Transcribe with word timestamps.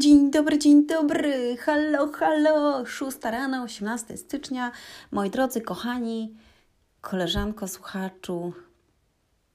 Dzień 0.00 0.30
dobry, 0.30 0.58
dzień 0.58 0.86
dobry, 0.86 1.56
halo, 1.56 2.12
halo, 2.12 2.86
6 2.86 3.18
rano, 3.22 3.62
18 3.62 4.16
stycznia. 4.16 4.72
Moi 5.10 5.30
drodzy, 5.30 5.60
kochani, 5.60 6.34
koleżanko, 7.00 7.68
słuchaczu, 7.68 8.52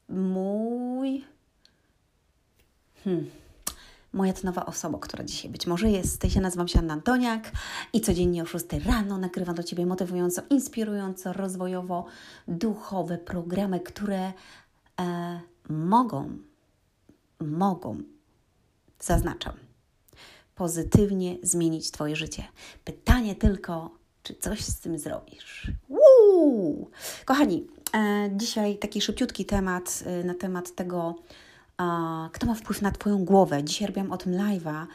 mój... 0.10 1.26
Hmm. 3.04 3.30
Moja 4.14 4.34
to 4.34 4.40
nowa 4.44 4.66
osoba, 4.66 4.98
która 5.00 5.24
dzisiaj 5.24 5.52
być 5.52 5.68
może 5.68 5.90
jest. 5.90 6.36
Ja 6.36 6.42
nazywam 6.42 6.68
się 6.68 6.80
Anna 6.80 6.94
Antoniak 6.94 7.52
i 7.94 8.02
codziennie 8.02 8.44
o 8.44 8.46
6 8.46 8.66
rano 8.86 9.18
nagrywam 9.18 9.56
do 9.56 9.64
Ciebie 9.64 9.86
motywująco, 9.86 10.42
inspirująco, 10.50 11.34
rozwojowo, 11.34 12.06
duchowe 12.48 13.18
programy, 13.18 13.80
które 13.80 14.34
e, 15.00 15.40
mogą, 15.70 16.38
mogą, 17.40 17.98
zaznaczam, 19.00 19.65
pozytywnie 20.56 21.38
zmienić 21.44 21.92
Twoje 21.92 22.16
życie. 22.16 22.44
Pytanie 22.84 23.36
tylko, 23.36 23.90
czy 24.24 24.36
coś 24.36 24.62
z 24.62 24.80
tym 24.80 25.00
zrobisz? 25.00 25.72
Woo! 25.90 26.90
Kochani, 27.26 27.68
e, 27.94 28.30
dzisiaj 28.36 28.78
taki 28.78 29.02
szybciutki 29.02 29.46
temat 29.46 30.04
e, 30.06 30.24
na 30.24 30.34
temat 30.34 30.76
tego, 30.76 31.16
e, 31.82 32.30
kto 32.34 32.48
ma 32.48 32.56
wpływ 32.56 32.82
na 32.82 32.92
Twoją 32.92 33.26
głowę. 33.26 33.64
Dzisiaj 33.64 33.88
robiłam 33.88 34.12
o 34.12 34.18
tym 34.18 34.34
live'a. 34.34 34.86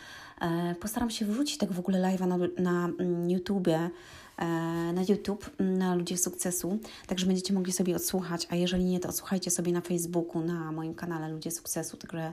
E, 0.40 0.74
postaram 0.74 1.10
się 1.10 1.26
wrzucić 1.26 1.58
tego 1.58 1.74
w 1.74 1.78
ogóle 1.78 1.98
live'a 1.98 2.26
na, 2.26 2.36
na 2.62 2.84
mm, 2.84 3.30
YouTubie 3.30 3.90
e, 4.38 4.46
na 4.92 5.02
YouTube, 5.08 5.50
na 5.58 5.94
Ludzie 5.94 6.18
Sukcesu, 6.18 6.78
także 7.06 7.26
będziecie 7.26 7.54
mogli 7.54 7.72
sobie 7.72 7.96
odsłuchać, 7.96 8.46
a 8.50 8.56
jeżeli 8.56 8.84
nie, 8.84 9.00
to 9.00 9.08
odsłuchajcie 9.08 9.50
sobie 9.50 9.72
na 9.72 9.80
Facebooku, 9.80 10.42
na 10.42 10.72
moim 10.72 10.94
kanale 10.94 11.28
Ludzie 11.28 11.50
Sukcesu, 11.50 11.96
także 11.96 12.32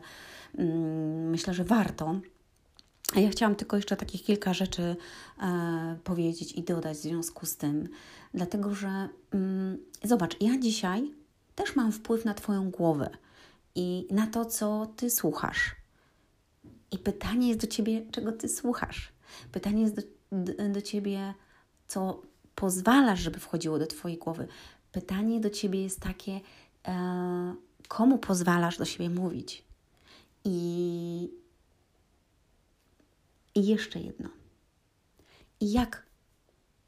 mm, 0.57 1.29
myślę, 1.29 1.53
że 1.53 1.63
warto. 1.63 2.19
Ja 3.15 3.29
chciałam 3.29 3.55
tylko 3.55 3.75
jeszcze 3.75 3.97
takich 3.97 4.23
kilka 4.23 4.53
rzeczy 4.53 4.95
e, 5.41 5.97
powiedzieć 6.03 6.51
i 6.51 6.63
dodać 6.63 6.97
w 6.97 7.01
związku 7.01 7.45
z 7.45 7.57
tym, 7.57 7.89
dlatego 8.33 8.75
że 8.75 9.09
mm, 9.31 9.77
zobacz, 10.03 10.41
ja 10.41 10.59
dzisiaj 10.59 11.11
też 11.55 11.75
mam 11.75 11.91
wpływ 11.91 12.25
na 12.25 12.33
Twoją 12.33 12.71
głowę 12.71 13.09
i 13.75 14.07
na 14.11 14.27
to, 14.27 14.45
co 14.45 14.87
Ty 14.95 15.09
słuchasz. 15.09 15.75
I 16.91 16.99
pytanie 16.99 17.47
jest 17.47 17.59
do 17.59 17.67
Ciebie, 17.67 18.05
czego 18.11 18.31
Ty 18.31 18.49
słuchasz. 18.49 19.11
Pytanie 19.51 19.81
jest 19.81 19.95
do, 19.95 20.01
do, 20.31 20.69
do 20.69 20.81
Ciebie, 20.81 21.33
co 21.87 22.21
pozwalasz, 22.55 23.19
żeby 23.19 23.39
wchodziło 23.39 23.79
do 23.79 23.87
Twojej 23.87 24.17
głowy. 24.17 24.47
Pytanie 24.91 25.39
do 25.39 25.49
Ciebie 25.49 25.83
jest 25.83 25.99
takie, 25.99 26.39
e, 26.87 27.55
komu 27.87 28.17
pozwalasz 28.17 28.77
do 28.77 28.85
siebie 28.85 29.09
mówić. 29.09 29.63
I 30.43 31.29
i 33.57 33.65
jeszcze 33.65 33.99
jedno. 33.99 34.29
Jak 35.61 36.05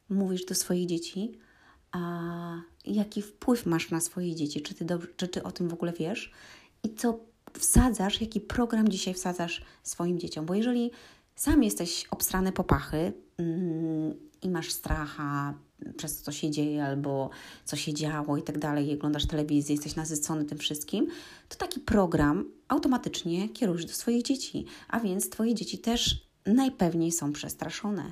mówisz 0.09 0.45
do 0.45 0.55
swoich 0.55 0.87
dzieci, 0.87 1.39
a 1.91 2.01
jaki 2.85 3.21
wpływ 3.21 3.65
masz 3.65 3.91
na 3.91 4.01
swoje 4.01 4.35
dzieci? 4.35 4.61
Czy 4.61 4.73
ty, 4.73 4.85
dobrze, 4.85 5.07
czy 5.17 5.27
ty 5.27 5.43
o 5.43 5.51
tym 5.51 5.69
w 5.69 5.73
ogóle 5.73 5.93
wiesz? 5.93 6.31
I 6.83 6.95
co 6.95 7.19
wsadzasz, 7.53 8.21
jaki 8.21 8.41
program 8.41 8.89
dzisiaj 8.89 9.13
wsadzasz 9.13 9.61
swoim 9.83 10.19
dzieciom? 10.19 10.45
Bo 10.45 10.53
jeżeli 10.53 10.91
sam 11.35 11.63
jesteś 11.63 12.05
obstrany 12.11 12.51
po 12.51 12.63
pachy 12.63 13.13
mm, 13.37 14.13
i 14.41 14.49
masz 14.49 14.71
stracha 14.71 15.53
przez 15.97 16.17
to, 16.17 16.23
co 16.23 16.31
się 16.31 16.51
dzieje, 16.51 16.85
albo 16.85 17.29
co 17.65 17.75
się 17.75 17.93
działo 17.93 18.37
i 18.37 18.43
tak 18.43 18.59
dalej, 18.59 18.87
i 18.87 18.93
oglądasz 18.93 19.25
telewizję, 19.25 19.75
jesteś 19.75 19.95
nasycony 19.95 20.45
tym 20.45 20.57
wszystkim, 20.57 21.07
to 21.49 21.57
taki 21.57 21.79
program 21.79 22.45
automatycznie 22.67 23.49
kierujesz 23.49 23.85
do 23.85 23.93
swoich 23.93 24.23
dzieci. 24.23 24.65
A 24.87 24.99
więc 24.99 25.29
Twoje 25.29 25.55
dzieci 25.55 25.77
też 25.77 26.28
najpewniej 26.45 27.11
są 27.11 27.33
przestraszone. 27.33 28.11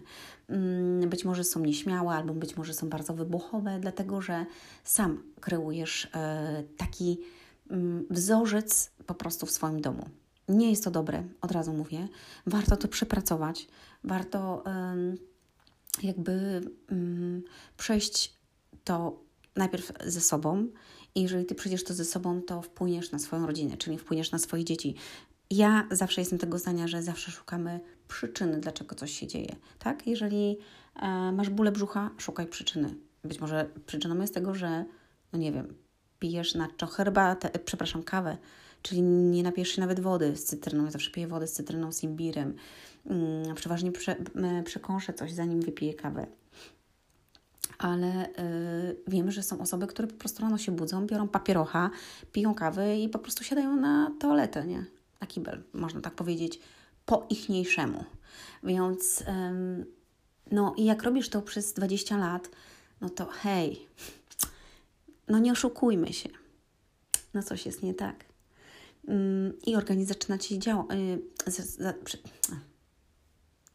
Mm, 0.50 1.10
być 1.10 1.26
może 1.26 1.44
są 1.44 1.60
nieśmiałe, 1.60 2.16
albo 2.16 2.34
być 2.34 2.58
może 2.58 2.74
są 2.74 2.90
bardzo 2.90 3.14
wybuchowe, 3.14 3.80
dlatego 3.80 4.22
że 4.22 4.46
sam 4.84 5.24
kreujesz 5.42 6.08
e, 6.14 6.64
taki 6.78 7.20
mm, 7.70 8.06
wzorzec 8.10 8.92
po 9.06 9.14
prostu 9.14 9.46
w 9.46 9.52
swoim 9.52 9.82
domu. 9.82 10.10
Nie 10.50 10.70
jest 10.70 10.84
to 10.84 10.92
dobre, 10.92 11.24
od 11.42 11.52
razu 11.52 11.74
mówię. 11.74 12.08
Warto 12.46 12.78
to 12.78 12.88
przepracować, 12.88 13.68
warto 14.04 14.64
jakby 16.04 16.62
mm, 16.92 17.44
przejść 17.78 18.34
to 18.84 19.20
najpierw 19.56 19.92
ze 20.06 20.22
sobą. 20.22 20.68
I 21.16 21.22
jeżeli 21.22 21.46
ty 21.46 21.56
przejdziesz 21.56 21.84
to 21.84 21.94
ze 21.94 22.06
sobą, 22.06 22.42
to 22.42 22.62
wpłyniesz 22.62 23.12
na 23.12 23.20
swoją 23.20 23.48
rodzinę, 23.48 23.78
czyli 23.78 23.98
wpłyniesz 23.98 24.32
na 24.32 24.40
swoje 24.40 24.66
dzieci. 24.66 24.96
Ja 25.50 25.88
zawsze 25.92 26.22
jestem 26.22 26.40
tego 26.40 26.60
zdania, 26.60 26.88
że 26.88 27.04
zawsze 27.04 27.32
szukamy 27.32 27.80
przyczyny, 28.08 28.60
dlaczego 28.60 28.96
coś 28.96 29.12
się 29.12 29.28
dzieje. 29.28 29.56
Tak? 29.80 30.08
Jeżeli 30.08 30.58
e, 30.96 31.32
masz 31.32 31.50
bóle 31.50 31.72
brzucha, 31.72 32.10
szukaj 32.18 32.48
przyczyny. 32.48 32.96
Być 33.24 33.40
może 33.40 33.70
przyczyną 33.86 34.22
jest 34.22 34.34
tego, 34.34 34.56
że, 34.56 34.86
no 35.34 35.40
nie 35.40 35.52
wiem, 35.52 35.74
pijesz 36.20 36.56
na 36.56 36.68
czo 36.78 36.88
herbatę, 36.88 37.54
e, 37.54 37.60
przepraszam, 37.60 38.04
kawę, 38.04 38.38
czyli 38.82 39.02
nie 39.02 39.44
napijesz 39.44 39.70
się 39.70 39.82
nawet 39.82 40.00
wody 40.00 40.36
z 40.36 40.44
cytryną. 40.44 40.86
Ja 40.86 40.92
zawsze 40.92 41.12
piję 41.12 41.28
wodę 41.28 41.48
z 41.48 41.54
cytryną, 41.54 41.92
z 41.92 42.04
imbirem. 42.04 42.56
Mm, 43.06 43.56
przeważnie 43.56 43.92
prze, 43.92 44.16
przekąszę 44.66 45.14
coś, 45.14 45.34
zanim 45.34 45.62
wypiję 45.62 45.94
kawę. 45.94 46.28
Ale 47.78 48.30
y, 48.30 48.32
wiemy, 49.08 49.32
że 49.32 49.44
są 49.44 49.60
osoby, 49.60 49.88
które 49.88 50.08
po 50.08 50.16
prostu 50.16 50.42
rano 50.42 50.58
się 50.58 50.72
budzą, 50.72 51.08
biorą 51.08 51.28
papierocha, 51.28 51.90
piją 52.32 52.56
kawę 52.56 53.00
i 53.00 53.10
po 53.10 53.20
prostu 53.20 53.44
siadają 53.44 53.76
na 53.76 54.12
toaletę, 54.20 54.68
nie? 54.68 54.86
Na 55.22 55.28
kibel, 55.28 55.64
można 55.74 56.02
tak 56.02 56.14
powiedzieć 56.14 56.60
po 57.08 57.26
ichniejszemu. 57.30 58.04
Więc 58.64 59.24
no 60.52 60.74
i 60.78 60.86
jak 60.86 61.04
robisz 61.04 61.30
to 61.30 61.42
przez 61.42 61.74
20 61.74 62.18
lat, 62.18 62.50
no 63.02 63.10
to 63.10 63.26
hej, 63.26 63.88
no 65.28 65.40
nie 65.40 65.52
oszukujmy 65.52 66.14
się. 66.14 66.30
No 67.34 67.44
coś 67.44 67.66
jest 67.66 67.84
nie 67.84 67.94
tak. 67.94 68.26
I 69.66 69.76
organizm 69.76 70.08
zaczyna 70.08 70.38
Ci 70.38 70.60
działać. 70.60 70.98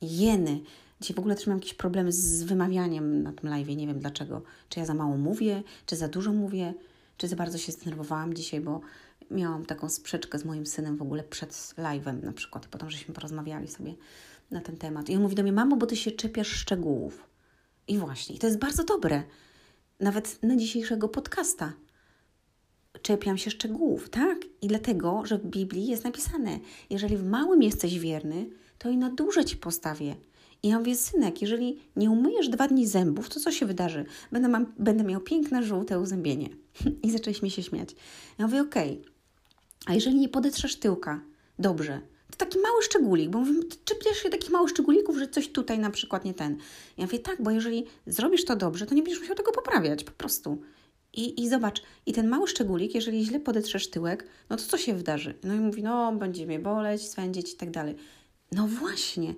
Jeny. 0.03 0.60
Dzisiaj 1.00 1.16
w 1.16 1.19
ogóle 1.19 1.34
też 1.34 1.47
mam 1.47 1.56
jakieś 1.56 1.75
problemy 1.75 2.12
z 2.12 2.42
wymawianiem 2.42 3.22
na 3.22 3.32
tym 3.32 3.50
live. 3.50 3.69
Nie 3.69 3.87
wiem 3.87 3.98
dlaczego. 3.98 4.42
Czy 4.69 4.81
ja 4.81 4.87
za 4.87 4.94
mało 4.94 5.16
mówię, 5.16 5.62
czy 5.87 5.97
za 5.97 6.09
dużo 6.09 6.32
mówię, 6.32 6.75
czy 7.16 7.28
za 7.28 7.37
bardzo 7.37 7.59
się 7.59 7.72
zdenerwowałam 7.72 8.34
dzisiaj, 8.34 8.60
bo 8.60 8.81
miałam 9.31 9.66
taką 9.66 9.88
sprzeczkę 9.88 10.38
z 10.38 10.44
moim 10.44 10.66
synem 10.66 10.97
w 10.97 11.03
ogóle 11.03 11.25
przed 11.25 11.50
live'em 11.78 12.22
na 12.22 12.33
przykład. 12.33 12.66
Potem 12.66 12.91
żeśmy 12.91 13.15
porozmawiali 13.15 13.69
sobie 13.69 13.94
na 14.50 14.60
ten 14.60 14.77
temat. 14.77 15.09
I 15.09 15.16
on 15.16 15.22
mówi 15.22 15.34
do 15.34 15.43
mnie, 15.43 15.53
mamo, 15.53 15.77
bo 15.77 15.87
ty 15.87 15.97
się 15.97 16.10
czepiasz 16.10 16.49
szczegółów. 16.49 17.28
I 17.88 17.99
właśnie, 17.99 18.37
i 18.37 18.38
to 18.38 18.47
jest 18.47 18.59
bardzo 18.59 18.84
dobre. 18.84 19.22
Nawet 20.00 20.43
na 20.43 20.56
dzisiejszego 20.56 21.09
podcasta. 21.09 21.72
Czepiam 23.03 23.38
się 23.38 23.50
szczegółów, 23.50 24.10
tak? 24.10 24.38
I 24.62 24.69
dlatego, 24.69 25.22
że 25.27 25.39
w 25.39 25.47
Biblii 25.47 25.87
jest 25.87 26.04
napisane, 26.04 26.59
jeżeli 26.91 27.16
w 27.16 27.25
małym 27.25 27.62
jesteś 27.62 27.99
wierny, 27.99 28.50
to 28.78 28.91
i 28.91 28.97
na 28.97 29.10
duże 29.10 29.44
ci 29.44 29.56
postawię. 29.56 30.16
I 30.62 30.69
ja 30.69 30.78
mówię, 30.78 30.97
synek, 30.97 31.43
jeżeli 31.43 31.78
nie 31.97 32.10
umyjesz 32.10 32.49
dwa 32.49 32.69
dni 32.69 32.87
zębów, 32.87 33.28
to 33.28 33.41
co 33.41 33.53
się 33.53 33.66
wydarzy? 33.66 34.04
Będę, 34.33 34.49
mam, 34.49 34.72
będę 34.78 35.04
miał 35.04 35.21
piękne, 35.21 35.62
żółte 35.62 36.00
uzębienie. 36.00 36.49
I 37.04 37.10
zaczęliśmy 37.10 37.50
się 37.50 37.62
śmiać. 37.62 37.94
Ja 38.39 38.47
mówię, 38.47 38.60
okej, 38.60 39.00
okay, 39.00 39.12
a 39.87 39.94
jeżeli 39.94 40.16
nie 40.16 40.28
podetrzesz 40.28 40.76
tyłka 40.76 41.20
dobrze, 41.59 42.00
to 42.31 42.37
taki 42.37 42.59
mały 42.59 42.82
szczególik, 42.82 43.31
bo 43.31 43.38
mówię, 43.38 43.60
czepiasz 43.84 44.16
się 44.16 44.31
takich 44.31 44.50
małych 44.50 44.70
szczególików, 44.70 45.19
że 45.19 45.28
coś 45.28 45.48
tutaj 45.48 45.78
na 45.78 45.91
przykład 45.91 46.25
nie 46.25 46.34
ten. 46.34 46.56
Ja 46.98 47.04
mówię, 47.04 47.19
tak, 47.19 47.43
bo 47.43 47.50
jeżeli 47.50 47.87
zrobisz 48.06 48.44
to 48.44 48.56
dobrze, 48.56 48.87
to 48.87 48.94
nie 48.94 49.03
będziesz 49.03 49.21
musiał 49.21 49.37
tego 49.37 49.53
poprawiać, 49.53 50.04
po 50.04 50.12
prostu. 50.12 50.62
I, 51.12 51.42
I 51.42 51.48
zobacz, 51.48 51.82
i 52.06 52.12
ten 52.12 52.28
mały 52.28 52.48
szczególik, 52.48 52.94
jeżeli 52.94 53.25
źle 53.25 53.41
podetrzesz 53.41 53.91
tyłek, 53.91 54.26
no 54.50 54.56
to 54.56 54.62
co 54.62 54.78
się 54.78 54.94
wydarzy? 54.94 55.34
No 55.44 55.54
i 55.54 55.60
mówi, 55.60 55.82
no 55.82 56.12
będzie 56.12 56.47
mnie 56.47 56.59
boleć, 56.59 57.03
swędzić 57.03 57.53
i 57.53 57.56
tak 57.56 57.71
dalej. 57.71 57.94
No 58.53 58.69
właśnie. 58.69 59.34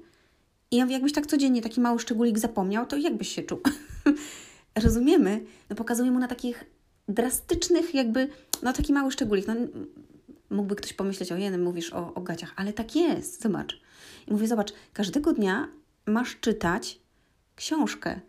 I 0.70 0.76
ja 0.76 0.84
mówię, 0.84 0.94
jakbyś 0.94 1.12
tak 1.12 1.26
codziennie 1.26 1.62
taki 1.62 1.80
mały 1.80 1.98
szczególik 1.98 2.38
zapomniał, 2.38 2.86
to 2.86 2.96
jakbyś 2.96 3.28
się 3.28 3.42
czuł? 3.42 3.60
Rozumiemy? 4.84 5.44
No 5.70 5.76
pokazuję 5.76 6.10
mu 6.10 6.18
na 6.18 6.28
takich 6.28 6.64
drastycznych 7.08 7.94
jakby, 7.94 8.28
no 8.62 8.72
taki 8.72 8.92
mały 8.92 9.10
szczególik, 9.10 9.46
no 9.46 9.54
mógłby 10.50 10.76
ktoś 10.76 10.92
pomyśleć, 10.92 11.32
o 11.32 11.36
jednym 11.36 11.62
mówisz 11.62 11.92
o, 11.92 12.14
o 12.14 12.20
gaciach, 12.20 12.52
ale 12.56 12.72
tak 12.72 12.96
jest, 12.96 13.42
zobacz. 13.42 13.80
I 14.26 14.32
mówię, 14.32 14.48
zobacz, 14.48 14.72
każdego 14.92 15.32
dnia 15.32 15.68
masz 16.06 16.36
czytać 16.40 17.00
książkę. 17.56 18.20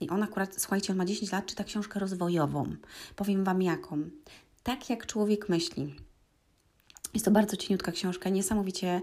I 0.00 0.08
on 0.08 0.22
akurat, 0.22 0.54
słuchajcie, 0.58 0.92
on 0.92 0.96
ma 0.96 1.04
10 1.04 1.32
lat, 1.32 1.46
czyta 1.46 1.64
książkę 1.64 2.00
rozwojową. 2.00 2.76
Powiem 3.16 3.44
Wam 3.44 3.62
jaką. 3.62 4.02
Tak 4.62 4.90
jak 4.90 5.06
człowiek 5.06 5.48
myśli. 5.48 5.94
Jest 7.14 7.24
to 7.24 7.30
bardzo 7.30 7.56
cieniutka 7.56 7.92
książka, 7.92 8.30
niesamowicie 8.30 9.00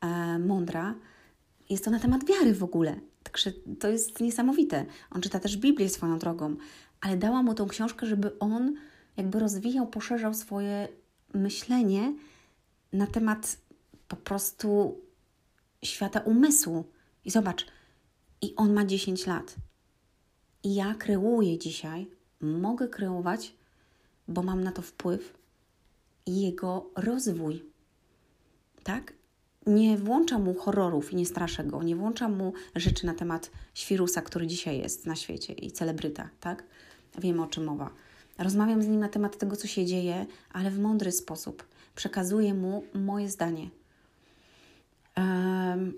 e, 0.00 0.38
mądra. 0.38 0.94
Jest 1.70 1.84
to 1.84 1.90
na 1.90 1.98
temat 1.98 2.24
wiary 2.24 2.54
w 2.54 2.64
ogóle. 2.64 3.00
Także 3.22 3.52
to 3.80 3.88
jest 3.88 4.20
niesamowite. 4.20 4.86
On 5.10 5.22
czyta 5.22 5.40
też 5.40 5.56
Biblię 5.56 5.88
swoją 5.88 6.18
drogą, 6.18 6.56
ale 7.00 7.16
dała 7.16 7.42
mu 7.42 7.54
tą 7.54 7.68
książkę, 7.68 8.06
żeby 8.06 8.38
on 8.38 8.74
jakby 9.16 9.38
rozwijał, 9.38 9.86
poszerzał 9.86 10.34
swoje 10.34 10.88
myślenie 11.34 12.14
na 12.92 13.06
temat 13.06 13.56
po 14.08 14.16
prostu 14.16 15.00
świata 15.84 16.20
umysłu. 16.20 16.84
I 17.24 17.30
zobacz, 17.30 17.66
i 18.42 18.56
on 18.56 18.72
ma 18.72 18.84
10 18.84 19.26
lat. 19.26 19.56
I 20.64 20.74
ja 20.74 20.94
kreuję 20.94 21.58
dzisiaj, 21.58 22.10
mogę 22.40 22.88
kreować, 22.88 23.54
bo 24.28 24.42
mam 24.42 24.64
na 24.64 24.72
to 24.72 24.82
wpływ, 24.82 25.38
jego 26.26 26.90
rozwój. 26.96 27.64
Tak? 28.82 29.12
Nie 29.66 29.98
włączam 29.98 30.42
mu 30.42 30.54
horrorów 30.54 31.12
i 31.12 31.16
nie 31.16 31.26
straszę 31.26 31.64
go, 31.64 31.82
nie 31.82 31.96
włączam 31.96 32.36
mu 32.36 32.52
rzeczy 32.74 33.06
na 33.06 33.14
temat 33.14 33.50
świrusa, 33.74 34.22
który 34.22 34.46
dzisiaj 34.46 34.78
jest 34.78 35.06
na 35.06 35.16
świecie 35.16 35.52
i 35.52 35.72
celebryta, 35.72 36.28
tak? 36.40 36.64
Wiemy 37.18 37.42
o 37.42 37.46
czym 37.46 37.64
mowa. 37.64 37.90
Rozmawiam 38.38 38.82
z 38.82 38.88
nim 38.88 39.00
na 39.00 39.08
temat 39.08 39.38
tego, 39.38 39.56
co 39.56 39.66
się 39.66 39.86
dzieje, 39.86 40.26
ale 40.52 40.70
w 40.70 40.78
mądry 40.78 41.12
sposób. 41.12 41.66
Przekazuję 41.94 42.54
mu 42.54 42.84
moje 42.94 43.28
zdanie. 43.28 43.70
Um, 45.16 45.94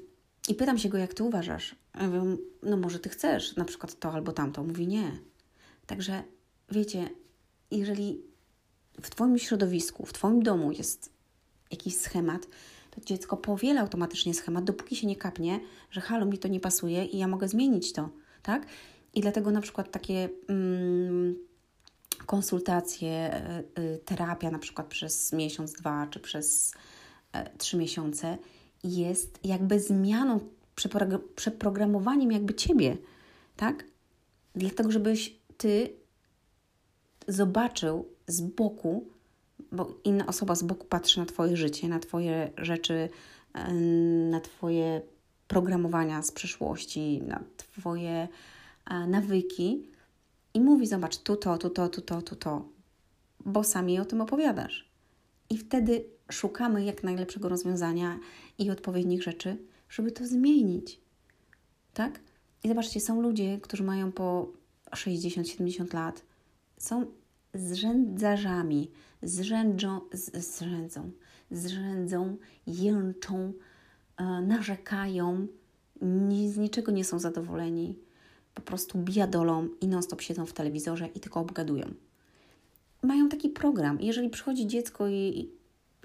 I 0.48 0.54
pytam 0.54 0.78
się 0.78 0.88
go, 0.88 0.98
jak 0.98 1.14
ty 1.14 1.24
uważasz? 1.24 1.74
Ja 2.00 2.06
mówię, 2.06 2.36
no 2.62 2.76
może 2.76 2.98
ty 2.98 3.08
chcesz 3.08 3.56
na 3.56 3.64
przykład 3.64 3.98
to 3.98 4.12
albo 4.12 4.32
tamto. 4.32 4.64
Mówi 4.64 4.86
nie. 4.86 5.18
Także 5.86 6.22
wiecie, 6.70 7.08
jeżeli 7.70 8.22
w 9.02 9.10
Twoim 9.10 9.38
środowisku, 9.38 10.06
w 10.06 10.12
Twoim 10.12 10.42
domu 10.42 10.72
jest 10.72 11.12
jakiś 11.70 11.96
schemat, 11.96 12.46
to 12.90 13.00
dziecko 13.00 13.36
powiela 13.36 13.80
automatycznie 13.80 14.34
schemat, 14.34 14.64
dopóki 14.64 14.96
się 14.96 15.06
nie 15.06 15.16
kapnie, 15.16 15.60
że 15.90 16.00
halo, 16.00 16.26
mi 16.26 16.38
to 16.38 16.48
nie 16.48 16.60
pasuje 16.60 17.04
i 17.04 17.18
ja 17.18 17.28
mogę 17.28 17.48
zmienić 17.48 17.92
to, 17.92 18.08
tak? 18.42 18.66
I 19.14 19.20
dlatego 19.20 19.50
na 19.50 19.60
przykład 19.60 19.90
takie 19.90 20.28
mm, 20.48 21.36
konsultacje, 22.26 23.42
y, 23.78 23.80
y, 23.80 23.98
terapia 24.04 24.50
na 24.50 24.58
przykład 24.58 24.86
przez 24.86 25.32
miesiąc, 25.32 25.72
dwa, 25.72 26.06
czy 26.06 26.20
przez 26.20 26.72
y, 27.36 27.58
trzy 27.58 27.76
miesiące 27.76 28.38
jest 28.84 29.40
jakby 29.44 29.80
zmianą, 29.80 30.40
przeprogramowaniem 31.36 32.32
jakby 32.32 32.54
Ciebie, 32.54 32.96
tak? 33.56 33.84
Dlatego, 34.54 34.90
żebyś 34.90 35.38
Ty 35.56 35.92
zobaczył 37.28 38.08
z 38.26 38.40
boku, 38.40 39.06
bo 39.72 39.94
inna 40.04 40.26
osoba 40.26 40.54
z 40.54 40.62
boku 40.62 40.86
patrzy 40.86 41.20
na 41.20 41.26
Twoje 41.26 41.56
życie, 41.56 41.88
na 41.88 41.98
Twoje 41.98 42.50
rzeczy, 42.56 43.08
na 44.30 44.40
Twoje 44.40 45.02
programowania 45.48 46.22
z 46.22 46.32
przeszłości, 46.32 47.22
na 47.22 47.40
Twoje 47.56 48.28
nawyki 49.08 49.93
i 50.54 50.60
mówi: 50.60 50.86
Zobacz, 50.86 51.18
tu 51.18 51.36
to, 51.36 51.58
tu 51.58 51.70
to, 51.70 51.88
tu 51.88 52.00
to, 52.00 52.22
tu 52.22 52.36
to, 52.36 52.68
bo 53.44 53.64
sami 53.64 54.00
o 54.00 54.04
tym 54.04 54.20
opowiadasz. 54.20 54.88
I 55.50 55.58
wtedy 55.58 56.04
szukamy 56.32 56.84
jak 56.84 57.02
najlepszego 57.02 57.48
rozwiązania 57.48 58.18
i 58.58 58.70
odpowiednich 58.70 59.22
rzeczy, 59.22 59.56
żeby 59.88 60.12
to 60.12 60.26
zmienić. 60.26 61.00
Tak? 61.94 62.20
I 62.64 62.68
zobaczcie, 62.68 63.00
są 63.00 63.22
ludzie, 63.22 63.58
którzy 63.62 63.82
mają 63.84 64.12
po 64.12 64.52
60-70 64.90 65.94
lat, 65.94 66.22
są 66.78 67.06
zrzędzarzami, 67.54 68.90
zrzędzą, 69.22 70.00
zrzędzą, 70.12 71.10
zrzędzą, 71.50 72.36
jęczą, 72.66 73.52
e, 74.16 74.24
narzekają, 74.24 75.46
z 76.46 76.56
niczego 76.56 76.92
nie 76.92 77.04
są 77.04 77.18
zadowoleni, 77.18 77.98
po 78.54 78.62
prostu 78.62 78.98
biadolą 78.98 79.68
i 79.80 79.88
non-stop 79.88 80.20
siedzą 80.20 80.46
w 80.46 80.52
telewizorze 80.52 81.08
i 81.14 81.20
tylko 81.20 81.40
obgadują. 81.40 81.94
Mają 83.02 83.28
taki 83.28 83.48
program. 83.48 84.00
Jeżeli 84.00 84.30
przychodzi 84.30 84.66
dziecko 84.66 85.08
i 85.08 85.50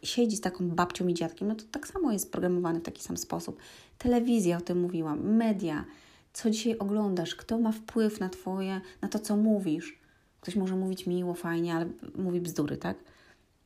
siedzi 0.03 0.37
z 0.37 0.41
taką 0.41 0.69
babcią 0.69 1.07
i 1.07 1.13
dziadkiem, 1.13 1.47
no 1.47 1.55
to 1.55 1.63
tak 1.71 1.87
samo 1.87 2.11
jest 2.11 2.31
programowany 2.31 2.79
w 2.79 2.83
taki 2.83 3.03
sam 3.03 3.17
sposób. 3.17 3.59
Telewizja, 3.97 4.57
o 4.57 4.61
tym 4.61 4.81
mówiłam, 4.81 5.35
media, 5.35 5.85
co 6.33 6.49
dzisiaj 6.49 6.77
oglądasz, 6.77 7.35
kto 7.35 7.59
ma 7.59 7.71
wpływ 7.71 8.19
na 8.19 8.29
Twoje, 8.29 8.81
na 9.01 9.07
to, 9.07 9.19
co 9.19 9.37
mówisz. 9.37 9.99
Ktoś 10.41 10.55
może 10.55 10.75
mówić 10.75 11.07
miło, 11.07 11.33
fajnie, 11.33 11.75
ale 11.75 11.85
mówi 12.15 12.41
bzdury, 12.41 12.77
tak? 12.77 12.97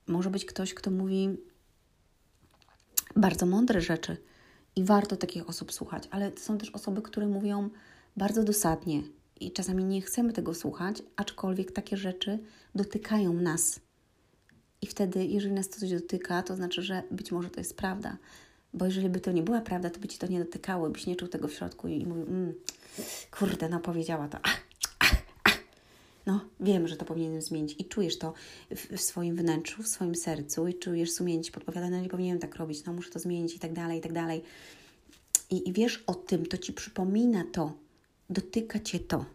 Może 0.07 0.30
być 0.30 0.45
ktoś, 0.45 0.74
kto 0.74 0.91
mówi 0.91 1.38
bardzo 3.15 3.45
mądre 3.45 3.81
rzeczy 3.81 4.18
i 4.75 4.83
warto 4.83 5.15
takich 5.15 5.50
osób 5.50 5.74
słuchać, 5.74 6.07
ale 6.12 6.31
są 6.38 6.57
też 6.57 6.69
osoby, 6.69 7.01
które 7.01 7.27
mówią 7.27 7.69
bardzo 8.18 8.44
dosadnie 8.44 9.04
i 9.39 9.51
czasami 9.51 9.83
nie 9.83 10.01
chcemy 10.01 10.33
tego 10.33 10.54
słuchać, 10.54 11.04
aczkolwiek 11.15 11.71
takie 11.71 11.98
rzeczy 11.98 12.39
dotykają 12.75 13.33
nas. 13.33 13.80
I 14.81 14.88
wtedy, 14.88 15.25
jeżeli 15.25 15.54
nas 15.54 15.69
coś 15.69 15.89
dotyka, 15.89 16.44
to 16.44 16.56
znaczy, 16.56 16.81
że 16.81 17.04
być 17.12 17.31
może 17.31 17.50
to 17.50 17.60
jest 17.60 17.77
prawda. 17.77 18.18
Bo 18.74 18.86
jeżeli 18.86 19.10
by 19.10 19.19
to 19.19 19.31
nie 19.31 19.44
była 19.44 19.62
prawda, 19.62 19.89
to 19.89 20.00
by 20.00 20.07
ci 20.07 20.18
to 20.18 20.27
nie 20.27 20.39
dotykało, 20.39 20.89
byś 20.89 21.06
nie 21.06 21.15
czuł 21.15 21.27
tego 21.27 21.48
w 21.48 21.54
środku 21.54 21.88
i, 21.88 22.01
i 22.01 22.06
mówił, 22.06 22.24
mm, 22.24 22.54
kurde, 23.31 23.69
no 23.69 23.80
powiedziała 23.80 24.27
to. 24.27 24.38
Ach, 24.44 24.62
ach, 25.00 25.16
ach. 25.44 25.59
No, 26.25 26.45
wiem, 26.59 26.88
że 26.88 26.98
to 26.98 27.06
powinienem 27.06 27.42
zmienić 27.42 27.75
i 27.80 27.86
czujesz 27.86 28.18
to 28.18 28.33
w, 28.75 28.98
w, 28.98 29.01
swoim 29.01 29.36
wnętrzu, 29.36 29.83
w 29.83 29.88
swoim 29.88 30.16
sercu 30.16 30.68
i 30.68 30.74
czujesz 30.74 31.12
sumienie 31.12 31.44
ci 31.44 31.51
podpowiada, 31.51 31.89
no 31.89 32.01
nie 32.01 32.09
powinienem 32.09 32.39
tak 32.39 32.56
robić, 32.56 32.86
no 32.86 32.94
muszę 32.94 33.09
to 33.09 33.19
zmienić 33.19 33.56
i 33.56 33.59
tak 33.59 33.74
dalej, 33.74 34.00
i 34.00 34.01
tak 34.01 34.13
dalej. 34.13 34.44
I, 35.50 35.69
I 35.69 35.74
wiesz 35.74 36.04
o 36.07 36.16
tym, 36.16 36.45
to 36.45 36.57
ci 36.57 36.74
przypomina 36.74 37.44
to, 37.51 37.74
dotyka 38.30 38.80
cię 38.80 39.00
to. 39.00 39.25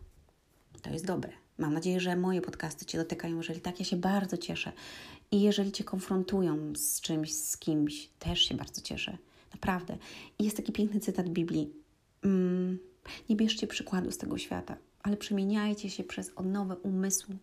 To 0.82 0.90
jest 0.90 1.06
dobre. 1.06 1.32
Mam 1.58 1.74
nadzieję, 1.74 2.00
że 2.00 2.16
moje 2.16 2.40
podcasty 2.40 2.84
Cię 2.84 2.98
dotykają. 2.98 3.36
Jeżeli 3.36 3.60
tak, 3.60 3.78
ja 3.78 3.84
się 3.84 3.96
bardzo 3.96 4.36
cieszę. 4.36 4.72
I 5.30 5.40
jeżeli 5.40 5.72
Cię 5.72 5.84
konfrontują 5.84 6.72
z 6.76 7.00
czymś, 7.00 7.34
z 7.34 7.56
kimś, 7.56 8.08
też 8.18 8.40
się 8.40 8.54
bardzo 8.54 8.80
cieszę. 8.80 9.18
Naprawdę. 9.52 9.98
I 10.38 10.44
jest 10.44 10.56
taki 10.56 10.72
piękny 10.72 11.00
cytat 11.00 11.28
Biblii. 11.28 11.70
Mm, 12.24 12.78
nie 13.28 13.36
bierzcie 13.36 13.66
przykładu 13.66 14.10
z 14.10 14.18
tego 14.18 14.38
świata, 14.38 14.76
ale 15.02 15.16
przemieniajcie 15.16 15.90
się 15.90 16.04
przez 16.04 16.32
odnowę 16.36 16.76
umysłu. 16.76 17.34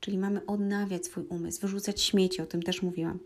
Czyli 0.00 0.18
mamy 0.18 0.46
odnawiać 0.46 1.06
swój 1.06 1.24
umysł, 1.24 1.60
wyrzucać 1.60 2.02
śmieci, 2.02 2.42
o 2.42 2.46
tym 2.46 2.62
też 2.62 2.82
mówiłam. 2.82 3.18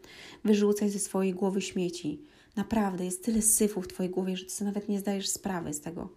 Wyrzucać 0.44 0.90
ze 0.92 0.98
swojej 0.98 1.34
głowy 1.34 1.62
śmieci. 1.62 2.20
Naprawdę, 2.56 3.04
jest 3.04 3.24
tyle 3.24 3.42
syfu 3.42 3.82
w 3.82 3.88
Twojej 3.88 4.12
głowie, 4.12 4.36
że 4.36 4.44
Ty 4.44 4.50
sobie 4.50 4.66
nawet 4.66 4.88
nie 4.88 5.00
zdajesz 5.00 5.28
sprawy 5.28 5.74
z 5.74 5.80
tego. 5.80 6.08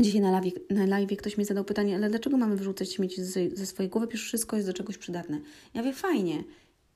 Dzisiaj 0.00 0.20
na 0.20 0.30
live, 0.30 0.54
na 0.70 0.86
live 0.86 1.16
ktoś 1.16 1.38
mi 1.38 1.44
zadał 1.44 1.64
pytanie, 1.64 1.96
ale 1.96 2.10
dlaczego 2.10 2.36
mamy 2.36 2.56
wyrzucać 2.56 2.92
śmieci 2.92 3.24
ze, 3.24 3.66
swojej 3.66 3.90
głowy? 3.90 4.06
Przecież 4.06 4.26
wszystko 4.26 4.56
jest 4.56 4.68
do 4.68 4.72
czegoś 4.72 4.98
przydatne. 4.98 5.40
Ja 5.74 5.82
mówię, 5.82 5.94
fajnie. 5.94 6.44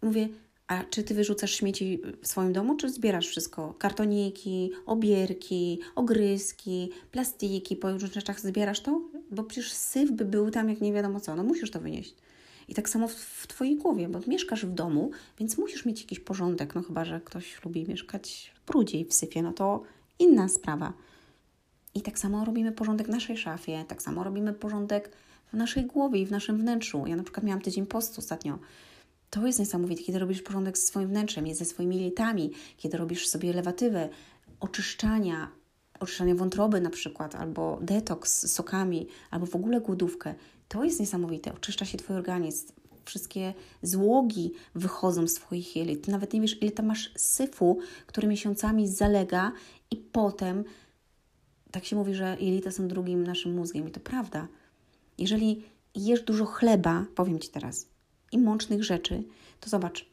Mówię, 0.02 0.28
a 0.66 0.84
czy 0.84 1.02
ty 1.02 1.14
wyrzucasz 1.14 1.50
śmieci 1.50 2.00
w 2.22 2.28
swoim 2.28 2.52
domu, 2.52 2.76
czy 2.76 2.90
zbierasz 2.90 3.28
wszystko? 3.28 3.74
Kartoniki, 3.78 4.70
obierki, 4.86 5.80
ogryzki, 5.94 6.90
plastiki, 7.10 7.76
po 7.76 7.92
różnych 7.92 8.12
rzeczach 8.12 8.40
zbierasz 8.40 8.80
to? 8.80 9.00
Bo 9.30 9.44
przecież 9.44 9.72
syf 9.72 10.10
by 10.10 10.24
był 10.24 10.50
tam 10.50 10.70
jak 10.70 10.80
nie 10.80 10.92
wiadomo 10.92 11.20
co. 11.20 11.36
No 11.36 11.44
musisz 11.44 11.70
to 11.70 11.80
wynieść. 11.80 12.14
I 12.68 12.74
tak 12.74 12.88
samo 12.88 13.08
w, 13.08 13.14
w 13.14 13.46
Twojej 13.46 13.76
głowie, 13.76 14.08
bo 14.08 14.20
mieszkasz 14.26 14.66
w 14.66 14.74
domu, 14.74 15.10
więc 15.38 15.58
musisz 15.58 15.84
mieć 15.84 16.00
jakiś 16.00 16.20
porządek. 16.20 16.74
No 16.74 16.82
chyba, 16.82 17.04
że 17.04 17.20
ktoś 17.24 17.64
lubi 17.64 17.88
mieszkać 17.88 18.52
w 18.54 18.66
brudzie 18.66 19.00
i 19.00 19.04
w 19.04 19.14
syfie, 19.14 19.42
no 19.42 19.52
to 19.52 19.82
inna 20.18 20.48
sprawa. 20.48 20.92
I 21.94 22.02
tak 22.02 22.18
samo 22.18 22.44
robimy 22.44 22.72
porządek 22.72 23.06
w 23.06 23.10
naszej 23.10 23.36
szafie, 23.36 23.84
tak 23.88 24.02
samo 24.02 24.24
robimy 24.24 24.52
porządek 24.52 25.10
w 25.52 25.56
naszej 25.56 25.86
głowie 25.86 26.20
i 26.20 26.26
w 26.26 26.30
naszym 26.30 26.58
wnętrzu. 26.58 27.04
Ja 27.06 27.16
na 27.16 27.22
przykład 27.22 27.46
miałam 27.46 27.62
tydzień 27.62 27.86
postu 27.86 28.20
ostatnio. 28.20 28.58
To 29.30 29.46
jest 29.46 29.58
niesamowite, 29.58 30.02
kiedy 30.02 30.18
robisz 30.18 30.42
porządek 30.42 30.78
ze 30.78 30.86
swoim 30.86 31.08
wnętrzem, 31.08 31.54
ze 31.54 31.64
swoimi 31.64 31.98
litami, 31.98 32.50
kiedy 32.76 32.96
robisz 32.96 33.28
sobie 33.28 33.52
lewatywę, 33.52 34.08
oczyszczania, 34.60 35.50
oczyszczania 36.00 36.34
wątroby 36.34 36.80
na 36.80 36.90
przykład, 36.90 37.34
albo 37.34 37.78
detoks 37.82 38.42
z 38.42 38.52
sokami, 38.52 39.06
albo 39.30 39.46
w 39.46 39.54
ogóle 39.54 39.80
głodówkę. 39.80 40.34
To 40.68 40.84
jest 40.84 41.00
niesamowite. 41.00 41.54
Oczyszcza 41.54 41.84
się 41.84 41.98
Twój 41.98 42.16
organizm. 42.16 42.72
Wszystkie 43.04 43.54
złogi 43.82 44.52
wychodzą 44.74 45.28
z 45.28 45.34
Twoich 45.34 45.76
jelit. 45.76 46.08
Nawet 46.08 46.32
nie 46.32 46.40
wiesz, 46.40 46.62
ile 46.62 46.70
tam 46.70 46.86
masz 46.86 47.12
syfu, 47.16 47.78
który 48.06 48.28
miesiącami 48.28 48.88
zalega 48.88 49.52
i 49.90 49.96
potem 49.96 50.64
tak 51.74 51.84
się 51.84 51.96
mówi, 51.96 52.14
że 52.14 52.36
jelita 52.40 52.70
są 52.70 52.88
drugim 52.88 53.26
naszym 53.26 53.54
mózgiem 53.54 53.88
i 53.88 53.90
to 53.90 54.00
prawda. 54.00 54.48
Jeżeli 55.18 55.62
jesz 55.94 56.22
dużo 56.22 56.44
chleba, 56.44 57.04
powiem 57.14 57.38
Ci 57.38 57.48
teraz, 57.48 57.86
i 58.32 58.38
mącznych 58.38 58.84
rzeczy, 58.84 59.22
to 59.60 59.70
zobacz, 59.70 60.06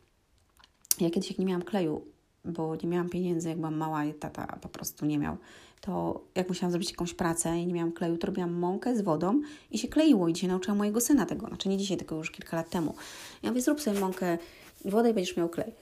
ja 1.00 1.10
kiedyś 1.10 1.30
jak 1.30 1.40
nie 1.40 1.46
miałam 1.46 1.62
kleju, 1.62 2.06
bo 2.46 2.76
nie 2.76 2.90
miałam 2.90 3.10
pieniędzy, 3.10 3.50
jak 3.50 3.58
byłam 3.58 3.78
mała 3.78 4.06
i 4.06 4.14
tata 4.14 4.60
po 4.62 4.70
prostu 4.70 5.06
nie 5.06 5.20
miał, 5.20 5.38
to 5.82 6.22
jak 6.36 6.50
musiałam 6.50 6.72
zrobić 6.72 6.92
jakąś 6.92 7.14
pracę 7.14 7.58
i 7.58 7.68
nie 7.68 7.74
miałam 7.74 7.92
kleju, 7.92 8.18
to 8.18 8.28
robiłam 8.28 8.54
mąkę 8.54 8.98
z 8.98 9.02
wodą 9.02 9.42
i 9.72 9.78
się 9.78 9.88
kleiło 9.88 10.28
i 10.28 10.34
dzisiaj 10.34 10.50
nauczyłam 10.50 10.78
mojego 10.78 11.02
syna 11.02 11.26
tego, 11.26 11.48
znaczy 11.48 11.70
nie 11.70 11.78
dzisiaj, 11.78 11.98
tylko 11.98 12.16
już 12.16 12.32
kilka 12.32 12.58
lat 12.58 12.70
temu. 12.70 12.96
Ja 13.44 13.50
mówię, 13.50 13.62
zrób 13.62 13.82
sobie 13.82 14.00
mąkę 14.00 14.38
wodę 14.86 15.10
i 15.10 15.14
będziesz 15.14 15.38
miał 15.38 15.50
klej. 15.50 15.74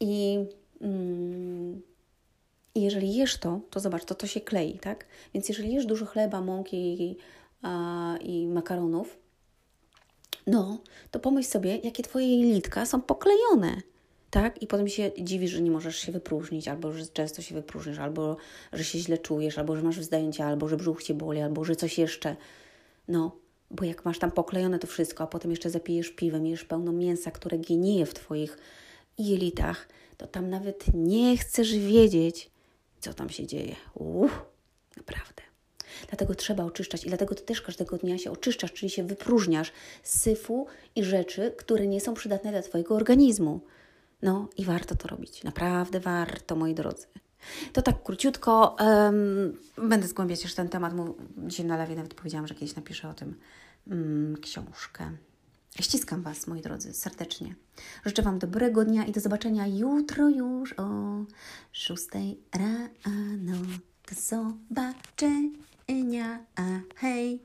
I... 0.00 0.38
Mm, 0.80 1.82
i 2.76 2.82
jeżeli 2.82 3.14
jesz 3.14 3.36
to, 3.38 3.60
to 3.70 3.80
zobacz, 3.80 4.04
to 4.04 4.14
to 4.14 4.26
się 4.26 4.40
klei, 4.40 4.78
tak? 4.78 5.06
Więc 5.34 5.48
jeżeli 5.48 5.74
jesz 5.74 5.86
dużo 5.86 6.06
chleba, 6.06 6.40
mąki 6.40 7.02
i, 7.02 7.16
a, 7.62 8.16
i 8.20 8.46
makaronów, 8.46 9.18
no, 10.46 10.78
to 11.10 11.20
pomyśl 11.20 11.50
sobie, 11.50 11.76
jakie 11.76 12.02
Twoje 12.02 12.40
jelitka 12.40 12.86
są 12.86 13.00
poklejone. 13.02 13.82
tak? 14.30 14.62
I 14.62 14.66
potem 14.66 14.88
się 14.88 15.10
dziwisz, 15.18 15.50
że 15.50 15.60
nie 15.62 15.70
możesz 15.70 15.96
się 15.96 16.12
wypróżnić, 16.12 16.68
albo 16.68 16.92
że 16.92 17.06
często 17.06 17.42
się 17.42 17.54
wypróżnisz, 17.54 17.98
albo 17.98 18.36
że 18.72 18.84
się 18.84 18.98
źle 18.98 19.18
czujesz, 19.18 19.58
albo 19.58 19.76
że 19.76 19.82
masz 19.82 19.98
wzdęcia, 19.98 20.46
albo 20.46 20.68
że 20.68 20.76
brzuch 20.76 21.02
cię 21.02 21.14
boli, 21.14 21.40
albo 21.40 21.64
że 21.64 21.76
coś 21.76 21.98
jeszcze. 21.98 22.36
No, 23.08 23.36
bo 23.70 23.84
jak 23.84 24.04
masz 24.04 24.18
tam 24.18 24.30
poklejone 24.30 24.78
to 24.78 24.86
wszystko, 24.86 25.24
a 25.24 25.26
potem 25.26 25.50
jeszcze 25.50 25.70
zapijesz 25.70 26.10
piwem, 26.10 26.46
jesz 26.46 26.64
pełno 26.64 26.92
mięsa, 26.92 27.30
które 27.30 27.58
ginieje 27.58 28.06
w 28.06 28.14
Twoich 28.14 28.58
jelitach, 29.18 29.88
to 30.16 30.26
tam 30.26 30.50
nawet 30.50 30.84
nie 30.94 31.36
chcesz 31.36 31.76
wiedzieć, 31.76 32.50
co 33.06 33.14
tam 33.14 33.30
się 33.30 33.46
dzieje. 33.46 33.76
Uff, 33.94 34.44
naprawdę. 34.96 35.42
Dlatego 36.08 36.34
trzeba 36.34 36.64
oczyszczać 36.64 37.04
i 37.04 37.08
dlatego 37.08 37.34
Ty 37.34 37.42
też 37.42 37.62
każdego 37.62 37.98
dnia 37.98 38.18
się 38.18 38.30
oczyszczasz, 38.30 38.72
czyli 38.72 38.90
się 38.90 39.04
wypróżniasz 39.04 39.72
z 40.02 40.20
syfu 40.20 40.66
i 40.96 41.04
rzeczy, 41.04 41.54
które 41.58 41.86
nie 41.86 42.00
są 42.00 42.14
przydatne 42.14 42.50
dla 42.50 42.62
Twojego 42.62 42.94
organizmu. 42.94 43.60
No 44.22 44.48
i 44.56 44.64
warto 44.64 44.94
to 44.94 45.08
robić. 45.08 45.44
Naprawdę 45.44 46.00
warto, 46.00 46.56
moi 46.56 46.74
drodzy. 46.74 47.06
To 47.72 47.82
tak 47.82 48.02
króciutko. 48.02 48.76
Um, 48.80 49.58
będę 49.88 50.08
zgłębiać 50.08 50.42
jeszcze 50.42 50.56
ten 50.56 50.68
temat. 50.68 50.92
Dzisiaj 51.36 51.66
na 51.66 51.76
lewie 51.76 51.96
nawet 51.96 52.14
powiedziałam, 52.14 52.46
że 52.46 52.54
kiedyś 52.54 52.76
napiszę 52.76 53.08
o 53.08 53.14
tym 53.14 53.34
um, 53.86 54.36
książkę. 54.42 55.10
Ściskam 55.80 56.22
Was, 56.22 56.46
moi 56.46 56.60
drodzy, 56.60 56.94
serdecznie. 56.94 57.54
Życzę 58.04 58.22
Wam 58.22 58.38
dobrego 58.38 58.84
dnia 58.84 59.04
i 59.04 59.12
do 59.12 59.20
zobaczenia 59.20 59.66
jutro 59.66 60.28
już 60.28 60.72
o 60.72 60.84
6 61.72 62.06
rano. 62.54 63.58
Do 64.08 64.14
zobaczenia. 64.20 65.58
Hej! 66.96 67.42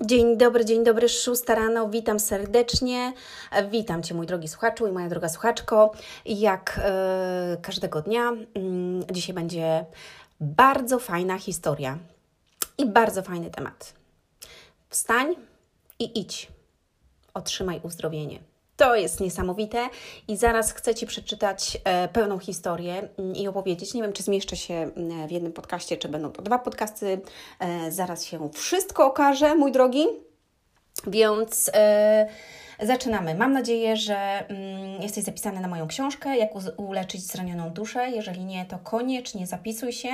Dzień 0.00 0.36
dobry, 0.38 0.64
dzień 0.64 0.84
dobry, 0.84 1.08
szósta 1.08 1.54
rano, 1.54 1.88
witam 1.88 2.20
serdecznie. 2.20 3.12
Witam 3.70 4.02
Cię, 4.02 4.14
mój 4.14 4.26
drogi 4.26 4.48
słuchaczu 4.48 4.86
i 4.86 4.92
moja 4.92 5.08
droga 5.08 5.28
słuchaczko. 5.28 5.92
Jak 6.26 6.80
e, 6.84 7.56
każdego 7.62 8.02
dnia, 8.02 8.32
mm, 8.54 9.04
dzisiaj 9.12 9.34
będzie 9.34 9.84
bardzo 10.40 10.98
fajna 10.98 11.38
historia 11.38 11.98
i 12.78 12.86
bardzo 12.86 13.22
fajny 13.22 13.50
temat. 13.50 13.94
Wstań 14.88 15.34
i 15.98 16.20
idź. 16.20 16.59
Otrzymaj 17.34 17.80
uzdrowienie. 17.82 18.38
To 18.76 18.94
jest 18.94 19.20
niesamowite 19.20 19.88
i 20.28 20.36
zaraz 20.36 20.72
chcę 20.72 20.94
Ci 20.94 21.06
przeczytać 21.06 21.78
e, 21.84 22.08
pełną 22.08 22.38
historię 22.38 23.08
mm, 23.18 23.36
i 23.36 23.48
opowiedzieć. 23.48 23.94
Nie 23.94 24.02
wiem, 24.02 24.12
czy 24.12 24.22
zmieszczę 24.22 24.56
się 24.56 24.74
mm, 24.74 25.28
w 25.28 25.30
jednym 25.30 25.52
podcaście, 25.52 25.96
czy 25.96 26.08
będą 26.08 26.32
to 26.32 26.42
dwa 26.42 26.58
podcasty. 26.58 27.20
E, 27.58 27.92
zaraz 27.92 28.24
się 28.24 28.50
wszystko 28.52 29.06
okaże, 29.06 29.54
mój 29.54 29.72
drogi. 29.72 30.06
Więc 31.06 31.70
e, 31.74 32.28
zaczynamy. 32.82 33.34
Mam 33.34 33.52
nadzieję, 33.52 33.96
że 33.96 34.48
mm, 34.48 35.02
jesteś 35.02 35.24
zapisany 35.24 35.60
na 35.60 35.68
moją 35.68 35.88
książkę, 35.88 36.36
jak 36.36 36.50
uleczyć 36.76 37.22
zranioną 37.22 37.70
duszę. 37.70 38.10
Jeżeli 38.10 38.44
nie, 38.44 38.64
to 38.64 38.78
koniecznie 38.78 39.46
zapisuj 39.46 39.92
się. 39.92 40.10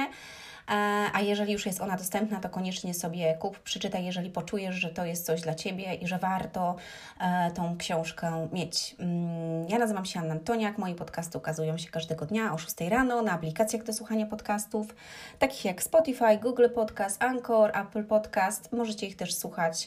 E, 0.68 0.72
a 1.12 1.20
jeżeli 1.20 1.52
już 1.52 1.66
jest 1.66 1.80
ona 1.80 1.96
dostępna, 1.96 2.40
to 2.40 2.48
koniecznie 2.48 2.94
sobie 2.94 3.34
kup, 3.34 3.58
przeczytaj, 3.58 4.04
jeżeli 4.04 4.30
poczujesz, 4.30 4.74
że 4.74 4.90
to 4.90 5.04
jest 5.04 5.26
coś 5.26 5.40
dla 5.40 5.54
Ciebie 5.54 5.94
i 5.94 6.06
że 6.06 6.18
warto 6.18 6.76
e, 7.20 7.50
tą 7.50 7.76
książkę 7.76 8.48
mieć. 8.52 8.96
Mm, 8.98 9.68
ja 9.68 9.78
nazywam 9.78 10.04
się 10.04 10.20
Anna 10.20 10.32
Antoniak, 10.32 10.78
moje 10.78 10.94
podcasty 10.94 11.38
ukazują 11.38 11.78
się 11.78 11.90
każdego 11.90 12.26
dnia 12.26 12.52
o 12.52 12.58
6 12.58 12.74
rano 12.88 13.22
na 13.22 13.32
aplikacjach 13.32 13.82
do 13.82 13.92
słuchania 13.92 14.26
podcastów, 14.26 14.94
takich 15.38 15.64
jak 15.64 15.82
Spotify, 15.82 16.38
Google 16.42 16.68
Podcast, 16.74 17.22
Anchor, 17.22 17.78
Apple 17.78 18.04
Podcast. 18.04 18.72
Możecie 18.72 19.06
ich 19.06 19.16
też 19.16 19.34
słuchać 19.34 19.86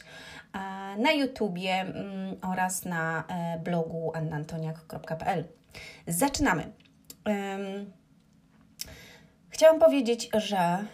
e, 0.52 0.58
na 0.98 1.12
YouTubie 1.12 1.72
mm, 1.80 2.36
oraz 2.42 2.84
na 2.84 3.24
blogu 3.64 4.12
annantoniak.pl. 4.14 5.44
Zaczynamy. 6.06 6.72
Chciałam 9.50 9.78
powiedzieć, 9.80 10.28
że 10.34 10.84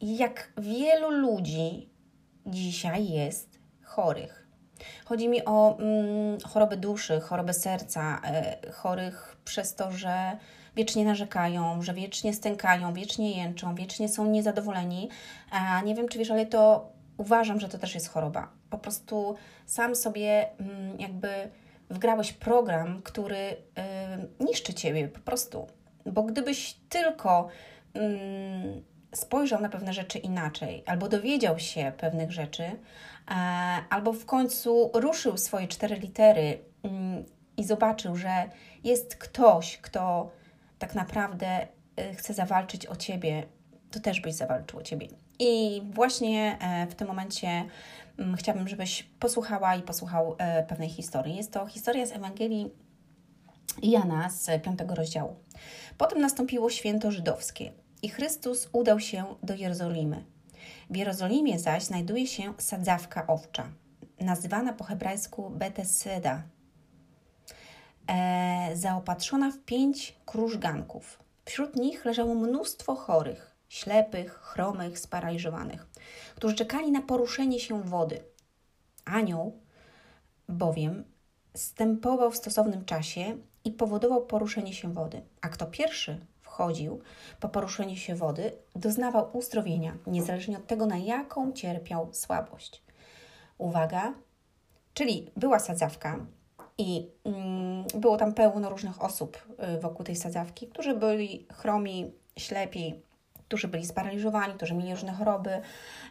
jak 0.00 0.52
wielu 0.58 1.10
ludzi 1.10 1.90
dzisiaj 2.46 3.08
jest 3.08 3.58
chorych. 3.82 4.46
Chodzi 5.04 5.28
mi 5.28 5.44
o 5.44 5.78
mm, 5.78 6.40
choroby 6.40 6.76
duszy, 6.76 7.20
choroby 7.20 7.52
serca, 7.52 8.20
y, 8.66 8.72
chorych 8.72 9.36
przez 9.44 9.74
to, 9.74 9.92
że 9.92 10.36
wiecznie 10.76 11.04
narzekają, 11.04 11.82
że 11.82 11.94
wiecznie 11.94 12.34
stękają, 12.34 12.94
wiecznie 12.94 13.38
jęczą, 13.42 13.74
wiecznie 13.74 14.08
są 14.08 14.26
niezadowoleni. 14.26 15.08
A 15.50 15.80
nie 15.80 15.94
wiem, 15.94 16.08
czy 16.08 16.18
wiesz, 16.18 16.30
ale 16.30 16.46
to 16.46 16.92
uważam, 17.16 17.60
że 17.60 17.68
to 17.68 17.78
też 17.78 17.94
jest 17.94 18.08
choroba. 18.08 18.48
Po 18.70 18.78
prostu 18.78 19.34
sam 19.66 19.96
sobie 19.96 20.48
mm, 20.58 21.00
jakby 21.00 21.28
wgrałeś 21.90 22.32
program, 22.32 23.02
który 23.02 23.36
y, 23.36 24.44
niszczy 24.44 24.74
ciebie 24.74 25.08
po 25.08 25.20
prostu 25.20 25.66
bo 26.06 26.22
gdybyś 26.22 26.76
tylko 26.88 27.48
mm, 27.94 28.82
spojrzał 29.14 29.60
na 29.60 29.68
pewne 29.68 29.92
rzeczy 29.92 30.18
inaczej, 30.18 30.82
albo 30.86 31.08
dowiedział 31.08 31.58
się 31.58 31.92
pewnych 31.98 32.32
rzeczy, 32.32 32.62
e, 32.62 32.74
albo 33.90 34.12
w 34.12 34.26
końcu 34.26 34.90
ruszył 34.94 35.36
swoje 35.36 35.68
cztery 35.68 35.96
litery 35.96 36.58
mm, 36.82 37.24
i 37.56 37.64
zobaczył, 37.64 38.16
że 38.16 38.50
jest 38.84 39.16
ktoś, 39.16 39.78
kto 39.78 40.30
tak 40.78 40.94
naprawdę 40.94 41.66
y, 42.10 42.14
chce 42.14 42.34
zawalczyć 42.34 42.86
o 42.86 42.96
ciebie, 42.96 43.46
to 43.90 44.00
też 44.00 44.20
byś 44.20 44.34
zawalczył 44.34 44.78
o 44.78 44.82
ciebie. 44.82 45.08
I 45.38 45.82
właśnie 45.90 46.58
e, 46.60 46.86
w 46.86 46.94
tym 46.94 47.08
momencie 47.08 47.64
mm, 48.18 48.36
chciałabym, 48.36 48.68
żebyś 48.68 49.02
posłuchała 49.02 49.76
i 49.76 49.82
posłuchał 49.82 50.36
e, 50.38 50.62
pewnej 50.62 50.88
historii. 50.88 51.36
Jest 51.36 51.52
to 51.52 51.66
historia 51.66 52.06
z 52.06 52.12
Ewangelii 52.12 52.70
Jana 53.82 54.30
z 54.30 54.62
piątego 54.62 54.94
rozdziału. 54.94 55.36
Potem 55.98 56.20
nastąpiło 56.20 56.70
święto 56.70 57.10
żydowskie 57.10 57.72
i 58.02 58.08
Chrystus 58.08 58.68
udał 58.72 59.00
się 59.00 59.24
do 59.42 59.54
Jerozolimy. 59.54 60.24
W 60.90 60.96
Jerozolimie 60.96 61.58
zaś 61.58 61.82
znajduje 61.82 62.26
się 62.26 62.54
sadzawka 62.58 63.26
owcza, 63.26 63.68
nazywana 64.20 64.72
po 64.72 64.84
hebrajsku 64.84 65.50
Beteseda, 65.50 66.42
e, 68.06 68.70
zaopatrzona 68.74 69.50
w 69.50 69.58
pięć 69.58 70.18
krużganków. 70.26 71.18
Wśród 71.44 71.76
nich 71.76 72.04
leżało 72.04 72.34
mnóstwo 72.34 72.94
chorych, 72.94 73.56
ślepych, 73.68 74.32
chromych, 74.32 74.98
sparaliżowanych, 74.98 75.86
którzy 76.36 76.54
czekali 76.54 76.92
na 76.92 77.02
poruszenie 77.02 77.60
się 77.60 77.82
wody. 77.82 78.20
Anioł 79.04 79.60
bowiem 80.48 81.04
stępował 81.54 82.30
w 82.30 82.36
stosownym 82.36 82.84
czasie 82.84 83.36
i 83.64 83.72
powodował 83.72 84.26
poruszenie 84.26 84.72
się 84.72 84.92
wody. 84.92 85.22
A 85.40 85.48
kto 85.48 85.66
pierwszy 85.66 86.26
wchodził 86.40 87.00
po 87.40 87.48
poruszeniu 87.48 87.96
się 87.96 88.14
wody, 88.14 88.52
doznawał 88.76 89.30
uzdrowienia, 89.32 89.96
niezależnie 90.06 90.56
od 90.56 90.66
tego, 90.66 90.86
na 90.86 90.96
jaką 90.96 91.52
cierpiał 91.52 92.08
słabość. 92.12 92.82
Uwaga, 93.58 94.14
czyli 94.94 95.30
była 95.36 95.58
sadzawka 95.58 96.26
i 96.78 97.08
mm, 97.24 97.84
było 97.94 98.16
tam 98.16 98.34
pełno 98.34 98.70
różnych 98.70 99.02
osób 99.02 99.46
y, 99.76 99.80
wokół 99.80 100.04
tej 100.04 100.16
sadzawki, 100.16 100.66
którzy 100.66 100.94
byli 100.94 101.46
chromi, 101.52 102.12
ślepi, 102.38 103.02
którzy 103.48 103.68
byli 103.68 103.86
sparaliżowani, 103.86 104.54
którzy 104.54 104.74
mieli 104.74 104.90
różne 104.90 105.12
choroby 105.12 105.60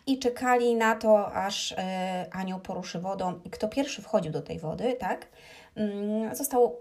i 0.07 0.19
czekali 0.19 0.75
na 0.75 0.95
to, 0.95 1.33
aż 1.33 1.71
y, 1.71 1.75
anioł 2.31 2.59
poruszy 2.59 2.99
wodą 2.99 3.39
i 3.45 3.49
kto 3.49 3.67
pierwszy 3.67 4.01
wchodził 4.01 4.31
do 4.31 4.41
tej 4.41 4.59
wody, 4.59 4.95
tak, 4.99 5.27
został 6.33 6.75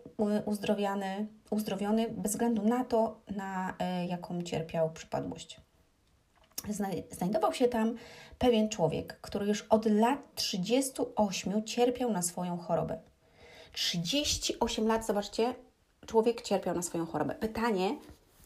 uzdrowiony, 0.44 1.26
uzdrowiony 1.50 2.08
bez 2.08 2.32
względu 2.32 2.62
na 2.62 2.84
to, 2.84 3.20
na 3.36 3.74
e, 3.78 4.06
jaką 4.06 4.42
cierpiał 4.42 4.90
przypadłość. 4.90 5.60
Znajdował 7.10 7.52
się 7.52 7.68
tam 7.68 7.94
pewien 8.38 8.68
człowiek, 8.68 9.20
który 9.20 9.46
już 9.46 9.62
od 9.62 9.86
lat 9.86 10.34
38 10.34 11.64
cierpiał 11.64 12.12
na 12.12 12.22
swoją 12.22 12.58
chorobę. 12.58 12.98
38 13.72 14.86
lat, 14.86 15.06
zobaczcie, 15.06 15.54
człowiek 16.06 16.42
cierpiał 16.42 16.74
na 16.74 16.82
swoją 16.82 17.06
chorobę. 17.06 17.34
Pytanie, 17.34 17.96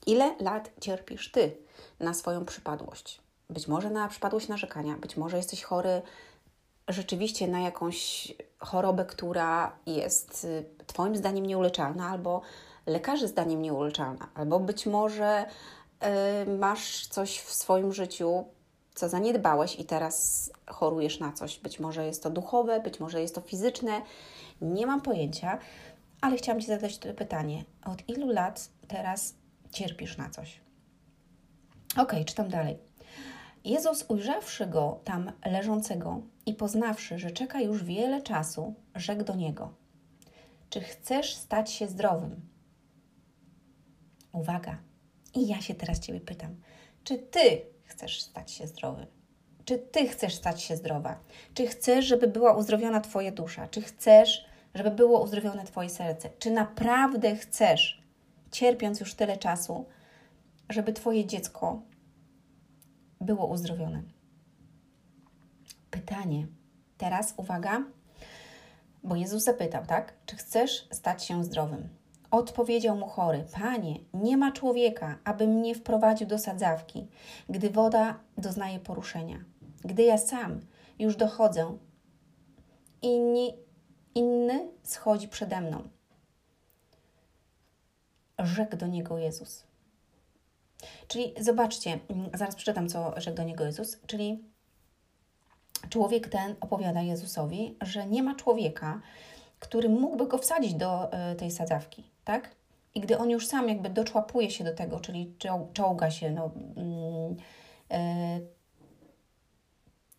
ile 0.07 0.37
lat 0.41 0.71
cierpisz 0.81 1.33
ty 1.33 1.57
na 2.01 2.15
swoją 2.15 2.45
przypadłość? 2.45 3.21
Być 3.51 3.69
może 3.69 3.91
na 3.91 4.09
przypadłość 4.09 4.49
narzekania, 4.49 4.97
być 4.97 5.17
może 5.17 5.37
jesteś 5.37 5.63
chory 5.63 6.03
rzeczywiście 6.89 7.49
na 7.49 7.61
jakąś 7.61 8.33
chorobę, 8.59 9.05
która 9.05 9.79
jest 9.87 10.45
y, 10.45 10.65
Twoim 10.87 11.17
zdaniem 11.17 11.47
nieuleczalna, 11.47 12.09
albo 12.09 12.41
lekarzy 12.87 13.29
zdaniem 13.29 13.63
nieuleczalna, 13.63 14.29
albo 14.35 14.61
być 14.61 14.87
może 14.87 15.45
y, 16.47 16.59
masz 16.59 17.07
coś 17.07 17.39
w 17.39 17.53
swoim 17.53 17.93
życiu, 17.93 18.45
co 18.95 19.09
zaniedbałeś 19.09 19.81
i 19.81 19.85
teraz 19.85 20.51
chorujesz 20.67 21.21
na 21.21 21.33
coś. 21.33 21.59
Być 21.59 21.81
może 21.81 22.07
jest 22.07 22.23
to 22.23 22.31
duchowe, 22.31 22.81
być 22.81 23.01
może 23.01 23.21
jest 23.21 23.35
to 23.35 23.41
fizyczne, 23.41 24.03
nie 24.61 24.87
mam 24.87 25.01
pojęcia, 25.01 25.59
ale 26.21 26.37
chciałam 26.37 26.61
Ci 26.61 26.67
zadać 26.67 26.99
to 26.99 27.15
pytanie. 27.15 27.65
Od 27.85 28.09
ilu 28.09 28.31
lat 28.31 28.69
teraz 28.89 29.35
cierpisz 29.71 30.17
na 30.17 30.31
coś? 30.31 30.61
Ok, 31.97 32.13
czytam 32.27 32.49
dalej. 32.49 32.86
Jezus, 33.67 34.05
ujrzawszy 34.09 34.67
go 34.67 35.01
tam 35.05 35.33
leżącego 35.45 36.23
i 36.47 36.55
poznawszy, 36.55 37.19
że 37.19 37.31
czeka 37.31 37.61
już 37.61 37.85
wiele 37.85 38.23
czasu, 38.23 38.75
rzekł 38.95 39.25
do 39.25 39.35
niego: 39.35 39.75
czy 40.71 40.81
chcesz 40.81 41.35
stać 41.35 41.71
się 41.71 41.89
zdrowym? 41.89 42.41
Uwaga. 44.33 44.79
I 45.35 45.47
ja 45.47 45.61
się 45.61 45.75
teraz 45.75 46.01
Ciebie 46.01 46.21
pytam, 46.21 46.57
czy 47.05 47.19
Ty 47.19 47.63
chcesz 47.85 48.23
stać 48.23 48.53
się 48.53 48.67
zdrowy? 48.67 49.07
Czy 49.65 49.79
Ty 49.79 50.09
chcesz 50.09 50.35
stać 50.35 50.63
się 50.63 50.77
zdrowa? 50.77 51.19
Czy 51.55 51.67
chcesz, 51.67 52.05
żeby 52.05 52.29
była 52.29 52.53
uzdrowiona 52.53 53.01
Twoja 53.01 53.33
dusza? 53.33 53.69
Czy 53.69 53.83
chcesz, 53.83 54.47
żeby 54.75 54.91
było 54.91 55.23
uzdrowione 55.23 55.65
Twoje 55.65 55.91
serce? 55.91 56.31
Czy 56.39 56.51
naprawdę 56.51 57.37
chcesz, 57.37 58.03
cierpiąc 58.51 59.01
już 59.01 59.15
tyle 59.15 59.37
czasu, 59.37 59.87
żeby 60.69 60.93
Twoje 60.93 61.27
dziecko 61.27 61.83
było 63.21 63.47
uzdrowione? 63.47 64.03
Pytanie. 65.91 66.47
Teraz 66.99 67.35
uwaga, 67.37 67.85
bo 69.05 69.17
Jezus 69.17 69.45
zapytał, 69.45 69.87
tak? 69.87 70.15
Czy 70.27 70.37
chcesz 70.37 70.89
stać 70.93 71.25
się 71.25 71.45
zdrowym? 71.45 71.89
Odpowiedział 72.31 72.97
mu 72.97 73.07
chory: 73.07 73.45
Panie, 73.53 73.99
nie 74.15 74.37
ma 74.37 74.53
człowieka, 74.53 75.19
aby 75.25 75.47
mnie 75.47 75.75
wprowadził 75.75 76.27
do 76.27 76.39
sadzawki, 76.39 77.09
gdy 77.49 77.71
woda 77.71 78.19
doznaje 78.39 78.81
poruszenia. 78.81 79.45
Gdy 79.85 80.03
ja 80.03 80.19
sam 80.19 80.61
już 80.99 81.17
dochodzę, 81.17 81.79
inni, 83.03 83.55
inny 84.15 84.69
schodzi 84.83 85.29
przede 85.29 85.61
mną. 85.61 85.89
Rzekł 88.39 88.77
do 88.77 88.87
niego 88.87 89.19
Jezus. 89.19 89.66
Czyli 91.09 91.35
zobaczcie, 91.41 91.99
zaraz 92.35 92.55
przeczytam, 92.55 92.89
co 92.89 93.21
rzekł 93.21 93.37
do 93.37 93.43
niego 93.43 93.65
Jezus. 93.65 93.99
Czyli 94.07 94.45
człowiek 95.89 96.29
ten 96.29 96.55
opowiada 96.61 97.03
Jezusowi, 97.03 97.77
że 97.81 98.07
nie 98.07 98.23
ma 98.23 98.35
człowieka, 98.35 99.01
który 99.59 99.89
mógłby 99.89 100.27
go 100.27 100.39
wsadzić 100.39 100.75
do 100.75 101.13
e, 101.13 101.35
tej 101.35 101.51
sadzawki, 101.51 102.11
tak? 102.25 102.51
I 102.95 103.01
gdy 103.01 103.19
on 103.19 103.31
już 103.31 103.47
sam 103.47 103.69
jakby 103.69 103.91
doczłapuje 103.91 104.51
się 104.51 104.65
do 104.65 104.75
tego, 104.75 105.01
czyli 105.01 105.35
czołga 105.73 106.11
się, 106.11 106.31
no, 106.31 106.51
mm, 106.77 107.37
e, 107.91 108.41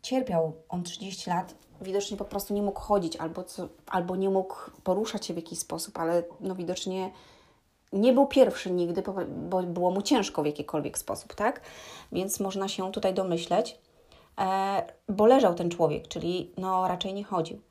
cierpiał 0.01 0.53
on 0.69 0.83
30 0.83 1.29
lat, 1.29 1.55
widocznie 1.81 2.17
po 2.17 2.25
prostu 2.25 2.53
nie 2.53 2.62
mógł 2.62 2.79
chodzić 2.79 3.15
albo, 3.15 3.43
co, 3.43 3.69
albo 3.88 4.15
nie 4.15 4.29
mógł 4.29 4.55
poruszać 4.83 5.25
się 5.25 5.33
w 5.33 5.38
jakiś 5.38 5.59
sposób, 5.59 6.00
ale 6.00 6.24
no 6.39 6.55
widocznie 6.55 7.12
nie 7.94 8.13
był 8.13 8.27
pierwszy 8.27 8.72
nigdy, 8.72 9.03
bo 9.27 9.63
było 9.63 9.91
mu 9.91 10.01
ciężko 10.01 10.44
w 10.44 10.46
jakikolwiek 10.46 10.98
sposób, 10.98 11.36
tak? 11.36 11.62
Więc 12.12 12.39
można 12.39 12.67
się 12.67 12.91
tutaj 12.91 13.13
domyśleć, 13.13 13.79
e, 14.39 14.84
bo 15.10 15.25
leżał 15.25 15.53
ten 15.53 15.70
człowiek, 15.70 16.08
czyli 16.08 16.51
no 16.58 16.88
raczej 16.88 17.13
nie 17.13 17.24
chodził. 17.24 17.62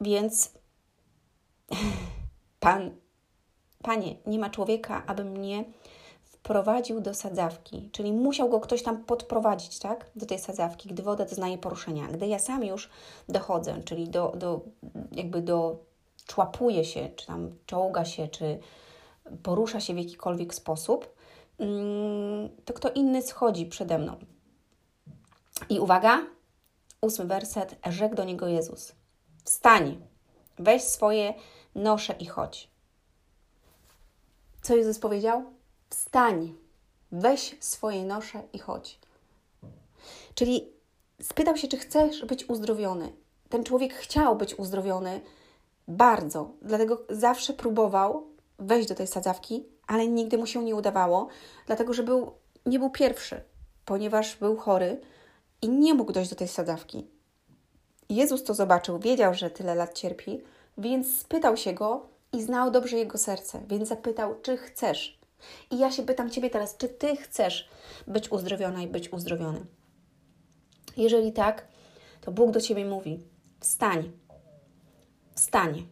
Więc 0.00 0.52
Pan, 2.60 2.90
Panie, 3.82 4.16
nie 4.26 4.38
ma 4.38 4.50
człowieka, 4.50 5.02
aby 5.06 5.24
mnie 5.24 5.64
wprowadził 6.24 7.00
do 7.00 7.14
sadzawki, 7.14 7.88
czyli 7.92 8.12
musiał 8.12 8.48
go 8.48 8.60
ktoś 8.60 8.82
tam 8.82 9.04
podprowadzić, 9.04 9.78
tak, 9.78 10.10
do 10.16 10.26
tej 10.26 10.38
sadzawki, 10.38 10.88
gdy 10.88 11.02
woda 11.02 11.24
doznaje 11.24 11.58
poruszenia. 11.58 12.06
Gdy 12.08 12.26
ja 12.26 12.38
sam 12.38 12.64
już 12.64 12.90
dochodzę, 13.28 13.82
czyli 13.84 14.08
do, 14.08 14.32
do 14.36 14.60
jakby 15.12 15.42
do 15.42 15.76
człapuje 16.26 16.84
się, 16.84 17.08
czy 17.16 17.26
tam 17.26 17.50
czołga 17.66 18.04
się, 18.04 18.28
czy 18.28 18.58
porusza 19.42 19.80
się 19.80 19.94
w 19.94 19.98
jakikolwiek 19.98 20.54
sposób, 20.54 21.14
mm, 21.58 22.48
to 22.64 22.72
kto 22.72 22.90
inny 22.90 23.22
schodzi 23.22 23.66
przede 23.66 23.98
mną. 23.98 24.16
I 25.68 25.80
uwaga, 25.80 26.26
ósmy 27.00 27.24
werset, 27.24 27.76
rzekł 27.90 28.14
do 28.14 28.24
niego 28.24 28.48
Jezus. 28.48 28.92
Wstań, 29.44 30.06
weź 30.58 30.82
swoje 30.82 31.34
nosze 31.74 32.12
i 32.12 32.26
chodź. 32.26 32.68
Co 34.62 34.76
Jezus 34.76 34.98
powiedział? 34.98 35.44
Wstań, 35.90 36.54
weź 37.12 37.56
swoje 37.60 38.04
nosze 38.04 38.42
i 38.52 38.58
chodź. 38.58 38.98
Czyli 40.34 40.72
spytał 41.22 41.56
się, 41.56 41.68
czy 41.68 41.76
chcesz 41.76 42.24
być 42.24 42.48
uzdrowiony. 42.48 43.12
Ten 43.48 43.64
człowiek 43.64 43.94
chciał 43.94 44.36
być 44.36 44.54
uzdrowiony 44.54 45.20
bardzo, 45.88 46.50
dlatego 46.62 47.02
zawsze 47.10 47.52
próbował 47.52 48.31
wejść 48.58 48.88
do 48.88 48.94
tej 48.94 49.06
sadzawki, 49.06 49.64
ale 49.86 50.06
nigdy 50.06 50.38
mu 50.38 50.46
się 50.46 50.64
nie 50.64 50.74
udawało, 50.74 51.28
dlatego 51.66 51.92
że 51.92 52.02
był, 52.02 52.32
nie 52.66 52.78
był 52.78 52.90
pierwszy, 52.90 53.40
ponieważ 53.84 54.36
był 54.36 54.56
chory 54.56 55.00
i 55.62 55.68
nie 55.68 55.94
mógł 55.94 56.12
dojść 56.12 56.30
do 56.30 56.36
tej 56.36 56.48
sadzawki. 56.48 57.06
Jezus 58.08 58.44
to 58.44 58.54
zobaczył, 58.54 58.98
wiedział, 58.98 59.34
że 59.34 59.50
tyle 59.50 59.74
lat 59.74 59.94
cierpi, 59.94 60.40
więc 60.78 61.18
spytał 61.18 61.56
się 61.56 61.72
go 61.72 62.06
i 62.32 62.42
znał 62.42 62.70
dobrze 62.70 62.96
jego 62.96 63.18
serce, 63.18 63.62
więc 63.68 63.88
zapytał, 63.88 64.34
czy 64.42 64.56
chcesz. 64.56 65.18
I 65.70 65.78
ja 65.78 65.90
się 65.90 66.02
pytam 66.02 66.30
Ciebie 66.30 66.50
teraz, 66.50 66.76
czy 66.76 66.88
Ty 66.88 67.16
chcesz 67.16 67.68
być 68.06 68.32
uzdrowiona 68.32 68.82
i 68.82 68.86
być 68.86 69.12
uzdrowiony? 69.12 69.66
Jeżeli 70.96 71.32
tak, 71.32 71.66
to 72.20 72.32
Bóg 72.32 72.50
do 72.50 72.60
Ciebie 72.60 72.84
mówi: 72.84 73.20
wstań, 73.60 74.12
wstań, 75.34 75.86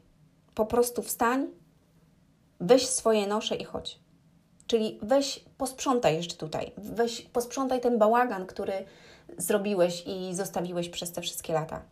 po 0.55 0.67
prostu 0.67 1.03
wstań, 1.03 1.49
weź 2.61 2.89
swoje 2.89 3.27
nosze 3.27 3.57
i 3.57 3.65
chodź. 3.65 3.99
Czyli 4.67 4.99
weź, 5.03 5.45
posprzątaj 5.59 6.17
jeszcze 6.17 6.37
tutaj, 6.37 6.73
weź, 6.77 7.23
posprzątaj 7.23 7.81
ten 7.81 7.99
bałagan, 7.99 8.47
który 8.47 8.85
zrobiłeś 9.39 10.05
i 10.07 10.35
zostawiłeś 10.35 10.89
przez 10.89 11.13
te 11.13 11.21
wszystkie 11.21 11.53
lata. 11.53 11.83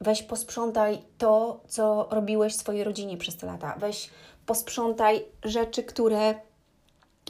Weź 0.00 0.22
posprzątaj 0.22 0.98
to, 1.18 1.60
co 1.68 2.08
robiłeś 2.10 2.56
swojej 2.56 2.84
rodzinie 2.84 3.16
przez 3.16 3.36
te 3.36 3.46
lata. 3.46 3.74
Weź 3.78 4.10
posprzątaj 4.46 5.24
rzeczy, 5.44 5.82
które 5.82 6.34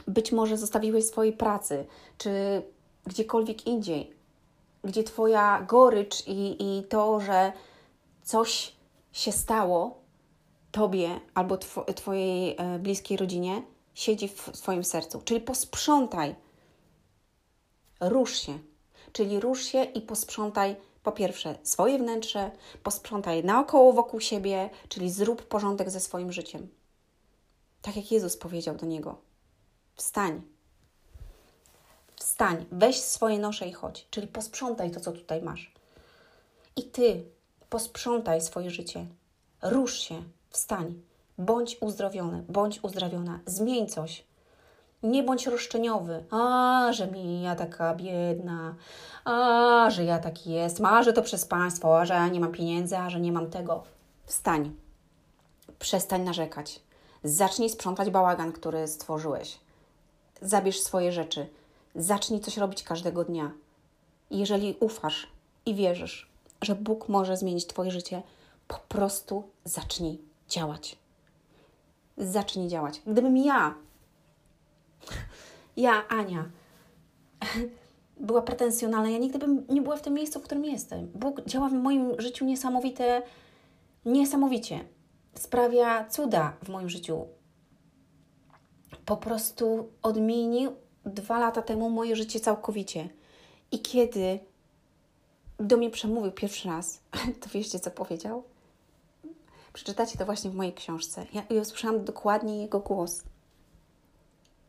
być 0.07 0.33
może 0.33 0.57
zostawiłeś 0.57 1.05
swojej 1.05 1.33
pracy, 1.33 1.87
czy 2.18 2.62
gdziekolwiek 3.07 3.66
indziej, 3.66 4.12
gdzie 4.85 5.05
Twoja 5.05 5.62
gorycz 5.68 6.27
i, 6.27 6.57
i 6.61 6.83
to, 6.83 7.21
że 7.21 7.53
coś 8.23 8.73
się 9.12 9.33
stało 9.33 10.02
Tobie 10.73 11.21
albo 11.35 11.57
tw 11.57 11.85
Twojej 11.95 12.57
e, 12.59 12.79
bliskiej 12.79 13.17
rodzinie, 13.17 13.63
siedzi 13.95 14.29
w 14.29 14.51
Twoim 14.53 14.85
sercu. 14.85 15.23
Czyli 15.25 15.41
posprzątaj, 15.41 16.35
rusz 18.01 18.39
się, 18.39 18.59
czyli 19.13 19.41
rusz 19.41 19.65
się 19.65 19.85
i 19.85 20.01
posprzątaj 20.01 20.77
po 21.03 21.13
pierwsze 21.13 21.59
swoje 21.63 21.99
wnętrze, 21.99 22.51
posprzątaj 22.83 23.45
naokoło 23.45 23.93
wokół 23.93 24.21
siebie, 24.21 24.71
czyli 24.89 25.11
zrób 25.11 25.43
porządek 25.43 25.91
ze 25.91 26.01
swoim 26.01 26.33
życiem. 26.33 26.69
Tak 27.83 27.97
jak 27.97 28.13
Jezus 28.13 28.37
powiedział 28.37 28.75
do 28.75 28.87
niego: 28.87 29.19
Wstań. 29.95 30.43
Wstań, 32.17 32.67
weź 32.73 33.01
swoje 33.01 33.39
nosze 33.39 33.69
i 33.69 33.73
chodź, 33.73 34.07
czyli 34.11 34.27
posprzątaj 34.27 34.91
to, 34.91 35.01
co 35.01 35.13
tutaj 35.13 35.43
masz. 35.43 35.73
I 36.77 36.83
ty 36.83 37.25
posprzątaj 37.71 38.41
swoje 38.41 38.71
życie. 38.71 39.07
Rusz 39.63 39.99
się, 39.99 40.23
wstań, 40.53 40.95
bądź 41.38 41.77
uzdrowiony, 41.81 42.45
bądź 42.49 42.85
uzdrowiona, 42.85 43.41
zmień 43.47 43.88
coś. 43.88 44.25
Nie 45.03 45.23
bądź 45.23 45.47
roszczeniowy. 45.47 46.25
A, 46.31 46.88
że 46.93 47.07
mi 47.07 47.43
ja 47.43 47.55
taka 47.57 47.95
biedna, 47.95 48.75
a, 49.25 49.91
że 49.91 50.05
ja 50.05 50.19
taki 50.19 50.53
jest, 50.53 50.81
a, 50.85 51.03
że 51.03 51.12
to 51.12 51.23
przez 51.23 51.45
państwo, 51.45 52.01
a, 52.01 52.05
że 52.05 52.15
ja 52.15 52.29
nie 52.29 52.41
mam 52.41 52.53
pieniędzy, 52.53 52.99
a, 52.99 53.11
że 53.11 53.21
nie 53.21 53.33
mam 53.33 53.51
tego. 53.51 53.83
Wstań. 54.27 54.75
Przestań 55.79 56.23
narzekać. 56.23 56.81
Zacznij 57.25 57.71
sprzątać 57.71 58.11
bałagan, 58.11 58.53
który 58.53 58.88
stworzyłeś. 58.88 59.59
Zabierz 60.43 60.81
swoje 60.81 61.12
rzeczy. 61.12 61.47
Zacznij 61.95 62.41
coś 62.41 62.57
robić 62.57 62.83
każdego 62.83 63.25
dnia. 63.25 63.51
jeżeli 64.31 64.77
ufasz 64.81 65.27
i 65.67 65.75
wierzysz, 65.75 66.31
że 66.62 66.75
Bóg 66.75 67.09
może 67.09 67.37
zmienić 67.37 67.67
Twoje 67.67 67.91
życie, 67.91 68.23
po 68.69 68.79
prostu 68.88 69.43
zacznij 69.65 70.32
działać. 70.53 70.99
Zacznij 72.17 72.69
działać. 72.69 73.03
Gdybym 73.07 73.37
ja 73.37 73.75
ja, 75.77 76.09
Ania, 76.09 76.51
była 78.21 78.43
pretensjonalna. 78.43 79.11
Ja 79.11 79.19
nigdy 79.19 79.38
bym 79.38 79.67
nie 79.69 79.83
była 79.83 79.97
w 79.97 80.03
tym 80.03 80.15
miejscu, 80.15 80.41
w 80.41 80.43
którym 80.43 80.65
jestem. 80.65 81.09
Bóg 81.15 81.45
działa 81.47 81.69
w 81.69 81.73
moim 81.73 82.21
życiu 82.21 82.45
niesamowite, 82.45 83.23
niesamowicie. 84.05 84.81
Sprawia 85.35 86.09
cuda 86.09 86.57
w 86.65 86.69
moim 86.69 86.88
życiu. 86.88 87.27
Po 89.07 89.17
prostu 89.17 89.91
odmienił 90.03 90.73
dwa 91.05 91.38
lata 91.38 91.62
temu 91.62 91.91
moje 91.91 92.17
życie 92.17 92.41
całkowicie. 92.41 93.09
I 93.71 93.79
kiedy 93.81 94.38
do 95.59 95.77
mnie 95.77 95.91
przemówił 95.91 96.33
pierwszy 96.33 96.69
raz, 96.69 97.01
to 97.41 97.49
wiecie, 97.55 97.81
co 97.81 97.91
powiedział? 97.91 98.45
Przeczytacie 99.73 100.19
to 100.19 100.27
właśnie 100.27 100.51
w 100.51 100.55
mojej 100.55 100.75
książce. 100.75 101.27
Ja, 101.33 101.43
ja 101.51 101.61
usłyszałam 101.61 102.05
dokładnie 102.05 102.63
jego 102.63 102.81
głos 102.81 103.23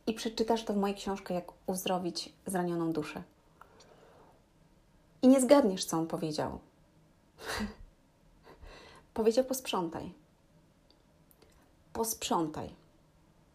i 0.08 0.14
przeczytasz 0.14 0.64
to 0.64 0.74
w 0.74 0.78
mojej 0.78 0.96
książce, 0.96 1.34
jak 1.34 1.52
uzdrowić 1.68 2.34
zranioną 2.46 2.94
duszę. 2.94 3.24
I 5.22 5.28
nie 5.28 5.42
zgadniesz, 5.42 5.86
co 5.86 5.98
on 5.98 6.08
powiedział. 6.08 6.60
powiedział: 9.14 9.46
posprzątaj. 9.46 10.14
posprzątaj. 11.94 12.70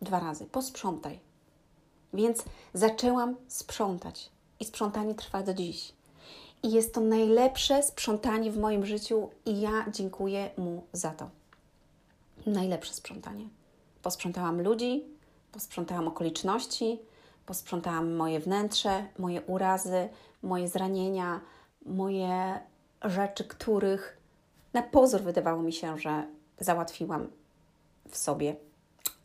Dwa 0.02 0.20
razy, 0.20 0.46
posprzątaj. 0.46 1.20
Więc 2.14 2.44
zaczęłam 2.74 3.36
sprzątać 3.48 4.30
i 4.60 4.64
sprzątanie 4.64 5.14
trwa 5.14 5.42
do 5.42 5.54
dziś. 5.54 5.92
I 6.62 6.70
jest 6.70 6.94
to 6.94 7.00
najlepsze 7.00 7.82
sprzątanie 7.82 8.50
w 8.50 8.58
moim 8.58 8.86
życiu 8.86 9.30
i 9.46 9.60
ja 9.60 9.86
dziękuję 9.90 10.50
mu 10.58 10.86
za 10.92 11.10
to. 11.10 11.37
Najlepsze 12.48 12.94
sprzątanie. 12.94 13.48
Posprzątałam 14.02 14.62
ludzi, 14.62 15.04
posprzątałam 15.52 16.08
okoliczności, 16.08 16.98
posprzątałam 17.46 18.14
moje 18.14 18.40
wnętrze, 18.40 19.06
moje 19.18 19.42
urazy, 19.42 20.08
moje 20.42 20.68
zranienia, 20.68 21.40
moje 21.86 22.60
rzeczy, 23.04 23.44
których 23.44 24.18
na 24.72 24.82
pozór 24.82 25.20
wydawało 25.20 25.62
mi 25.62 25.72
się, 25.72 25.98
że 25.98 26.26
załatwiłam 26.58 27.28
w 28.08 28.16
sobie, 28.16 28.56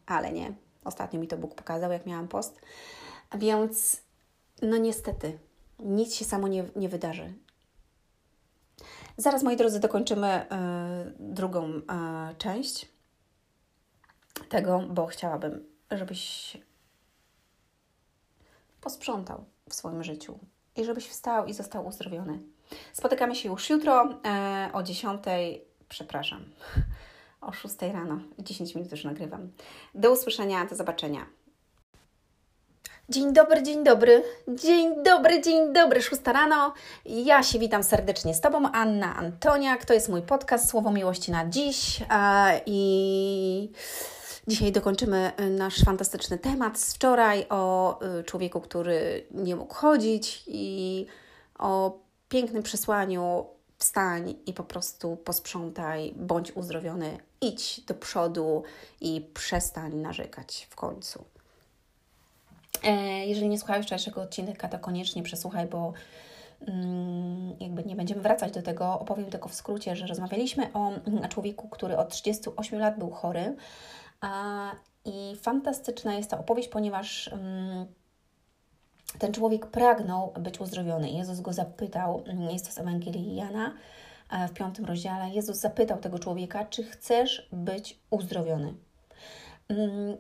ale 0.06 0.32
nie. 0.32 0.54
Ostatnio 0.84 1.20
mi 1.20 1.28
to 1.28 1.38
Bóg 1.38 1.56
pokazał, 1.56 1.92
jak 1.92 2.06
miałam 2.06 2.28
post. 2.28 2.62
Więc, 3.38 4.02
no 4.62 4.78
niestety, 4.78 5.40
nic 5.80 6.16
się 6.16 6.26
samo 6.26 6.48
nie, 6.48 6.64
nie 6.76 6.90
wydarzy. 6.90 7.34
Zaraz, 9.18 9.44
moi 9.44 9.58
drodzy, 9.58 9.80
dokończymy 9.80 10.46
y, 10.46 10.48
drugą 11.20 11.68
y, 11.68 11.82
część 12.38 12.93
tego, 14.54 14.80
bo 14.90 15.06
chciałabym, 15.06 15.66
żebyś 15.92 16.58
posprzątał 18.82 19.46
w 19.70 19.74
swoim 19.74 20.04
życiu 20.04 20.40
i 20.76 20.86
żebyś 20.86 21.08
wstał 21.08 21.46
i 21.46 21.54
został 21.54 21.88
uzdrowiony. 21.88 22.40
Spotykamy 22.94 23.36
się 23.36 23.50
już 23.50 23.70
jutro 23.70 24.10
e, 24.26 24.70
o 24.74 24.84
10, 24.84 25.24
przepraszam, 25.90 26.46
o 27.42 27.54
6 27.54 27.76
rano. 27.82 28.20
10 28.40 28.76
minut 28.76 28.92
już 28.92 29.04
nagrywam. 29.04 29.52
Do 29.96 30.12
usłyszenia, 30.12 30.66
do 30.66 30.76
zobaczenia. 30.76 31.26
Dzień 33.10 33.34
dobry, 33.34 33.64
dzień 33.64 33.84
dobry, 33.84 34.24
dzień 34.48 35.04
dobry, 35.04 35.42
dzień 35.42 35.74
dobry, 35.74 36.02
6 36.02 36.22
rano. 36.26 36.74
Ja 37.06 37.44
się 37.44 37.60
witam 37.60 37.84
serdecznie 37.84 38.34
z 38.34 38.42
Tobą, 38.42 38.72
Anna 38.72 39.16
Antoniak. 39.16 39.86
To 39.86 39.94
jest 39.94 40.10
mój 40.10 40.22
podcast 40.22 40.70
Słowo 40.70 40.92
Miłości 40.92 41.32
na 41.32 41.50
dziś. 41.50 42.02
E, 42.10 42.62
I 42.66 43.72
dzisiaj 44.48 44.72
dokończymy 44.72 45.32
nasz 45.50 45.84
fantastyczny 45.84 46.38
temat 46.38 46.80
z 46.80 46.94
wczoraj 46.94 47.46
o 47.50 48.00
y, 48.20 48.24
człowieku, 48.24 48.62
który 48.62 49.28
nie 49.32 49.56
mógł 49.56 49.74
chodzić 49.74 50.44
i 50.48 51.06
o 51.60 52.00
pięknym 52.30 52.64
przesłaniu 52.64 53.46
wstań 53.78 54.36
i 54.46 54.54
po 54.54 54.64
prostu 54.64 55.16
posprzątaj, 55.16 56.14
bądź 56.16 56.52
uzdrowiony, 56.52 57.18
idź 57.42 57.82
do 57.82 57.94
przodu 57.94 58.64
i 59.02 59.22
przestań 59.34 59.96
narzekać 59.96 60.68
w 60.70 60.76
końcu. 60.76 61.26
E, 62.84 63.26
jeżeli 63.28 63.50
nie 63.50 63.58
słuchałeś 63.58 63.86
wczorajszego 63.86 64.22
odcinka, 64.22 64.68
to 64.68 64.80
koniecznie 64.80 65.24
przesłuchaj, 65.24 65.68
bo 65.68 65.94
mm, 66.68 67.56
jakby 67.60 67.84
nie 67.84 67.96
będziemy 67.96 68.22
wracać 68.22 68.54
do 68.54 68.62
tego. 68.62 69.00
Opowiem 69.00 69.26
tylko 69.26 69.50
w 69.50 69.54
skrócie, 69.54 69.96
że 69.96 70.08
rozmawialiśmy 70.08 70.74
o 70.74 70.90
mm, 70.90 71.30
człowieku, 71.30 71.70
który 71.70 71.98
od 71.98 72.10
38 72.10 72.80
lat 72.80 73.00
był 73.00 73.12
chory. 73.12 73.56
I 75.06 75.36
fantastyczna 75.42 76.14
jest 76.14 76.30
ta 76.30 76.40
opowieść, 76.40 76.70
ponieważ 76.70 77.28
mm, 77.28 77.86
ten 79.20 79.34
człowiek 79.34 79.66
pragnął 79.68 80.34
być 80.40 80.60
uzdrowiony. 80.60 81.10
Jezus 81.10 81.40
go 81.40 81.54
zapytał, 81.54 82.24
jest 82.52 82.66
to 82.66 82.72
z 82.72 82.78
Ewangelii 82.78 83.36
Jana 83.36 83.74
e, 84.30 84.48
w 84.48 84.54
piątym 84.54 84.86
rozdziale. 84.86 85.30
Jezus 85.30 85.58
zapytał 85.58 85.98
tego 85.98 86.20
człowieka, 86.20 86.66
czy 86.66 86.84
chcesz 86.84 87.50
być 87.52 88.00
uzdrowiony? 88.10 88.74
Mm, 89.70 90.18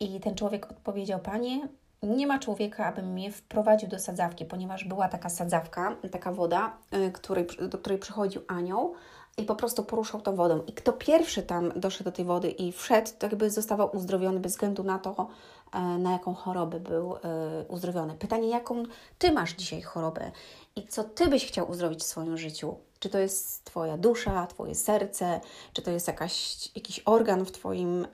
I 0.00 0.20
ten 0.20 0.34
człowiek 0.34 0.70
odpowiedział, 0.70 1.20
Panie, 1.20 1.68
nie 2.02 2.26
ma 2.26 2.38
człowieka, 2.38 2.86
aby 2.86 3.02
mnie 3.02 3.32
wprowadził 3.32 3.88
do 3.88 3.98
sadzawki, 3.98 4.44
ponieważ 4.44 4.84
była 4.84 5.08
taka 5.08 5.28
sadzawka, 5.28 5.96
taka 6.12 6.32
woda, 6.32 6.76
e, 6.90 7.10
której, 7.10 7.46
do 7.68 7.78
której 7.78 7.98
przychodził 7.98 8.42
anioł 8.48 8.94
i 9.38 9.44
po 9.44 9.54
prostu 9.54 9.84
poruszał 9.84 10.20
tą 10.20 10.36
wodą. 10.36 10.62
I 10.66 10.72
kto 10.72 10.92
pierwszy 10.92 11.42
tam 11.42 11.72
doszedł 11.76 12.04
do 12.04 12.16
tej 12.16 12.24
wody 12.24 12.50
i 12.50 12.72
wszedł, 12.72 13.10
to 13.18 13.26
jakby 13.26 13.50
zostawał 13.50 13.96
uzdrowiony 13.96 14.40
bez 14.40 14.52
względu 14.52 14.82
na 14.82 14.98
to, 14.98 15.28
e, 15.72 15.80
na 15.80 16.12
jaką 16.12 16.34
chorobę 16.34 16.80
był 16.80 17.16
e, 17.16 17.18
uzdrowiony. 17.68 18.14
Pytanie, 18.14 18.48
jaką 18.48 18.82
Ty 19.18 19.32
masz 19.32 19.54
dzisiaj 19.54 19.82
chorobę 19.82 20.30
i 20.76 20.86
co 20.86 21.04
Ty 21.04 21.28
byś 21.28 21.46
chciał 21.46 21.70
uzdrowić 21.70 22.00
w 22.00 22.06
swoim 22.06 22.38
życiu? 22.38 22.76
Czy 22.98 23.08
to 23.08 23.18
jest 23.18 23.64
Twoja 23.64 23.98
dusza, 23.98 24.46
Twoje 24.46 24.74
serce, 24.74 25.40
czy 25.72 25.82
to 25.82 25.90
jest 25.90 26.06
jakaś, 26.06 26.56
jakiś 26.76 27.02
organ 27.04 27.44
w 27.44 27.52
Twoim 27.52 28.04
e, 28.04 28.08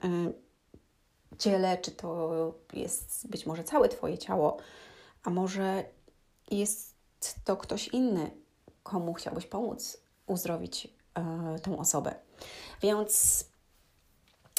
ciele, 1.37 1.77
czy 1.77 1.91
to 1.91 2.31
jest 2.73 3.27
być 3.29 3.45
może 3.45 3.63
całe 3.63 3.89
Twoje 3.89 4.17
ciało, 4.17 4.57
a 5.23 5.29
może 5.29 5.83
jest 6.51 6.95
to 7.43 7.57
ktoś 7.57 7.87
inny, 7.87 8.31
komu 8.83 9.13
chciałbyś 9.13 9.45
pomóc 9.45 9.97
uzdrowić 10.27 10.94
tą 11.63 11.77
osobę. 11.79 12.15
Więc 12.81 13.45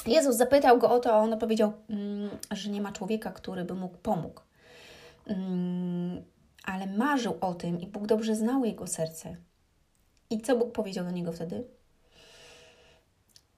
Jezus 0.05 0.35
zapytał 0.35 0.79
go 0.79 0.91
o 0.91 0.99
to, 0.99 1.13
a 1.13 1.17
on 1.17 1.39
powiedział, 1.39 1.73
mm, 1.89 2.29
że 2.51 2.69
nie 2.69 2.81
ma 2.81 2.91
człowieka, 2.91 3.31
który 3.31 3.65
by 3.65 3.73
mógł 3.73 3.97
pomógł. 3.97 4.41
Mm, 5.25 6.23
ale 6.63 6.87
marzył 6.87 7.37
o 7.41 7.53
tym 7.53 7.81
i 7.81 7.87
Bóg 7.87 8.07
dobrze 8.07 8.35
znał 8.35 8.65
jego 8.65 8.87
serce. 8.87 9.37
I 10.29 10.41
co 10.41 10.57
Bóg 10.57 10.71
powiedział 10.71 11.05
do 11.05 11.11
niego 11.11 11.31
wtedy? 11.31 11.67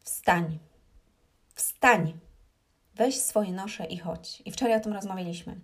Wstań, 0.03 0.59
wstań, 1.55 2.19
weź 2.95 3.21
swoje 3.21 3.51
nosze 3.51 3.85
i 3.85 3.97
chodź. 3.97 4.41
I 4.45 4.51
wczoraj 4.51 4.75
o 4.75 4.79
tym 4.79 4.93
rozmawialiśmy. 4.93 5.59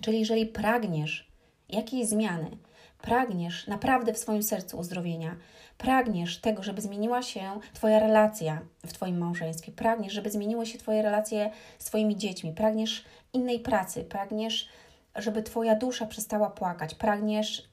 Czyli 0.00 0.20
jeżeli 0.20 0.46
pragniesz 0.46 1.32
jakiejś 1.68 2.08
zmiany, 2.08 2.56
pragniesz 3.02 3.66
naprawdę 3.66 4.12
w 4.12 4.18
swoim 4.18 4.42
sercu 4.42 4.78
uzdrowienia, 4.78 5.36
pragniesz 5.78 6.40
tego, 6.40 6.62
żeby 6.62 6.80
zmieniła 6.80 7.22
się 7.22 7.60
Twoja 7.74 7.98
relacja 7.98 8.60
w 8.86 8.92
Twoim 8.92 9.18
małżeństwie, 9.18 9.72
pragniesz, 9.72 10.12
żeby 10.12 10.30
zmieniły 10.30 10.66
się 10.66 10.78
Twoje 10.78 11.02
relacje 11.02 11.50
z 11.78 11.84
Twoimi 11.84 12.16
dziećmi, 12.16 12.52
pragniesz 12.52 13.04
innej 13.32 13.60
pracy, 13.60 14.04
pragniesz, 14.04 14.68
żeby 15.16 15.42
Twoja 15.42 15.76
dusza 15.76 16.06
przestała 16.06 16.50
płakać, 16.50 16.94
pragniesz, 16.94 17.68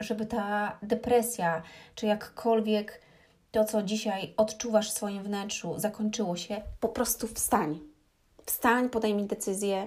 żeby 0.00 0.26
ta 0.26 0.78
depresja, 0.82 1.62
czy 1.94 2.06
jakkolwiek 2.06 3.00
to, 3.50 3.64
co 3.64 3.82
dzisiaj 3.82 4.34
odczuwasz 4.36 4.90
w 4.90 4.94
swoim 4.94 5.22
wnętrzu, 5.22 5.74
zakończyło 5.76 6.36
się, 6.36 6.62
po 6.80 6.88
prostu 6.88 7.28
wstań. 7.28 7.80
Wstań, 8.46 8.90
podejmij 8.90 9.26
decyzję 9.26 9.86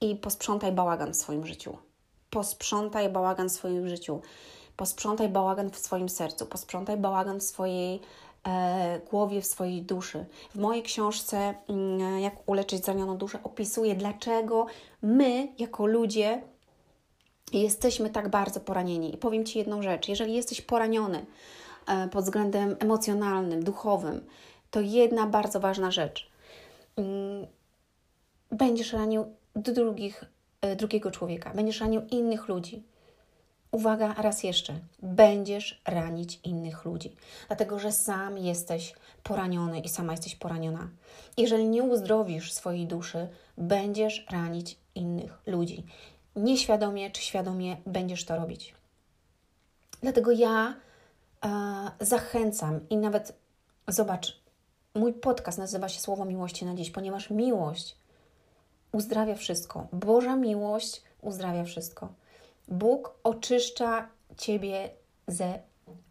i 0.00 0.16
posprzątaj 0.16 0.72
bałagan 0.72 1.12
w 1.12 1.16
swoim 1.16 1.46
życiu. 1.46 1.87
Posprzątaj 2.30 3.08
bałagan 3.08 3.48
w 3.48 3.52
swoim 3.52 3.88
życiu 3.88 4.20
posprzątaj 4.78 5.28
bałagan 5.28 5.70
w 5.70 5.78
swoim 5.78 6.08
sercu, 6.08 6.46
posprzątaj 6.46 6.96
bałagan 6.96 7.40
w 7.40 7.42
swojej 7.42 8.00
e, 8.46 9.00
głowie, 9.10 9.40
w 9.40 9.46
swojej 9.46 9.82
duszy. 9.82 10.26
W 10.54 10.58
mojej 10.58 10.82
książce 10.82 11.54
mm, 11.68 12.18
Jak 12.20 12.48
uleczyć 12.48 12.84
zranioną 12.84 13.16
duszę 13.16 13.38
opisuję, 13.44 13.94
dlaczego 13.94 14.66
my, 15.02 15.48
jako 15.58 15.86
ludzie, 15.86 16.42
jesteśmy 17.52 18.10
tak 18.10 18.28
bardzo 18.28 18.60
poranieni. 18.60 19.14
I 19.14 19.18
powiem 19.18 19.44
Ci 19.44 19.58
jedną 19.58 19.82
rzecz: 19.82 20.08
jeżeli 20.08 20.34
jesteś 20.34 20.60
poraniony 20.60 21.26
e, 21.86 22.08
pod 22.08 22.24
względem 22.24 22.76
emocjonalnym, 22.78 23.64
duchowym, 23.64 24.26
to 24.70 24.80
jedna 24.80 25.26
bardzo 25.26 25.60
ważna 25.60 25.90
rzecz. 25.90 26.30
Mm, 26.96 27.46
będziesz 28.50 28.92
ranił 28.92 29.24
drugich, 29.56 30.24
drugiego 30.76 31.10
człowieka, 31.10 31.52
będziesz 31.54 31.80
ranił 31.80 32.02
innych 32.10 32.48
ludzi 32.48 32.82
Uwaga, 33.70 34.14
raz 34.14 34.44
jeszcze, 34.44 34.78
będziesz 35.02 35.82
ranić 35.86 36.40
innych 36.44 36.84
ludzi, 36.84 37.16
dlatego 37.46 37.78
że 37.78 37.92
sam 37.92 38.38
jesteś 38.38 38.94
poraniony 39.22 39.80
i 39.80 39.88
sama 39.88 40.12
jesteś 40.12 40.36
poraniona. 40.36 40.88
Jeżeli 41.36 41.68
nie 41.68 41.82
uzdrowisz 41.82 42.52
swojej 42.52 42.86
duszy, 42.86 43.28
będziesz 43.58 44.26
ranić 44.30 44.76
innych 44.94 45.38
ludzi. 45.46 45.84
Nieświadomie 46.36 47.10
czy 47.10 47.22
świadomie 47.22 47.76
będziesz 47.86 48.24
to 48.24 48.36
robić. 48.36 48.74
Dlatego 50.02 50.30
ja 50.30 50.74
e, 51.44 51.50
zachęcam 52.00 52.80
i 52.90 52.96
nawet 52.96 53.32
zobacz, 53.88 54.40
mój 54.94 55.12
podcast 55.12 55.58
nazywa 55.58 55.88
się 55.88 56.00
Słowo 56.00 56.24
Miłości 56.24 56.64
na 56.64 56.74
dziś, 56.74 56.90
ponieważ 56.90 57.30
miłość 57.30 57.96
uzdrawia 58.98 59.34
wszystko. 59.34 59.86
Boża 59.92 60.36
miłość 60.36 61.02
uzdrawia 61.20 61.64
wszystko. 61.64 62.12
Bóg 62.68 63.14
oczyszcza 63.24 64.08
Ciebie 64.36 64.90
ze 65.28 65.58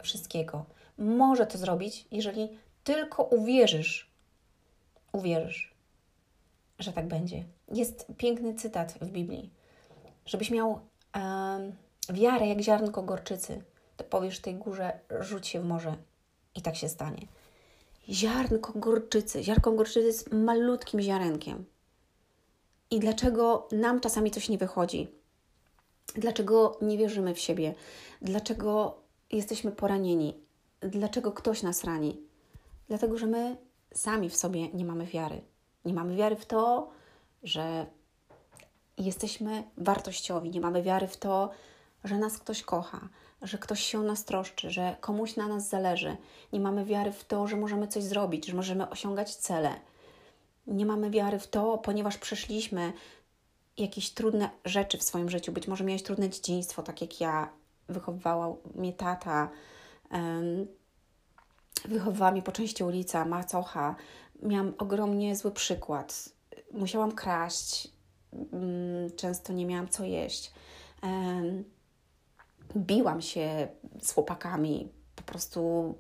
wszystkiego. 0.04 0.66
Może 0.98 1.48
to 1.48 1.58
zrobić, 1.58 2.08
jeżeli 2.12 2.50
tylko 2.84 3.24
uwierzysz, 3.24 4.12
uwierzysz, 5.12 5.74
że 6.80 6.94
tak 6.94 7.08
będzie. 7.08 7.44
Jest 7.74 8.06
piękny 8.18 8.56
cytat 8.56 8.94
w 9.02 9.12
Biblii. 9.12 9.50
Żebyś 10.26 10.52
miał 10.52 10.70
um, 10.70 11.76
wiarę 12.10 12.48
jak 12.48 12.62
ziarnko 12.62 13.04
gorczycy, 13.04 13.64
to 13.98 14.04
powiesz 14.04 14.40
tej 14.40 14.56
górze, 14.56 15.00
rzuć 15.20 15.48
się 15.48 15.62
w 15.62 15.66
morze 15.66 15.96
i 16.56 16.62
tak 16.62 16.76
się 16.76 16.90
stanie. 16.90 17.28
ziarnko 18.10 18.74
gorczycy. 18.76 19.44
Ziarnko 19.44 19.72
gorczycy 19.72 20.08
jest 20.08 20.34
malutkim 20.34 21.02
ziarenkiem. 21.02 21.66
I 22.92 23.00
dlaczego 23.00 23.68
nam 23.72 24.00
czasami 24.00 24.32
coś 24.32 24.50
nie 24.50 24.58
wychodzi? 24.58 25.08
Dlaczego 26.16 26.78
nie 26.82 26.98
wierzymy 26.98 27.34
w 27.34 27.40
siebie? 27.40 27.76
Dlaczego 28.22 28.98
jesteśmy 29.32 29.72
poranieni? 29.72 30.34
Dlaczego 30.80 31.32
ktoś 31.32 31.64
nas 31.64 31.84
rani? 31.84 32.22
Dlatego, 32.88 33.18
że 33.18 33.28
my 33.28 33.58
sami 33.94 34.30
w 34.30 34.36
sobie 34.36 34.70
nie 34.70 34.86
mamy 34.86 35.06
wiary. 35.06 35.42
Nie 35.86 35.94
mamy 35.94 36.16
wiary 36.16 36.36
w 36.36 36.46
to, 36.46 36.90
że 37.44 37.86
jesteśmy 38.98 39.64
wartościowi, 39.78 40.50
nie 40.50 40.62
mamy 40.62 40.84
wiary 40.84 41.08
w 41.08 41.18
to, 41.18 41.50
że 42.04 42.18
nas 42.18 42.38
ktoś 42.38 42.64
kocha, 42.64 43.10
że 43.42 43.58
ktoś 43.58 43.84
się 43.84 44.00
o 44.00 44.04
nas 44.04 44.26
troszczy, 44.26 44.72
że 44.72 44.96
komuś 45.02 45.36
na 45.36 45.48
nas 45.48 45.70
zależy. 45.70 46.18
Nie 46.54 46.60
mamy 46.60 46.86
wiary 46.86 47.12
w 47.12 47.26
to, 47.26 47.48
że 47.48 47.56
możemy 47.58 47.88
coś 47.88 48.04
zrobić, 48.04 48.46
że 48.46 48.56
możemy 48.56 48.90
osiągać 48.90 49.36
cele. 49.36 49.80
Nie 50.68 50.86
mamy 50.86 51.10
wiary 51.10 51.40
w 51.40 51.48
to, 51.48 51.78
ponieważ 51.78 52.18
przeszliśmy 52.18 52.94
jakieś 53.78 54.10
trudne 54.10 54.50
rzeczy 54.66 54.98
w 54.98 55.04
swoim 55.04 55.30
życiu. 55.30 55.52
Być 55.52 55.68
może 55.68 55.84
miałeś 55.84 56.04
trudne 56.04 56.30
dzieciństwo, 56.30 56.84
tak 56.84 57.02
jak 57.02 57.22
ja. 57.22 57.50
Wychowywała 57.90 58.56
mnie 58.76 58.94
tata, 58.94 59.50
wychowywała 61.86 62.32
mnie 62.32 62.42
po 62.42 62.52
części 62.52 62.84
ulica, 62.84 63.26
macocha. 63.26 63.96
Miałam 64.44 64.74
ogromnie 64.78 65.36
zły 65.36 65.52
przykład. 65.52 66.30
Musiałam 66.72 67.12
kraść, 67.12 67.88
um, 68.32 69.16
często 69.16 69.54
nie 69.54 69.66
miałam 69.66 69.88
co 69.88 70.04
jeść. 70.04 70.52
Biłam 72.76 73.22
się 73.22 73.68
z 74.02 74.12
chłopakami, 74.12 74.92
po 75.16 75.24
prostu 75.24 75.94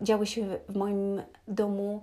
działy 0.00 0.26
się 0.26 0.60
w 0.68 0.76
moim 0.76 1.22
domu 1.48 2.02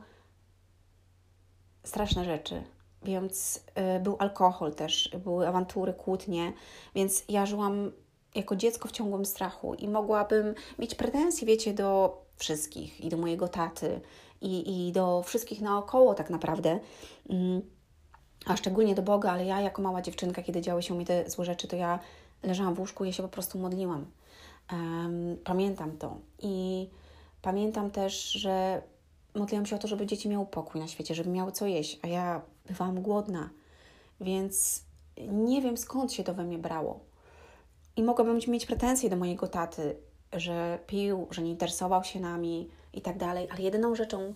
straszne 1.89 2.25
rzeczy. 2.25 2.63
Więc 3.03 3.63
y, 3.97 3.99
był 3.99 4.15
alkohol 4.19 4.73
też, 4.75 5.09
były 5.23 5.47
awantury, 5.47 5.93
kłótnie, 5.93 6.53
więc 6.95 7.23
ja 7.29 7.45
żyłam 7.45 7.91
jako 8.35 8.55
dziecko 8.55 8.87
w 8.87 8.91
ciągłym 8.91 9.25
strachu 9.25 9.73
i 9.73 9.87
mogłabym 9.87 10.55
mieć 10.79 10.95
pretensje, 10.95 11.47
wiecie, 11.47 11.73
do 11.73 12.17
wszystkich 12.35 13.01
i 13.01 13.09
do 13.09 13.17
mojego 13.17 13.47
taty 13.47 14.01
i, 14.41 14.87
i 14.87 14.91
do 14.91 15.23
wszystkich 15.23 15.61
naokoło 15.61 16.13
tak 16.13 16.29
naprawdę. 16.29 16.79
Mm, 17.29 17.61
a 18.45 18.57
szczególnie 18.57 18.95
do 18.95 19.01
Boga, 19.01 19.31
ale 19.31 19.45
ja 19.45 19.61
jako 19.61 19.81
mała 19.81 20.01
dziewczynka, 20.01 20.41
kiedy 20.43 20.61
działy 20.61 20.83
się 20.83 20.97
mi 20.97 21.05
te 21.05 21.29
złe 21.29 21.45
rzeczy, 21.45 21.67
to 21.67 21.75
ja 21.75 21.99
leżałam 22.43 22.75
w 22.75 22.79
łóżku 22.79 23.03
i 23.03 23.07
ja 23.07 23.13
się 23.13 23.23
po 23.23 23.29
prostu 23.29 23.59
modliłam. 23.59 24.05
Um, 24.71 25.37
pamiętam 25.43 25.97
to. 25.97 26.17
I 26.39 26.87
pamiętam 27.41 27.91
też, 27.91 28.31
że 28.31 28.81
modliłam 29.39 29.65
się 29.65 29.75
o 29.75 29.79
to, 29.79 29.87
żeby 29.87 30.05
dzieci 30.05 30.29
miały 30.29 30.45
pokój 30.45 30.81
na 30.81 30.87
świecie, 30.87 31.15
żeby 31.15 31.29
miały 31.29 31.51
co 31.51 31.67
jeść, 31.67 31.99
a 32.01 32.07
ja 32.07 32.41
bywałam 32.67 33.01
głodna, 33.01 33.49
więc 34.21 34.83
nie 35.17 35.61
wiem 35.61 35.77
skąd 35.77 36.13
się 36.13 36.23
to 36.23 36.33
we 36.33 36.43
mnie 36.43 36.57
brało. 36.57 36.99
I 37.95 38.03
mogłabym 38.03 38.39
mieć 38.47 38.65
pretensje 38.65 39.09
do 39.09 39.15
mojego 39.15 39.47
taty, 39.47 39.95
że 40.33 40.79
pił, 40.87 41.27
że 41.31 41.41
nie 41.41 41.51
interesował 41.51 42.03
się 42.03 42.19
nami 42.19 42.69
i 42.93 43.01
tak 43.01 43.17
dalej, 43.17 43.47
ale 43.51 43.61
jedyną 43.61 43.95
rzeczą, 43.95 44.33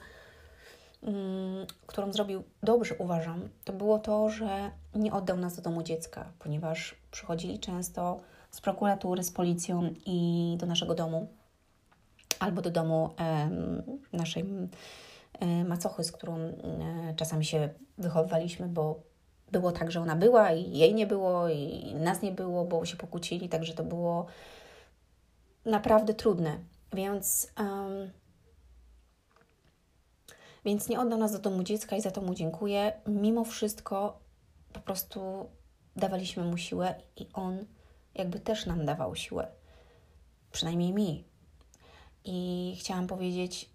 mm, 1.04 1.68
którą 1.88 2.14
zrobił 2.14 2.44
dobrze, 2.64 2.96
uważam, 2.98 3.50
to 3.64 3.74
było 3.74 4.00
to, 4.00 4.30
że 4.30 4.72
nie 4.96 5.14
oddał 5.14 5.38
nas 5.38 5.56
do 5.56 5.62
domu 5.62 5.84
dziecka, 5.84 6.32
ponieważ 6.40 6.96
przychodzili 7.12 7.60
często 7.60 8.20
z 8.52 8.62
prokuratury, 8.62 9.24
z 9.24 9.32
policją 9.32 9.94
i 10.06 10.56
do 10.60 10.66
naszego 10.66 10.96
domu 10.96 11.28
albo 12.40 12.62
do 12.62 12.72
domu 12.72 13.10
naszej 14.14 14.46
e, 15.40 15.64
macochy, 15.64 16.04
z 16.04 16.12
którą 16.12 16.38
e, 16.38 16.54
czasami 17.16 17.46
się 17.46 17.70
wychowywaliśmy, 17.98 18.68
bo 18.68 19.04
było 19.52 19.72
tak, 19.72 19.92
że 19.92 20.02
ona 20.02 20.16
była 20.16 20.52
i 20.52 20.78
jej 20.78 20.94
nie 20.94 21.08
było 21.08 21.50
i 21.50 21.96
nas 21.96 22.22
nie 22.22 22.32
było, 22.32 22.66
bo 22.66 22.86
się 22.86 22.98
pokłócili, 22.98 23.50
także 23.50 23.74
to 23.74 23.84
było 23.84 24.26
naprawdę 25.66 26.14
trudne. 26.14 26.58
Więc, 26.94 27.54
um, 27.60 28.12
więc 30.66 30.90
nie 30.90 31.00
oddał 31.00 31.20
nas 31.20 31.32
do 31.32 31.40
domu 31.40 31.64
dziecka 31.64 31.96
i 31.96 32.02
za 32.02 32.12
to 32.12 32.22
mu 32.22 32.34
dziękuję. 32.34 32.94
Mimo 33.08 33.44
wszystko 33.46 34.20
po 34.74 34.80
prostu 34.80 35.50
dawaliśmy 35.96 36.44
mu 36.44 36.58
siłę 36.58 36.96
i 37.16 37.28
on 37.34 37.66
jakby 38.16 38.40
też 38.40 38.66
nam 38.66 38.86
dawał 38.86 39.16
siłę. 39.16 39.48
Przynajmniej 40.52 40.94
mi. 40.94 41.33
I 42.26 42.76
chciałam 42.80 43.08
powiedzieć, 43.08 43.70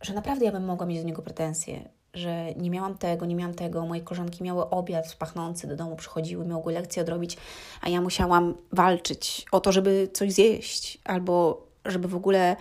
że 0.00 0.14
naprawdę 0.14 0.44
ja 0.44 0.52
bym 0.52 0.64
mogła 0.64 0.86
mieć 0.86 1.00
do 1.00 1.06
niego 1.06 1.22
pretensje, 1.22 1.88
że 2.14 2.54
nie 2.54 2.70
miałam 2.70 2.98
tego, 2.98 3.26
nie 3.26 3.34
miałam 3.34 3.54
tego. 3.54 3.86
Moje 3.86 4.00
koleżanki 4.00 4.44
miały 4.44 4.70
obiad 4.70 5.14
pachnący 5.14 5.66
do 5.66 5.76
domu, 5.76 5.96
przychodziły, 5.96 6.44
mogły 6.44 6.72
lekcje 6.72 7.02
odrobić, 7.02 7.36
a 7.80 7.88
ja 7.88 8.00
musiałam 8.00 8.54
walczyć 8.72 9.46
o 9.52 9.60
to, 9.60 9.72
żeby 9.72 10.08
coś 10.12 10.32
zjeść 10.32 10.98
albo 11.04 11.66
żeby 11.84 12.08
w 12.08 12.16
ogóle, 12.16 12.56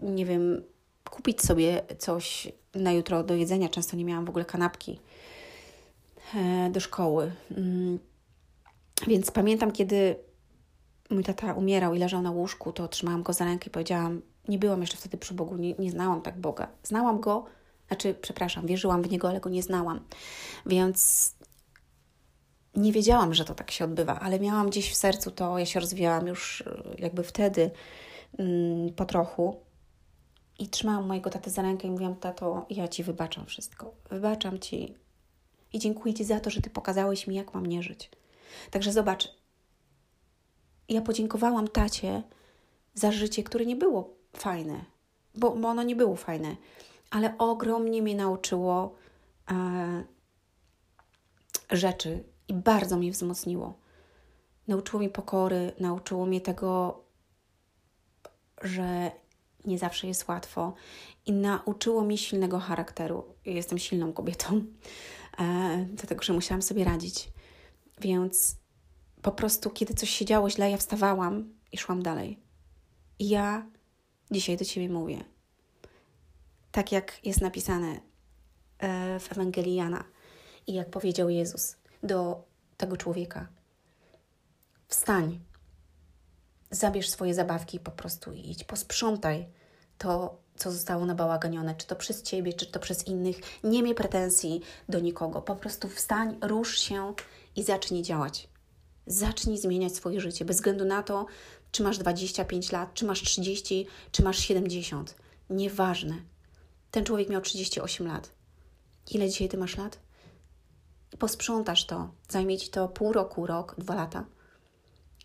nie 0.00 0.26
wiem, 0.26 0.62
kupić 1.10 1.42
sobie 1.42 1.82
coś 1.98 2.48
na 2.74 2.92
jutro 2.92 3.24
do 3.24 3.34
jedzenia. 3.34 3.68
Często 3.68 3.96
nie 3.96 4.04
miałam 4.04 4.24
w 4.24 4.28
ogóle 4.28 4.44
kanapki 4.44 5.00
e, 6.34 6.70
do 6.70 6.80
szkoły. 6.80 7.32
Mm. 7.50 7.98
Więc 9.06 9.30
pamiętam, 9.30 9.72
kiedy 9.72 10.16
mój 11.10 11.24
tata 11.24 11.54
umierał 11.54 11.94
i 11.94 11.98
leżał 11.98 12.22
na 12.22 12.30
łóżku, 12.30 12.72
to 12.72 12.88
trzymałam 12.88 13.22
go 13.22 13.32
za 13.32 13.44
rękę 13.44 13.66
i 13.66 13.70
powiedziałam: 13.70 14.22
Nie 14.48 14.58
byłam 14.58 14.80
jeszcze 14.80 14.96
wtedy 14.96 15.16
przy 15.18 15.34
Bogu, 15.34 15.56
nie, 15.56 15.74
nie 15.74 15.90
znałam 15.90 16.22
tak 16.22 16.40
Boga. 16.40 16.68
Znałam 16.82 17.20
go, 17.20 17.44
znaczy, 17.88 18.14
przepraszam, 18.20 18.66
wierzyłam 18.66 19.02
w 19.02 19.10
niego, 19.10 19.28
ale 19.28 19.40
go 19.40 19.50
nie 19.50 19.62
znałam. 19.62 20.00
Więc 20.66 21.34
nie 22.76 22.92
wiedziałam, 22.92 23.34
że 23.34 23.44
to 23.44 23.54
tak 23.54 23.70
się 23.70 23.84
odbywa, 23.84 24.20
ale 24.20 24.40
miałam 24.40 24.70
gdzieś 24.70 24.90
w 24.90 24.96
sercu 24.96 25.30
to, 25.30 25.58
ja 25.58 25.66
się 25.66 25.80
rozwijałam 25.80 26.26
już 26.26 26.60
e, 26.60 26.82
jakby 26.98 27.22
wtedy 27.22 27.70
mm, 28.38 28.92
po 28.94 29.04
trochu. 29.04 29.60
I 30.58 30.68
trzymałam 30.68 31.06
mojego 31.06 31.30
tatę 31.30 31.50
za 31.50 31.62
rękę 31.62 31.88
i 31.88 31.90
mówiłam: 31.90 32.16
Tato, 32.16 32.66
ja 32.70 32.88
ci 32.88 33.02
wybaczam 33.04 33.46
wszystko. 33.46 33.94
Wybaczam 34.10 34.58
ci 34.58 34.94
i 35.72 35.78
dziękuję 35.78 36.14
ci 36.14 36.24
za 36.24 36.40
to, 36.40 36.50
że 36.50 36.60
ty 36.60 36.70
pokazałeś 36.70 37.26
mi, 37.26 37.36
jak 37.36 37.54
mam 37.54 37.66
nie 37.66 37.82
żyć. 37.82 38.10
Także 38.70 38.92
zobacz, 38.92 39.28
ja 40.88 41.00
podziękowałam 41.00 41.68
tacie 41.68 42.22
za 42.94 43.12
życie, 43.12 43.42
które 43.42 43.66
nie 43.66 43.76
było 43.76 44.15
fajne, 44.38 44.84
bo, 45.34 45.50
bo 45.56 45.68
ono 45.68 45.82
nie 45.82 45.96
było 45.96 46.16
fajne, 46.16 46.56
ale 47.10 47.38
ogromnie 47.38 48.02
mnie 48.02 48.14
nauczyło 48.14 48.94
e, 49.50 50.04
rzeczy 51.70 52.24
i 52.48 52.54
bardzo 52.54 52.96
mnie 52.96 53.12
wzmocniło. 53.12 53.78
Nauczyło 54.68 55.00
mnie 55.00 55.10
pokory, 55.10 55.72
nauczyło 55.80 56.26
mnie 56.26 56.40
tego, 56.40 57.00
że 58.62 59.10
nie 59.64 59.78
zawsze 59.78 60.06
jest 60.06 60.28
łatwo 60.28 60.74
i 61.26 61.32
nauczyło 61.32 62.04
mnie 62.04 62.18
silnego 62.18 62.58
charakteru. 62.58 63.24
Jestem 63.44 63.78
silną 63.78 64.12
kobietą, 64.12 64.64
e, 65.38 65.86
dlatego 65.92 66.22
że 66.22 66.32
musiałam 66.32 66.62
sobie 66.62 66.84
radzić. 66.84 67.28
Więc 68.00 68.56
po 69.22 69.32
prostu, 69.32 69.70
kiedy 69.70 69.94
coś 69.94 70.10
się 70.10 70.24
działo 70.24 70.50
źle, 70.50 70.70
ja 70.70 70.76
wstawałam 70.76 71.54
i 71.72 71.78
szłam 71.78 72.02
dalej. 72.02 72.40
I 73.18 73.28
ja 73.28 73.66
dzisiaj 74.30 74.56
do 74.56 74.64
Ciebie 74.64 74.88
mówię, 74.88 75.24
tak 76.72 76.92
jak 76.92 77.26
jest 77.26 77.40
napisane 77.40 78.00
e, 78.78 79.20
w 79.20 79.32
Ewangelii 79.32 79.74
Jana 79.74 80.04
i 80.66 80.74
jak 80.74 80.90
powiedział 80.90 81.28
Jezus 81.30 81.76
do 82.02 82.44
tego 82.76 82.96
człowieka: 82.96 83.48
Wstań, 84.88 85.40
zabierz 86.70 87.10
swoje 87.10 87.34
zabawki 87.34 87.76
i 87.76 87.80
po 87.80 87.90
prostu 87.90 88.32
idź, 88.32 88.64
posprzątaj 88.64 89.46
to, 89.98 90.38
co 90.56 90.72
zostało 90.72 91.06
nabałaganione, 91.06 91.74
czy 91.74 91.86
to 91.86 91.96
przez 91.96 92.22
Ciebie, 92.22 92.52
czy 92.52 92.66
to 92.66 92.80
przez 92.80 93.06
innych. 93.06 93.36
Nie 93.64 93.82
miej 93.82 93.94
pretensji 93.94 94.60
do 94.88 95.00
nikogo. 95.00 95.42
Po 95.42 95.56
prostu 95.56 95.88
wstań, 95.88 96.38
rusz 96.42 96.78
się 96.78 97.14
i 97.56 97.62
zacznij 97.62 98.02
działać. 98.02 98.48
Zacznij 99.06 99.58
zmieniać 99.58 99.94
swoje 99.94 100.20
życie, 100.20 100.44
bez 100.44 100.56
względu 100.56 100.84
na 100.84 101.02
to, 101.02 101.26
czy 101.76 101.82
masz 101.82 101.98
25 101.98 102.72
lat, 102.72 102.94
czy 102.94 103.04
masz 103.04 103.22
30, 103.22 103.86
czy 104.12 104.22
masz 104.22 104.38
70. 104.38 105.14
Nieważne. 105.50 106.14
Ten 106.90 107.04
człowiek 107.04 107.28
miał 107.28 107.40
38 107.40 108.06
lat. 108.06 108.30
Ile 109.10 109.28
dzisiaj 109.28 109.48
ty 109.48 109.56
masz 109.56 109.76
lat? 109.76 109.98
Posprzątasz 111.18 111.86
to, 111.86 112.10
zajmie 112.28 112.58
ci 112.58 112.68
to 112.68 112.88
pół 112.88 113.12
roku, 113.12 113.46
rok, 113.46 113.74
dwa 113.78 113.94
lata, 113.94 114.24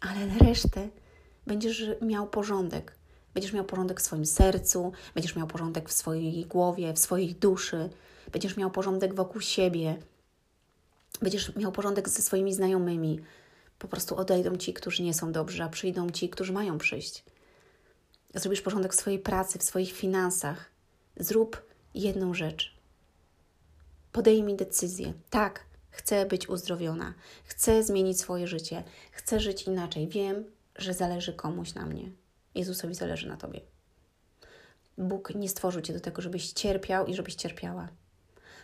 ale 0.02 0.28
resztę 0.40 0.90
będziesz 1.48 1.86
miał 2.02 2.28
porządek. 2.28 2.96
Będziesz 3.34 3.54
miał 3.54 3.66
porządek 3.66 4.00
w 4.02 4.04
swoim 4.04 4.26
sercu, 4.26 4.92
będziesz 5.14 5.36
miał 5.36 5.48
porządek 5.48 5.90
w 5.90 5.94
swojej 5.94 6.46
głowie, 6.46 6.94
w 6.94 7.00
swojej 7.00 7.36
duszy, 7.36 7.90
będziesz 8.32 8.58
miał 8.58 8.72
porządek 8.72 9.14
wokół 9.14 9.42
siebie, 9.42 9.98
będziesz 11.22 11.56
miał 11.56 11.72
porządek 11.72 12.10
ze 12.10 12.22
swoimi 12.22 12.54
znajomymi, 12.54 13.20
po 13.82 13.88
prostu 13.88 14.16
odejdą 14.16 14.56
ci, 14.56 14.74
którzy 14.74 15.04
nie 15.04 15.14
są 15.14 15.32
dobrzy, 15.32 15.64
a 15.64 15.70
przyjdą 15.70 16.10
ci, 16.10 16.30
którzy 16.30 16.54
mają 16.54 16.78
przyjść. 16.78 17.24
Zrobisz 18.36 18.62
porządek 18.62 18.94
w 18.94 18.96
swojej 18.96 19.20
pracy, 19.20 19.60
w 19.60 19.64
swoich 19.64 19.92
finansach. 19.92 20.72
Zrób 21.18 21.62
jedną 21.94 22.34
rzecz. 22.34 22.78
Podejmij 24.12 24.56
decyzję. 24.56 25.14
Tak, 25.30 25.66
chcę 25.90 26.26
być 26.26 26.50
uzdrowiona, 26.50 27.14
chcę 27.44 27.84
zmienić 27.84 28.20
swoje 28.20 28.48
życie, 28.48 28.84
chcę 29.12 29.40
żyć 29.40 29.64
inaczej. 29.64 30.08
Wiem, 30.08 30.46
że 30.76 30.94
zależy 30.94 31.34
komuś 31.34 31.74
na 31.74 31.86
mnie. 31.86 32.12
Jezusowi 32.56 32.96
zależy 32.96 33.28
na 33.28 33.38
tobie. 33.38 33.62
Bóg 34.98 35.36
nie 35.36 35.50
stworzył 35.50 35.82
cię 35.82 35.94
do 35.94 36.00
tego, 36.00 36.22
żebyś 36.22 36.54
cierpiał 36.54 37.06
i 37.06 37.14
żebyś 37.14 37.36
cierpiała. 37.36 37.88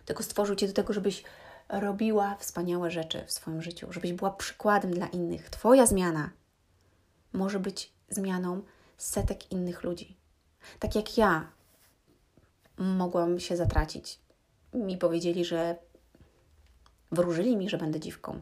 Tylko 0.05 0.23
stworzył 0.23 0.55
cię 0.55 0.67
do 0.67 0.73
tego, 0.73 0.93
żebyś 0.93 1.23
robiła 1.69 2.35
wspaniałe 2.35 2.91
rzeczy 2.91 3.23
w 3.25 3.31
swoim 3.31 3.61
życiu, 3.61 3.93
żebyś 3.93 4.13
była 4.13 4.31
przykładem 4.31 4.91
dla 4.91 5.07
innych. 5.07 5.49
Twoja 5.49 5.85
zmiana 5.85 6.29
może 7.33 7.59
być 7.59 7.93
zmianą 8.09 8.61
setek 8.97 9.51
innych 9.51 9.83
ludzi. 9.83 10.17
Tak 10.79 10.95
jak 10.95 11.17
ja 11.17 11.51
mogłam 12.77 13.39
się 13.39 13.57
zatracić. 13.57 14.19
Mi 14.73 14.97
powiedzieli, 14.97 15.45
że 15.45 15.75
wróżyli 17.11 17.57
mi, 17.57 17.69
że 17.69 17.77
będę 17.77 17.99
dziwką. 17.99 18.39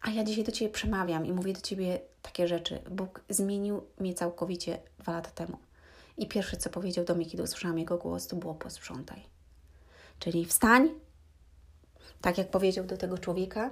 A 0.00 0.10
ja 0.10 0.24
dzisiaj 0.24 0.44
do 0.44 0.52
Ciebie 0.52 0.72
przemawiam 0.72 1.26
i 1.26 1.32
mówię 1.32 1.52
do 1.52 1.60
Ciebie 1.60 2.00
takie 2.22 2.48
rzeczy. 2.48 2.82
Bóg 2.90 3.24
zmienił 3.28 3.82
mnie 4.00 4.14
całkowicie 4.14 4.78
dwa 4.98 5.12
lata 5.12 5.30
temu. 5.30 5.58
I 6.16 6.28
pierwsze, 6.28 6.56
co 6.56 6.70
powiedział 6.70 7.04
do 7.04 7.14
mnie, 7.14 7.26
kiedy 7.26 7.42
usłyszałam 7.42 7.78
Jego 7.78 7.98
głos, 7.98 8.26
to 8.26 8.36
było 8.36 8.54
posprzątaj. 8.54 9.22
Czyli 10.18 10.44
wstań, 10.44 10.90
tak 12.20 12.38
jak 12.38 12.50
powiedział 12.50 12.84
do 12.84 12.96
tego 12.96 13.18
człowieka, 13.18 13.70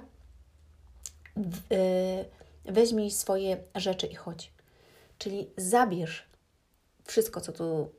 y, 1.37 2.71
weźmij 2.73 3.11
swoje 3.11 3.57
rzeczy 3.75 4.07
i 4.07 4.15
chodź. 4.15 4.51
Czyli 5.17 5.49
zabierz 5.57 6.25
wszystko, 7.03 7.41
co 7.41 7.51
tu, 7.51 7.89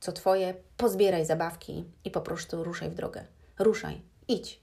co 0.00 0.12
Twoje, 0.12 0.54
pozbieraj 0.76 1.26
zabawki 1.26 1.84
i 2.04 2.10
po 2.10 2.20
prostu 2.20 2.64
ruszaj 2.64 2.90
w 2.90 2.94
drogę. 2.94 3.26
Ruszaj, 3.58 4.02
idź, 4.28 4.60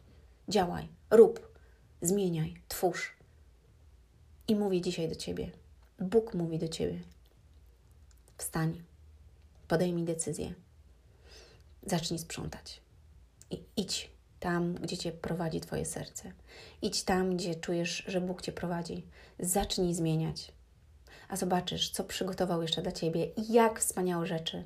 działaj, 0.47 0.87
rób, 1.09 1.57
zmieniaj, 2.01 2.61
twórz. 2.67 3.13
I 4.47 4.55
mówię 4.55 4.81
dzisiaj 4.81 5.09
do 5.09 5.15
Ciebie. 5.15 5.51
Bóg 5.99 6.33
mówi 6.33 6.59
do 6.59 6.67
Ciebie. 6.67 6.99
Wstań, 8.37 8.83
podejmij 9.67 10.05
decyzję. 10.05 10.53
Zacznij 11.83 12.19
sprzątać. 12.19 12.81
I 13.51 13.63
idź 13.77 14.18
tam, 14.39 14.73
gdzie 14.73 14.97
Cię 14.97 15.11
prowadzi 15.11 15.59
Twoje 15.61 15.85
serce. 15.85 16.31
Idź 16.81 17.03
tam, 17.03 17.37
gdzie 17.37 17.55
czujesz, 17.55 18.03
że 18.07 18.21
Bóg 18.21 18.41
Cię 18.41 18.51
prowadzi. 18.51 19.03
Zacznij 19.39 19.93
zmieniać. 19.93 20.51
A 21.29 21.35
zobaczysz, 21.35 21.89
co 21.89 22.03
przygotował 22.03 22.61
jeszcze 22.61 22.81
dla 22.81 22.91
Ciebie 22.91 23.25
i 23.25 23.53
jak 23.53 23.79
wspaniałe 23.79 24.25
rzeczy 24.25 24.63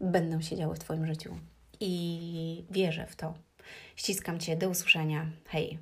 będą 0.00 0.40
się 0.40 0.56
działy 0.56 0.74
w 0.74 0.78
Twoim 0.78 1.06
życiu. 1.06 1.36
I 1.80 2.64
wierzę 2.70 3.06
w 3.06 3.16
to. 3.16 3.34
Ściskam 3.96 4.40
Cię. 4.40 4.56
Do 4.56 4.68
usłyszenia. 4.68 5.26
Hej. 5.44 5.78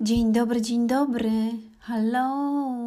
Dzień 0.00 0.32
dobry, 0.32 0.62
dzień 0.62 0.86
dobry. 0.86 1.30
Hello. 1.80 2.84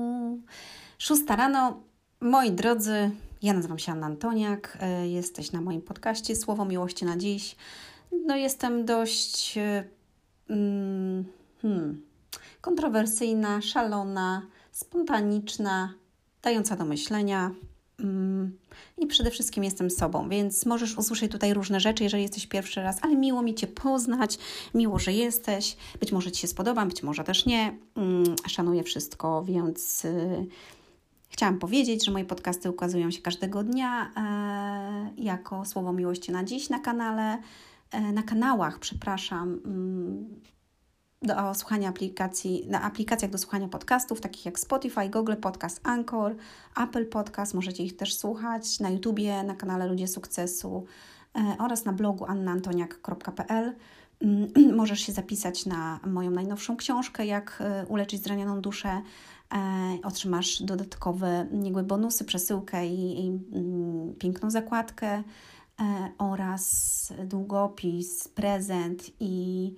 Szósta 0.98 1.36
rano. 1.36 1.80
Moi 2.22 2.52
drodzy, 2.52 3.12
ja 3.42 3.54
nazywam 3.54 3.80
się 3.80 3.92
Anna 3.92 4.06
Antoniak. 4.06 4.78
E, 4.82 5.08
jesteś 5.08 5.52
na 5.52 5.62
moim 5.62 5.82
podcaście 5.82 6.36
Słowo 6.36 6.66
Miłości 6.66 7.06
na 7.06 7.18
Dziś. 7.18 7.56
No, 8.26 8.36
jestem 8.36 8.86
dość 8.86 9.58
e, 9.58 9.84
mm, 10.50 11.26
hmm, 11.62 12.02
kontrowersyjna, 12.62 13.62
szalona, 13.62 14.48
spontaniczna, 14.72 15.94
dająca 16.42 16.76
do 16.76 16.86
myślenia. 16.86 17.52
Mm, 18.00 18.58
I 18.98 19.08
przede 19.08 19.32
wszystkim 19.32 19.64
jestem 19.64 19.90
sobą, 19.90 20.30
więc 20.30 20.66
możesz 20.66 20.98
usłyszeć 20.98 21.32
tutaj 21.32 21.54
różne 21.54 21.80
rzeczy, 21.80 22.04
jeżeli 22.04 22.24
jesteś 22.24 22.48
pierwszy 22.48 22.82
raz, 22.82 22.98
ale 23.02 23.16
miło 23.16 23.42
mi 23.42 23.56
Cię 23.56 23.68
poznać, 23.68 24.38
miło, 24.74 25.00
że 25.00 25.14
jesteś. 25.14 25.78
Być 26.00 26.12
może 26.12 26.32
Ci 26.32 26.42
się 26.42 26.48
spodobam, 26.48 26.90
być 26.90 27.04
może 27.04 27.24
też 27.24 27.46
nie. 27.46 27.78
Mm, 27.96 28.36
szanuję 28.48 28.84
wszystko, 28.84 29.44
więc 29.44 30.06
y, 30.06 30.48
chciałam 31.34 31.60
powiedzieć, 31.60 32.06
że 32.06 32.12
moje 32.12 32.26
podcasty 32.26 32.70
ukazują 32.70 33.12
się 33.12 33.22
każdego 33.22 33.64
dnia 33.64 34.12
e, 34.18 35.22
jako 35.24 35.66
Słowo 35.66 35.94
Miłości 35.94 36.32
na 36.32 36.44
dziś 36.44 36.70
na 36.70 36.80
kanale, 36.80 37.34
e, 37.34 37.40
na 38.14 38.24
kanałach, 38.24 38.80
przepraszam. 38.80 39.60
Mm, 39.66 40.42
do 41.24 41.54
słuchania 41.54 41.90
aplikacji, 41.90 42.66
na 42.68 42.82
aplikacjach 42.82 43.32
do 43.32 43.38
słuchania 43.38 43.68
podcastów, 43.68 44.22
takich 44.22 44.46
jak 44.46 44.60
Spotify, 44.60 45.10
Google 45.10 45.36
Podcast, 45.36 45.82
Anchor, 45.84 46.36
Apple 46.78 47.06
Podcast. 47.06 47.54
Możecie 47.54 47.84
ich 47.84 47.98
też 47.98 48.18
słuchać 48.18 48.80
na 48.80 48.90
YouTubie, 48.90 49.44
na 49.44 49.56
kanale 49.56 49.88
Ludzie 49.88 50.08
Sukcesu 50.08 50.86
e, 51.36 51.56
oraz 51.60 51.86
na 51.86 51.94
blogu 51.94 52.26
annaantoniak.pl. 52.26 53.76
Mm, 54.22 54.76
możesz 54.82 55.00
się 55.00 55.12
zapisać 55.12 55.66
na 55.66 56.00
moją 56.08 56.32
najnowszą 56.32 56.78
książkę, 56.78 57.26
jak 57.26 57.58
e, 57.62 57.86
uleczyć 57.86 58.24
zranioną 58.24 58.62
duszę. 58.62 59.02
E, 59.54 59.98
otrzymasz 60.04 60.64
dodatkowe 60.64 61.48
niegłe 61.52 61.84
bonusy, 61.84 62.26
przesyłkę 62.26 62.88
i, 62.88 63.26
i 63.26 63.28
mm, 63.28 64.14
piękną 64.20 64.52
zakładkę 64.52 65.24
oraz 66.18 67.14
długopis, 67.26 68.28
prezent 68.28 69.12
i 69.20 69.76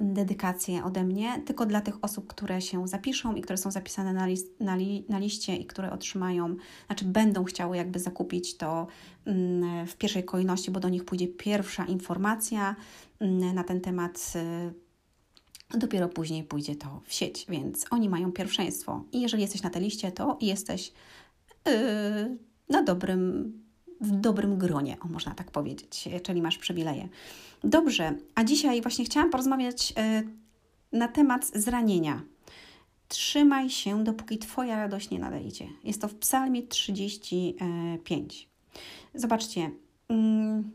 dedykację 0.00 0.84
ode 0.84 1.04
mnie, 1.04 1.42
tylko 1.46 1.66
dla 1.66 1.80
tych 1.80 2.04
osób, 2.04 2.26
które 2.26 2.60
się 2.60 2.88
zapiszą 2.88 3.34
i 3.34 3.40
które 3.40 3.56
są 3.56 3.70
zapisane 3.70 4.12
na, 4.12 4.26
list, 4.26 4.60
na, 4.60 4.76
li, 4.76 5.04
na 5.08 5.18
liście 5.18 5.56
i 5.56 5.66
które 5.66 5.92
otrzymają, 5.92 6.56
znaczy 6.86 7.04
będą 7.04 7.44
chciały 7.44 7.76
jakby 7.76 7.98
zakupić 7.98 8.56
to 8.56 8.86
mm, 9.24 9.86
w 9.86 9.96
pierwszej 9.96 10.24
kolejności, 10.24 10.70
bo 10.70 10.80
do 10.80 10.88
nich 10.88 11.04
pójdzie 11.04 11.28
pierwsza 11.28 11.84
informacja 11.84 12.76
mm, 13.20 13.54
na 13.54 13.64
ten 13.64 13.80
temat. 13.80 14.32
Y, 15.74 15.78
dopiero 15.78 16.08
później 16.08 16.44
pójdzie 16.44 16.76
to 16.76 17.00
w 17.04 17.12
sieć, 17.12 17.46
więc 17.48 17.86
oni 17.90 18.08
mają 18.08 18.32
pierwszeństwo. 18.32 19.04
I 19.12 19.20
jeżeli 19.20 19.42
jesteś 19.42 19.62
na 19.62 19.70
tej 19.70 19.82
liście, 19.82 20.12
to 20.12 20.38
jesteś 20.40 20.92
yy, 21.66 21.72
na 22.68 22.82
dobrym, 22.82 23.52
w 24.00 24.10
dobrym 24.10 24.58
gronie, 24.58 24.96
o 25.00 25.08
można 25.08 25.34
tak 25.34 25.50
powiedzieć, 25.50 26.08
czyli 26.22 26.42
masz 26.42 26.58
przywileje. 26.58 27.08
Dobrze, 27.64 28.14
a 28.34 28.44
dzisiaj 28.44 28.82
właśnie 28.82 29.04
chciałam 29.04 29.30
porozmawiać 29.30 29.92
e, 29.96 30.22
na 30.92 31.08
temat 31.08 31.46
zranienia. 31.46 32.22
Trzymaj 33.08 33.70
się, 33.70 34.04
dopóki 34.04 34.38
Twoja 34.38 34.76
radość 34.76 35.10
nie 35.10 35.18
nadejdzie. 35.18 35.68
Jest 35.84 36.00
to 36.00 36.08
w 36.08 36.14
Psalmie 36.14 36.62
35. 36.62 38.48
Zobaczcie. 39.14 39.70
Mm, 40.08 40.70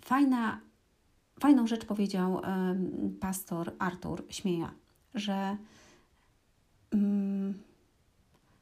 fajna, 0.00 0.60
fajną 1.40 1.66
rzecz 1.66 1.84
powiedział 1.84 2.42
pastor 3.20 3.72
Artur 3.78 4.24
Śmieja, 4.30 4.74
że 5.14 5.56
mm, 6.90 7.54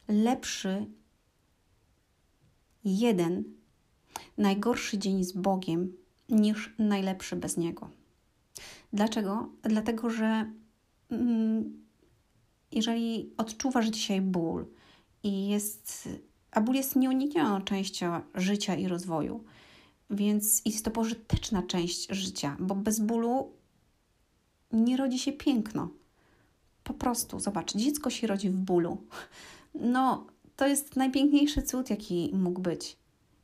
lepszy 0.09 0.87
jeden 2.85 3.45
najgorszy 4.39 4.99
dzień 4.99 5.25
z 5.25 5.33
Bogiem 5.33 5.97
niż 6.29 6.75
najlepszy 6.79 7.37
bez 7.37 7.57
Niego. 7.57 7.91
Dlaczego? 8.93 9.49
Dlatego, 9.63 10.11
że 10.11 10.53
mm, 11.11 11.85
jeżeli 12.73 13.33
odczuwasz 13.37 13.87
dzisiaj 13.87 14.21
ból 14.21 14.67
i 15.23 15.49
jest, 15.49 16.09
a 16.51 16.61
ból 16.61 16.75
jest 16.75 16.97
nieuniknioną 16.97 17.61
częścią 17.61 18.21
życia 18.35 18.75
i 18.75 18.89
rozwoju, 18.89 19.45
więc 20.11 20.63
jest 20.65 20.85
to 20.85 20.91
pożyteczna 20.91 21.63
część 21.63 22.09
życia, 22.11 22.57
bo 22.61 22.75
bez 22.75 23.01
bólu 23.01 23.53
nie 24.73 24.97
rodzi 24.97 25.19
się 25.19 25.33
piękno. 25.33 25.89
Po 26.85 26.95
prostu, 26.95 27.41
zobacz, 27.41 27.75
dziecko 27.75 28.11
się 28.11 28.27
rodzi 28.27 28.51
w 28.51 28.57
bólu. 28.57 28.99
No, 29.75 30.27
to 30.57 30.67
jest 30.67 30.97
najpiękniejszy 30.97 31.63
cud, 31.63 31.91
jaki 31.91 32.31
mógł 32.35 32.61
być 32.61 32.97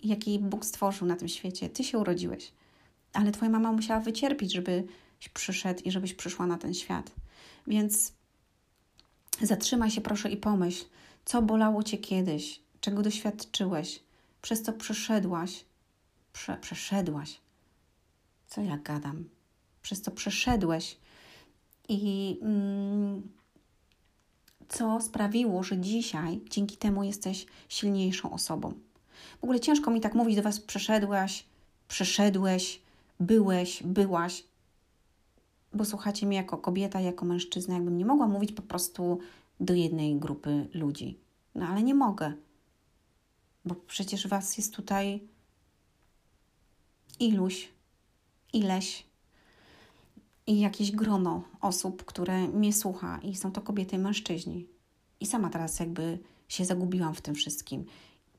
jaki 0.04 0.38
Bóg 0.38 0.64
stworzył 0.64 1.06
na 1.06 1.16
tym 1.16 1.28
świecie. 1.28 1.68
Ty 1.68 1.84
się 1.84 1.98
urodziłeś, 1.98 2.52
ale 3.12 3.32
Twoja 3.32 3.50
mama 3.50 3.72
musiała 3.72 4.00
wycierpieć, 4.00 4.52
żebyś 4.52 5.28
przyszedł 5.34 5.82
i 5.84 5.90
żebyś 5.90 6.14
przyszła 6.14 6.46
na 6.46 6.58
ten 6.58 6.74
świat. 6.74 7.12
Więc 7.66 8.12
zatrzymaj 9.42 9.90
się 9.90 10.00
proszę 10.00 10.30
i 10.30 10.36
pomyśl, 10.36 10.84
co 11.24 11.42
bolało 11.42 11.82
Cię 11.82 11.98
kiedyś, 11.98 12.60
czego 12.80 13.02
doświadczyłeś, 13.02 14.02
przez 14.42 14.62
co 14.62 14.72
przeszedłaś, 14.72 15.64
prze, 16.32 16.56
przeszedłaś. 16.56 17.40
Co 18.46 18.60
ja 18.60 18.76
gadam? 18.76 19.24
Przez 19.82 20.02
co 20.02 20.10
przeszedłeś 20.10 20.96
i 21.88 22.38
mm, 22.42 23.22
co 24.70 25.00
sprawiło, 25.00 25.62
że 25.62 25.78
dzisiaj 25.78 26.40
dzięki 26.50 26.76
temu 26.76 27.02
jesteś 27.02 27.46
silniejszą 27.68 28.32
osobą. 28.32 28.72
W 29.40 29.44
ogóle 29.44 29.60
ciężko 29.60 29.90
mi 29.90 30.00
tak 30.00 30.14
mówić 30.14 30.36
do 30.36 30.42
Was, 30.42 30.60
przeszedłaś, 30.60 31.44
przeszedłeś, 31.88 32.80
byłeś, 33.20 33.82
byłaś, 33.82 34.44
bo 35.74 35.84
słuchacie 35.84 36.26
mnie 36.26 36.36
jako 36.36 36.58
kobieta, 36.58 37.00
jako 37.00 37.24
mężczyzna, 37.26 37.74
jakbym 37.74 37.98
nie 37.98 38.04
mogła 38.04 38.28
mówić 38.28 38.52
po 38.52 38.62
prostu 38.62 39.18
do 39.60 39.74
jednej 39.74 40.16
grupy 40.16 40.68
ludzi. 40.74 41.18
No 41.54 41.66
ale 41.66 41.82
nie 41.82 41.94
mogę. 41.94 42.32
bo 43.64 43.74
przecież 43.74 44.28
Was 44.28 44.56
jest 44.56 44.74
tutaj 44.74 45.20
iluś, 47.20 47.68
ileś 48.52 49.09
i 50.50 50.60
jakieś 50.60 50.92
grono 50.92 51.42
osób, 51.60 52.04
które 52.04 52.48
mnie 52.48 52.72
słucha 52.72 53.18
i 53.22 53.34
są 53.34 53.52
to 53.52 53.60
kobiety 53.60 53.96
i 53.96 53.98
mężczyźni. 53.98 54.66
I 55.20 55.26
sama 55.26 55.50
teraz 55.50 55.80
jakby 55.80 56.18
się 56.48 56.64
zagubiłam 56.64 57.14
w 57.14 57.20
tym 57.20 57.34
wszystkim. 57.34 57.84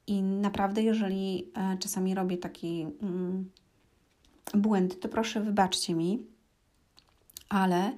I 0.08 0.24
naprawdę, 0.24 0.82
jeżeli 0.82 1.52
e, 1.56 1.78
czasami 1.78 2.16
robię 2.16 2.38
taki 2.38 2.88
mm, 3.02 3.50
błędy, 4.54 4.96
to 4.96 5.10
proszę 5.10 5.42
wybaczcie 5.42 5.96
mi, 5.96 6.26
ale 7.50 7.92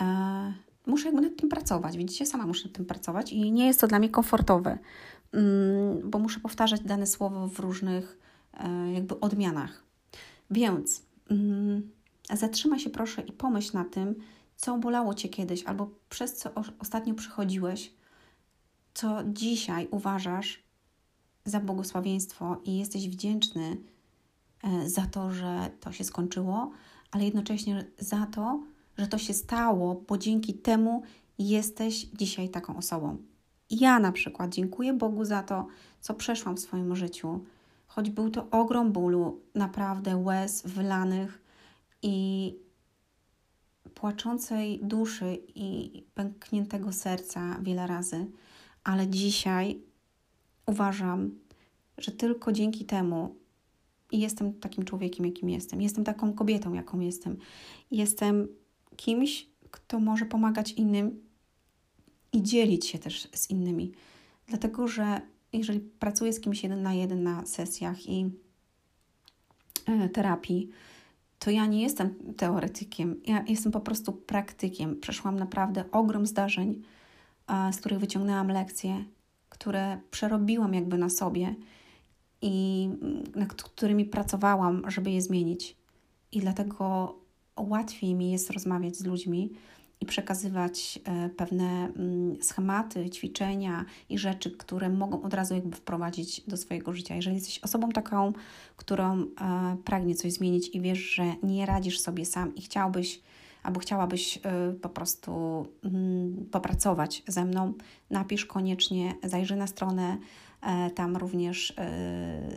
e, 0.00 0.54
muszę 0.86 1.06
jakby 1.06 1.22
nad 1.22 1.36
tym 1.36 1.48
pracować. 1.48 1.96
Widzicie, 1.96 2.26
sama 2.26 2.46
muszę 2.46 2.68
nad 2.68 2.76
tym 2.76 2.86
pracować 2.86 3.32
i 3.32 3.52
nie 3.52 3.66
jest 3.66 3.80
to 3.80 3.86
dla 3.86 3.98
mnie 3.98 4.08
komfortowe, 4.08 4.78
mm, 5.32 6.10
bo 6.10 6.18
muszę 6.18 6.40
powtarzać 6.40 6.80
dane 6.80 7.06
słowo 7.06 7.48
w 7.48 7.58
różnych 7.58 8.18
e, 8.54 8.92
jakby 8.92 9.20
odmianach. 9.20 9.84
Więc 10.50 11.02
mm, 11.30 11.97
zatrzymaj 12.36 12.78
się 12.78 12.90
proszę 12.90 13.22
i 13.22 13.32
pomyśl 13.32 13.70
na 13.76 13.84
tym, 13.84 14.14
co 14.56 14.78
bolało 14.78 15.14
Cię 15.14 15.28
kiedyś 15.28 15.64
albo 15.64 15.90
przez 16.08 16.36
co 16.36 16.50
ostatnio 16.78 17.14
przychodziłeś, 17.14 17.94
co 18.94 19.18
dzisiaj 19.24 19.88
uważasz 19.90 20.62
za 21.44 21.60
błogosławieństwo 21.60 22.60
i 22.64 22.78
jesteś 22.78 23.08
wdzięczny 23.08 23.76
e, 24.62 24.88
za 24.88 25.06
to, 25.06 25.30
że 25.30 25.70
to 25.80 25.92
się 25.92 26.04
skończyło, 26.04 26.70
ale 27.10 27.24
jednocześnie 27.24 27.84
za 27.98 28.26
to, 28.26 28.62
że 28.98 29.06
to 29.06 29.18
się 29.18 29.34
stało, 29.34 30.02
bo 30.08 30.18
dzięki 30.18 30.54
temu 30.54 31.02
jesteś 31.38 31.94
dzisiaj 31.94 32.48
taką 32.48 32.76
osobą. 32.76 33.16
Ja 33.70 33.98
na 33.98 34.12
przykład 34.12 34.54
dziękuję 34.54 34.92
Bogu 34.92 35.24
za 35.24 35.42
to, 35.42 35.66
co 36.00 36.14
przeszłam 36.14 36.56
w 36.56 36.60
swoim 36.60 36.96
życiu, 36.96 37.44
choć 37.86 38.10
był 38.10 38.30
to 38.30 38.50
ogrom 38.50 38.92
bólu, 38.92 39.40
naprawdę 39.54 40.16
łez 40.16 40.62
wylanych 40.66 41.47
i 42.02 42.54
płaczącej 43.94 44.80
duszy 44.82 45.38
i 45.54 46.02
pękniętego 46.14 46.92
serca 46.92 47.58
wiele 47.62 47.86
razy, 47.86 48.26
ale 48.84 49.08
dzisiaj 49.08 49.80
uważam, 50.66 51.30
że 51.98 52.12
tylko 52.12 52.52
dzięki 52.52 52.84
temu 52.84 53.36
jestem 54.12 54.54
takim 54.54 54.84
człowiekiem, 54.84 55.26
jakim 55.26 55.50
jestem. 55.50 55.82
Jestem 55.82 56.04
taką 56.04 56.32
kobietą, 56.32 56.72
jaką 56.72 57.00
jestem. 57.00 57.36
Jestem 57.90 58.48
kimś, 58.96 59.48
kto 59.70 60.00
może 60.00 60.24
pomagać 60.24 60.72
innym 60.72 61.20
i 62.32 62.42
dzielić 62.42 62.86
się 62.86 62.98
też 62.98 63.28
z 63.34 63.50
innymi. 63.50 63.92
Dlatego, 64.46 64.88
że 64.88 65.20
jeżeli 65.52 65.80
pracuję 65.80 66.32
z 66.32 66.40
kimś 66.40 66.62
jeden 66.62 66.82
na 66.82 66.94
jeden 66.94 67.22
na 67.22 67.46
sesjach 67.46 68.06
i 68.06 68.30
e, 69.86 70.08
terapii, 70.08 70.68
to 71.38 71.50
ja 71.50 71.66
nie 71.66 71.82
jestem 71.82 72.14
teoretykiem, 72.36 73.20
ja 73.26 73.44
jestem 73.48 73.72
po 73.72 73.80
prostu 73.80 74.12
praktykiem. 74.12 75.00
Przeszłam 75.00 75.38
naprawdę 75.38 75.84
ogrom 75.92 76.26
zdarzeń, 76.26 76.82
z 77.72 77.76
których 77.76 77.98
wyciągnęłam 77.98 78.48
lekcje, 78.48 79.04
które 79.48 80.00
przerobiłam 80.10 80.74
jakby 80.74 80.98
na 80.98 81.10
sobie 81.10 81.54
i 82.42 82.88
nad 83.34 83.54
którymi 83.54 84.04
pracowałam, 84.04 84.90
żeby 84.90 85.10
je 85.10 85.22
zmienić. 85.22 85.76
I 86.32 86.40
dlatego 86.40 87.14
łatwiej 87.56 88.14
mi 88.14 88.30
jest 88.30 88.50
rozmawiać 88.50 88.96
z 88.96 89.04
ludźmi 89.04 89.50
i 90.00 90.06
przekazywać 90.06 90.98
e, 91.04 91.28
pewne 91.28 91.64
mm, 91.96 92.42
schematy, 92.42 93.10
ćwiczenia 93.10 93.84
i 94.08 94.18
rzeczy, 94.18 94.50
które 94.50 94.88
mogą 94.88 95.22
od 95.22 95.34
razu 95.34 95.54
jakby 95.54 95.76
wprowadzić 95.76 96.40
do 96.40 96.56
swojego 96.56 96.92
życia. 96.92 97.14
Jeżeli 97.14 97.36
jesteś 97.36 97.58
osobą 97.58 97.88
taką, 97.88 98.32
którą 98.76 99.20
e, 99.20 99.26
pragnie 99.84 100.14
coś 100.14 100.32
zmienić 100.32 100.68
i 100.74 100.80
wiesz, 100.80 100.98
że 100.98 101.24
nie 101.42 101.66
radzisz 101.66 102.00
sobie 102.00 102.26
sam 102.26 102.54
i 102.54 102.62
chciałbyś 102.62 103.20
albo 103.62 103.80
chciałabyś 103.80 104.38
e, 104.42 104.72
po 104.72 104.88
prostu 104.88 105.32
mm, 105.84 106.46
popracować 106.50 107.22
ze 107.26 107.44
mną, 107.44 107.72
napisz 108.10 108.46
koniecznie, 108.46 109.14
zajrzyj 109.22 109.56
na 109.56 109.66
stronę. 109.66 110.18
Tam 110.94 111.16
również 111.16 111.74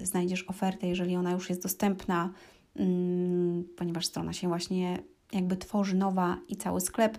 znajdziesz 0.04 0.44
ofertę, 0.44 0.88
jeżeli 0.88 1.16
ona 1.16 1.32
już 1.32 1.50
jest 1.50 1.64
dostępna 1.64 2.34
Mm, 2.76 3.64
ponieważ 3.78 4.06
strona 4.06 4.34
się 4.34 4.48
właśnie 4.48 5.04
jakby 5.34 5.58
tworzy 5.58 5.96
nowa 5.96 6.38
i 6.48 6.56
cały 6.56 6.82
sklep, 6.82 7.18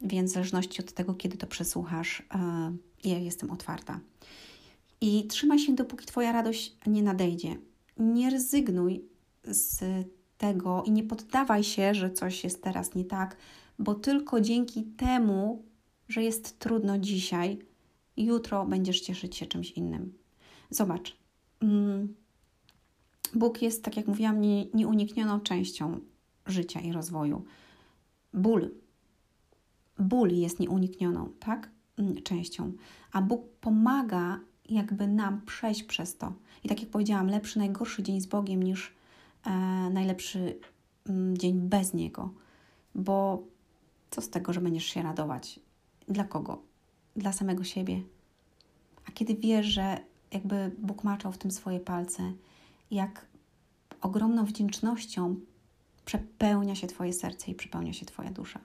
więc 0.00 0.30
w 0.30 0.34
zależności 0.34 0.82
od 0.82 0.92
tego, 0.92 1.14
kiedy 1.14 1.36
to 1.36 1.46
przesłuchasz, 1.46 2.22
e, 2.34 2.72
ja 3.04 3.18
jestem 3.18 3.50
otwarta. 3.50 4.00
I 5.00 5.26
trzymaj 5.26 5.58
się, 5.58 5.74
dopóki 5.74 6.06
Twoja 6.06 6.32
radość 6.32 6.76
nie 6.86 7.02
nadejdzie. 7.02 7.56
Nie 7.96 8.30
rezygnuj 8.30 9.04
z 9.44 9.84
tego 10.38 10.82
i 10.86 10.90
nie 10.90 11.02
poddawaj 11.02 11.64
się, 11.64 11.94
że 11.94 12.10
coś 12.10 12.44
jest 12.44 12.62
teraz 12.62 12.94
nie 12.94 13.04
tak, 13.04 13.36
bo 13.78 13.94
tylko 13.94 14.40
dzięki 14.40 14.84
temu, 14.84 15.62
że 16.08 16.22
jest 16.22 16.58
trudno 16.58 16.98
dzisiaj, 16.98 17.58
jutro 18.16 18.66
będziesz 18.66 19.00
cieszyć 19.00 19.36
się 19.36 19.46
czymś 19.46 19.70
innym. 19.70 20.12
Zobacz, 20.70 21.16
mm, 21.60 22.14
Bóg 23.34 23.62
jest, 23.62 23.84
tak 23.84 23.96
jak 23.96 24.06
mówiłam, 24.06 24.40
nie, 24.40 24.66
nieuniknioną 24.74 25.40
częścią 25.40 26.00
życia 26.46 26.80
i 26.80 26.92
rozwoju. 26.92 27.44
Ból. 28.34 28.70
Ból 29.98 30.30
jest 30.32 30.60
nieuniknioną, 30.60 31.28
tak? 31.40 31.70
Mm, 31.98 32.22
częścią. 32.22 32.72
A 33.12 33.22
Bóg 33.22 33.48
pomaga 33.60 34.40
jakby 34.68 35.06
nam 35.06 35.40
przejść 35.46 35.82
przez 35.82 36.16
to. 36.16 36.32
I 36.64 36.68
tak 36.68 36.80
jak 36.80 36.90
powiedziałam, 36.90 37.26
lepszy, 37.26 37.58
najgorszy 37.58 38.02
dzień 38.02 38.20
z 38.20 38.26
Bogiem 38.26 38.62
niż 38.62 38.92
e, 39.46 39.50
najlepszy 39.90 40.58
mm, 41.08 41.36
dzień 41.38 41.60
bez 41.60 41.94
Niego. 41.94 42.30
Bo 42.94 43.42
co 44.10 44.20
z 44.20 44.30
tego, 44.30 44.52
że 44.52 44.60
będziesz 44.60 44.84
się 44.84 45.02
radować? 45.02 45.60
Dla 46.08 46.24
kogo? 46.24 46.62
Dla 47.16 47.32
samego 47.32 47.64
siebie. 47.64 48.02
A 49.08 49.10
kiedy 49.12 49.34
wiesz, 49.34 49.66
że 49.66 49.98
jakby 50.32 50.70
Bóg 50.78 51.04
maczał 51.04 51.32
w 51.32 51.38
tym 51.38 51.50
swoje 51.50 51.80
palce, 51.80 52.32
jak 52.90 53.26
ogromną 54.00 54.44
wdzięcznością 54.44 55.36
przepełnia 56.04 56.74
się 56.74 56.86
Twoje 56.86 57.12
serce 57.12 57.50
i 57.50 57.54
przepełnia 57.54 57.92
się 57.92 58.06
Twoja 58.06 58.30
dusza. 58.30 58.60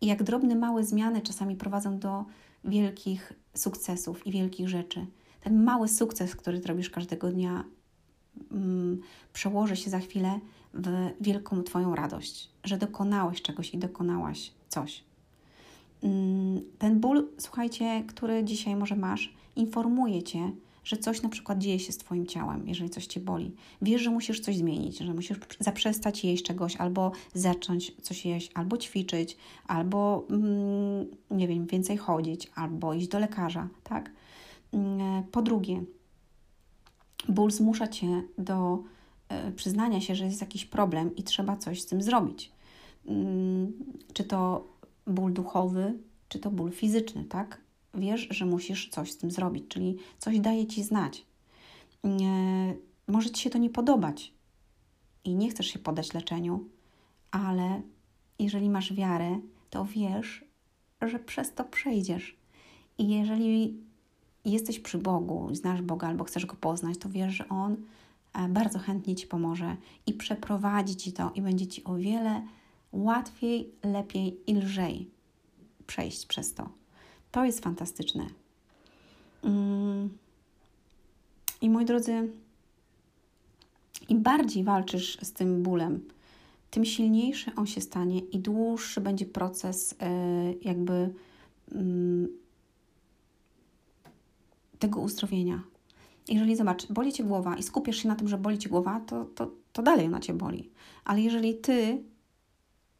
I 0.00 0.06
jak 0.06 0.22
drobne, 0.22 0.54
małe 0.54 0.84
zmiany 0.84 1.20
czasami 1.20 1.56
prowadzą 1.56 1.98
do 1.98 2.24
wielkich 2.64 3.32
sukcesów 3.54 4.26
i 4.26 4.32
wielkich 4.32 4.68
rzeczy. 4.68 5.06
Ten 5.40 5.64
mały 5.64 5.88
sukces, 5.88 6.36
który 6.36 6.60
robisz 6.60 6.90
każdego 6.90 7.30
dnia, 7.30 7.64
mm, 8.52 9.00
przełoży 9.32 9.76
się 9.76 9.90
za 9.90 9.98
chwilę 9.98 10.40
w 10.74 11.10
wielką 11.20 11.62
Twoją 11.62 11.94
radość, 11.94 12.50
że 12.64 12.78
dokonałeś 12.78 13.42
czegoś 13.42 13.74
i 13.74 13.78
dokonałaś 13.78 14.52
coś. 14.68 15.04
Mm, 16.02 16.62
ten 16.78 17.00
ból, 17.00 17.28
słuchajcie, 17.38 18.04
który 18.06 18.44
dzisiaj 18.44 18.76
może 18.76 18.96
masz, 18.96 19.34
informuje 19.56 20.22
Cię, 20.22 20.52
że 20.88 20.96
coś 20.96 21.22
na 21.22 21.28
przykład 21.28 21.58
dzieje 21.58 21.78
się 21.78 21.92
z 21.92 21.98
Twoim 21.98 22.26
ciałem, 22.26 22.68
jeżeli 22.68 22.90
coś 22.90 23.06
Cię 23.06 23.20
boli. 23.20 23.54
Wiesz, 23.82 24.02
że 24.02 24.10
musisz 24.10 24.40
coś 24.40 24.56
zmienić, 24.56 24.98
że 24.98 25.14
musisz 25.14 25.38
zaprzestać 25.60 26.24
jeść 26.24 26.44
czegoś, 26.44 26.76
albo 26.76 27.12
zacząć 27.34 27.92
coś 28.02 28.26
jeść, 28.26 28.50
albo 28.54 28.76
ćwiczyć, 28.76 29.36
albo 29.66 30.26
mm, 30.30 31.06
nie 31.30 31.48
wiem, 31.48 31.66
więcej 31.66 31.96
chodzić, 31.96 32.50
albo 32.54 32.94
iść 32.94 33.08
do 33.08 33.18
lekarza, 33.18 33.68
tak? 33.84 34.10
Mm, 34.72 35.22
po 35.22 35.42
drugie, 35.42 35.82
ból 37.28 37.50
zmusza 37.50 37.88
Cię 37.88 38.22
do 38.38 38.82
e, 39.28 39.52
przyznania 39.52 40.00
się, 40.00 40.14
że 40.14 40.24
jest 40.24 40.40
jakiś 40.40 40.64
problem 40.64 41.16
i 41.16 41.22
trzeba 41.22 41.56
coś 41.56 41.82
z 41.82 41.86
tym 41.86 42.02
zrobić. 42.02 42.52
Mm, 43.06 43.72
czy 44.12 44.24
to 44.24 44.68
ból 45.06 45.32
duchowy, 45.32 45.98
czy 46.28 46.38
to 46.38 46.50
ból 46.50 46.72
fizyczny, 46.72 47.24
tak? 47.24 47.60
Wiesz, 47.94 48.28
że 48.30 48.46
musisz 48.46 48.88
coś 48.88 49.12
z 49.12 49.18
tym 49.18 49.30
zrobić, 49.30 49.64
czyli 49.68 49.96
coś 50.18 50.40
daje 50.40 50.66
ci 50.66 50.82
znać. 50.82 51.26
Może 53.08 53.30
ci 53.30 53.42
się 53.42 53.50
to 53.50 53.58
nie 53.58 53.70
podobać 53.70 54.32
i 55.24 55.34
nie 55.34 55.50
chcesz 55.50 55.66
się 55.66 55.78
podać 55.78 56.14
leczeniu, 56.14 56.64
ale 57.30 57.82
jeżeli 58.38 58.70
masz 58.70 58.92
wiarę, 58.92 59.40
to 59.70 59.84
wiesz, 59.84 60.44
że 61.02 61.18
przez 61.18 61.54
to 61.54 61.64
przejdziesz. 61.64 62.36
I 62.98 63.08
jeżeli 63.08 63.76
jesteś 64.44 64.80
przy 64.80 64.98
Bogu, 64.98 65.54
znasz 65.54 65.82
Boga 65.82 66.08
albo 66.08 66.24
chcesz 66.24 66.46
go 66.46 66.56
poznać, 66.56 66.98
to 66.98 67.08
wiesz, 67.08 67.34
że 67.34 67.48
On 67.48 67.76
e, 68.34 68.48
bardzo 68.48 68.78
chętnie 68.78 69.14
ci 69.14 69.26
pomoże 69.26 69.76
i 70.06 70.14
przeprowadzi 70.14 70.96
ci 70.96 71.12
to, 71.12 71.30
i 71.34 71.42
będzie 71.42 71.66
ci 71.66 71.84
o 71.84 71.94
wiele 71.94 72.42
łatwiej, 72.92 73.70
lepiej 73.82 74.40
i 74.46 74.54
lżej 74.54 75.10
przejść 75.86 76.26
przez 76.26 76.54
to. 76.54 76.77
To 77.32 77.44
jest 77.44 77.64
fantastyczne. 77.64 78.26
Mm. 79.42 80.08
I 81.60 81.70
moi 81.70 81.84
drodzy, 81.84 82.32
im 84.08 84.22
bardziej 84.22 84.64
walczysz 84.64 85.18
z 85.22 85.32
tym 85.32 85.62
bólem, 85.62 86.00
tym 86.70 86.84
silniejszy 86.84 87.54
on 87.56 87.66
się 87.66 87.80
stanie 87.80 88.18
i 88.18 88.38
dłuższy 88.38 89.00
będzie 89.00 89.26
proces 89.26 89.94
e, 90.00 90.52
jakby 90.62 91.14
mm, 91.72 92.28
tego 94.78 95.00
uzdrowienia. 95.00 95.62
Jeżeli 96.28 96.56
zobacz, 96.56 96.86
boli 96.86 97.12
cię 97.12 97.24
głowa 97.24 97.56
i 97.56 97.62
skupiasz 97.62 97.96
się 97.96 98.08
na 98.08 98.16
tym, 98.16 98.28
że 98.28 98.38
boli 98.38 98.58
cię 98.58 98.68
głowa, 98.68 99.00
to, 99.00 99.24
to, 99.24 99.50
to 99.72 99.82
dalej 99.82 100.06
ona 100.06 100.20
cię 100.20 100.34
boli. 100.34 100.70
Ale 101.04 101.20
jeżeli 101.20 101.54
ty 101.54 102.02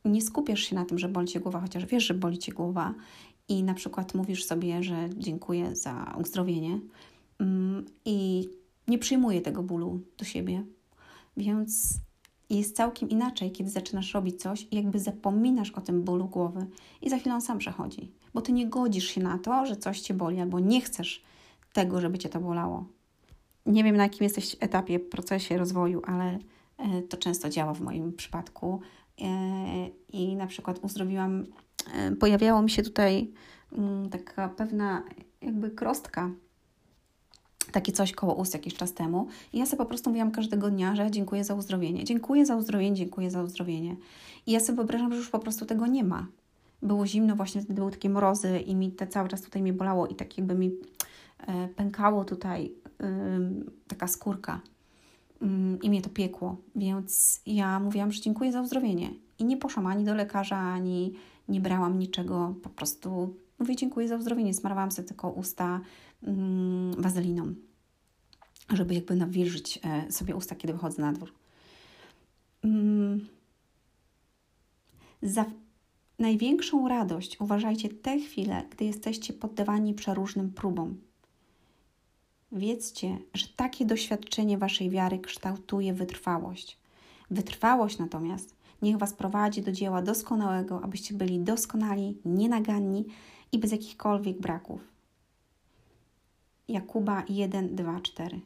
nie 0.04 0.22
skupiasz 0.22 0.60
się 0.60 0.74
na 0.74 0.84
tym, 0.84 0.98
że 0.98 1.08
boli 1.08 1.28
cię 1.28 1.40
głowa, 1.40 1.60
chociaż 1.60 1.86
wiesz, 1.86 2.04
że 2.04 2.14
boli 2.14 2.38
cię 2.38 2.52
głowa 2.52 2.94
i 3.48 3.62
na 3.62 3.74
przykład 3.74 4.14
mówisz 4.14 4.44
sobie, 4.44 4.82
że 4.82 5.08
dziękuję 5.16 5.76
za 5.76 6.16
uzdrowienie 6.20 6.80
mm, 7.38 7.84
i 8.04 8.48
nie 8.88 8.98
przyjmuję 8.98 9.40
tego 9.40 9.62
bólu 9.62 10.00
do 10.18 10.24
siebie, 10.24 10.64
więc 11.36 12.00
jest 12.50 12.76
całkiem 12.76 13.08
inaczej, 13.08 13.52
kiedy 13.52 13.70
zaczynasz 13.70 14.14
robić 14.14 14.40
coś 14.42 14.68
i 14.70 14.76
jakby 14.76 14.98
zapominasz 14.98 15.70
o 15.70 15.80
tym 15.80 16.02
bólu 16.02 16.28
głowy 16.28 16.66
i 17.02 17.10
za 17.10 17.18
chwilę 17.18 17.34
on 17.34 17.42
sam 17.42 17.58
przechodzi, 17.58 18.12
bo 18.34 18.40
ty 18.40 18.52
nie 18.52 18.66
godzisz 18.66 19.08
się 19.08 19.20
na 19.20 19.38
to, 19.38 19.66
że 19.66 19.76
coś 19.76 20.00
cię 20.00 20.14
boli 20.14 20.40
albo 20.40 20.60
nie 20.60 20.80
chcesz 20.80 21.22
tego, 21.72 22.00
żeby 22.00 22.18
cię 22.18 22.28
to 22.28 22.40
bolało. 22.40 22.84
Nie 23.66 23.84
wiem, 23.84 23.96
na 23.96 24.02
jakim 24.02 24.24
jesteś 24.24 24.56
etapie, 24.60 25.00
procesie 25.00 25.58
rozwoju, 25.58 26.02
ale 26.04 26.38
e, 26.78 27.02
to 27.02 27.16
często 27.16 27.48
działa 27.48 27.74
w 27.74 27.80
moim 27.80 28.12
przypadku. 28.12 28.80
E, 29.20 29.88
I 30.12 30.36
na 30.36 30.46
przykład 30.46 30.78
uzdrowiłam, 30.82 31.46
e, 31.94 32.16
pojawiało 32.16 32.62
mi 32.62 32.70
się 32.70 32.82
tutaj 32.82 33.30
mm, 33.72 34.10
taka 34.10 34.48
pewna 34.48 35.02
jakby 35.42 35.70
krostka, 35.70 36.30
takie 37.72 37.92
coś 37.92 38.12
koło 38.12 38.34
ust 38.34 38.54
jakiś 38.54 38.74
czas 38.74 38.94
temu. 38.94 39.26
I 39.52 39.58
ja 39.58 39.66
sobie 39.66 39.78
po 39.78 39.86
prostu 39.86 40.10
mówiłam 40.10 40.30
każdego 40.30 40.70
dnia, 40.70 40.96
że 40.96 41.10
dziękuję 41.10 41.44
za 41.44 41.54
uzdrowienie, 41.54 42.04
dziękuję 42.04 42.46
za 42.46 42.56
uzdrowienie, 42.56 42.96
dziękuję 42.96 43.30
za 43.30 43.42
uzdrowienie. 43.42 43.96
I 44.46 44.52
ja 44.52 44.60
sobie 44.60 44.76
wyobrażam, 44.76 45.12
że 45.12 45.18
już 45.18 45.30
po 45.30 45.38
prostu 45.38 45.66
tego 45.66 45.86
nie 45.86 46.04
ma. 46.04 46.26
Było 46.82 47.06
zimno, 47.06 47.36
właśnie 47.36 47.60
wtedy 47.60 47.74
były 47.74 47.90
takie 47.90 48.10
mrozy 48.10 48.58
i 48.58 48.76
mi 48.76 48.92
te 48.92 49.06
cały 49.06 49.28
czas 49.28 49.42
tutaj 49.42 49.62
mnie 49.62 49.72
bolało 49.72 50.06
i 50.06 50.14
tak 50.14 50.38
jakby 50.38 50.54
mi 50.54 50.72
pękało 51.76 52.24
tutaj 52.24 52.72
taka 53.88 54.08
skórka 54.08 54.60
i 55.82 55.90
mnie 55.90 56.02
to 56.02 56.10
piekło, 56.10 56.56
więc 56.76 57.40
ja 57.46 57.80
mówiłam, 57.80 58.12
że 58.12 58.20
dziękuję 58.20 58.52
za 58.52 58.60
uzdrowienie 58.60 59.10
i 59.38 59.44
nie 59.44 59.56
poszłam 59.56 59.86
ani 59.86 60.04
do 60.04 60.14
lekarza, 60.14 60.56
ani 60.56 61.14
nie 61.48 61.60
brałam 61.60 61.98
niczego, 61.98 62.54
po 62.62 62.68
prostu 62.68 63.36
mówię 63.58 63.76
dziękuję 63.76 64.08
za 64.08 64.16
uzdrowienie, 64.16 64.54
smarowałam 64.54 64.90
sobie 64.90 65.08
tylko 65.08 65.30
usta 65.30 65.80
wazeliną, 66.98 67.54
żeby 68.72 68.94
jakby 68.94 69.16
nawilżyć 69.16 69.80
e, 69.84 70.12
sobie 70.12 70.36
usta, 70.36 70.54
kiedy 70.54 70.72
wychodzę 70.72 71.02
na 71.02 71.12
dwór. 71.12 71.32
Za 75.22 75.44
największą 76.18 76.88
radość 76.88 77.40
uważajcie 77.40 77.88
te 77.88 78.20
chwile, 78.20 78.62
gdy 78.70 78.84
jesteście 78.84 79.32
poddawani 79.32 79.94
przeróżnym 79.94 80.52
próbom, 80.52 80.96
Wiedzcie, 82.52 83.18
że 83.34 83.46
takie 83.56 83.84
doświadczenie 83.86 84.58
Waszej 84.58 84.90
wiary 84.90 85.18
kształtuje 85.18 85.94
wytrwałość. 85.94 86.78
Wytrwałość 87.30 87.98
natomiast 87.98 88.54
niech 88.82 88.98
Was 88.98 89.14
prowadzi 89.14 89.62
do 89.62 89.72
dzieła 89.72 90.02
doskonałego, 90.02 90.80
abyście 90.84 91.14
byli 91.14 91.40
doskonali, 91.40 92.18
nienaganni 92.24 93.04
i 93.52 93.58
bez 93.58 93.72
jakichkolwiek 93.72 94.40
braków. 94.40 94.80
Jakuba 96.68 97.22
1, 97.28 97.76
2, 97.76 98.00
4. 98.00 98.40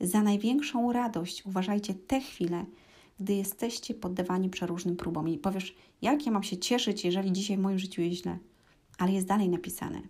Za 0.00 0.22
największą 0.22 0.92
radość 0.92 1.46
uważajcie 1.46 1.94
te 1.94 2.20
chwile, 2.20 2.64
gdy 3.20 3.34
jesteście 3.34 3.94
poddawani 3.94 4.50
przeróżnym 4.50 4.96
próbom. 4.96 5.28
I 5.28 5.38
powiesz, 5.38 5.74
jak 6.02 6.26
ja 6.26 6.32
mam 6.32 6.42
się 6.42 6.56
cieszyć, 6.56 7.04
jeżeli 7.04 7.32
dzisiaj 7.32 7.56
w 7.56 7.60
moim 7.60 7.78
życiu 7.78 8.02
jest 8.02 8.22
źle? 8.22 8.38
Ale 8.98 9.12
jest 9.12 9.26
dalej 9.26 9.48
napisane. 9.48 10.02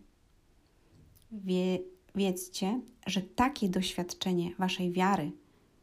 Wie, 1.32 1.78
wiedzcie, 2.14 2.80
że 3.06 3.22
takie 3.22 3.68
doświadczenie 3.68 4.54
Waszej 4.58 4.92
wiary 4.92 5.32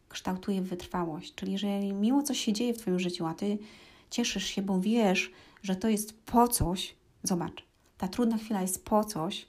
kształtuje 0.10 0.62
wytrwałość. 0.62 1.36
Czyli 1.36 1.52
jeżeli 1.52 1.94
miło 1.94 2.24
coś 2.24 2.40
się 2.40 2.54
dzieje 2.54 2.74
w 2.74 2.78
Twoim 2.78 3.00
życiu, 3.00 3.26
a 3.26 3.34
Ty 3.34 3.58
cieszysz 4.10 4.46
się, 4.46 4.62
bo 4.62 4.80
wiesz, 4.82 5.32
że 5.64 5.76
to 5.76 5.90
jest 5.90 6.14
po 6.14 6.48
coś, 6.48 6.96
zobacz, 7.24 7.66
ta 7.98 8.08
trudna 8.08 8.38
chwila 8.38 8.62
jest 8.62 8.86
po 8.86 9.04
coś 9.04 9.48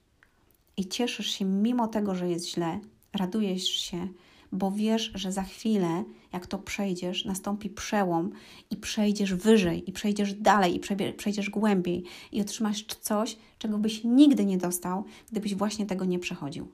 i 0.76 0.88
cieszysz 0.88 1.30
się 1.30 1.44
mimo 1.44 1.88
tego, 1.88 2.14
że 2.14 2.28
jest 2.28 2.48
źle, 2.48 2.80
radujesz 3.12 3.64
się, 3.64 4.08
bo 4.52 4.70
wiesz, 4.70 5.12
że 5.14 5.32
za 5.32 5.42
chwilę, 5.42 6.04
jak 6.32 6.46
to 6.46 6.58
przejdziesz, 6.58 7.24
nastąpi 7.24 7.70
przełom 7.70 8.30
i 8.70 8.76
przejdziesz 8.76 9.34
wyżej, 9.34 9.90
i 9.90 9.92
przejdziesz 9.92 10.34
dalej, 10.34 10.76
i 10.76 10.80
przejdziesz 11.16 11.50
głębiej, 11.50 12.04
i 12.32 12.40
otrzymasz 12.40 12.84
coś, 13.00 13.36
czego 13.58 13.78
byś 13.78 14.04
nigdy 14.04 14.44
nie 14.44 14.58
dostał, 14.58 15.04
gdybyś 15.30 15.54
właśnie 15.54 15.86
tego 15.86 16.04
nie 16.04 16.18
przechodził. 16.18 16.68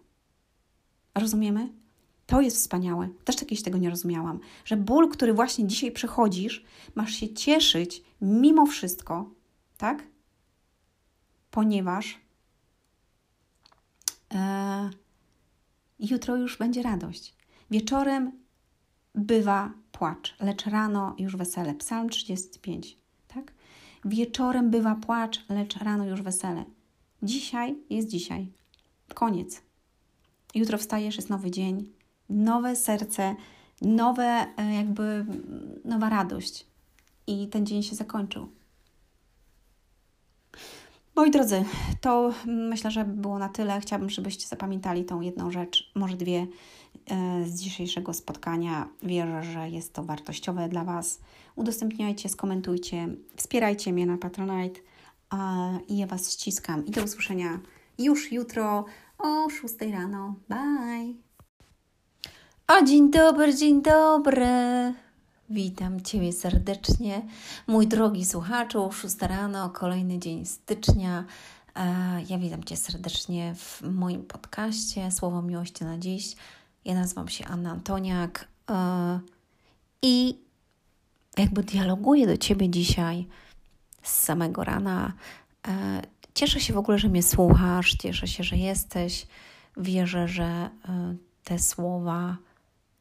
Rozumiemy? 1.14 1.68
To 2.26 2.40
jest 2.40 2.56
wspaniałe. 2.56 3.08
Też 3.24 3.36
kiedyś 3.36 3.62
tego 3.62 3.78
nie 3.78 3.90
rozumiałam, 3.90 4.40
że 4.64 4.76
ból, 4.76 5.08
który 5.08 5.34
właśnie 5.34 5.66
dzisiaj 5.66 5.92
przechodzisz, 5.92 6.64
masz 6.94 7.12
się 7.12 7.34
cieszyć 7.34 8.02
mimo 8.20 8.66
wszystko, 8.66 9.30
tak? 9.78 10.06
Ponieważ 11.50 12.20
e, 14.34 14.90
jutro 15.98 16.36
już 16.36 16.58
będzie 16.58 16.82
radość. 16.82 17.34
Wieczorem 17.70 18.32
bywa 19.14 19.72
płacz, 19.92 20.36
lecz 20.40 20.66
rano 20.66 21.14
już 21.18 21.36
wesele. 21.36 21.74
Psalm 21.74 22.08
35, 22.08 22.96
tak? 23.28 23.52
Wieczorem 24.04 24.70
bywa 24.70 24.94
płacz, 24.94 25.44
lecz 25.48 25.76
rano 25.76 26.04
już 26.06 26.22
wesele. 26.22 26.64
Dzisiaj 27.22 27.76
jest 27.90 28.08
dzisiaj. 28.08 28.52
Koniec. 29.14 29.62
Jutro 30.54 30.78
wstajesz, 30.78 31.16
jest 31.16 31.30
nowy 31.30 31.50
dzień, 31.50 31.92
nowe 32.30 32.76
serce, 32.76 33.34
nowe 33.82 34.46
e, 34.56 34.74
jakby 34.74 35.26
nowa 35.84 36.08
radość. 36.08 36.66
I 37.26 37.48
ten 37.48 37.66
dzień 37.66 37.82
się 37.82 37.96
zakończył. 37.96 38.48
Moi 41.16 41.30
drodzy, 41.30 41.64
to 42.00 42.32
myślę, 42.46 42.90
że 42.90 43.04
było 43.04 43.38
na 43.38 43.48
tyle. 43.48 43.80
Chciałabym, 43.80 44.10
żebyście 44.10 44.46
zapamiętali 44.46 45.04
tą 45.04 45.20
jedną 45.20 45.50
rzecz, 45.50 45.92
może 45.94 46.16
dwie 46.16 46.46
e, 47.06 47.44
z 47.46 47.60
dzisiejszego 47.60 48.14
spotkania. 48.14 48.88
Wierzę, 49.02 49.42
że 49.42 49.70
jest 49.70 49.92
to 49.92 50.04
wartościowe 50.04 50.68
dla 50.68 50.84
Was. 50.84 51.20
Udostępniajcie, 51.56 52.28
skomentujcie, 52.28 53.08
wspierajcie 53.36 53.92
mnie 53.92 54.06
na 54.06 54.18
Patronite 54.18 54.80
i 55.88 55.98
ja 55.98 56.06
Was 56.06 56.32
ściskam. 56.32 56.86
I 56.86 56.90
do 56.90 57.04
usłyszenia 57.04 57.60
już 57.98 58.32
jutro 58.32 58.84
o 59.18 59.50
6 59.50 59.74
rano. 59.92 60.34
Bye! 60.48 61.25
Dzień 62.86 63.10
dobry, 63.10 63.54
dzień 63.54 63.82
dobry! 63.82 64.94
Witam 65.50 66.00
Ciebie 66.00 66.32
serdecznie, 66.32 67.22
mój 67.66 67.86
drogi 67.86 68.24
słuchaczu. 68.24 68.92
6 68.92 69.16
rano, 69.20 69.70
kolejny 69.70 70.18
dzień 70.18 70.46
stycznia. 70.46 71.24
E, 71.76 72.22
ja 72.28 72.38
witam 72.38 72.64
Cię 72.64 72.76
serdecznie 72.76 73.54
w 73.54 73.82
moim 73.82 74.22
podcaście 74.22 75.10
Słowo 75.10 75.42
Miłości 75.42 75.84
na 75.84 75.98
Dziś. 75.98 76.36
Ja 76.84 76.94
nazywam 76.94 77.28
się 77.28 77.44
Anna 77.44 77.70
Antoniak 77.70 78.48
e, 78.70 79.20
i 80.02 80.38
jakby 81.38 81.62
dialoguję 81.62 82.26
do 82.26 82.36
Ciebie 82.36 82.70
dzisiaj 82.70 83.26
z 84.02 84.12
samego 84.12 84.64
rana. 84.64 85.12
E, 85.68 86.02
cieszę 86.34 86.60
się 86.60 86.74
w 86.74 86.78
ogóle, 86.78 86.98
że 86.98 87.08
mnie 87.08 87.22
słuchasz, 87.22 87.96
cieszę 87.98 88.26
się, 88.26 88.44
że 88.44 88.56
jesteś. 88.56 89.26
Wierzę, 89.76 90.28
że 90.28 90.70
te 91.44 91.58
słowa 91.58 92.36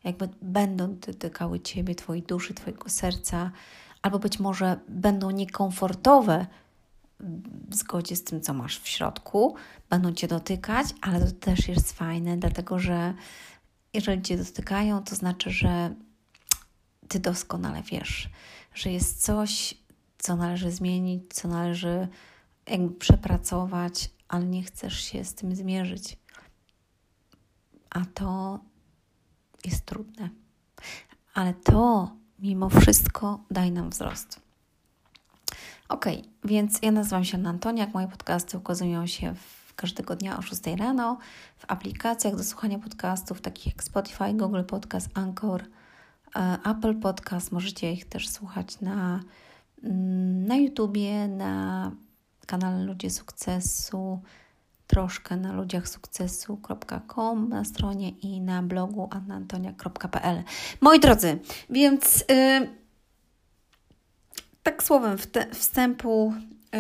jakby 0.06 0.30
będą 0.42 0.96
dotykały 0.96 1.60
Ciebie, 1.60 1.96
Twojej 1.96 2.24
duszy, 2.24 2.54
Twojego 2.54 2.90
serca, 2.90 3.52
albo 4.02 4.20
być 4.20 4.40
może 4.40 4.80
będą 4.88 5.32
niekomfortowe 5.32 6.46
w 7.70 7.76
zgodzie 7.76 8.16
z 8.16 8.24
tym, 8.24 8.42
co 8.42 8.54
masz 8.54 8.80
w 8.80 8.88
środku, 8.88 9.56
będą 9.90 10.14
Cię 10.14 10.28
dotykać, 10.28 10.88
ale 11.02 11.20
to 11.20 11.32
też 11.32 11.68
jest 11.68 11.94
fajne, 11.94 12.38
dlatego 12.38 12.80
że 12.80 13.14
jeżeli 13.94 14.22
Cię 14.22 14.38
dotykają, 14.38 15.04
to 15.04 15.16
znaczy, 15.16 15.50
że 15.50 15.96
Ty 17.08 17.20
doskonale 17.20 17.84
wiesz, 17.84 18.30
że 18.74 18.92
jest 18.92 19.24
coś, 19.24 19.76
co 20.18 20.36
należy 20.36 20.72
zmienić, 20.72 21.34
co 21.34 21.48
należy 21.48 22.08
jakby 22.68 22.96
przepracować, 22.96 24.12
ale 24.28 24.46
nie 24.46 24.64
chcesz 24.64 25.04
się 25.04 25.24
z 25.24 25.34
tym 25.34 25.56
zmierzyć. 25.56 26.18
A 27.90 28.06
to 28.14 28.60
jest 29.66 29.86
trudne. 29.86 30.30
Ale 31.34 31.54
to 31.54 32.12
mimo 32.40 32.70
wszystko 32.70 33.40
daje 33.52 33.72
nam 33.72 33.90
wzrost. 33.90 34.40
Ok, 35.90 36.06
więc 36.44 36.80
ja 36.82 36.92
nazywam 36.92 37.26
się 37.26 37.48
Antoniak. 37.48 37.94
Moje 37.94 38.08
podcasty 38.08 38.58
ukazują 38.58 39.08
się 39.08 39.36
każdego 39.76 40.16
dnia 40.16 40.38
o 40.38 40.42
6 40.42 40.62
rano 40.78 41.18
w 41.58 41.66
aplikacjach 41.68 42.36
do 42.36 42.44
słuchania 42.44 42.80
podcastów 42.80 43.42
takich 43.42 43.66
jak 43.66 43.84
Spotify, 43.84 44.34
Google 44.34 44.64
Podcast, 44.64 45.10
Anchor, 45.14 45.64
e, 46.36 46.58
Apple 46.66 47.00
Podcast. 47.00 47.52
Możecie 47.52 47.92
ich 47.92 48.06
też 48.06 48.30
słuchać 48.30 48.82
na, 48.82 49.20
mm, 49.84 50.48
na 50.48 50.56
YouTubie, 50.56 51.28
na 51.28 51.92
kanale 52.48 52.84
Ludzie 52.84 53.10
Sukcesu, 53.10 54.22
troszkę 54.88 55.38
na 55.38 55.54
ludziachsukcesu.com 55.54 57.50
na 57.50 57.64
stronie 57.64 58.10
i 58.10 58.42
na 58.42 58.64
blogu 58.64 59.08
annaantonia.pl. 59.12 60.44
Moi 60.82 61.00
drodzy, 61.00 61.40
więc 61.70 62.26
yy, 62.30 62.70
tak 64.64 64.84
słowem 64.84 65.18
wstępu 65.54 66.34
yy, 66.74 66.80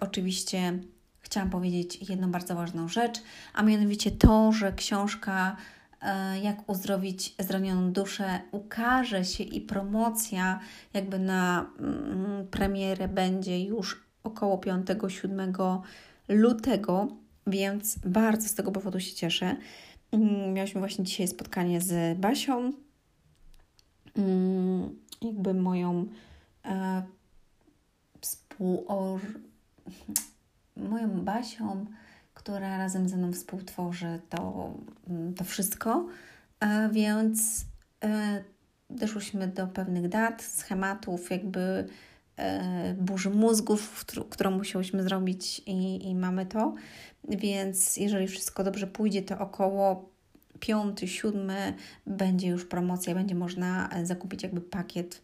oczywiście 0.00 0.78
chciałam 1.20 1.50
powiedzieć 1.50 2.10
jedną 2.10 2.30
bardzo 2.30 2.54
ważną 2.54 2.88
rzecz, 2.88 3.22
a 3.54 3.62
mianowicie 3.62 4.10
to, 4.10 4.52
że 4.52 4.72
książka 4.72 5.56
yy, 6.02 6.38
Jak 6.38 6.68
uzdrowić 6.70 7.34
zranioną 7.38 7.92
duszę 7.92 8.40
ukaże 8.50 9.24
się 9.24 9.44
i 9.44 9.60
promocja 9.60 10.60
jakby 10.92 11.18
na 11.18 11.70
mm, 11.78 12.46
premierę 12.50 13.08
będzie 13.08 13.64
już 13.64 14.04
około 14.24 14.56
5-7 14.56 15.50
lutego, 16.28 17.08
więc 17.46 17.98
bardzo 17.98 18.48
z 18.48 18.54
tego 18.54 18.72
powodu 18.72 19.00
się 19.00 19.14
cieszę. 19.14 19.56
Mm, 20.12 20.52
miałyśmy 20.52 20.80
właśnie 20.80 21.04
dzisiaj 21.04 21.28
spotkanie 21.28 21.80
z 21.80 22.18
Basią, 22.18 22.72
mm, 24.16 24.98
jakby 25.22 25.54
moją 25.54 26.06
e, 26.64 27.02
współor... 28.20 29.20
moją 30.76 31.24
Basią, 31.24 31.86
która 32.34 32.78
razem 32.78 33.08
ze 33.08 33.16
mną 33.16 33.32
współtworzy 33.32 34.20
to, 34.30 34.72
mm, 35.08 35.34
to 35.34 35.44
wszystko, 35.44 36.06
e, 36.60 36.88
więc 36.92 37.64
e, 38.04 38.44
doszłyśmy 38.90 39.48
do 39.48 39.66
pewnych 39.66 40.08
dat, 40.08 40.42
schematów, 40.42 41.30
jakby 41.30 41.88
burzy 42.96 43.30
mózgów, 43.30 44.04
którą 44.30 44.50
musiałyśmy 44.50 45.02
zrobić 45.02 45.62
i, 45.66 46.08
i 46.08 46.14
mamy 46.14 46.46
to. 46.46 46.74
Więc 47.28 47.96
jeżeli 47.96 48.26
wszystko 48.26 48.64
dobrze 48.64 48.86
pójdzie, 48.86 49.22
to 49.22 49.38
około 49.38 50.14
piąty, 50.60 51.08
siódmy 51.08 51.74
będzie 52.06 52.48
już 52.48 52.64
promocja, 52.64 53.14
będzie 53.14 53.34
można 53.34 53.88
e, 53.88 54.06
zakupić 54.06 54.42
jakby 54.42 54.60
pakiet 54.60 55.22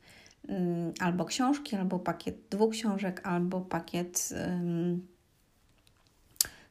um, 0.49 0.93
albo 1.01 1.25
książki, 1.25 1.77
albo 1.77 1.99
pakiet 1.99 2.37
dwóch 2.51 2.73
książek, 2.73 3.21
albo 3.25 3.61
pakiet 3.61 4.29
um, 4.47 5.07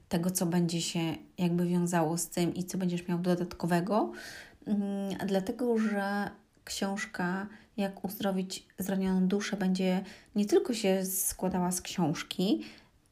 tego, 0.10 0.32
co 0.32 0.46
będzie 0.46 0.82
się 0.82 1.00
jakby 1.38 1.66
wiązało 1.66 2.18
z 2.18 2.30
tym 2.30 2.54
i 2.56 2.64
co 2.64 2.78
będziesz 2.78 3.08
miał 3.08 3.20
dodatkowego. 3.20 4.12
Um, 4.66 4.80
dlatego, 5.28 5.78
że 5.78 6.30
książka 6.64 7.48
Jak 7.80 8.06
uzdrowić 8.06 8.66
zranioną 8.80 9.28
duszę 9.28 9.58
będzie 9.58 10.04
nie 10.36 10.46
tylko 10.46 10.74
się 10.74 11.06
składała 11.06 11.72
z 11.72 11.82
książki, 11.82 12.64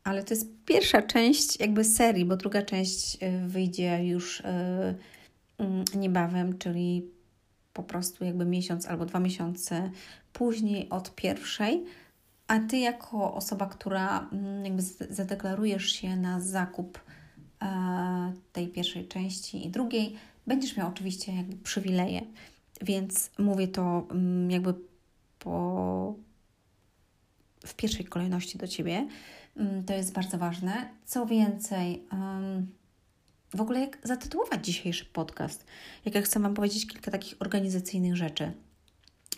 ale 0.03 0.23
to 0.23 0.33
jest 0.33 0.47
pierwsza 0.65 1.01
część 1.01 1.59
jakby 1.59 1.83
serii, 1.83 2.25
bo 2.25 2.37
druga 2.37 2.61
część 2.61 3.17
y, 3.23 3.47
wyjdzie 3.47 4.05
już 4.05 4.39
y, 4.39 4.43
mm, 5.57 5.85
niebawem, 5.95 6.57
czyli 6.57 7.11
po 7.73 7.83
prostu 7.83 8.25
jakby 8.25 8.45
miesiąc 8.45 8.87
albo 8.87 9.05
dwa 9.05 9.19
miesiące 9.19 9.91
później 10.33 10.89
od 10.89 11.15
pierwszej. 11.15 11.85
A 12.47 12.59
ty, 12.59 12.77
jako 12.77 13.33
osoba, 13.33 13.65
która 13.65 14.29
mm, 14.31 14.65
jakby 14.65 14.81
zadeklarujesz 15.09 15.85
się 15.91 16.15
na 16.15 16.39
zakup 16.39 16.99
e, 17.61 18.33
tej 18.53 18.67
pierwszej 18.67 19.07
części 19.07 19.67
i 19.67 19.69
drugiej, 19.69 20.15
będziesz 20.47 20.77
miał 20.77 20.87
oczywiście 20.87 21.35
jakby 21.35 21.55
przywileje. 21.55 22.21
Więc 22.81 23.29
mówię 23.37 23.67
to 23.67 24.07
mm, 24.11 24.51
jakby 24.51 24.73
po, 25.39 26.15
w 27.65 27.73
pierwszej 27.75 28.05
kolejności 28.05 28.57
do 28.57 28.67
Ciebie. 28.67 29.07
Mm, 29.57 29.83
to 29.83 29.93
jest 29.93 30.13
bardzo 30.13 30.37
ważne. 30.37 30.89
Co 31.05 31.25
więcej, 31.25 32.03
w 33.55 33.61
ogóle 33.61 33.79
jak 33.79 33.97
zatytułować 34.03 34.65
dzisiejszy 34.65 35.05
podcast? 35.05 35.65
Jak 36.05 36.15
ja 36.15 36.21
chcę 36.21 36.39
Wam 36.39 36.53
powiedzieć 36.53 36.87
kilka 36.87 37.11
takich 37.11 37.35
organizacyjnych 37.39 38.15
rzeczy. 38.15 38.51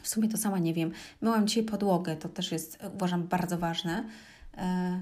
W 0.02 0.08
sumie 0.08 0.30
to 0.30 0.38
sama 0.38 0.60
nie 0.60 0.74
wiem. 0.74 0.92
Myłam 1.22 1.48
dzisiaj 1.48 1.64
podłogę, 1.64 2.16
to 2.16 2.30
też 2.30 2.52
jest, 2.52 2.80
uważam, 2.94 3.28
bardzo 3.28 3.58
ważne. 3.58 4.10
E, 4.58 5.02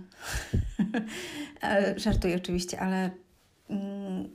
e, 1.64 2.00
żartuję 2.00 2.36
oczywiście, 2.36 2.80
ale 2.80 3.12
mm, 3.70 4.30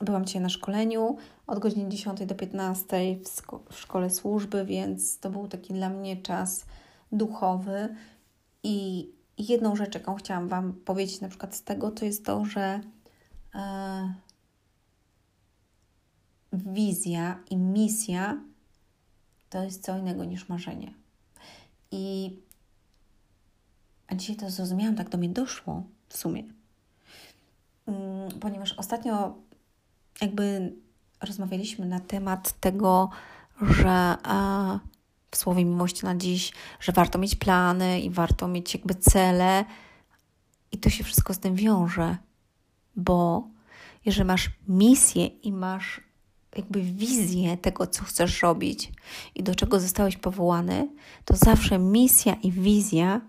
Byłam 0.00 0.24
dzisiaj 0.24 0.42
na 0.42 0.48
szkoleniu 0.48 1.16
od 1.46 1.58
godziny 1.58 1.88
10 1.88 2.26
do 2.26 2.34
15 2.34 3.16
w, 3.24 3.72
w 3.72 3.80
szkole 3.80 4.10
służby, 4.10 4.64
więc 4.64 5.18
to 5.18 5.30
był 5.30 5.48
taki 5.48 5.74
dla 5.74 5.88
mnie 5.88 6.16
czas 6.16 6.64
duchowy. 7.12 7.96
I 8.62 9.08
jedną 9.38 9.76
rzecz, 9.76 9.94
jaką 9.94 10.14
chciałam 10.14 10.48
Wam 10.48 10.72
powiedzieć 10.72 11.20
na 11.20 11.28
przykład 11.28 11.54
z 11.54 11.62
tego, 11.62 11.90
to 11.90 12.04
jest 12.04 12.24
to, 12.24 12.44
że 12.44 12.80
e, 13.54 14.14
wizja 16.52 17.38
i 17.50 17.56
misja 17.56 18.40
to 19.50 19.62
jest 19.62 19.84
co 19.84 19.98
innego 19.98 20.24
niż 20.24 20.48
marzenie. 20.48 20.94
I 21.90 22.36
a 24.08 24.14
dzisiaj 24.14 24.36
to 24.36 24.50
zrozumiałam, 24.50 24.96
tak 24.96 25.08
do 25.08 25.18
mnie 25.18 25.28
doszło 25.28 25.82
w 26.08 26.16
sumie. 26.16 26.44
Mm, 27.86 28.40
ponieważ 28.40 28.72
ostatnio 28.72 29.34
jakby 30.20 30.72
rozmawialiśmy 31.20 31.86
na 31.86 32.00
temat 32.00 32.60
tego, 32.60 33.10
że 33.60 34.16
w 35.30 35.36
słowie 35.36 35.64
miłości 35.64 36.04
na 36.04 36.16
dziś, 36.16 36.52
że 36.80 36.92
warto 36.92 37.18
mieć 37.18 37.34
plany 37.34 38.00
i 38.00 38.10
warto 38.10 38.48
mieć 38.48 38.74
jakby 38.74 38.94
cele, 38.94 39.64
i 40.72 40.78
to 40.78 40.90
się 40.90 41.04
wszystko 41.04 41.34
z 41.34 41.38
tym 41.38 41.54
wiąże, 41.54 42.16
bo 42.96 43.48
jeżeli 44.04 44.24
masz 44.24 44.50
misję 44.68 45.26
i 45.26 45.52
masz 45.52 46.00
jakby 46.56 46.82
wizję 46.82 47.56
tego, 47.56 47.86
co 47.86 48.04
chcesz 48.04 48.42
robić 48.42 48.92
i 49.34 49.42
do 49.42 49.54
czego 49.54 49.80
zostałeś 49.80 50.16
powołany, 50.16 50.88
to 51.24 51.36
zawsze 51.36 51.78
misja 51.78 52.34
i 52.34 52.52
wizja 52.52 53.20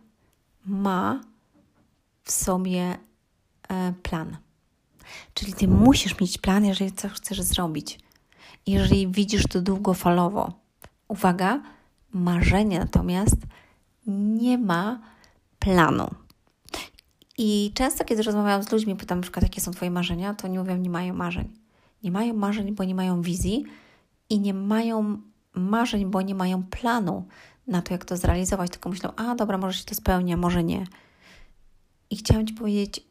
ma 0.66 1.22
w 2.24 2.32
sobie 2.32 2.98
e, 3.70 3.94
plan. 4.04 4.38
Czyli 5.34 5.53
ty 5.53 5.68
musisz 5.68 6.20
mieć 6.20 6.38
plan, 6.38 6.66
jeżeli 6.66 6.91
co 6.91 7.10
chcesz 7.10 7.41
zrobić. 7.41 7.99
Jeżeli 8.68 9.07
widzisz 9.07 9.43
to 9.49 9.62
długofalowo. 9.62 10.53
Uwaga, 11.07 11.62
marzenie 12.12 12.80
natomiast 12.80 13.38
nie 14.07 14.57
ma 14.57 14.99
planu. 15.60 16.10
I 17.38 17.72
często, 17.74 18.05
kiedy 18.05 18.24
rozmawiam 18.24 18.64
z 18.64 18.72
ludźmi, 18.72 18.95
pytam 18.95 19.18
na 19.18 19.22
przykład, 19.22 19.43
jakie 19.43 19.62
są 19.62 19.72
Twoje 19.72 19.91
marzenia, 19.91 20.34
to 20.34 20.47
nie 20.47 20.60
mówią, 20.60 20.78
nie 20.78 20.89
mają 20.89 21.14
marzeń. 21.14 21.53
Nie 22.03 22.12
mają 22.12 22.34
marzeń, 22.34 22.76
bo 22.76 22.84
nie 22.84 22.95
mają 22.95 23.22
wizji 23.22 23.66
i 24.30 24.39
nie 24.39 24.53
mają 24.53 25.22
marzeń, 25.53 26.05
bo 26.05 26.22
nie 26.22 26.36
mają 26.36 26.64
planu 26.64 27.28
na 27.68 27.82
to, 27.82 27.93
jak 27.93 28.05
to 28.05 28.18
zrealizować, 28.18 28.72
tylko 28.72 28.89
myślą, 28.89 29.16
a 29.16 29.36
dobra, 29.36 29.57
może 29.57 29.80
się 29.80 29.86
to 29.86 29.95
spełnia, 29.95 30.38
może 30.38 30.64
nie. 30.64 30.84
I 32.10 32.18
chciałam 32.18 32.47
Ci 32.47 32.53
powiedzieć, 32.53 33.09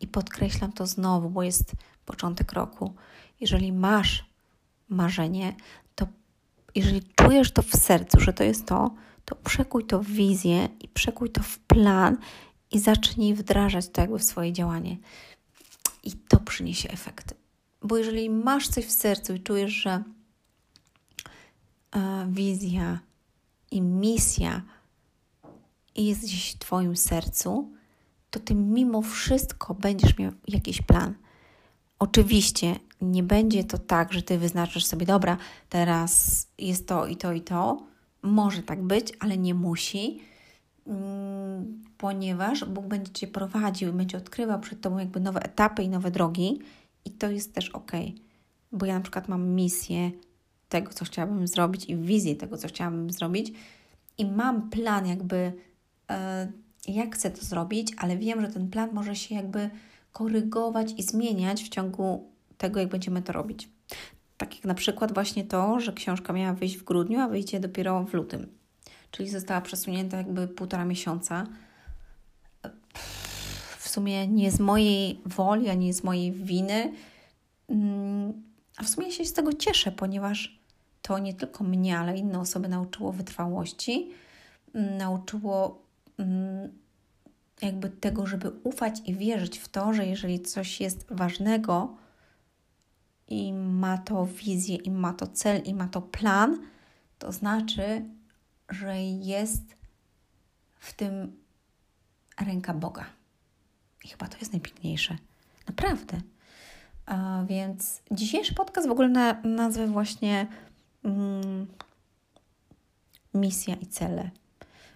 i 0.00 0.06
podkreślam 0.06 0.72
to 0.72 0.86
znowu, 0.86 1.30
bo 1.30 1.42
jest 1.42 1.72
początek 2.04 2.52
roku. 2.52 2.94
Jeżeli 3.40 3.72
masz 3.72 4.30
marzenie, 4.88 5.54
to 5.94 6.06
jeżeli 6.74 7.02
czujesz 7.14 7.52
to 7.52 7.62
w 7.62 7.76
sercu, 7.76 8.20
że 8.20 8.32
to 8.32 8.44
jest 8.44 8.66
to, 8.66 8.94
to 9.24 9.36
przekuj 9.36 9.86
to 9.86 10.02
w 10.02 10.06
wizję 10.06 10.68
i 10.80 10.88
przekuj 10.88 11.30
to 11.30 11.42
w 11.42 11.58
plan 11.58 12.16
i 12.70 12.78
zacznij 12.78 13.34
wdrażać 13.34 13.88
to 13.88 14.00
jakby 14.00 14.18
w 14.18 14.24
swoje 14.24 14.52
działanie. 14.52 14.96
I 16.02 16.12
to 16.12 16.40
przyniesie 16.40 16.90
efekty. 16.90 17.34
Bo 17.82 17.96
jeżeli 17.96 18.30
masz 18.30 18.68
coś 18.68 18.84
w 18.84 18.92
sercu 18.92 19.34
i 19.34 19.40
czujesz, 19.40 19.72
że 19.72 20.02
e, 21.92 22.26
wizja 22.30 23.00
i 23.70 23.82
misja 23.82 24.62
jest 25.96 26.22
gdzieś 26.22 26.52
w 26.52 26.58
Twoim 26.58 26.96
sercu, 26.96 27.72
to 28.30 28.40
ty 28.40 28.54
mimo 28.54 29.02
wszystko 29.02 29.74
będziesz 29.74 30.18
miał 30.18 30.32
jakiś 30.48 30.82
plan. 30.82 31.14
Oczywiście 31.98 32.76
nie 33.00 33.22
będzie 33.22 33.64
to 33.64 33.78
tak, 33.78 34.12
że 34.12 34.22
ty 34.22 34.38
wyznaczysz 34.38 34.84
sobie, 34.84 35.06
dobra, 35.06 35.36
teraz 35.68 36.46
jest 36.58 36.88
to 36.88 37.06
i 37.06 37.16
to 37.16 37.32
i 37.32 37.40
to. 37.40 37.82
Może 38.22 38.62
tak 38.62 38.82
być, 38.82 39.12
ale 39.20 39.38
nie 39.38 39.54
musi, 39.54 40.20
mm, 40.86 41.82
ponieważ 41.98 42.64
Bóg 42.64 42.86
będzie 42.86 43.12
cię 43.12 43.26
prowadził 43.26 43.88
i 43.88 43.92
będzie 43.92 44.18
odkrywał 44.18 44.60
przed 44.60 44.80
tobą 44.80 44.98
jakby 44.98 45.20
nowe 45.20 45.42
etapy 45.42 45.82
i 45.82 45.88
nowe 45.88 46.10
drogi, 46.10 46.58
i 47.04 47.10
to 47.10 47.30
jest 47.30 47.54
też 47.54 47.68
ok. 47.68 47.92
Bo 48.72 48.86
ja 48.86 48.94
na 48.94 49.00
przykład 49.00 49.28
mam 49.28 49.48
misję 49.48 50.10
tego, 50.68 50.92
co 50.92 51.04
chciałabym 51.04 51.48
zrobić, 51.48 51.84
i 51.84 51.96
wizję 51.96 52.36
tego, 52.36 52.56
co 52.56 52.68
chciałabym 52.68 53.10
zrobić, 53.10 53.52
i 54.18 54.26
mam 54.26 54.70
plan, 54.70 55.06
jakby. 55.06 55.52
Yy, 56.10 56.16
jak 56.90 57.14
chcę 57.14 57.30
to 57.30 57.44
zrobić, 57.44 57.92
ale 57.96 58.16
wiem, 58.16 58.40
że 58.40 58.48
ten 58.48 58.70
plan 58.70 58.90
może 58.92 59.16
się 59.16 59.34
jakby 59.34 59.70
korygować 60.12 60.94
i 60.98 61.02
zmieniać 61.02 61.62
w 61.62 61.68
ciągu 61.68 62.30
tego, 62.58 62.80
jak 62.80 62.88
będziemy 62.88 63.22
to 63.22 63.32
robić. 63.32 63.68
Tak 64.36 64.54
jak 64.54 64.64
na 64.64 64.74
przykład 64.74 65.14
właśnie 65.14 65.44
to, 65.44 65.80
że 65.80 65.92
książka 65.92 66.32
miała 66.32 66.52
wyjść 66.52 66.76
w 66.76 66.84
grudniu, 66.84 67.20
a 67.20 67.28
wyjdzie 67.28 67.60
dopiero 67.60 68.04
w 68.04 68.14
lutym. 68.14 68.46
Czyli 69.10 69.28
została 69.28 69.60
przesunięta 69.60 70.16
jakby 70.16 70.48
półtora 70.48 70.84
miesiąca. 70.84 71.46
W 73.78 73.88
sumie 73.88 74.28
nie 74.28 74.50
z 74.50 74.60
mojej 74.60 75.20
woli, 75.26 75.68
a 75.68 75.74
nie 75.74 75.94
z 75.94 76.04
mojej 76.04 76.32
winy. 76.32 76.92
Mm, 77.68 78.42
a 78.76 78.82
w 78.82 78.88
sumie 78.88 79.12
się 79.12 79.24
z 79.24 79.32
tego 79.32 79.52
cieszę, 79.52 79.92
ponieważ 79.92 80.60
to 81.02 81.18
nie 81.18 81.34
tylko 81.34 81.64
mnie, 81.64 81.98
ale 81.98 82.18
inne 82.18 82.40
osoby 82.40 82.68
nauczyło 82.68 83.12
wytrwałości, 83.12 84.10
mm, 84.74 84.96
nauczyło 84.96 85.82
mm, 86.18 86.79
jakby 87.62 87.90
tego, 87.90 88.26
żeby 88.26 88.50
ufać 88.50 89.00
i 89.04 89.14
wierzyć 89.14 89.58
w 89.58 89.68
to, 89.68 89.94
że 89.94 90.06
jeżeli 90.06 90.40
coś 90.40 90.80
jest 90.80 91.06
ważnego 91.10 91.96
i 93.28 93.52
ma 93.52 93.98
to 93.98 94.26
wizję, 94.26 94.76
i 94.76 94.90
ma 94.90 95.12
to 95.12 95.26
cel, 95.26 95.62
i 95.62 95.74
ma 95.74 95.88
to 95.88 96.02
plan, 96.02 96.58
to 97.18 97.32
znaczy, 97.32 98.04
że 98.68 99.02
jest 99.02 99.76
w 100.78 100.92
tym 100.92 101.36
ręka 102.40 102.74
Boga. 102.74 103.04
I 104.04 104.08
chyba 104.08 104.28
to 104.28 104.38
jest 104.38 104.52
najpiękniejsze. 104.52 105.16
Naprawdę. 105.68 106.20
A 107.06 107.44
więc 107.48 108.02
dzisiejszy 108.10 108.54
podcast 108.54 108.88
w 108.88 108.90
ogóle 108.90 109.08
na, 109.08 109.42
nazwę 109.42 109.86
właśnie 109.86 110.46
mm, 111.04 111.66
misja 113.34 113.74
i 113.74 113.86
cele, 113.86 114.30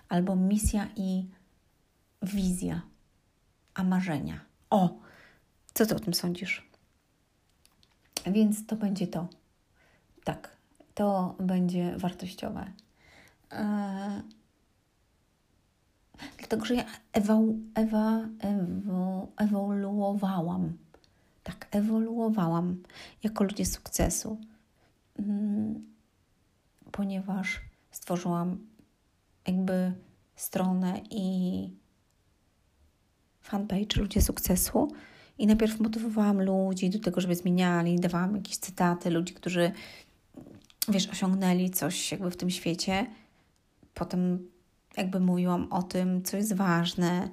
albo 0.08 0.36
misja 0.36 0.88
i 0.96 1.24
wizja, 2.24 2.82
a 3.74 3.84
marzenia. 3.84 4.40
O, 4.70 4.98
co 5.74 5.86
ty 5.86 5.96
o 5.96 5.98
tym 5.98 6.14
sądzisz? 6.14 6.68
Więc 8.26 8.66
to 8.66 8.76
będzie 8.76 9.06
to. 9.06 9.28
Tak, 10.24 10.56
to 10.94 11.34
będzie 11.40 11.96
wartościowe. 11.96 12.72
Eee, 13.50 14.22
dlatego, 16.38 16.64
że 16.64 16.74
ja 16.74 16.84
ewa, 17.12 17.38
ewa, 17.74 18.28
ewo, 18.38 19.28
ewoluowałam. 19.36 20.78
Tak, 21.42 21.68
ewoluowałam 21.70 22.82
jako 23.22 23.44
ludzie 23.44 23.66
sukcesu, 23.66 24.38
mm, 25.18 25.94
ponieważ 26.92 27.60
stworzyłam 27.90 28.66
jakby 29.46 29.92
stronę 30.36 31.00
i 31.10 31.83
fanpage 33.44 34.00
Ludzie 34.00 34.22
Sukcesu. 34.22 34.92
I 35.38 35.46
najpierw 35.46 35.80
motywowałam 35.80 36.42
ludzi 36.42 36.90
do 36.90 36.98
tego, 36.98 37.20
żeby 37.20 37.34
zmieniali, 37.34 38.00
dawałam 38.00 38.36
jakieś 38.36 38.56
cytaty 38.56 39.10
ludzi, 39.10 39.34
którzy, 39.34 39.72
wiesz, 40.88 41.08
osiągnęli 41.08 41.70
coś 41.70 42.12
jakby 42.12 42.30
w 42.30 42.36
tym 42.36 42.50
świecie. 42.50 43.06
Potem 43.94 44.48
jakby 44.96 45.20
mówiłam 45.20 45.72
o 45.72 45.82
tym, 45.82 46.22
co 46.22 46.36
jest 46.36 46.54
ważne. 46.54 47.28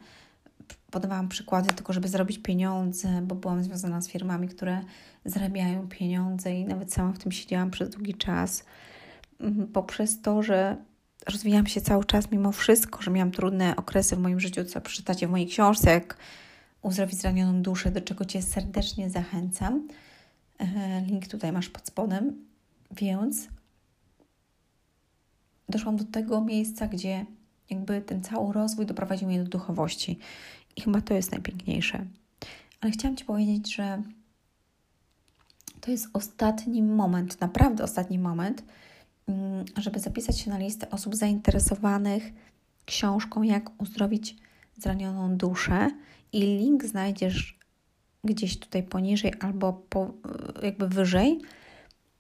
Podawałam 0.92 1.30
przykłady 1.30 1.74
tylko, 1.74 1.94
żeby 1.94 2.08
zarobić 2.08 2.40
pieniądze, 2.40 3.22
bo 3.22 3.36
byłam 3.36 3.64
związana 3.64 4.02
z 4.02 4.10
firmami, 4.10 4.48
które 4.48 4.82
zarabiają 5.26 5.88
pieniądze 5.88 6.54
i 6.54 6.66
nawet 6.66 6.94
sama 6.94 7.14
w 7.14 7.18
tym 7.18 7.32
siedziałam 7.32 7.72
przez 7.72 7.90
długi 7.90 8.14
czas. 8.14 8.66
Mhm, 9.40 9.68
poprzez 9.68 10.22
to, 10.22 10.44
że 10.44 10.78
rozwijałam 11.26 11.68
się 11.68 11.82
cały 11.82 12.06
czas 12.06 12.32
mimo 12.32 12.52
wszystko, 12.52 13.02
że 13.02 13.12
miałam 13.12 13.32
trudne 13.32 13.76
okresy 13.76 14.16
w 14.16 14.20
moim 14.20 14.40
życiu, 14.40 14.66
co 14.66 14.82
przeczytacie 14.82 15.28
w 15.28 15.46
książce, 15.50 15.92
jak 15.92 16.18
uzdrowić 16.82 17.16
zranioną 17.20 17.62
duszę, 17.62 17.92
do 17.92 18.02
czego 18.02 18.26
Cię 18.26 18.42
serdecznie 18.42 19.10
zachęcam. 19.10 19.88
E, 20.60 21.02
link 21.02 21.28
tutaj 21.28 21.52
masz 21.52 21.70
pod 21.70 21.88
spodem. 21.88 22.46
Więc 22.92 23.48
doszłam 25.70 25.98
do 25.98 26.04
tego 26.04 26.42
miejsca, 26.42 26.88
gdzie 26.88 27.26
jakby 27.70 28.02
ten 28.02 28.24
cały 28.24 28.54
rozwój 28.54 28.86
doprowadził 28.86 29.28
mnie 29.28 29.44
do 29.44 29.50
duchowości. 29.50 30.20
I 30.76 30.82
chyba 30.82 31.02
to 31.02 31.14
jest 31.14 31.32
najpiękniejsze. 31.32 32.06
Ale 32.82 32.92
chciałam 32.92 33.18
Ci 33.18 33.26
powiedzieć, 33.26 33.76
że 33.76 34.04
to 35.82 35.92
jest 35.92 36.08
ostatni 36.14 36.84
moment, 36.84 37.42
naprawdę 37.42 37.84
ostatni 37.84 38.20
moment, 38.20 38.64
żeby 39.78 40.00
zapisać 40.00 40.40
się 40.40 40.50
na 40.50 40.58
listę 40.58 40.90
osób 40.90 41.16
zainteresowanych 41.16 42.24
książką 42.86 43.44
Jak 43.44 43.82
uzdrowić 43.82 44.36
zranioną 44.78 45.38
duszę. 45.38 45.90
I 46.34 46.40
link 46.40 46.86
znajdziesz 46.86 47.60
gdzieś 48.24 48.60
tutaj 48.60 48.84
poniżej 48.84 49.34
albo 49.40 49.74
po, 49.74 50.14
jakby 50.64 50.88
wyżej. 50.88 51.40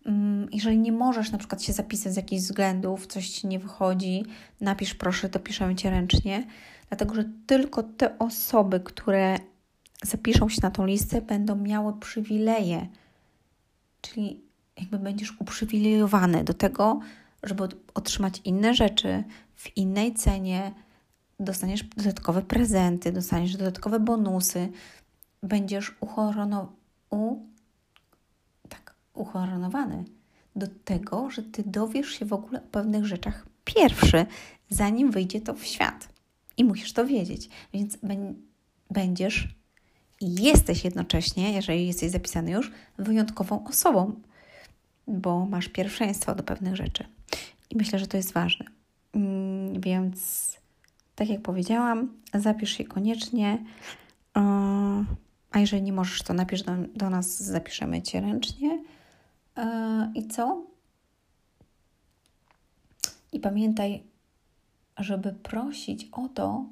Mm, 0.05 0.47
jeżeli 0.51 0.77
nie 0.77 0.91
możesz 0.91 1.31
na 1.31 1.37
przykład 1.37 1.63
się 1.63 1.73
zapisać 1.73 2.13
z 2.13 2.15
jakichś 2.15 2.41
względów, 2.41 3.07
coś 3.07 3.29
ci 3.29 3.47
nie 3.47 3.59
wychodzi, 3.59 4.25
napisz 4.61 4.95
proszę, 4.95 5.29
to 5.29 5.39
piszemy 5.39 5.75
cię 5.75 5.89
ręcznie, 5.89 6.47
dlatego 6.89 7.15
że 7.15 7.23
tylko 7.47 7.83
te 7.83 8.19
osoby, 8.19 8.79
które 8.79 9.37
zapiszą 10.03 10.49
się 10.49 10.59
na 10.63 10.71
tą 10.71 10.85
listę, 10.85 11.21
będą 11.21 11.55
miały 11.55 11.99
przywileje, 11.99 12.87
czyli 14.01 14.41
jakby 14.77 14.99
będziesz 14.99 15.41
uprzywilejowany 15.41 16.43
do 16.43 16.53
tego, 16.53 16.99
żeby 17.43 17.63
otrzymać 17.93 18.41
inne 18.43 18.73
rzeczy 18.73 19.23
w 19.55 19.77
innej 19.77 20.13
cenie, 20.13 20.71
dostaniesz 21.39 21.83
dodatkowe 21.83 22.41
prezenty, 22.41 23.11
dostaniesz 23.11 23.57
dodatkowe 23.57 23.99
bonusy, 23.99 24.69
będziesz 25.43 25.95
uchorono, 25.99 26.73
u, 27.09 27.35
tak, 28.69 28.95
uhoronowany 29.13 30.05
do 30.55 30.67
tego, 30.85 31.29
że 31.29 31.43
ty 31.43 31.63
dowiesz 31.65 32.09
się 32.09 32.25
w 32.25 32.33
ogóle 32.33 32.59
o 32.59 32.67
pewnych 32.71 33.05
rzeczach 33.05 33.45
pierwszy, 33.65 34.25
zanim 34.69 35.11
wyjdzie 35.11 35.41
to 35.41 35.53
w 35.53 35.65
świat. 35.65 36.09
I 36.57 36.63
musisz 36.63 36.93
to 36.93 37.05
wiedzieć. 37.05 37.49
Więc 37.73 37.97
będziesz 38.89 39.55
i 40.21 40.43
jesteś 40.43 40.83
jednocześnie, 40.83 41.53
jeżeli 41.53 41.87
jesteś 41.87 42.11
zapisany 42.11 42.51
już, 42.51 42.71
wyjątkową 42.97 43.63
osobą, 43.63 44.21
bo 45.07 45.45
masz 45.45 45.67
pierwszeństwo 45.67 46.35
do 46.35 46.43
pewnych 46.43 46.75
rzeczy. 46.75 47.05
I 47.69 47.77
myślę, 47.77 47.99
że 47.99 48.07
to 48.07 48.17
jest 48.17 48.33
ważne. 48.33 48.65
Mm, 49.13 49.81
więc, 49.81 50.51
tak 51.15 51.29
jak 51.29 51.41
powiedziałam, 51.41 52.13
zapisz 52.33 52.77
się 52.77 52.83
koniecznie. 52.83 53.57
A 55.51 55.59
jeżeli 55.59 55.83
nie 55.83 55.93
możesz, 55.93 56.21
to 56.21 56.33
napisz 56.33 56.63
do, 56.63 56.71
do 56.95 57.09
nas, 57.09 57.43
zapiszemy 57.43 58.01
cię 58.01 58.21
ręcznie. 58.21 58.83
I 60.15 60.27
co? 60.27 60.63
I 63.31 63.39
pamiętaj, 63.39 64.03
żeby 64.97 65.33
prosić 65.33 66.09
o 66.11 66.29
to, 66.29 66.65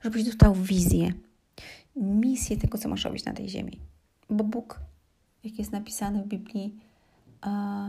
żebyś 0.00 0.24
dostał 0.24 0.54
wizję, 0.54 1.12
misję 1.96 2.56
tego, 2.56 2.78
co 2.78 2.88
masz 2.88 3.04
robić 3.04 3.24
na 3.24 3.32
tej 3.32 3.48
ziemi. 3.48 3.80
Bo 4.30 4.44
Bóg, 4.44 4.80
jak 5.44 5.58
jest 5.58 5.72
napisane 5.72 6.22
w 6.22 6.26
Biblii, 6.26 6.76
a, 7.40 7.88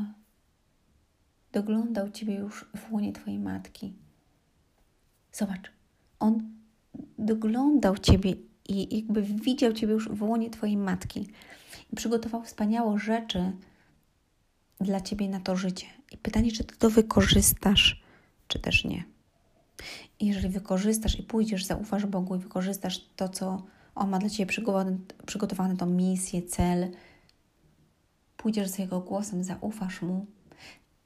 doglądał 1.51 2.09
Ciebie 2.09 2.35
już 2.35 2.65
w 2.75 2.93
łonie 2.93 3.13
Twojej 3.13 3.39
matki. 3.39 3.93
Zobacz, 5.31 5.71
On 6.19 6.49
doglądał 7.17 7.97
Ciebie 7.97 8.33
i 8.69 8.97
jakby 8.97 9.21
widział 9.21 9.73
Ciebie 9.73 9.93
już 9.93 10.09
w 10.09 10.23
łonie 10.23 10.49
Twojej 10.49 10.77
matki 10.77 11.27
i 11.93 11.95
przygotował 11.95 12.43
wspaniałe 12.43 12.99
rzeczy 12.99 13.51
dla 14.81 15.01
Ciebie 15.01 15.29
na 15.29 15.39
to 15.39 15.55
życie. 15.55 15.85
I 16.11 16.17
pytanie, 16.17 16.51
czy 16.51 16.63
Ty 16.63 16.75
to 16.77 16.89
wykorzystasz, 16.89 18.03
czy 18.47 18.59
też 18.59 18.85
nie. 18.85 19.03
I 20.19 20.25
jeżeli 20.25 20.49
wykorzystasz 20.49 21.19
i 21.19 21.23
pójdziesz, 21.23 21.65
zaufasz 21.65 22.05
Bogu 22.05 22.35
i 22.35 22.39
wykorzystasz 22.39 23.05
to, 23.15 23.29
co 23.29 23.63
On 23.95 24.09
ma 24.09 24.19
dla 24.19 24.29
Ciebie 24.29 24.53
przygotowane 25.25 25.77
tą 25.77 25.85
misję, 25.85 26.41
cel, 26.41 26.91
pójdziesz 28.38 28.67
za 28.67 28.83
Jego 28.83 28.99
głosem, 28.99 29.43
zaufasz 29.43 30.01
Mu, 30.01 30.25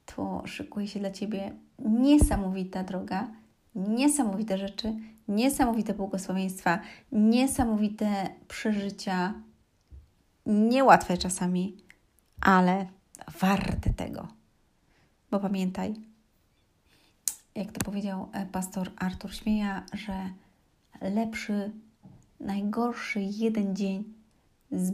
to 0.06 0.44
szykuje 0.46 0.88
się 0.88 1.00
dla 1.00 1.12
Ciebie 1.12 1.52
niesamowita 1.80 2.84
droga, 2.84 3.32
niesamowite 3.76 4.58
rzeczy, 4.58 4.94
niesamowite 5.28 5.94
błogosławieństwa, 5.94 6.80
niesamowite 7.12 8.30
przeżycia, 8.48 9.34
niełatwe 10.46 11.18
czasami, 11.18 11.78
ale 12.42 12.88
warte 13.40 13.94
tego. 13.94 14.28
Bo 15.32 15.40
pamiętaj, 15.40 15.96
jak 17.56 17.72
to 17.72 17.86
powiedział 17.86 18.30
e, 18.34 18.46
pastor 18.46 18.92
Artur 18.96 19.34
Śmieja, 19.34 19.86
że 19.94 20.30
lepszy, 21.02 21.72
najgorszy 22.40 23.22
jeden 23.22 23.76
dzień 23.76 24.14
z, 24.72 24.92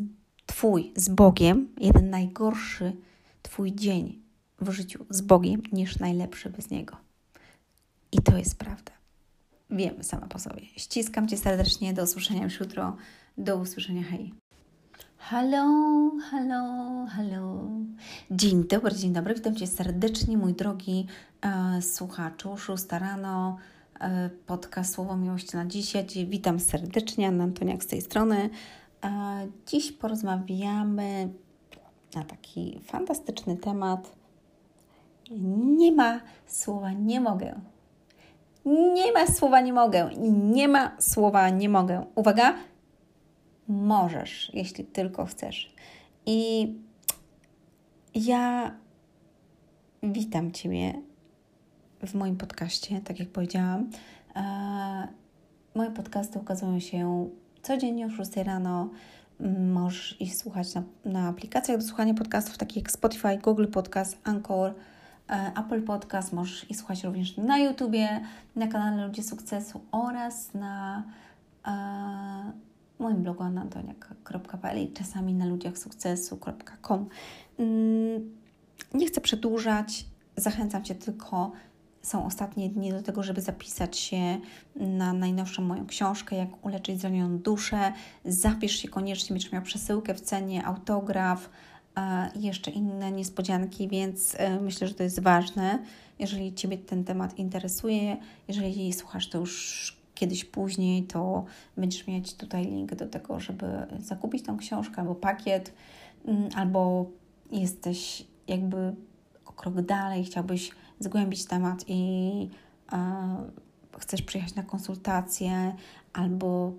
Twój 0.57 0.93
z 0.95 1.09
Bogiem, 1.09 1.67
jeden 1.79 2.09
najgorszy 2.09 2.93
Twój 3.41 3.75
dzień 3.75 4.21
w 4.61 4.71
życiu 4.71 5.05
z 5.09 5.21
Bogiem 5.21 5.61
niż 5.71 5.99
najlepszy 5.99 6.49
bez 6.49 6.69
Niego. 6.69 6.97
I 8.11 8.21
to 8.21 8.37
jest 8.37 8.57
prawda. 8.57 8.91
Wiemy 9.69 10.03
sama 10.03 10.27
po 10.27 10.39
sobie. 10.39 10.61
Ściskam 10.77 11.27
Cię 11.27 11.37
serdecznie. 11.37 11.93
Do 11.93 12.03
usłyszenia 12.03 12.43
już 12.43 12.59
jutro. 12.59 12.95
Do 13.37 13.57
usłyszenia. 13.57 14.03
Hej. 14.03 14.33
Halo, 15.17 16.11
halo, 16.31 17.05
halo. 17.05 17.67
Dzień 18.31 18.63
dobry, 18.67 18.95
dzień 18.95 19.13
dobry. 19.13 19.35
Witam 19.35 19.55
Cię 19.55 19.67
serdecznie, 19.67 20.37
mój 20.37 20.53
drogi 20.53 21.07
e, 21.41 21.81
słuchaczu. 21.81 22.57
Szósta 22.57 22.99
rano. 22.99 23.57
e, 23.99 24.29
podcast 24.45 24.93
Słowo 24.93 25.17
Miłości 25.17 25.55
na 25.55 25.65
dzisiaj. 25.65 26.05
Witam 26.27 26.59
serdecznie, 26.59 27.27
Anna 27.27 27.43
Antoniak 27.43 27.83
z 27.83 27.87
tej 27.87 28.01
strony. 28.01 28.49
Dziś 29.65 29.91
porozmawiamy 29.91 31.29
na 32.15 32.23
taki 32.23 32.79
fantastyczny 32.83 33.57
temat. 33.57 34.15
Nie 35.77 35.91
ma 35.91 36.21
słowa 36.45 36.91
nie 36.91 37.21
mogę. 37.21 37.61
Nie 38.65 39.11
ma 39.13 39.27
słowa 39.27 39.61
nie 39.61 39.73
mogę. 39.73 40.09
Nie 40.31 40.67
ma 40.67 40.91
słowa 40.99 41.49
nie 41.49 41.69
mogę. 41.69 42.05
Uwaga, 42.15 42.55
możesz, 43.67 44.51
jeśli 44.53 44.85
tylko 44.85 45.25
chcesz. 45.25 45.73
I 46.25 46.73
ja 48.15 48.75
witam 50.03 50.51
Ciebie 50.51 51.01
w 52.07 52.13
moim 52.13 52.37
podcaście, 52.37 53.01
tak 53.01 53.19
jak 53.19 53.29
powiedziałam. 53.29 53.89
Moje 55.75 55.91
podcasty 55.91 56.39
ukazują 56.39 56.79
się 56.79 57.29
codziennie 57.67 58.05
o 58.05 58.09
6 58.09 58.37
rano. 58.37 58.89
Możesz 59.59 60.21
ich 60.21 60.35
słuchać 60.35 60.75
na, 60.75 60.83
na 61.05 61.27
aplikacjach 61.27 61.77
do 61.77 61.83
słuchania 61.83 62.13
podcastów, 62.13 62.57
takich 62.57 62.83
jak 62.83 62.91
Spotify, 62.91 63.37
Google 63.37 63.67
Podcast, 63.67 64.17
Anchor, 64.23 64.73
e, 65.29 65.51
Apple 65.59 65.81
Podcast. 65.81 66.33
Możesz 66.33 66.71
ich 66.71 66.77
słuchać 66.77 67.03
również 67.03 67.37
na 67.37 67.57
YouTubie, 67.57 68.21
na 68.55 68.67
kanale 68.67 69.07
Ludzie 69.07 69.23
Sukcesu 69.23 69.81
oraz 69.91 70.53
na 70.53 71.03
e, 71.67 71.71
moim 72.99 73.23
blogu 73.23 73.43
anantoniak.pl 73.43 74.83
i 74.83 74.93
czasami 74.93 75.33
na 75.33 75.45
ludziachsukcesu.com. 75.45 77.09
Mm, 77.59 78.35
nie 78.93 79.07
chcę 79.07 79.21
przedłużać, 79.21 80.05
zachęcam 80.37 80.83
Cię 80.83 80.95
tylko 80.95 81.51
są 82.01 82.25
ostatnie 82.25 82.69
dni 82.69 82.91
do 82.91 83.01
tego, 83.01 83.23
żeby 83.23 83.41
zapisać 83.41 83.97
się 83.97 84.37
na 84.75 85.13
najnowszą 85.13 85.63
moją 85.63 85.85
książkę, 85.85 86.35
jak 86.35 86.65
uleczyć 86.65 87.01
zranioną 87.01 87.37
duszę. 87.37 87.93
Zapisz 88.25 88.75
się 88.75 88.87
koniecznie, 88.87 89.33
będziesz 89.33 89.51
miał 89.51 89.61
przesyłkę 89.61 90.13
w 90.13 90.21
cenie, 90.21 90.65
autograf 90.65 91.49
i 92.35 92.41
jeszcze 92.41 92.71
inne 92.71 93.11
niespodzianki, 93.11 93.87
więc 93.87 94.35
e, 94.37 94.59
myślę, 94.59 94.87
że 94.87 94.93
to 94.93 95.03
jest 95.03 95.19
ważne. 95.19 95.79
Jeżeli 96.19 96.53
Ciebie 96.53 96.77
ten 96.77 97.03
temat 97.03 97.39
interesuje, 97.39 98.17
jeżeli 98.47 98.93
słuchasz 98.93 99.29
to 99.29 99.37
już 99.37 99.97
kiedyś 100.15 100.45
później, 100.45 101.03
to 101.03 101.45
będziesz 101.77 102.07
mieć 102.07 102.33
tutaj 102.33 102.65
link 102.65 102.95
do 102.95 103.07
tego, 103.07 103.39
żeby 103.39 103.65
zakupić 103.99 104.43
tą 104.43 104.57
książkę 104.57 105.01
albo 105.01 105.15
pakiet, 105.15 105.73
mm, 106.25 106.49
albo 106.55 107.05
jesteś 107.51 108.25
jakby 108.47 108.95
o 109.45 109.51
krok 109.51 109.81
dalej, 109.81 110.23
chciałbyś 110.23 110.71
zgłębić 110.99 111.45
temat 111.45 111.83
i 111.87 112.49
e, 112.91 112.97
chcesz 113.99 114.21
przyjechać 114.21 114.55
na 114.55 114.63
konsultacje 114.63 115.75
albo 116.13 116.73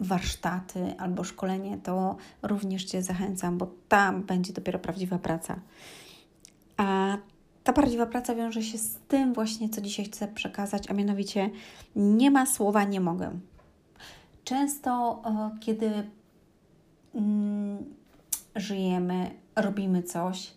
warsztaty, 0.00 0.94
albo 0.98 1.24
szkolenie, 1.24 1.78
to 1.78 2.16
również 2.42 2.84
Cię 2.84 3.02
zachęcam, 3.02 3.58
bo 3.58 3.70
tam 3.88 4.22
będzie 4.22 4.52
dopiero 4.52 4.78
prawdziwa 4.78 5.18
praca. 5.18 5.60
A 6.76 7.16
ta 7.64 7.72
prawdziwa 7.72 8.06
praca 8.06 8.34
wiąże 8.34 8.62
się 8.62 8.78
z 8.78 8.96
tym 9.08 9.34
właśnie, 9.34 9.68
co 9.68 9.80
dzisiaj 9.80 10.04
chcę 10.04 10.28
przekazać, 10.28 10.90
a 10.90 10.94
mianowicie 10.94 11.50
nie 11.96 12.30
ma 12.30 12.46
słowa 12.46 12.84
nie 12.84 13.00
mogę. 13.00 13.30
Często, 14.44 15.22
e, 15.26 15.58
kiedy 15.60 16.10
mm, 17.14 17.84
żyjemy, 18.56 19.30
robimy 19.56 20.02
coś 20.02 20.54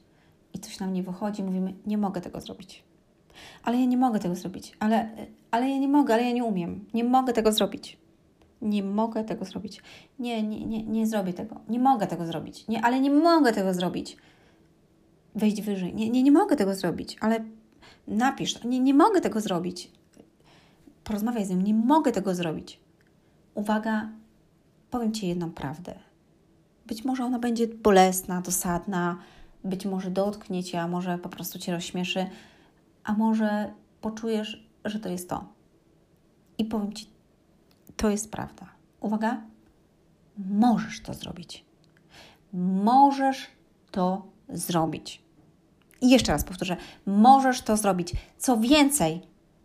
i 0.53 0.59
coś 0.59 0.79
nam 0.79 0.93
nie 0.93 1.03
wychodzi, 1.03 1.43
mówimy, 1.43 1.73
nie 1.85 1.97
mogę 1.97 2.21
tego 2.21 2.41
zrobić 2.41 2.86
ale 3.63 3.77
ja 3.79 3.85
nie 3.85 3.97
mogę 3.97 4.19
tego 4.19 4.35
zrobić, 4.35 4.73
ale, 4.79 5.09
ale 5.51 5.69
ja 5.69 5.77
nie 5.77 5.87
mogę, 5.87 6.13
ale 6.13 6.23
ja 6.23 6.31
nie 6.31 6.43
umiem, 6.43 6.85
nie 6.93 7.03
mogę 7.03 7.33
tego 7.33 7.51
zrobić. 7.51 7.97
Nie 8.61 8.83
mogę 8.83 9.23
tego 9.23 9.45
zrobić. 9.45 9.81
Nie, 10.19 10.43
nie, 10.43 10.65
nie, 10.65 10.83
nie 10.83 11.07
zrobię 11.07 11.33
tego. 11.33 11.61
Nie 11.69 11.79
mogę 11.79 12.07
tego 12.07 12.25
zrobić. 12.25 12.67
Nie, 12.67 12.85
ale 12.85 12.99
nie 12.99 13.11
mogę 13.11 13.53
tego 13.53 13.73
zrobić. 13.73 14.17
Wejść 15.35 15.61
wyżej. 15.61 15.95
Nie, 15.95 16.09
nie, 16.09 16.23
nie 16.23 16.31
mogę 16.31 16.55
tego 16.55 16.75
zrobić, 16.75 17.17
ale 17.19 17.45
napisz. 18.07 18.63
Nie, 18.63 18.79
nie 18.79 18.93
mogę 18.93 19.21
tego 19.21 19.41
zrobić. 19.41 19.91
Porozmawiaj 21.03 21.45
z 21.45 21.49
nim. 21.49 21.61
Nie 21.61 21.73
mogę 21.73 22.11
tego 22.11 22.35
zrobić. 22.35 22.79
Uwaga, 23.53 24.09
powiem 24.89 25.11
Ci 25.11 25.27
jedną 25.27 25.51
prawdę. 25.51 25.99
Być 26.87 27.05
może 27.05 27.23
ona 27.23 27.39
będzie 27.39 27.67
bolesna, 27.67 28.41
dosadna, 28.41 29.17
być 29.63 29.85
może 29.85 30.11
dotknie 30.11 30.63
Cię, 30.63 30.81
a 30.81 30.87
może 30.87 31.17
po 31.17 31.29
prostu 31.29 31.59
Cię 31.59 31.71
rozśmieszy, 31.71 32.25
a 33.07 33.13
może 33.13 33.73
poczujesz, 34.01 34.67
że 34.85 34.99
to 34.99 35.09
jest 35.09 35.29
to. 35.29 35.45
I 36.57 36.65
powiem 36.65 36.93
Ci, 36.93 37.07
to 37.95 38.09
jest 38.09 38.31
prawda. 38.31 38.65
Uwaga, 38.99 39.41
możesz 40.37 41.01
to 41.01 41.13
zrobić. 41.13 41.65
Możesz 42.83 43.47
to 43.91 44.25
zrobić. 44.49 45.21
I 46.01 46.09
jeszcze 46.09 46.31
raz 46.31 46.43
powtórzę, 46.43 46.77
możesz 47.05 47.61
to 47.61 47.77
zrobić. 47.77 48.13
Co 48.37 48.57
więcej, 48.57 49.21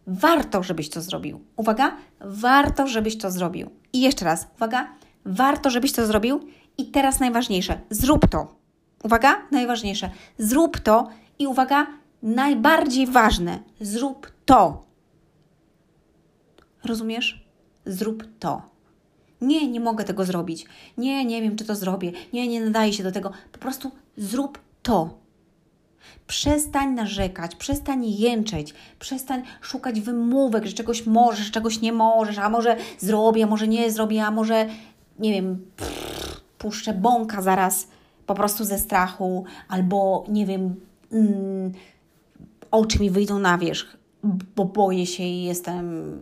warto, 0.06 0.62
żebyś 0.62 0.90
to 0.90 1.02
zrobił. 1.02 1.40
Uwaga, 1.56 1.96
warto, 2.20 2.86
żebyś 2.86 3.18
to 3.18 3.30
zrobił. 3.30 3.70
I 3.92 4.00
jeszcze 4.00 4.24
raz, 4.24 4.48
uwaga, 4.56 4.88
warto, 5.24 5.70
żebyś 5.70 5.92
to 5.92 6.06
zrobił. 6.06 6.40
I 6.78 6.86
teraz 6.86 7.20
najważniejsze, 7.20 7.80
zrób 7.90 8.28
to. 8.28 8.56
Uwaga, 9.02 9.36
najważniejsze, 9.50 10.10
zrób 10.38 10.80
to 10.80 11.08
i 11.38 11.46
uwaga, 11.46 11.86
najbardziej 12.22 13.06
ważne. 13.06 13.58
Zrób 13.80 14.32
to. 14.44 14.84
Rozumiesz? 16.84 17.44
Zrób 17.86 18.24
to. 18.38 18.62
Nie, 19.40 19.68
nie 19.68 19.80
mogę 19.80 20.04
tego 20.04 20.24
zrobić. 20.24 20.66
Nie, 20.98 21.24
nie 21.24 21.42
wiem, 21.42 21.56
czy 21.56 21.64
to 21.64 21.74
zrobię. 21.74 22.12
Nie, 22.32 22.48
nie 22.48 22.60
nadaje 22.60 22.92
się 22.92 23.02
do 23.02 23.12
tego. 23.12 23.32
Po 23.52 23.58
prostu 23.58 23.90
zrób 24.16 24.58
to. 24.82 25.22
Przestań 26.26 26.94
narzekać, 26.94 27.54
przestań 27.54 28.04
jęczeć, 28.04 28.74
przestań 28.98 29.42
szukać 29.60 30.00
wymówek, 30.00 30.66
że 30.66 30.72
czegoś 30.72 31.06
możesz, 31.06 31.50
czegoś 31.50 31.80
nie 31.80 31.92
możesz, 31.92 32.38
a 32.38 32.48
może 32.48 32.76
zrobię, 32.98 33.44
a 33.44 33.46
może 33.46 33.68
nie 33.68 33.90
zrobię, 33.90 34.24
a 34.24 34.30
może, 34.30 34.66
nie 35.18 35.32
wiem, 35.32 35.66
puszczę 36.58 36.94
bąka 36.94 37.42
zaraz 37.42 37.88
po 38.26 38.34
prostu 38.34 38.64
ze 38.64 38.78
strachu, 38.78 39.44
albo 39.68 40.24
nie 40.28 40.46
wiem, 40.46 40.74
mm, 41.12 41.72
oczy 42.72 43.00
mi 43.00 43.10
wyjdą 43.10 43.38
na 43.38 43.58
wierzch, 43.58 43.96
bo 44.56 44.64
boję 44.64 45.06
się 45.06 45.22
i 45.22 45.44
jestem, 45.44 46.18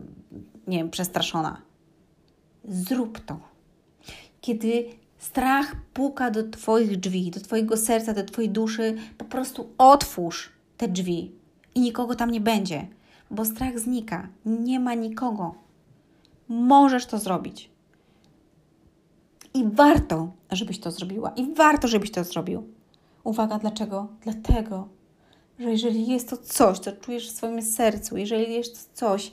nie 0.67 0.79
wiem, 0.79 0.91
przestraszona. 0.91 1.63
Zrób 2.65 3.21
to. 3.21 3.41
Kiedy 4.41 4.85
strach 5.19 5.77
puka 5.95 6.31
do 6.31 6.51
Twoich 6.51 7.01
drzwi, 7.01 7.31
do 7.31 7.41
Twojego 7.41 7.77
serca, 7.77 8.15
do 8.15 8.25
Twojej 8.25 8.51
duszy, 8.51 8.97
po 9.19 9.25
prostu 9.25 9.69
otwórz 9.79 10.51
te 10.77 10.89
drzwi 10.89 11.33
i 11.75 11.81
nikogo 11.81 12.15
tam 12.15 12.31
nie 12.31 12.41
będzie, 12.41 12.87
bo 13.31 13.45
strach 13.45 13.79
znika, 13.79 14.29
nie 14.45 14.81
ma 14.81 14.95
nikogo. 14.95 15.55
Możesz 16.49 17.07
to 17.07 17.19
zrobić. 17.19 17.71
I 19.55 19.65
warto, 19.65 20.33
żebyś 20.53 20.81
to 20.81 20.91
zrobiła. 20.91 21.31
I 21.31 21.55
warto, 21.55 21.89
żebyś 21.89 22.11
to 22.11 22.25
zrobił. 22.25 22.69
Uwaga, 23.25 23.59
dlaczego? 23.59 24.09
Dlatego, 24.23 24.89
że 25.61 25.71
jeżeli 25.71 26.07
jest 26.07 26.31
to 26.31 26.37
coś, 26.37 26.79
co 26.79 26.93
czujesz 26.93 27.29
w 27.29 27.37
swoim 27.37 27.63
sercu, 27.63 28.17
jeżeli 28.17 28.55
jest 28.55 28.75
to 28.75 28.97
coś, 28.97 29.33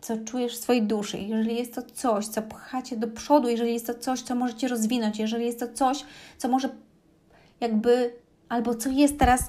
co 0.00 0.16
czujesz 0.16 0.56
w 0.56 0.62
swojej 0.62 0.82
duszy, 0.82 1.18
jeżeli 1.18 1.56
jest 1.56 1.74
to 1.74 1.82
coś, 1.82 2.26
co 2.26 2.42
pcha 2.42 2.82
cię 2.82 2.96
do 2.96 3.08
przodu, 3.08 3.48
jeżeli 3.48 3.72
jest 3.72 3.86
to 3.86 3.94
coś, 3.94 4.22
co 4.22 4.34
może 4.34 4.54
cię 4.54 4.68
rozwinąć, 4.68 5.18
jeżeli 5.18 5.46
jest 5.46 5.60
to 5.60 5.68
coś, 5.72 6.04
co 6.38 6.48
może 6.48 6.68
jakby, 7.60 8.14
albo 8.48 8.74
co 8.74 8.90
jest 8.90 9.18
teraz 9.18 9.48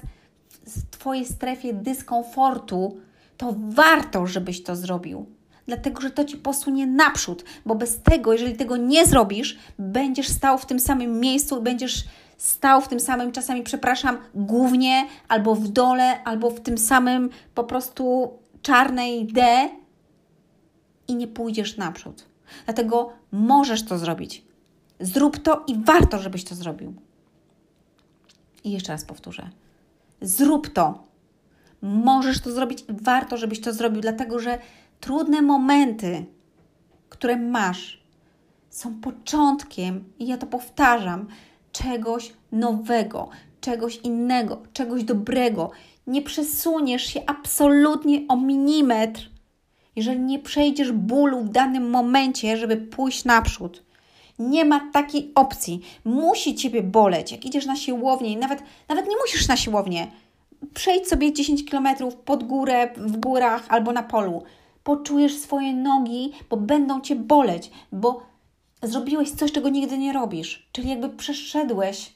w 0.66 0.90
Twojej 0.90 1.24
strefie 1.24 1.74
dyskomfortu, 1.74 3.00
to 3.36 3.54
warto, 3.58 4.26
żebyś 4.26 4.62
to 4.62 4.76
zrobił. 4.76 5.26
Dlatego, 5.66 6.00
że 6.00 6.10
to 6.10 6.24
ci 6.24 6.36
posunie 6.36 6.86
naprzód, 6.86 7.44
bo 7.66 7.74
bez 7.74 8.02
tego, 8.02 8.32
jeżeli 8.32 8.56
tego 8.56 8.76
nie 8.76 9.06
zrobisz, 9.06 9.58
będziesz 9.78 10.28
stał 10.28 10.58
w 10.58 10.66
tym 10.66 10.80
samym 10.80 11.20
miejscu, 11.20 11.62
będziesz 11.62 12.04
stał 12.36 12.80
w 12.80 12.88
tym 12.88 13.00
samym, 13.00 13.32
czasami 13.32 13.62
przepraszam, 13.62 14.18
głównie, 14.34 15.06
albo 15.28 15.54
w 15.54 15.68
dole, 15.68 16.24
albo 16.24 16.50
w 16.50 16.60
tym 16.60 16.78
samym 16.78 17.30
po 17.54 17.64
prostu 17.64 18.32
czarnej 18.62 19.26
D 19.26 19.68
i 21.08 21.14
nie 21.14 21.28
pójdziesz 21.28 21.76
naprzód. 21.76 22.26
Dlatego 22.64 23.12
możesz 23.32 23.84
to 23.84 23.98
zrobić. 23.98 24.44
Zrób 25.00 25.38
to 25.38 25.64
i 25.66 25.78
warto, 25.84 26.18
żebyś 26.18 26.44
to 26.44 26.54
zrobił. 26.54 26.94
I 28.64 28.70
jeszcze 28.70 28.92
raz 28.92 29.04
powtórzę. 29.04 29.50
Zrób 30.20 30.68
to. 30.68 31.06
Możesz 31.82 32.40
to 32.40 32.52
zrobić 32.52 32.80
i 32.80 32.92
warto, 32.92 33.36
żebyś 33.36 33.60
to 33.60 33.72
zrobił, 33.72 34.00
dlatego 34.00 34.38
że 34.38 34.58
trudne 35.00 35.42
momenty, 35.42 36.26
które 37.08 37.36
masz, 37.36 38.02
są 38.70 39.00
początkiem, 39.00 40.04
i 40.18 40.26
ja 40.26 40.38
to 40.38 40.46
powtarzam, 40.46 41.26
czegoś 41.82 42.32
nowego, 42.52 43.28
czegoś 43.60 43.96
innego, 43.96 44.62
czegoś 44.72 45.04
dobrego. 45.04 45.70
Nie 46.06 46.22
przesuniesz 46.22 47.06
się 47.06 47.20
absolutnie 47.26 48.20
o 48.28 48.36
milimetr, 48.36 49.30
jeżeli 49.96 50.20
nie 50.20 50.38
przejdziesz 50.38 50.92
bólu 50.92 51.40
w 51.40 51.48
danym 51.48 51.90
momencie, 51.90 52.56
żeby 52.56 52.76
pójść 52.76 53.24
naprzód. 53.24 53.82
Nie 54.38 54.64
ma 54.64 54.90
takiej 54.92 55.32
opcji. 55.34 55.80
Musi 56.04 56.54
ciebie 56.54 56.82
boleć. 56.82 57.32
Jak 57.32 57.44
idziesz 57.44 57.66
na 57.66 57.76
siłownię, 57.76 58.38
nawet, 58.38 58.62
nawet 58.88 59.08
nie 59.08 59.16
musisz 59.16 59.48
na 59.48 59.56
siłownię. 59.56 60.06
Przejdź 60.74 61.08
sobie 61.08 61.32
10 61.32 61.70
km 61.70 61.88
pod 62.24 62.44
górę, 62.44 62.90
w 62.96 63.16
górach 63.16 63.64
albo 63.68 63.92
na 63.92 64.02
polu. 64.02 64.42
Poczujesz 64.84 65.36
swoje 65.36 65.74
nogi, 65.74 66.32
bo 66.50 66.56
będą 66.56 67.00
cię 67.00 67.16
boleć, 67.16 67.70
bo 67.92 68.22
zrobiłeś 68.82 69.30
coś, 69.30 69.52
czego 69.52 69.68
nigdy 69.68 69.98
nie 69.98 70.12
robisz. 70.12 70.68
Czyli 70.72 70.88
jakby 70.88 71.08
przeszedłeś 71.08 72.12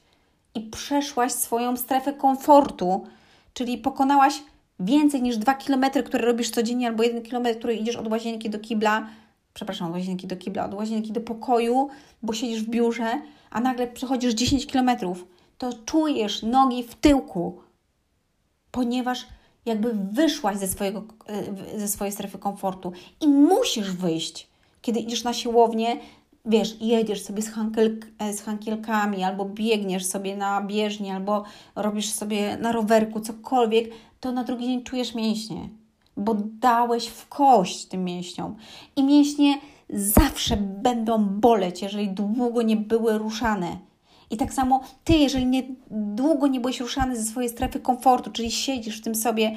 i 0.55 0.61
przeszłaś 0.61 1.31
swoją 1.31 1.77
strefę 1.77 2.13
komfortu, 2.13 3.07
czyli 3.53 3.77
pokonałaś 3.77 4.43
więcej 4.79 5.21
niż 5.21 5.37
2 5.37 5.53
km, 5.53 5.85
które 6.05 6.25
robisz 6.25 6.49
codziennie, 6.49 6.87
albo 6.87 7.03
1 7.03 7.21
km, 7.21 7.55
który 7.57 7.75
idziesz 7.75 7.95
od 7.95 8.07
łazienki 8.07 8.49
do 8.49 8.59
kibla, 8.59 9.07
przepraszam, 9.53 9.87
od 9.87 9.93
łazienki 9.93 10.27
do 10.27 10.35
kibla, 10.35 10.65
od 10.65 10.73
łazienki 10.73 11.11
do 11.11 11.21
pokoju, 11.21 11.89
bo 12.23 12.33
siedzisz 12.33 12.63
w 12.63 12.69
biurze, 12.69 13.21
a 13.49 13.61
nagle 13.61 13.87
przechodzisz 13.87 14.33
10 14.33 14.65
km, 14.65 14.89
to 15.57 15.73
czujesz 15.85 16.43
nogi 16.43 16.83
w 16.83 16.95
tyłku, 16.95 17.61
ponieważ 18.71 19.25
jakby 19.65 19.93
wyszłaś 20.11 20.57
ze, 20.57 20.67
swojego, 20.67 21.03
e, 21.75 21.79
ze 21.79 21.87
swojej 21.87 22.11
strefy 22.11 22.37
komfortu 22.37 22.91
i 23.21 23.27
musisz 23.27 23.91
wyjść. 23.91 24.47
Kiedy 24.81 24.99
idziesz 24.99 25.23
na 25.23 25.33
siłownię, 25.33 25.97
wiesz, 26.45 26.77
jedziesz 26.81 27.23
sobie 27.23 27.41
z, 27.41 27.49
hankiel, 27.49 27.99
e, 28.19 28.33
z 28.33 28.41
hankielkami, 28.41 29.23
albo 29.23 29.45
biegniesz 29.45 30.05
sobie 30.05 30.37
na 30.37 30.61
bieżni, 30.61 31.09
albo 31.09 31.43
robisz 31.75 32.11
sobie 32.11 32.57
na 32.57 32.71
rowerku 32.71 33.19
cokolwiek, 33.19 33.89
to 34.19 34.31
na 34.31 34.43
drugi 34.43 34.65
dzień 34.65 34.83
czujesz 34.83 35.15
mięśnie, 35.15 35.69
bo 36.17 36.35
dałeś 36.59 37.07
w 37.07 37.27
kość 37.27 37.85
tym 37.85 38.03
mięśniom. 38.03 38.55
I 38.95 39.03
mięśnie 39.03 39.57
zawsze 39.89 40.57
będą 40.57 41.25
boleć, 41.25 41.81
jeżeli 41.81 42.09
długo 42.09 42.61
nie 42.61 42.77
były 42.77 43.17
ruszane. 43.17 43.77
I 44.29 44.37
tak 44.37 44.53
samo 44.53 44.81
ty, 45.03 45.13
jeżeli 45.13 45.45
nie, 45.45 45.63
długo 45.91 46.47
nie 46.47 46.59
byłeś 46.59 46.79
ruszany 46.79 47.17
ze 47.17 47.23
swojej 47.23 47.49
strefy 47.49 47.79
komfortu, 47.79 48.31
czyli 48.31 48.51
siedzisz 48.51 48.97
w 48.99 49.03
tym 49.03 49.15
sobie 49.15 49.55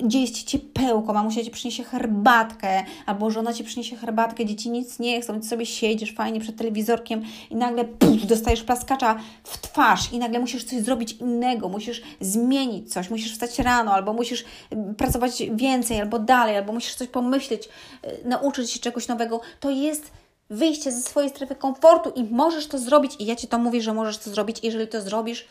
gdzieś 0.00 0.30
ci 0.30 0.58
pełko, 0.58 1.12
mamusia 1.12 1.44
ci 1.44 1.50
przyniesie 1.50 1.84
herbatkę, 1.84 2.84
albo 3.06 3.30
żona 3.30 3.52
ci 3.52 3.64
przyniesie 3.64 3.96
herbatkę, 3.96 4.46
dzieci 4.46 4.70
nic 4.70 4.98
nie 4.98 5.20
chcą, 5.20 5.40
ty 5.40 5.46
sobie 5.46 5.66
siedzisz 5.66 6.14
fajnie 6.14 6.40
przed 6.40 6.56
telewizorkiem 6.56 7.22
i 7.50 7.56
nagle 7.56 7.84
dostajesz 8.24 8.62
plaskacza 8.62 9.16
w 9.44 9.58
twarz 9.58 10.12
i 10.12 10.18
nagle 10.18 10.38
musisz 10.38 10.64
coś 10.64 10.80
zrobić 10.80 11.12
innego, 11.12 11.68
musisz 11.68 12.02
zmienić 12.20 12.92
coś, 12.92 13.10
musisz 13.10 13.32
wstać 13.32 13.58
rano, 13.58 13.92
albo 13.92 14.12
musisz 14.12 14.40
y, 14.40 14.94
pracować 14.96 15.42
więcej, 15.54 16.00
albo 16.00 16.18
dalej, 16.18 16.56
albo 16.56 16.72
musisz 16.72 16.94
coś 16.94 17.08
pomyśleć, 17.08 17.68
y, 18.04 18.28
nauczyć 18.28 18.70
się 18.70 18.80
czegoś 18.80 19.08
nowego, 19.08 19.40
to 19.60 19.70
jest 19.70 20.10
wyjście 20.50 20.92
ze 20.92 21.02
swojej 21.02 21.30
strefy 21.30 21.54
komfortu 21.54 22.10
i 22.10 22.24
możesz 22.24 22.66
to 22.66 22.78
zrobić. 22.78 23.12
I 23.18 23.26
ja 23.26 23.36
Ci 23.36 23.48
to 23.48 23.58
mówię, 23.58 23.80
że 23.80 23.94
możesz 23.94 24.18
to 24.18 24.30
zrobić. 24.30 24.56
Jeżeli 24.62 24.88
to 24.88 25.00
zrobisz, 25.00 25.46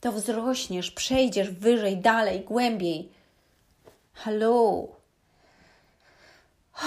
to 0.00 0.12
wzrośniesz, 0.12 0.90
przejdziesz 0.90 1.50
wyżej, 1.50 1.96
dalej, 1.96 2.40
głębiej. 2.40 3.15
Hello. 4.16 4.88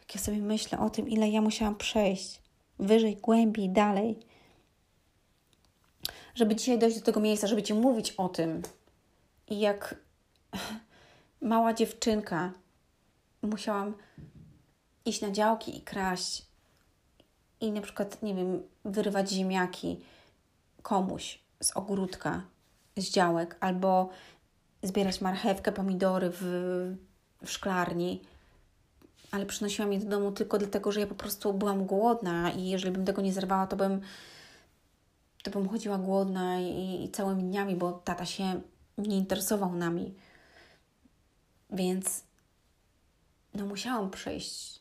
Jak 0.00 0.14
ja 0.14 0.20
sobie 0.20 0.38
myślę 0.38 0.78
o 0.78 0.90
tym, 0.90 1.08
ile 1.08 1.28
ja 1.28 1.40
musiałam 1.40 1.76
przejść 1.76 2.40
wyżej, 2.78 3.16
głębiej, 3.16 3.70
dalej, 3.70 4.18
żeby 6.34 6.56
dzisiaj 6.56 6.78
dojść 6.78 6.98
do 6.98 7.04
tego 7.04 7.20
miejsca, 7.20 7.46
żeby 7.46 7.62
Ci 7.62 7.74
mówić 7.74 8.12
o 8.12 8.28
tym. 8.28 8.62
I 9.48 9.60
jak 9.60 9.94
mała 11.40 11.74
dziewczynka 11.74 12.52
musiałam 13.42 13.94
iść 15.04 15.20
na 15.20 15.30
działki 15.30 15.78
i 15.78 15.80
kraść 15.80 16.46
i 17.60 17.72
na 17.72 17.80
przykład, 17.80 18.22
nie 18.22 18.34
wiem, 18.34 18.62
wyrywać 18.84 19.30
ziemniaki 19.30 20.00
komuś 20.82 21.38
z 21.60 21.76
ogródka, 21.76 22.42
z 22.96 23.10
działek, 23.10 23.56
albo 23.60 24.10
zbierać 24.82 25.20
marchewkę, 25.20 25.72
pomidory 25.72 26.30
w, 26.30 26.42
w 27.44 27.50
szklarni, 27.50 28.20
ale 29.30 29.46
przynosiłam 29.46 29.92
je 29.92 29.98
do 29.98 30.06
domu 30.06 30.32
tylko 30.32 30.58
dlatego, 30.58 30.92
że 30.92 31.00
ja 31.00 31.06
po 31.06 31.14
prostu 31.14 31.54
byłam 31.54 31.86
głodna 31.86 32.50
i 32.50 32.68
jeżeli 32.68 32.92
bym 32.92 33.04
tego 33.04 33.22
nie 33.22 33.32
zerwała, 33.32 33.66
to 33.66 33.76
bym, 33.76 34.00
to 35.42 35.50
bym 35.50 35.68
chodziła 35.68 35.98
głodna 35.98 36.60
i, 36.60 37.04
i 37.04 37.10
całymi 37.10 37.42
dniami, 37.42 37.76
bo 37.76 37.92
tata 37.92 38.26
się 38.26 38.60
nie 38.98 39.16
interesował 39.16 39.72
nami. 39.72 40.14
Więc 41.70 42.24
no 43.54 43.66
musiałam 43.66 44.10
przejść 44.10 44.80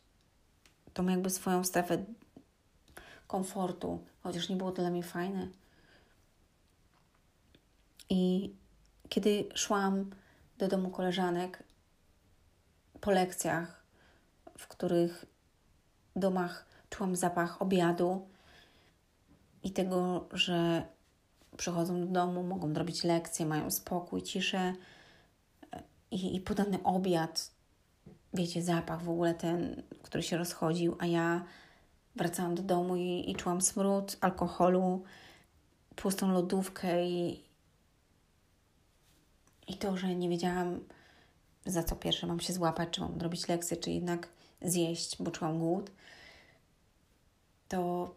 tą 0.93 1.07
jakby 1.07 1.29
swoją 1.29 1.63
strefę 1.63 2.05
komfortu, 3.27 3.99
chociaż 4.23 4.49
nie 4.49 4.55
było 4.55 4.71
to 4.71 4.81
dla 4.81 4.91
mnie 4.91 5.03
fajne. 5.03 5.47
I 8.09 8.51
kiedy 9.10 9.49
szłam 9.56 10.10
do 10.58 10.68
domu 10.68 10.89
koleżanek 10.89 11.64
po 13.01 13.12
lekcjach, 13.12 13.86
w 14.58 14.68
których 14.68 15.26
domach 16.16 16.66
czułam 16.89 17.16
zapach 17.16 17.62
obiadu 17.62 18.28
i 19.64 19.72
tego, 19.72 20.28
że 20.34 20.86
przychodzą 21.58 22.01
do 22.01 22.08
domu, 22.08 22.43
mogą 22.43 22.74
robić 22.74 23.03
lekcje, 23.03 23.45
mają 23.45 23.72
spokój, 23.72 24.22
ciszę 24.22 24.74
i, 26.12 26.36
i 26.36 26.41
podany 26.41 26.84
obiad, 26.84 27.51
wiecie, 28.34 28.64
zapach 28.64 29.01
w 29.01 29.10
ogóle 29.10 29.34
ten, 29.34 29.84
który 30.03 30.24
się 30.24 30.38
rozchodził, 30.38 30.95
a 30.99 31.06
ja 31.06 31.45
wracałam 32.16 32.56
do 32.56 32.64
domu 32.64 32.95
i, 32.95 33.32
i 33.32 33.36
czułam 33.36 33.62
smród 33.62 34.18
alkoholu, 34.22 35.03
tłustą 35.95 36.32
lodówkę 36.32 37.06
i, 37.06 37.44
i 39.68 39.78
to, 39.78 39.97
że 39.97 40.16
nie 40.16 40.30
wiedziałam, 40.30 40.80
za 41.66 41.84
co 41.84 41.95
pierwsze 41.95 42.28
mam 42.28 42.39
się 42.39 42.53
złapać, 42.53 42.89
czy 42.91 43.01
mam 43.01 43.22
robić 43.22 43.47
lekcje, 43.47 43.78
czy 43.78 43.91
jednak 43.91 44.30
zjeść, 44.61 45.16
bo 45.20 45.32
czułam 45.32 45.59
głód, 45.59 45.91
to 47.68 48.13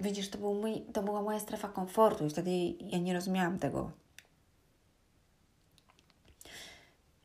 widzisz, 0.00 0.30
to, 0.30 0.38
był 0.38 0.54
mój, 0.54 0.82
to 0.92 1.02
była 1.02 1.22
moja 1.22 1.40
strefa 1.40 1.68
komfortu 1.68 2.26
i 2.26 2.30
wtedy 2.30 2.50
ja 2.80 2.98
nie 2.98 3.14
rozumiałam 3.14 3.58
tego. 3.58 3.90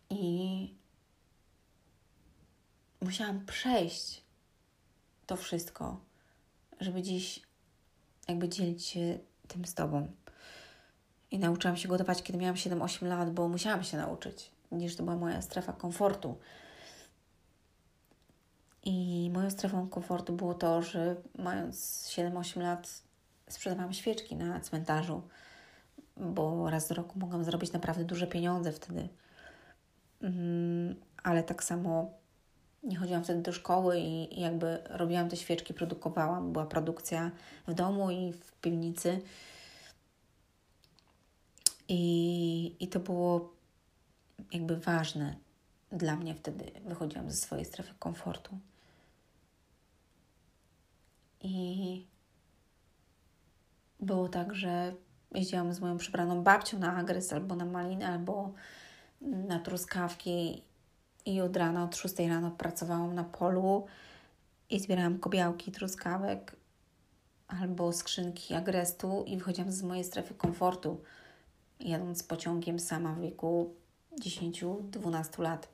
I 0.10 0.74
musiałam 3.02 3.46
przejść 3.46 4.22
to 5.26 5.36
wszystko, 5.38 6.00
żeby 6.80 7.02
dziś 7.02 7.42
jakby 8.28 8.50
dzielić 8.50 8.86
się 8.86 9.20
tym 9.48 9.66
z 9.66 9.74
Tobą. 9.74 10.12
I 11.32 11.40
nauczyłam 11.40 11.78
się 11.78 11.88
gotować, 11.88 12.24
kiedy 12.24 12.40
miałam 12.40 12.56
7-8 12.56 13.08
lat, 13.08 13.34
bo 13.34 13.48
musiałam 13.48 13.84
się 13.84 13.98
nauczyć, 13.98 14.52
gdyż 14.72 14.96
to 14.96 15.04
była 15.04 15.16
moja 15.16 15.42
strefa 15.42 15.74
komfortu. 15.74 16.38
I 18.84 19.30
moją 19.34 19.50
strefą 19.50 19.90
komfortu 19.90 20.34
było 20.34 20.54
to, 20.54 20.82
że 20.82 21.16
mając 21.38 22.08
7-8 22.10 22.62
lat 22.62 23.02
sprzedawałam 23.50 23.94
świeczki 23.94 24.36
na 24.36 24.60
cmentarzu, 24.60 25.22
bo 26.18 26.70
raz 26.70 26.88
do 26.88 26.96
roku 26.96 27.20
mogłam 27.20 27.44
zrobić 27.44 27.72
naprawdę 27.72 28.04
duże 28.04 28.28
pieniądze 28.28 28.72
wtedy. 28.72 29.10
Mm, 30.22 30.96
ale 31.24 31.44
tak 31.44 31.64
samo 31.64 32.20
nie 32.84 32.98
chodziłam 32.98 33.24
wtedy 33.24 33.42
do 33.42 33.52
szkoły 33.52 34.00
i, 34.00 34.42
jakby 34.42 34.80
robiłam 34.90 35.30
te 35.30 35.38
świeczki, 35.38 35.74
produkowałam. 35.74 36.54
Była 36.54 36.66
produkcja 36.66 37.32
w 37.68 37.74
domu 37.74 38.12
i 38.12 38.34
w 38.34 38.52
piwnicy. 38.52 39.22
I, 41.90 42.76
I 42.80 42.88
to 42.88 43.00
było 43.00 43.54
jakby 44.52 44.78
ważne 44.78 45.36
dla 45.92 46.16
mnie 46.16 46.36
wtedy. 46.36 46.72
Wychodziłam 46.86 47.32
ze 47.32 47.38
swojej 47.38 47.66
strefy 47.66 47.94
komfortu. 48.00 48.58
I 51.42 52.08
było 54.00 54.30
tak, 54.30 54.56
że 54.56 54.94
jeździłam 55.32 55.74
z 55.74 55.80
moją 55.80 55.98
przebraną 55.98 56.44
babcią 56.44 56.80
na 56.80 56.96
agres 56.96 57.34
albo 57.34 57.56
na 57.56 57.66
malinę, 57.66 58.08
albo 58.08 58.54
na 59.22 59.60
truskawki 59.60 60.64
i 61.26 61.42
od 61.42 61.58
rana, 61.58 61.84
od 61.84 61.96
6 61.96 62.20
rano 62.20 62.52
pracowałam 62.52 63.16
na 63.16 63.24
polu 63.24 63.86
i 64.70 64.80
zbierałam 64.80 65.20
kobiałki, 65.20 65.72
truskawek 65.72 66.56
albo 67.48 67.94
skrzynki 67.94 68.54
agrestu 68.54 69.24
i 69.28 69.38
wychodziłam 69.38 69.72
z 69.72 69.84
mojej 69.84 70.04
strefy 70.04 70.34
komfortu, 70.34 71.02
jadąc 71.80 72.24
pociągiem 72.24 72.80
sama 72.80 73.14
w 73.14 73.22
wieku 73.22 73.76
10-12 74.20 75.42
lat, 75.42 75.70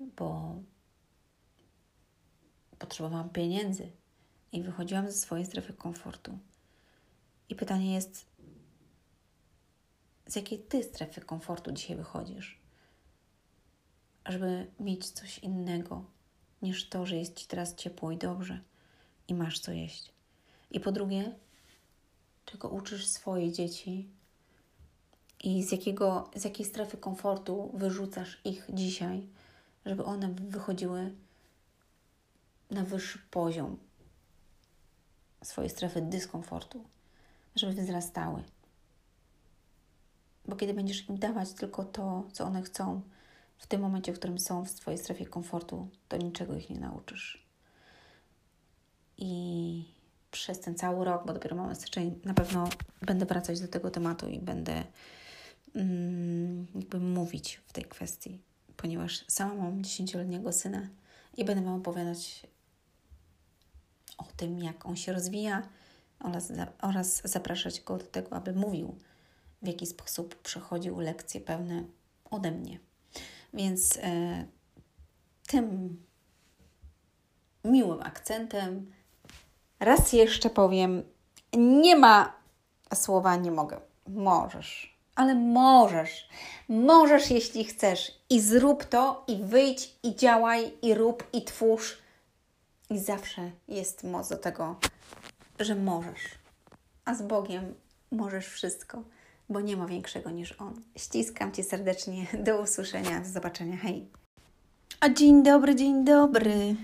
bo 0.00 0.54
potrzebowałam 2.78 3.30
pieniędzy 3.30 3.90
i 4.52 4.62
wychodziłam 4.62 5.06
ze 5.06 5.12
swojej 5.12 5.46
strefy 5.46 5.72
komfortu. 5.72 6.38
I 7.48 7.54
pytanie 7.54 7.94
jest, 7.94 8.26
z 10.26 10.36
jakiej 10.36 10.58
ty 10.58 10.84
strefy 10.84 11.20
komfortu 11.20 11.72
dzisiaj 11.72 11.96
wychodzisz? 11.96 12.60
żeby 14.26 14.66
mieć 14.80 15.10
coś 15.10 15.38
innego, 15.38 16.04
niż 16.62 16.88
to, 16.88 17.06
że 17.06 17.16
jest 17.16 17.36
ci 17.36 17.46
teraz 17.46 17.74
ciepło 17.74 18.10
i 18.10 18.16
dobrze 18.16 18.60
i 19.28 19.34
masz 19.34 19.58
co 19.58 19.72
jeść. 19.72 20.12
I 20.70 20.80
po 20.80 20.92
drugie, 20.92 21.34
czego 22.44 22.68
uczysz 22.68 23.06
swoje 23.06 23.52
dzieci 23.52 24.08
i 25.44 25.62
z, 25.62 25.72
jakiego, 25.72 26.30
z 26.36 26.44
jakiej 26.44 26.66
strefy 26.66 26.96
komfortu 26.96 27.70
wyrzucasz 27.74 28.40
ich 28.44 28.66
dzisiaj, 28.68 29.26
żeby 29.86 30.04
one 30.04 30.28
wychodziły 30.28 31.14
na 32.70 32.84
wyższy 32.84 33.18
poziom 33.30 33.76
swojej 35.42 35.70
strefy 35.70 36.02
dyskomfortu, 36.02 36.84
żeby 37.56 37.82
wzrastały. 37.82 38.42
Bo 40.46 40.56
kiedy 40.56 40.74
będziesz 40.74 41.08
im 41.08 41.18
dawać 41.18 41.52
tylko 41.52 41.84
to, 41.84 42.24
co 42.32 42.44
one 42.44 42.62
chcą, 42.62 43.00
w 43.58 43.66
tym 43.66 43.80
momencie, 43.80 44.12
w 44.12 44.18
którym 44.18 44.38
są 44.38 44.64
w 44.64 44.70
swojej 44.70 44.98
strefie 44.98 45.26
komfortu, 45.26 45.88
to 46.08 46.16
niczego 46.16 46.56
ich 46.56 46.70
nie 46.70 46.80
nauczysz. 46.80 47.46
I 49.18 49.84
przez 50.30 50.60
ten 50.60 50.74
cały 50.74 51.04
rok, 51.04 51.26
bo 51.26 51.32
dopiero 51.32 51.56
mamy 51.56 51.74
styczeń, 51.74 52.20
na 52.24 52.34
pewno 52.34 52.68
będę 53.02 53.26
wracać 53.26 53.60
do 53.60 53.68
tego 53.68 53.90
tematu 53.90 54.28
i 54.28 54.38
będę 54.38 54.84
jakby 56.74 57.00
mówić 57.00 57.60
w 57.66 57.72
tej 57.72 57.84
kwestii, 57.84 58.40
ponieważ 58.76 59.24
sama 59.28 59.54
mam 59.54 59.84
dziesięcioletniego 59.84 60.52
syna 60.52 60.88
i 61.36 61.44
będę 61.44 61.64
Wam 61.64 61.74
opowiadać 61.74 62.46
o 64.18 64.24
tym, 64.36 64.58
jak 64.58 64.86
on 64.86 64.96
się 64.96 65.12
rozwija 65.12 65.68
oraz, 66.20 66.52
oraz 66.80 67.22
zapraszać 67.24 67.80
go 67.80 67.98
do 67.98 68.06
tego, 68.06 68.36
aby 68.36 68.52
mówił, 68.52 68.98
w 69.62 69.66
jaki 69.66 69.86
sposób 69.86 70.34
przechodził 70.34 71.00
lekcje 71.00 71.40
pełne 71.40 71.84
ode 72.30 72.50
mnie. 72.50 72.78
Więc 73.54 73.98
e, 74.02 74.46
tym 75.46 75.96
miłym 77.64 78.02
akcentem 78.02 78.92
raz 79.80 80.12
jeszcze 80.12 80.50
powiem, 80.50 81.02
nie 81.56 81.96
ma 81.96 82.32
słowa 82.94 83.36
nie 83.36 83.50
mogę. 83.50 83.80
Możesz, 84.08 84.99
ale 85.20 85.34
możesz. 85.34 86.28
Możesz, 86.68 87.30
jeśli 87.30 87.64
chcesz. 87.64 88.12
I 88.30 88.40
zrób 88.40 88.84
to, 88.84 89.24
i 89.28 89.36
wyjdź, 89.36 89.94
i 90.02 90.16
działaj, 90.16 90.72
i 90.82 90.94
rób, 90.94 91.24
i 91.32 91.44
twórz. 91.44 91.98
I 92.90 92.98
zawsze 92.98 93.50
jest 93.68 94.04
moc 94.04 94.28
do 94.28 94.36
tego, 94.36 94.76
że 95.60 95.74
możesz. 95.74 96.22
A 97.04 97.14
z 97.14 97.22
Bogiem 97.22 97.74
możesz 98.12 98.46
wszystko 98.48 99.02
bo 99.48 99.60
nie 99.60 99.76
ma 99.76 99.86
większego 99.86 100.30
niż 100.30 100.52
on. 100.52 100.80
Ściskam 100.96 101.52
Cię 101.52 101.64
serdecznie. 101.64 102.26
Do 102.44 102.60
usłyszenia. 102.60 103.20
Do 103.20 103.28
zobaczenia. 103.28 103.76
Hej. 103.76 104.08
A 105.00 105.08
dzień 105.08 105.42
dobry, 105.42 105.74
dzień 105.74 106.04
dobry. 106.04 106.76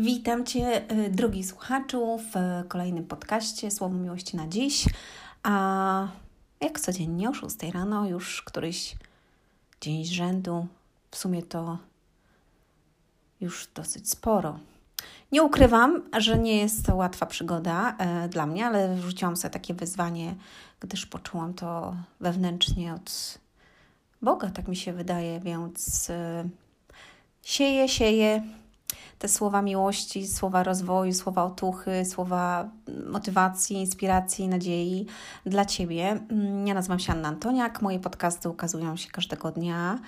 Witam 0.00 0.44
Cię, 0.46 0.92
y, 0.92 1.10
drogi 1.10 1.44
słuchaczu, 1.44 2.18
w 2.18 2.34
kolejnym 2.68 3.06
podcaście 3.06 3.70
Słowo 3.70 3.94
Miłości 3.94 4.36
na 4.36 4.48
dziś. 4.48 4.84
A 5.42 6.08
jak 6.60 6.80
codziennie 6.80 7.30
o 7.30 7.34
6 7.34 7.56
rano, 7.72 8.06
już 8.06 8.42
któryś 8.42 8.96
dzień 9.80 10.04
z 10.04 10.08
rzędu. 10.08 10.66
W 11.10 11.16
sumie 11.16 11.42
to 11.42 11.78
już 13.40 13.68
dosyć 13.74 14.10
sporo. 14.10 14.58
Nie 15.32 15.42
ukrywam, 15.42 16.02
że 16.18 16.38
nie 16.38 16.56
jest 16.56 16.86
to 16.86 16.96
łatwa 16.96 17.26
przygoda 17.26 17.96
e, 17.98 18.28
dla 18.28 18.46
mnie, 18.46 18.66
ale 18.66 18.94
wrzuciłam 18.94 19.36
sobie 19.36 19.52
takie 19.52 19.74
wyzwanie, 19.74 20.34
gdyż 20.80 21.06
poczułam 21.06 21.54
to 21.54 21.96
wewnętrznie 22.20 22.94
od 22.94 23.38
Boga, 24.22 24.50
tak 24.50 24.68
mi 24.68 24.76
się 24.76 24.92
wydaje, 24.92 25.40
więc 25.40 26.10
e, 26.10 26.48
sieję, 27.42 27.88
sieję 27.88 28.42
te 29.18 29.28
słowa 29.28 29.62
miłości, 29.62 30.28
słowa 30.28 30.62
rozwoju, 30.62 31.14
słowa 31.14 31.44
otuchy, 31.44 32.04
słowa 32.04 32.68
motywacji, 33.06 33.76
inspiracji, 33.76 34.48
nadziei 34.48 35.06
dla 35.46 35.64
Ciebie. 35.64 36.20
Mm, 36.30 36.66
ja 36.66 36.74
nazywam 36.74 36.98
się 36.98 37.12
Anna 37.12 37.28
Antoniak. 37.28 37.82
Moje 37.82 37.98
podcasty 37.98 38.48
ukazują 38.48 38.96
się 38.96 39.10
każdego 39.10 39.50
dnia. 39.50 39.98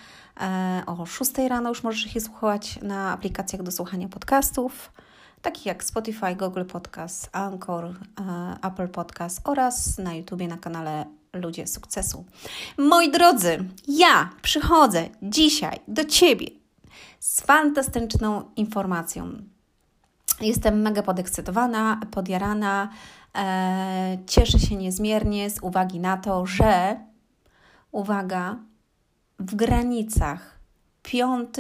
E, 0.41 0.83
o 0.87 1.07
6 1.07 1.33
rano 1.49 1.69
już 1.69 1.83
możesz 1.83 2.15
je 2.15 2.21
słuchać 2.21 2.79
na 2.83 3.13
aplikacjach 3.13 3.63
do 3.63 3.73
słuchania 3.73 4.09
podcastów 4.09 4.93
takich 5.43 5.67
jak 5.67 5.85
Spotify, 5.85 6.37
Google 6.37 6.65
Podcast, 6.65 7.31
Anchor, 7.33 7.85
e, 7.85 7.93
Apple 8.63 8.89
Podcast 8.89 9.41
oraz 9.45 9.99
na 9.99 10.15
YouTubie 10.15 10.49
na 10.49 10.57
kanale 10.57 11.05
Ludzie 11.33 11.67
Sukcesu. 11.67 12.25
Moi 12.79 13.11
drodzy, 13.11 13.65
ja 13.89 14.31
przychodzę 14.43 15.09
dzisiaj 15.23 15.81
do 15.89 16.05
Ciebie 16.05 16.60
z 17.21 17.41
fantastyczną 17.41 18.51
informacją. 18.57 19.33
Jestem 20.41 20.83
mega 20.83 21.03
podekscytowana, 21.03 22.01
podjarana, 22.11 22.91
e, 23.37 24.19
cieszę 24.27 24.59
się 24.59 24.77
niezmiernie 24.77 25.51
z 25.51 25.63
uwagi 25.63 26.01
na 26.01 26.17
to, 26.17 26.47
że 26.47 27.01
uwaga, 27.93 28.57
w 29.39 29.55
granicach 29.55 30.59
5 31.03 31.55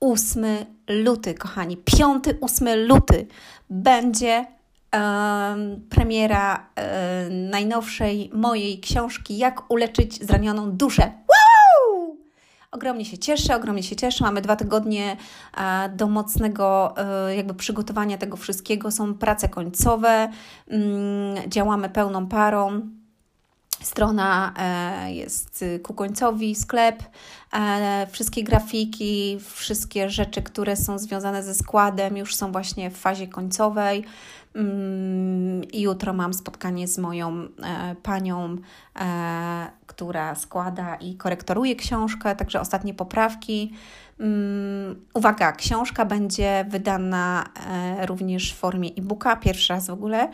8 0.00 0.44
luty, 0.88 1.34
kochani. 1.34 1.76
5-8 1.76 2.76
luty 2.76 3.26
będzie 3.70 4.46
um, 4.92 5.80
premiera 5.90 6.54
um, 6.76 7.50
najnowszej 7.50 8.30
mojej 8.34 8.80
książki 8.80 9.38
Jak 9.38 9.70
uleczyć 9.70 10.26
zranioną 10.26 10.72
duszę. 10.72 11.02
Woo! 11.02 11.41
Ogromnie 12.72 13.04
się 13.04 13.18
cieszę, 13.18 13.56
ogromnie 13.56 13.82
się 13.82 13.96
cieszę. 13.96 14.24
Mamy 14.24 14.40
dwa 14.40 14.56
tygodnie 14.56 15.16
e, 15.56 15.88
do 15.88 16.06
mocnego 16.06 16.94
e, 16.96 17.36
jakby 17.36 17.54
przygotowania 17.54 18.18
tego 18.18 18.36
wszystkiego. 18.36 18.90
Są 18.90 19.14
prace 19.14 19.48
końcowe, 19.48 20.28
mm, 20.68 21.50
działamy 21.50 21.88
pełną 21.88 22.26
parą. 22.26 22.80
Strona 23.82 24.54
e, 24.58 25.12
jest 25.12 25.64
ku 25.82 25.94
końcowi, 25.94 26.54
sklep, 26.54 27.02
wszystkie 28.10 28.44
grafiki, 28.44 29.38
wszystkie 29.50 30.10
rzeczy, 30.10 30.42
które 30.42 30.76
są 30.76 30.98
związane 30.98 31.42
ze 31.42 31.54
składem, 31.54 32.16
już 32.16 32.34
są 32.34 32.52
właśnie 32.52 32.90
w 32.90 32.96
fazie 32.96 33.28
końcowej. 33.28 34.04
Mm, 34.54 35.62
jutro 35.72 36.12
mam 36.12 36.34
spotkanie 36.34 36.88
z 36.88 36.98
moją 36.98 37.32
e, 37.32 37.48
panią, 38.02 38.56
która 39.86 40.34
składa 40.34 40.96
i 40.96 41.16
korektoruje 41.16 41.76
książkę, 41.76 42.36
także 42.36 42.60
ostatnie 42.60 42.94
poprawki. 42.94 43.72
Mm, 44.20 45.04
uwaga, 45.14 45.52
książka 45.52 46.04
będzie 46.04 46.64
wydana 46.68 47.44
również 48.06 48.52
w 48.52 48.56
formie 48.56 48.90
e-booka, 48.98 49.36
pierwszy 49.36 49.72
raz 49.72 49.86
w 49.86 49.90
ogóle. 49.90 50.28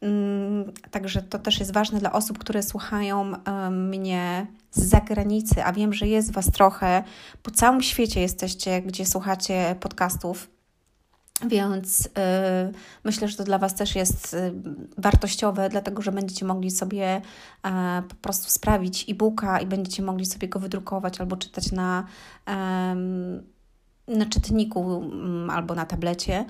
Mm, 0.00 0.72
także 0.90 1.22
to 1.22 1.38
też 1.38 1.60
jest 1.60 1.72
ważne 1.72 1.98
dla 1.98 2.12
osób, 2.12 2.38
które 2.38 2.62
słuchają 2.62 3.32
mnie 3.70 4.46
z 4.70 4.84
zagranicy, 4.84 5.64
a 5.64 5.72
wiem, 5.72 5.92
że 5.92 6.06
jest 6.06 6.32
Was 6.32 6.50
trochę. 6.50 7.04
Po 7.42 7.50
całym 7.50 7.82
świecie 7.82 8.20
jesteście, 8.20 8.82
gdzie 8.82 9.06
słuchacie 9.06 9.76
podcastów. 9.80 10.57
Więc 11.46 12.06
y, 12.06 12.10
myślę, 13.04 13.28
że 13.28 13.36
to 13.36 13.44
dla 13.44 13.58
Was 13.58 13.74
też 13.74 13.96
jest 13.96 14.34
y, 14.34 14.52
wartościowe, 14.98 15.68
dlatego 15.68 16.02
że 16.02 16.12
będziecie 16.12 16.44
mogli 16.44 16.70
sobie 16.70 17.16
y, 17.16 18.02
po 18.08 18.14
prostu 18.14 18.50
sprawić 18.50 19.10
e-booka 19.10 19.60
i 19.60 19.66
będziecie 19.66 20.02
mogli 20.02 20.26
sobie 20.26 20.48
go 20.48 20.58
wydrukować 20.58 21.20
albo 21.20 21.36
czytać 21.36 21.72
na 21.72 22.06
na 24.08 24.26
czytniku 24.26 25.02
mm, 25.02 25.50
albo 25.50 25.74
na 25.74 25.86
tablecie, 25.86 26.44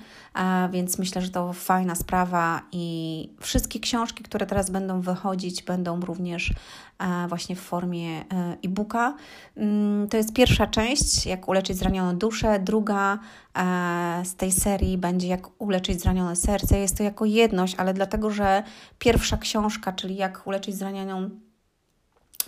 więc 0.71 0.99
myślę, 0.99 1.23
że 1.23 1.31
to 1.31 1.53
fajna 1.53 1.95
sprawa 1.95 2.63
i 2.73 3.29
wszystkie 3.41 3.81
książki, 3.81 4.25
które 4.25 4.47
teraz 4.47 4.71
będą 4.71 5.01
wychodzić, 5.01 5.63
będą 5.63 6.01
również 6.01 6.53
właśnie 7.29 7.57
w 7.57 7.61
formie 7.61 8.21
e, 8.21 8.57
e-booka. 8.65 9.15
Mm, 9.57 10.09
to 10.09 10.17
jest 10.17 10.33
pierwsza 10.33 10.67
część, 10.67 11.27
jak 11.27 11.49
uleczyć 11.49 11.79
zranioną 11.79 12.19
duszę. 12.19 12.61
Druga 12.61 13.19
e, 13.59 14.23
z 14.25 14.35
tej 14.35 14.53
serii 14.53 14.99
będzie 14.99 15.29
jak 15.29 15.63
uleczyć 15.63 16.01
zranione 16.01 16.37
serce. 16.37 16.79
Jest 16.79 16.97
to 16.97 17.03
jako 17.03 17.25
jedność, 17.25 17.75
ale 17.75 17.95
dlatego, 17.95 18.31
że 18.31 18.63
pierwsza 18.99 19.37
książka, 19.37 19.93
czyli 19.93 20.17
jak 20.17 20.47
uleczyć 20.47 20.77
zranioną 20.77 21.31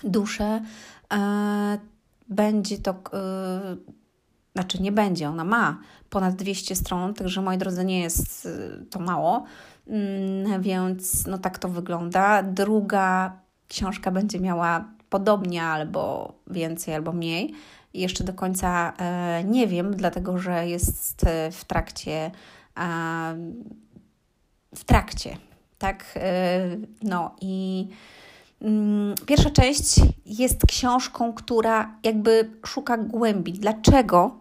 duszę, 0.04 0.60
e, 1.12 1.78
będzie 2.28 2.78
to 2.78 2.94
znaczy 4.52 4.82
nie 4.82 4.92
będzie, 4.92 5.28
ona 5.28 5.44
ma 5.44 5.78
ponad 6.10 6.34
200 6.34 6.76
stron, 6.76 7.14
także 7.14 7.42
moi 7.42 7.58
drodzy, 7.58 7.84
nie 7.84 8.00
jest 8.00 8.46
y, 8.46 8.86
to 8.90 9.00
mało, 9.00 9.44
mm, 9.86 10.62
więc 10.62 11.26
no 11.26 11.38
tak 11.38 11.58
to 11.58 11.68
wygląda. 11.68 12.42
Druga 12.42 13.32
książka 13.68 14.10
będzie 14.10 14.40
miała 14.40 14.84
podobnie 15.10 15.62
albo 15.62 16.32
więcej, 16.46 16.94
albo 16.94 17.12
mniej. 17.12 17.54
Jeszcze 17.94 18.24
do 18.24 18.32
końca 18.32 18.92
e, 18.98 19.44
nie 19.44 19.66
wiem, 19.66 19.96
dlatego 19.96 20.38
że 20.38 20.68
jest 20.68 21.24
e, 21.24 21.50
w 21.50 21.64
trakcie 21.64 22.30
w 24.74 24.84
trakcie, 24.84 25.36
tak? 25.78 26.04
E, 26.16 26.60
no 27.02 27.36
i 27.40 27.88
mm, 28.62 29.14
Pierwsza 29.26 29.50
część 29.50 30.00
jest 30.26 30.66
książką, 30.66 31.32
która 31.32 31.94
jakby 32.04 32.50
szuka 32.66 32.98
głębi. 32.98 33.52
Dlaczego 33.52 34.39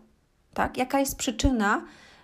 tak? 0.60 0.78
Jaka 0.78 1.00
jest 1.00 1.18
przyczyna, 1.18 1.82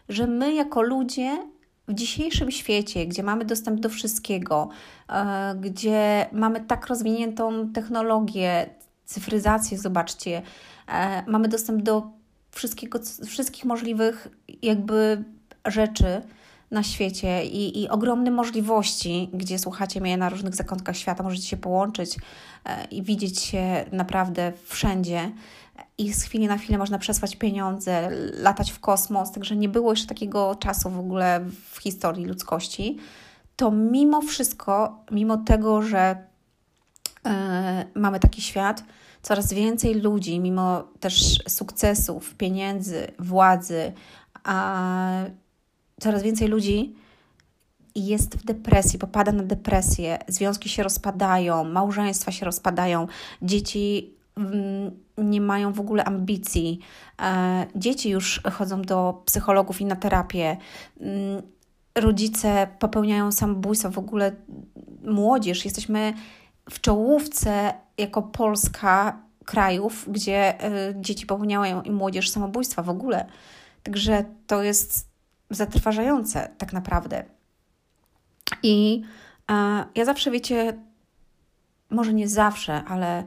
że 0.10 0.28
my 0.28 0.54
jako 0.54 0.82
ludzie 0.82 1.48
w 1.88 1.94
dzisiejszym 1.94 2.52
świecie, 2.52 3.06
gdzie 3.06 3.24
mamy 3.24 3.46
dostęp 3.46 3.80
do 3.80 3.90
wszystkiego, 3.90 4.70
e, 5.10 5.56
gdzie 5.60 6.26
mamy 6.32 6.62
tak 6.62 6.88
rozwiniętą 6.88 7.70
technologię, 7.74 8.70
cyfryzację, 9.06 9.78
zobaczcie, 9.78 10.42
e, 10.88 11.24
mamy 11.32 11.48
dostęp 11.48 11.82
do 11.82 12.04
wszystkiego, 12.52 13.00
wszystkich 13.26 13.66
możliwych 13.66 14.28
jakby 14.62 15.24
rzeczy 15.66 16.22
na 16.72 16.84
świecie 16.84 17.46
i, 17.46 17.82
i 17.82 17.90
ogromne 17.90 18.32
możliwości, 18.32 19.30
gdzie 19.34 19.60
słuchacie 19.60 20.02
mnie 20.02 20.18
na 20.18 20.30
różnych 20.30 20.56
zakątkach 20.56 20.98
świata, 20.98 21.24
możecie 21.24 21.48
się 21.48 21.58
połączyć 21.58 22.18
e, 22.66 22.86
i 22.92 23.04
widzieć 23.04 23.40
się 23.40 23.86
naprawdę 23.92 24.54
wszędzie 24.66 25.32
i 25.98 26.14
z 26.14 26.24
chwili 26.24 26.48
na 26.48 26.58
chwilę 26.58 26.78
można 26.78 26.98
przesłać 26.98 27.36
pieniądze, 27.36 28.10
latać 28.34 28.72
w 28.72 28.80
kosmos, 28.80 29.32
także 29.32 29.56
nie 29.56 29.70
było 29.70 29.92
jeszcze 29.92 30.08
takiego 30.08 30.56
czasu 30.56 30.90
w 30.90 31.00
ogóle 31.00 31.46
w 31.72 31.78
historii 31.78 32.26
ludzkości, 32.26 32.98
to 33.56 33.72
mimo 33.72 34.22
wszystko, 34.22 35.04
mimo 35.12 35.38
tego, 35.38 35.82
że 35.82 36.28
yy, 37.26 37.32
mamy 37.96 38.20
taki 38.20 38.42
świat, 38.42 38.84
coraz 39.22 39.54
więcej 39.54 39.96
ludzi, 39.96 40.40
mimo 40.40 40.84
też 41.00 41.44
sukcesów, 41.48 42.36
pieniędzy, 42.36 43.08
władzy, 43.20 43.94
a 44.44 45.24
coraz 46.00 46.24
więcej 46.24 46.48
ludzi 46.48 46.96
jest 47.96 48.36
w 48.36 48.46
depresji, 48.46 49.00
popada 49.00 49.32
na 49.32 49.44
depresję, 49.44 50.20
związki 50.28 50.70
się 50.70 50.84
rozpadają, 50.84 51.64
małżeństwa 51.64 52.32
się 52.32 52.46
rozpadają, 52.46 53.08
dzieci 53.42 54.14
nie 55.18 55.42
mają 55.42 55.74
w 55.74 55.80
ogóle 55.80 56.06
ambicji. 56.06 56.80
E, 57.22 57.66
dzieci 57.76 58.10
już 58.10 58.42
chodzą 58.52 58.82
do 58.82 59.22
psychologów 59.26 59.82
i 59.82 59.86
na 59.86 59.96
terapię. 59.96 60.58
Mm, 61.00 61.42
rodzice 61.96 62.68
popełniają 62.80 63.32
samobójstwo, 63.32 63.90
w 63.90 63.98
ogóle 63.98 64.36
młodzież. 65.04 65.66
Jesteśmy 65.66 66.14
w 66.70 66.82
czołówce 66.82 67.74
jako 67.98 68.22
Polska 68.22 69.20
krajów, 69.46 70.06
gdzie 70.08 70.64
e, 70.64 70.94
dzieci 70.96 71.26
popełniają 71.26 71.82
i 71.82 71.92
młodzież 71.92 72.30
samobójstwa 72.30 72.84
w 72.84 72.90
ogóle. 72.90 73.26
Także 73.84 74.26
to 74.48 74.64
jest 74.64 75.10
zatrważające 75.50 76.50
tak 76.58 76.74
naprawdę. 76.74 77.26
I 78.64 79.02
e, 79.52 79.86
ja 79.96 80.06
zawsze, 80.06 80.32
wiecie, 80.32 80.74
może 81.90 82.14
nie 82.14 82.30
zawsze, 82.30 82.84
ale 82.84 83.24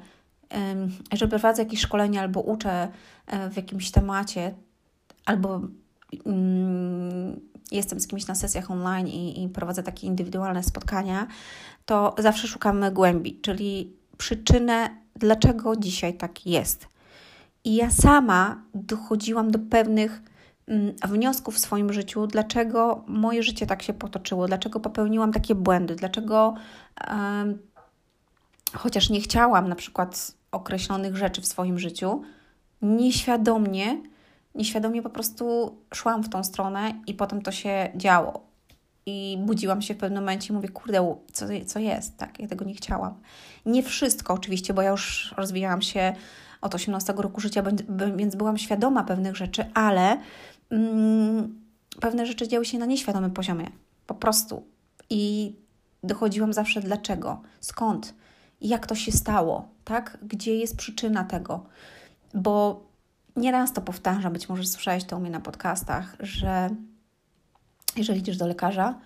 jeżeli 1.12 1.31
prowadzę 1.31 1.62
jakieś 1.62 1.81
szkolenie 1.81 2.20
albo 2.20 2.41
uczę 2.41 2.89
e, 3.27 3.51
w 3.51 3.57
jakimś 3.57 3.91
temacie, 3.91 4.55
albo 5.25 5.61
mm, 6.27 7.41
jestem 7.70 8.01
z 8.01 8.07
kimś 8.07 8.27
na 8.27 8.35
sesjach 8.35 8.70
online 8.70 9.09
i, 9.09 9.45
i 9.45 9.49
prowadzę 9.49 9.83
takie 9.83 10.07
indywidualne 10.07 10.62
spotkania, 10.62 11.27
to 11.87 12.15
zawsze 12.19 12.49
szukamy 12.49 12.93
głębi, 12.93 13.41
czyli 13.41 13.93
przyczynę, 14.19 14.91
dlaczego 15.16 15.77
dzisiaj 15.77 16.15
tak 16.15 16.47
jest. 16.47 16.89
I 17.65 17.75
ja 17.75 17.91
sama 17.91 18.62
dochodziłam 18.75 19.51
do 19.51 19.59
pewnych 19.59 20.23
mm, 20.66 20.95
wniosków 21.09 21.55
w 21.55 21.59
swoim 21.59 21.93
życiu, 21.93 22.27
dlaczego 22.27 23.05
moje 23.07 23.43
życie 23.43 23.66
tak 23.66 23.83
się 23.83 23.93
potoczyło, 23.93 24.47
dlaczego 24.47 24.81
popełniłam 24.81 25.33
takie 25.33 25.55
błędy, 25.55 25.97
dlaczego 25.97 26.55
chociaż 28.75 29.11
nie 29.11 29.20
chciałam 29.20 29.69
na 29.69 29.75
przykład 29.75 30.38
określonych 30.59 31.16
rzeczy 31.16 31.40
w 31.40 31.47
swoim 31.47 31.78
życiu, 31.78 32.22
nieświadomie, 32.82 34.02
nieświadomie 34.55 35.02
po 35.02 35.10
prostu 35.10 35.76
szłam 35.94 36.22
w 36.22 36.28
tą 36.28 36.44
stronę 36.44 36.94
i 37.06 37.14
potem 37.14 37.43
to 37.43 37.52
się 37.52 37.93
działo. 37.97 38.48
I 39.06 39.39
budziłam 39.40 39.82
się 39.82 39.94
w 39.94 39.97
pewnym 39.97 40.22
momencie 40.22 40.52
i 40.52 40.56
mówię, 40.56 40.68
kurde, 40.68 41.16
co, 41.32 41.47
co 41.66 41.78
jest, 41.78 42.16
tak? 42.16 42.40
Ja 42.40 42.48
tego 42.48 42.64
nie 42.64 42.74
chciałam. 42.74 43.14
Nie 43.66 43.82
wszystko 43.82 44.35
oczywiście, 44.35 44.74
bo 44.74 44.82
ja 44.82 44.90
już 44.90 45.35
rozwijałam 45.36 45.82
się 45.82 46.14
od 46.60 46.74
18 46.74 47.14
roku 47.16 47.40
życia, 47.40 47.62
więc 48.16 48.36
byłam 48.36 48.59
świadoma 48.59 49.05
pewnych 49.05 49.36
rzeczy, 49.36 49.64
ale 49.74 50.18
mm, 50.70 51.60
pewne 52.01 52.26
rzeczy 52.26 52.48
działy 52.48 52.64
się 52.64 52.78
na 52.78 52.86
nieświadomym 52.86 53.30
poziomie. 53.30 53.70
Po 54.06 54.14
prostu. 54.14 54.62
I 55.10 55.55
dochodziłam 56.02 56.52
zawsze 56.52 56.80
dlaczego, 56.80 57.43
skąd, 57.60 58.14
jak 58.60 58.86
to 58.86 58.94
się 58.94 59.12
stało, 59.12 59.68
tak? 59.85 60.18
Gdzie 60.22 60.56
jest 60.56 60.76
przyczyna 60.76 61.24
tego? 61.24 61.66
Bo 62.35 62.86
nieraz 63.36 63.72
to 63.72 63.80
powtarzam, 63.80 64.32
być 64.32 64.48
może 64.48 64.64
słyszałeś 64.64 65.05
to 65.05 65.16
u 65.16 65.20
mnie 65.20 65.30
na 65.30 65.40
podcastach, 65.40 66.16
że 66.20 66.70
jeżeli 67.97 68.20
idziesz 68.20 68.36
do 68.36 68.47
lekarza, 68.47 68.98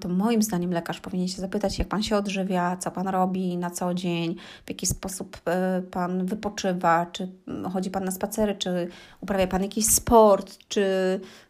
to 0.00 0.08
moim 0.08 0.42
zdaniem 0.42 0.72
lekarz 0.72 1.00
powinien 1.00 1.28
się 1.28 1.40
zapytać, 1.40 1.78
jak 1.78 1.88
pan 1.88 2.02
się 2.02 2.16
odżywia, 2.16 2.76
co 2.76 2.90
pan 2.90 3.08
robi 3.08 3.56
na 3.56 3.70
co 3.70 3.94
dzień, 3.94 4.36
w 4.66 4.70
jaki 4.70 4.86
sposób 4.86 5.40
e, 5.44 5.82
pan 5.90 6.26
wypoczywa, 6.26 7.06
czy 7.06 7.28
chodzi 7.72 7.90
pan 7.90 8.04
na 8.04 8.10
spacery, 8.10 8.54
czy 8.54 8.88
uprawia 9.20 9.46
pan 9.46 9.62
jakiś 9.62 9.86
sport, 9.86 10.58
czy 10.68 10.84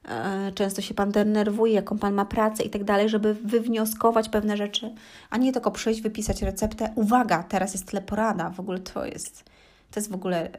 e, 0.08 0.52
często 0.52 0.82
się 0.82 0.94
pan 0.94 1.10
denerwuje, 1.10 1.72
jaką 1.72 1.98
pan 1.98 2.14
ma 2.14 2.24
pracę 2.24 2.62
i 2.62 2.70
tak 2.70 2.84
dalej, 2.84 3.08
żeby 3.08 3.34
wywnioskować 3.34 4.28
pewne 4.28 4.56
rzeczy, 4.56 4.94
a 5.30 5.36
nie 5.36 5.52
tylko 5.52 5.70
przyjść, 5.70 6.00
wypisać 6.00 6.42
receptę. 6.42 6.92
Uwaga, 6.94 7.42
teraz 7.42 7.72
jest 7.72 7.90
teleporada, 7.90 8.50
w 8.50 8.60
ogóle 8.60 8.78
to 8.78 9.04
jest, 9.04 9.44
to 9.90 10.00
jest 10.00 10.10
w 10.10 10.14
ogóle. 10.14 10.50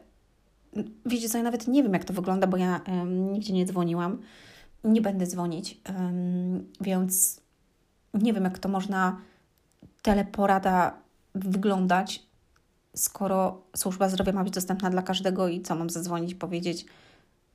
Wiecie 1.05 1.29
co, 1.29 1.37
ja 1.37 1.43
nawet 1.43 1.67
nie 1.67 1.83
wiem, 1.83 1.93
jak 1.93 2.05
to 2.05 2.13
wygląda, 2.13 2.47
bo 2.47 2.57
ja 2.57 2.81
nigdzie 3.05 3.53
nie 3.53 3.65
dzwoniłam 3.65 4.17
nie 4.83 5.01
będę 5.01 5.27
dzwonić, 5.27 5.81
więc 6.81 7.41
nie 8.13 8.33
wiem, 8.33 8.43
jak 8.43 8.59
to 8.59 8.69
można 8.69 9.17
teleporada 10.01 10.97
wyglądać, 11.35 12.23
skoro 12.95 13.61
służba 13.75 14.09
zdrowia 14.09 14.33
ma 14.33 14.43
być 14.43 14.53
dostępna 14.53 14.89
dla 14.89 15.01
każdego 15.01 15.47
i 15.47 15.61
co 15.61 15.75
mam 15.75 15.89
zadzwonić, 15.89 16.35
powiedzieć. 16.35 16.85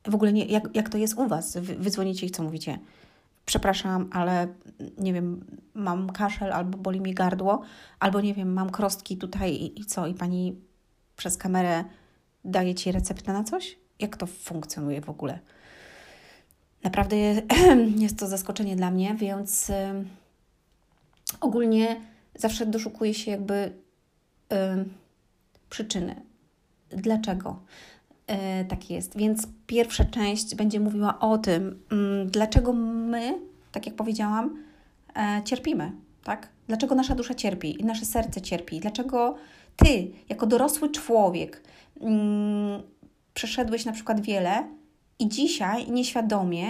W 0.05 0.15
ogóle 0.15 0.33
nie, 0.33 0.45
jak, 0.45 0.75
jak 0.75 0.89
to 0.89 0.99
jest 0.99 1.15
u 1.15 1.29
Was? 1.29 1.57
Wy, 1.57 1.91
dzwonicie 1.91 2.27
i 2.27 2.31
co 2.31 2.43
mówicie? 2.43 2.79
Przepraszam, 3.47 4.09
ale 4.13 4.49
nie 4.99 5.13
wiem, 5.13 5.45
mam 5.75 6.11
kaszel 6.11 6.53
albo 6.53 6.79
boli 6.79 7.01
mi 7.01 7.15
gardło, 7.15 7.63
albo 8.01 8.21
nie 8.21 8.35
wiem, 8.35 8.53
mam 8.53 8.71
krostki 8.71 9.17
tutaj 9.17 9.53
i, 9.53 9.81
i 9.81 9.85
co? 9.85 10.07
I 10.07 10.15
pani 10.15 10.61
przez 11.17 11.37
kamerę 11.37 11.85
daje 12.45 12.75
Ci 12.75 12.93
receptę 12.93 13.33
na 13.33 13.45
coś? 13.45 13.79
Jak 13.99 14.17
to 14.17 14.27
funkcjonuje 14.27 15.01
w 15.01 15.11
ogóle? 15.11 15.39
Naprawdę 16.87 17.17
jest 18.05 18.19
to 18.19 18.27
zaskoczenie 18.27 18.77
dla 18.77 18.91
mnie, 18.91 19.15
więc 19.15 19.73
ogólnie 21.41 22.01
zawsze 22.35 22.67
doszukuję 22.67 23.15
się 23.15 23.31
jakby 23.31 23.73
przyczyny. 25.71 26.15
Dlaczego 26.91 27.61
e, 28.27 28.65
tak 28.65 28.91
jest? 28.91 29.17
Więc 29.17 29.49
pierwsza 29.67 30.05
część 30.05 30.55
będzie 30.55 30.81
mówiła 30.81 31.19
o 31.19 31.39
tym, 31.39 31.83
mm, 31.93 32.31
dlaczego 32.31 32.73
my, 32.73 33.39
tak 33.73 33.87
jak 33.87 33.95
powiedziałam, 33.95 34.63
e, 35.17 35.43
cierpimy, 35.45 35.93
tak? 36.25 36.49
Dlaczego 36.69 36.95
nasza 36.95 37.15
dusza 37.15 37.35
cierpi 37.35 37.81
i 37.81 37.85
nasze 37.85 38.05
serce 38.05 38.41
cierpi? 38.41 38.81
Dlaczego 38.81 39.37
ty, 39.77 40.11
jako 40.29 40.47
dorosły 40.47 40.91
człowiek, 40.91 41.63
mm, 42.01 42.83
przeszedłeś 43.35 43.85
na 43.85 43.93
przykład 43.93 44.21
wiele, 44.21 44.69
i 45.19 45.29
dzisiaj 45.29 45.91
nieświadomie 45.91 46.67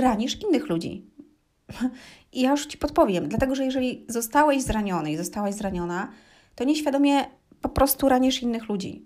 ranisz 0.00 0.42
innych 0.42 0.68
ludzi. 0.68 1.10
I 2.32 2.40
ja 2.40 2.50
już 2.50 2.66
Ci 2.66 2.78
podpowiem, 2.78 3.28
dlatego 3.28 3.54
że 3.54 3.64
jeżeli 3.64 4.04
zostałeś 4.08 4.62
zraniony 4.62 5.12
i 5.12 5.16
zostałaś 5.16 5.54
zraniona, 5.54 6.10
to 6.54 6.64
nieświadomie 6.64 7.24
po 7.60 7.68
prostu 7.68 8.08
ranisz 8.08 8.42
innych 8.42 8.68
ludzi. 8.68 9.04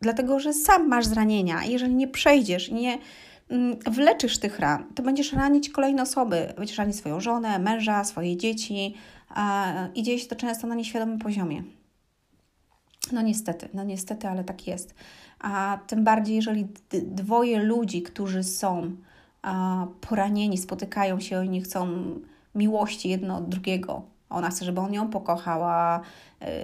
Dlatego, 0.00 0.40
że 0.40 0.52
sam 0.52 0.88
masz 0.88 1.06
zranienia 1.06 1.64
i 1.64 1.72
jeżeli 1.72 1.94
nie 1.94 2.08
przejdziesz 2.08 2.68
i 2.68 2.74
nie 2.74 2.98
mm, 3.48 3.76
wleczysz 3.86 4.38
tych 4.38 4.58
ran, 4.58 4.94
to 4.94 5.02
będziesz 5.02 5.32
ranić 5.32 5.70
kolejne 5.70 6.02
osoby. 6.02 6.52
Będziesz 6.56 6.78
ranić 6.78 6.96
swoją 6.96 7.20
żonę, 7.20 7.58
męża, 7.58 8.04
swoje 8.04 8.36
dzieci 8.36 8.94
i 9.94 10.02
dzieje 10.02 10.18
się 10.18 10.26
to 10.26 10.36
często 10.36 10.66
na 10.66 10.74
nieświadomym 10.74 11.18
poziomie. 11.18 11.62
No 13.12 13.22
niestety, 13.22 13.68
no 13.74 13.84
niestety, 13.84 14.28
ale 14.28 14.44
tak 14.44 14.66
jest. 14.66 14.94
A 15.40 15.78
tym 15.86 16.04
bardziej, 16.04 16.36
jeżeli 16.36 16.68
dwoje 17.02 17.62
ludzi, 17.62 18.02
którzy 18.02 18.42
są 18.42 18.96
poranieni, 20.00 20.58
spotykają 20.58 21.20
się, 21.20 21.38
oni 21.38 21.60
chcą 21.60 21.88
miłości 22.54 23.08
jedno 23.08 23.36
od 23.36 23.48
drugiego. 23.48 24.02
Ona 24.30 24.50
chce, 24.50 24.64
żeby 24.64 24.80
on 24.80 24.94
ją 24.94 25.08
pokochała, 25.08 26.00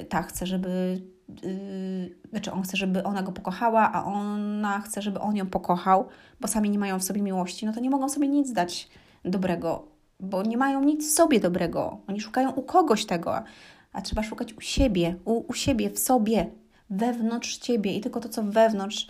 y, 0.01 0.05
ta 0.05 0.23
chce, 0.23 0.47
żeby. 0.47 1.03
Yy, 1.43 2.17
znaczy, 2.31 2.53
on 2.53 2.63
chce, 2.63 2.77
żeby 2.77 3.03
ona 3.03 3.23
go 3.23 3.33
pokochała, 3.33 3.93
a 3.93 4.05
ona 4.05 4.81
chce, 4.81 5.03
żeby 5.03 5.21
on 5.21 5.37
ją 5.37 5.47
pokochał, 5.47 6.09
bo 6.41 6.49
sami 6.49 6.71
nie 6.71 6.79
mają 6.79 6.99
w 6.99 7.05
sobie 7.05 7.23
miłości, 7.23 7.67
no 7.67 7.73
to 7.73 7.81
nie 7.81 7.91
mogą 7.91 8.09
sobie 8.09 8.29
nic 8.29 8.53
dać 8.53 8.89
dobrego, 9.25 9.87
bo 10.21 10.43
nie 10.43 10.57
mają 10.57 10.85
nic 10.85 11.09
w 11.09 11.15
sobie 11.15 11.41
dobrego. 11.41 11.99
Oni 12.09 12.21
szukają 12.21 12.51
u 12.51 12.63
kogoś 12.63 13.07
tego, 13.07 13.43
a 13.93 14.03
trzeba 14.03 14.23
szukać 14.23 14.53
u 14.53 14.61
siebie, 14.61 15.17
u, 15.25 15.45
u 15.49 15.55
siebie, 15.55 15.91
w 15.91 15.99
sobie, 15.99 16.47
wewnątrz 16.93 17.59
ciebie 17.59 17.97
i 17.97 18.01
tylko 18.01 18.21
to, 18.21 18.29
co 18.29 18.43
wewnątrz, 18.43 19.09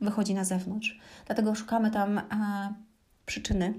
wychodzi 0.00 0.34
na 0.34 0.44
zewnątrz. 0.44 0.98
Dlatego 1.26 1.54
szukamy 1.54 1.90
tam. 1.90 2.20
przyczyny. 3.26 3.74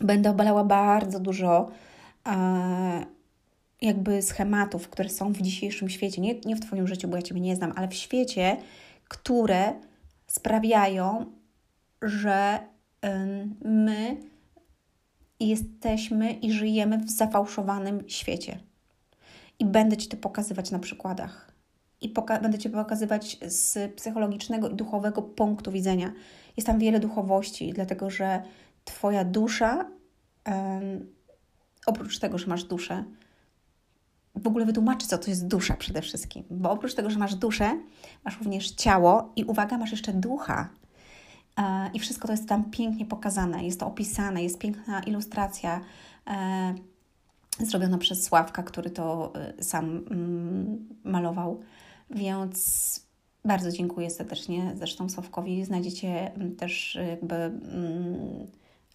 Będę 0.00 0.30
obalała 0.30 0.64
bardzo 0.64 1.20
dużo 1.20 1.70
e, 2.26 3.06
jakby 3.82 4.22
schematów, 4.22 4.88
które 4.88 5.08
są 5.08 5.32
w 5.32 5.40
dzisiejszym 5.40 5.88
świecie, 5.88 6.20
nie, 6.20 6.40
nie 6.40 6.56
w 6.56 6.60
Twoim 6.60 6.86
życiu, 6.86 7.08
bo 7.08 7.16
ja 7.16 7.22
Ciebie 7.22 7.40
nie 7.40 7.56
znam, 7.56 7.72
ale 7.76 7.88
w 7.88 7.94
świecie, 7.94 8.56
które 9.08 9.74
sprawiają, 10.26 11.26
że 12.02 12.58
my 13.64 14.16
jesteśmy 15.40 16.32
i 16.32 16.52
żyjemy 16.52 16.98
w 16.98 17.10
zafałszowanym 17.10 18.08
świecie. 18.08 18.58
I 19.58 19.64
będę 19.64 19.96
Ci 19.96 20.08
to 20.08 20.16
pokazywać 20.16 20.70
na 20.70 20.78
przykładach. 20.78 21.47
I 22.00 22.14
będę 22.42 22.58
Ci 22.58 22.70
pokazywać 22.70 23.38
z 23.46 23.94
psychologicznego 23.94 24.68
i 24.68 24.74
duchowego 24.74 25.22
punktu 25.22 25.72
widzenia. 25.72 26.12
Jest 26.56 26.66
tam 26.66 26.78
wiele 26.78 27.00
duchowości, 27.00 27.72
dlatego 27.72 28.10
że 28.10 28.42
Twoja 28.84 29.24
dusza, 29.24 29.86
oprócz 31.86 32.18
tego, 32.18 32.38
że 32.38 32.46
masz 32.46 32.64
duszę, 32.64 33.04
w 34.42 34.46
ogóle 34.46 34.64
wytłumaczy, 34.64 35.06
co 35.06 35.18
to 35.18 35.30
jest 35.30 35.46
dusza 35.46 35.74
przede 35.74 36.02
wszystkim. 36.02 36.44
Bo 36.50 36.70
oprócz 36.70 36.94
tego, 36.94 37.10
że 37.10 37.18
masz 37.18 37.34
duszę, 37.34 37.80
masz 38.24 38.38
również 38.38 38.70
ciało 38.70 39.32
i 39.36 39.44
uwaga, 39.44 39.78
masz 39.78 39.90
jeszcze 39.90 40.12
ducha. 40.12 40.68
E, 41.58 41.90
I 41.94 41.98
wszystko 41.98 42.26
to 42.26 42.32
jest 42.32 42.48
tam 42.48 42.70
pięknie 42.70 43.06
pokazane, 43.06 43.64
jest 43.64 43.80
to 43.80 43.86
opisane, 43.86 44.42
jest 44.42 44.58
piękna 44.58 45.00
ilustracja 45.00 45.80
e, 46.26 46.74
zrobiona 47.60 47.98
przez 47.98 48.24
Sławka, 48.24 48.62
który 48.62 48.90
to 48.90 49.32
e, 49.34 49.62
sam 49.62 49.84
mm, 50.10 50.88
malował. 51.04 51.60
Więc 52.10 53.00
bardzo 53.44 53.72
dziękuję 53.72 54.10
serdecznie 54.10 54.72
zresztą 54.76 55.08
Sławkowi. 55.08 55.64
Znajdziecie 55.64 56.34
mm, 56.34 56.56
też 56.56 56.98
jakby 57.10 57.34
mm, 57.34 58.46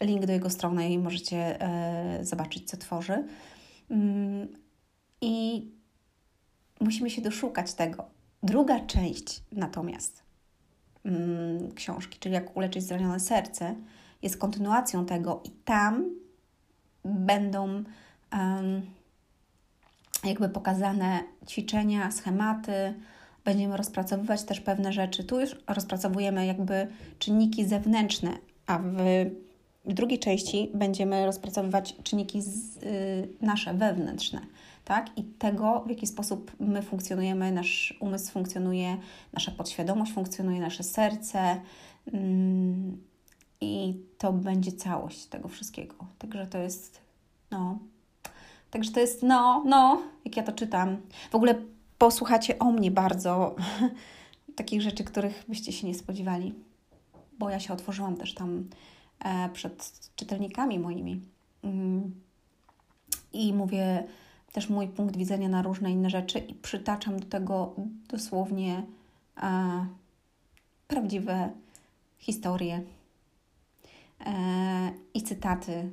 link 0.02 0.26
do 0.26 0.34
jego 0.34 0.49
strony 0.49 0.90
i 0.90 0.99
możecie 0.99 1.60
zobaczyć, 2.22 2.69
co 2.69 2.77
tworzy. 2.77 3.23
I 5.22 5.65
musimy 6.80 7.10
się 7.10 7.22
doszukać 7.22 7.73
tego. 7.73 8.06
Druga 8.44 8.80
część 8.80 9.44
natomiast 9.52 10.23
mm, 11.06 11.72
książki, 11.72 12.19
czyli 12.19 12.35
jak 12.35 12.57
uleczyć 12.57 12.84
zranione 12.84 13.19
serce, 13.19 13.76
jest 14.22 14.38
kontynuacją 14.38 15.06
tego 15.06 15.41
i 15.44 15.49
tam 15.49 16.10
będą 17.06 17.84
jakby 20.24 20.50
pokazane 20.50 21.20
ćwiczenia, 21.48 22.12
schematy, 22.12 22.94
będziemy 23.45 23.78
rozpracowywać 23.78 24.44
też 24.44 24.62
pewne 24.62 24.94
rzeczy. 24.94 25.24
Tu 25.24 25.40
już 25.40 25.56
rozpracowujemy 25.68 26.45
jakby 26.45 26.88
czynniki 27.20 27.66
zewnętrzne, 27.66 28.32
a 28.68 28.80
w, 28.80 28.95
drugiej 29.86 30.20
części 30.20 30.72
będziemy 30.74 31.26
rozpracowywać 31.26 31.95
czynniki 32.04 32.41
z, 32.41 32.78
y, 32.84 33.28
nasze 33.41 33.74
wewnętrzne 33.74 34.41
tak? 34.86 35.18
I 35.18 35.24
tego, 35.24 35.84
w 35.86 35.90
jaki 35.90 36.08
sposób 36.08 36.52
my 36.60 36.82
funkcjonujemy, 36.82 37.52
nasz 37.52 37.98
umysł 38.00 38.32
funkcjonuje, 38.32 38.98
nasza 39.34 39.52
podświadomość 39.52 40.14
funkcjonuje, 40.14 40.62
nasze 40.62 40.84
serce. 40.84 41.62
Mm, 42.14 43.02
I 43.62 44.00
to 44.18 44.34
będzie 44.34 44.72
całość 44.72 45.26
tego 45.26 45.48
wszystkiego. 45.48 45.95
Także 46.20 46.48
to 46.48 46.58
jest, 46.58 47.02
no. 47.52 47.80
Także 48.74 48.91
to 48.91 49.00
jest, 49.00 49.24
no, 49.24 49.64
no, 49.66 50.02
jak 50.26 50.38
ja 50.38 50.44
to 50.44 50.52
czytam. 50.52 50.98
W 51.32 51.36
ogóle 51.36 51.56
posłuchacie 51.98 52.60
o 52.60 52.72
mnie 52.72 52.91
bardzo 52.91 53.56
takich 54.56 54.82
rzeczy, 54.82 55.04
których 55.04 55.44
byście 55.48 55.72
się 55.72 55.88
nie 55.88 55.95
spodziewali, 55.95 56.54
bo 57.40 57.50
ja 57.50 57.60
się 57.60 57.74
otworzyłam 57.74 58.18
też 58.18 58.34
tam 58.34 58.70
e, 59.20 59.50
przed 59.50 60.10
czytelnikami 60.16 60.80
moimi. 60.80 61.22
Mm, 61.64 62.22
I 63.34 63.54
mówię, 63.54 64.04
też 64.52 64.70
mój 64.70 64.88
punkt 64.88 65.18
widzenia 65.18 65.50
na 65.50 65.62
różne 65.62 65.91
inne 65.91 66.10
rzeczy 66.10 66.40
i 66.40 66.54
przytaczam 66.54 67.20
do 67.20 67.26
tego 67.26 67.76
dosłownie 68.08 68.84
e, 69.44 69.86
prawdziwe 70.88 71.52
historie 72.18 72.84
e, 74.26 74.91
i 75.14 75.22
cytaty, 75.24 75.90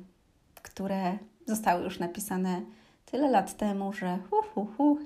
które 0.61 1.17
zostały 1.51 1.83
już 1.83 1.99
napisane 1.99 2.61
tyle 3.05 3.29
lat 3.29 3.57
temu, 3.57 3.93
że 3.93 4.17
hu, 4.29 4.35
hu, 4.53 4.67
hu. 4.77 4.97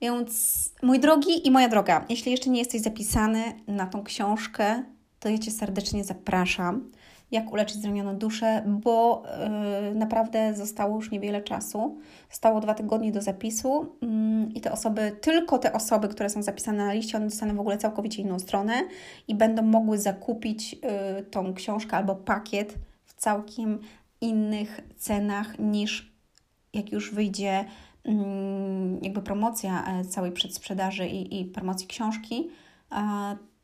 Więc 0.00 0.64
mój 0.82 1.00
drogi 1.00 1.46
i 1.46 1.50
moja 1.50 1.68
droga, 1.68 2.04
jeśli 2.08 2.32
jeszcze 2.32 2.50
nie 2.50 2.58
jesteś 2.58 2.80
zapisany 2.80 3.42
na 3.66 3.86
tą 3.86 4.04
książkę, 4.04 4.82
to 5.20 5.28
ja 5.28 5.38
Cię 5.38 5.50
serdecznie 5.50 6.04
zapraszam 6.04 6.90
jak 7.30 7.52
uleczyć 7.52 7.82
zranioną 7.82 8.16
duszę, 8.16 8.62
bo 8.66 9.22
yy, 9.88 9.94
naprawdę 9.94 10.54
zostało 10.54 10.96
już 10.96 11.10
niewiele 11.10 11.42
czasu. 11.42 11.98
Zostało 12.30 12.60
dwa 12.60 12.74
tygodnie 12.74 13.12
do 13.12 13.22
zapisu 13.22 13.96
yy, 14.02 14.08
i 14.54 14.60
te 14.60 14.72
osoby, 14.72 15.16
tylko 15.20 15.58
te 15.58 15.72
osoby, 15.72 16.08
które 16.08 16.30
są 16.30 16.42
zapisane 16.42 16.86
na 16.86 16.92
liście, 16.92 17.16
one 17.16 17.26
dostaną 17.26 17.56
w 17.56 17.60
ogóle 17.60 17.78
całkowicie 17.78 18.22
inną 18.22 18.38
stronę 18.38 18.74
i 19.28 19.34
będą 19.34 19.62
mogły 19.62 19.98
zakupić 19.98 20.72
yy, 20.72 21.22
tą 21.30 21.54
książkę 21.54 21.96
albo 21.96 22.14
pakiet 22.14 22.74
w 23.04 23.14
całkiem 23.14 23.78
innych 24.20 24.80
cenach 24.96 25.58
niż 25.58 26.12
jak 26.72 26.92
już 26.92 27.14
wyjdzie 27.14 27.64
mm, 28.04 28.98
jakby 29.02 29.22
promocja 29.22 29.84
e, 29.86 30.04
całej 30.04 30.32
przedsprzedaży 30.32 31.06
i, 31.06 31.40
i 31.40 31.44
promocji 31.44 31.86
książki, 31.86 32.48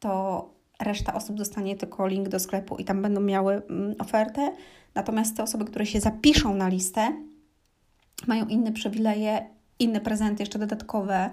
to 0.00 0.54
reszta 0.80 1.14
osób 1.14 1.36
dostanie 1.36 1.76
tylko 1.76 2.06
link 2.06 2.28
do 2.28 2.40
sklepu 2.40 2.76
i 2.76 2.84
tam 2.84 3.02
będą 3.02 3.20
miały 3.20 3.54
mm, 3.54 3.94
ofertę. 3.98 4.52
Natomiast 4.94 5.36
te 5.36 5.42
osoby, 5.42 5.64
które 5.64 5.86
się 5.86 6.00
zapiszą 6.00 6.54
na 6.54 6.68
listę, 6.68 7.12
mają 8.26 8.46
inne 8.46 8.72
przywileje, 8.72 9.46
inne 9.78 10.00
prezenty 10.00 10.42
jeszcze 10.42 10.58
dodatkowe 10.58 11.30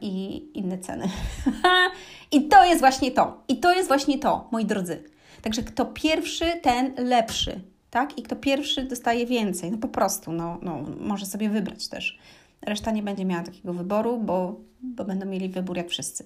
i 0.00 0.46
inne 0.54 0.78
ceny. 0.78 1.08
I 2.32 2.48
to 2.48 2.64
jest 2.64 2.80
właśnie 2.80 3.10
to. 3.10 3.42
I 3.48 3.56
to 3.56 3.72
jest 3.72 3.88
właśnie 3.88 4.18
to, 4.18 4.48
moi 4.52 4.64
drodzy. 4.64 5.04
Także 5.42 5.62
kto 5.62 5.86
pierwszy, 5.86 6.44
ten 6.62 6.94
lepszy. 6.98 7.60
Tak? 7.96 8.18
I 8.18 8.22
kto 8.22 8.36
pierwszy 8.36 8.84
dostaje 8.84 9.26
więcej. 9.26 9.70
No 9.70 9.78
po 9.78 9.88
prostu, 9.88 10.32
no, 10.32 10.58
no, 10.62 10.82
może 11.00 11.26
sobie 11.26 11.48
wybrać 11.48 11.88
też. 11.88 12.18
Reszta 12.62 12.90
nie 12.90 13.02
będzie 13.02 13.24
miała 13.24 13.42
takiego 13.42 13.72
wyboru, 13.72 14.18
bo, 14.18 14.60
bo 14.82 15.04
będą 15.04 15.26
mieli 15.26 15.48
wybór 15.48 15.76
jak 15.76 15.88
wszyscy. 15.88 16.24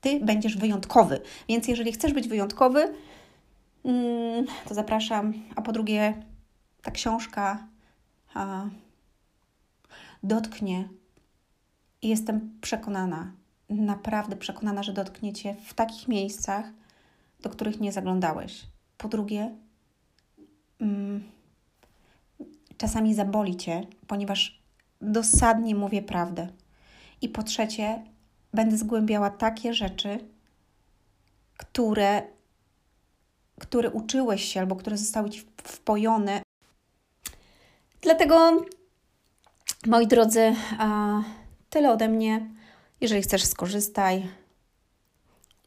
Ty 0.00 0.20
będziesz 0.20 0.56
wyjątkowy. 0.56 1.20
Więc 1.48 1.68
jeżeli 1.68 1.92
chcesz 1.92 2.12
być 2.12 2.28
wyjątkowy, 2.28 2.94
mm, 3.84 4.46
to 4.68 4.74
zapraszam. 4.74 5.32
A 5.56 5.62
po 5.62 5.72
drugie, 5.72 6.22
ta 6.82 6.90
książka 6.90 7.66
a, 8.34 8.66
dotknie 10.22 10.88
i 12.02 12.08
jestem 12.08 12.58
przekonana, 12.60 13.32
naprawdę 13.68 14.36
przekonana, 14.36 14.82
że 14.82 14.92
dotkniecie 14.92 15.56
w 15.64 15.74
takich 15.74 16.08
miejscach, 16.08 16.72
do 17.40 17.50
których 17.50 17.80
nie 17.80 17.92
zaglądałeś. 17.92 18.66
Po 18.98 19.08
drugie, 19.08 19.56
mm, 20.80 21.30
czasami 22.76 23.14
zaboli 23.14 23.56
cię, 23.56 23.86
ponieważ 24.06 24.60
dosadnie 25.00 25.74
mówię 25.74 26.02
prawdę. 26.02 26.48
I 27.22 27.28
po 27.28 27.42
trzecie, 27.42 28.04
będę 28.54 28.76
zgłębiała 28.76 29.30
takie 29.30 29.74
rzeczy, 29.74 30.18
które, 31.56 32.22
które 33.58 33.90
uczyłeś 33.90 34.44
się 34.44 34.60
albo 34.60 34.76
które 34.76 34.98
zostały 34.98 35.30
Ci 35.30 35.46
wpojone. 35.64 36.42
Dlatego, 38.02 38.66
moi 39.86 40.06
drodzy, 40.06 40.54
tyle 41.70 41.92
ode 41.92 42.08
mnie. 42.08 42.50
Jeżeli 43.00 43.22
chcesz, 43.22 43.44
skorzystaj. 43.44 44.28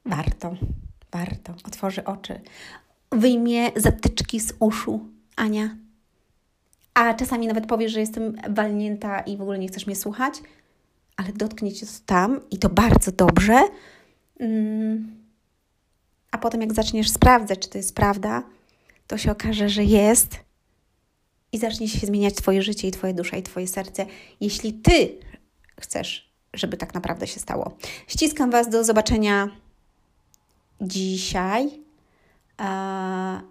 Warto, 0.06 0.56
warto. 1.12 1.54
Otworzy 1.64 2.04
oczy. 2.04 2.42
Wyjmie 3.16 3.72
zatyczki 3.76 4.40
z 4.40 4.54
uszu. 4.60 5.00
Ania. 5.36 5.76
A 6.94 7.14
czasami 7.14 7.48
nawet 7.48 7.66
powiesz, 7.66 7.92
że 7.92 8.00
jestem 8.00 8.36
walnięta 8.50 9.20
i 9.20 9.38
w 9.38 9.42
ogóle 9.42 9.60
nie 9.60 9.68
chcesz 9.68 9.88
mnie 9.88 9.96
słuchać 9.96 10.42
ale 11.16 11.34
dotknie 11.34 11.74
cię 11.74 11.86
to 11.86 11.92
tam 12.06 12.42
i 12.52 12.58
to 12.58 12.70
bardzo 12.70 13.12
dobrze. 13.12 13.68
Mm. 14.40 15.24
A 16.32 16.38
potem, 16.38 16.62
jak 16.62 16.74
zaczniesz 16.74 17.10
sprawdzać, 17.10 17.60
czy 17.60 17.70
to 17.70 17.78
jest 17.78 17.96
prawda, 17.96 18.44
to 19.08 19.18
się 19.18 19.32
okaże, 19.32 19.70
że 19.70 19.84
jest 19.84 20.40
i 21.52 21.58
zacznie 21.58 21.88
się 21.88 22.08
zmieniać 22.08 22.36
Twoje 22.36 22.62
życie 22.62 22.88
i 22.88 22.92
Twoja 22.92 23.14
dusza 23.14 23.38
i 23.38 23.44
Twoje 23.44 23.68
serce, 23.68 24.06
jeśli 24.42 24.74
Ty 24.74 25.18
chcesz, 25.82 26.34
żeby 26.54 26.78
tak 26.78 26.94
naprawdę 26.94 27.28
się 27.28 27.40
stało. 27.40 27.78
Ściskam 28.08 28.52
Was 28.52 28.70
do 28.70 28.84
zobaczenia 28.84 29.50
dzisiaj 30.82 31.83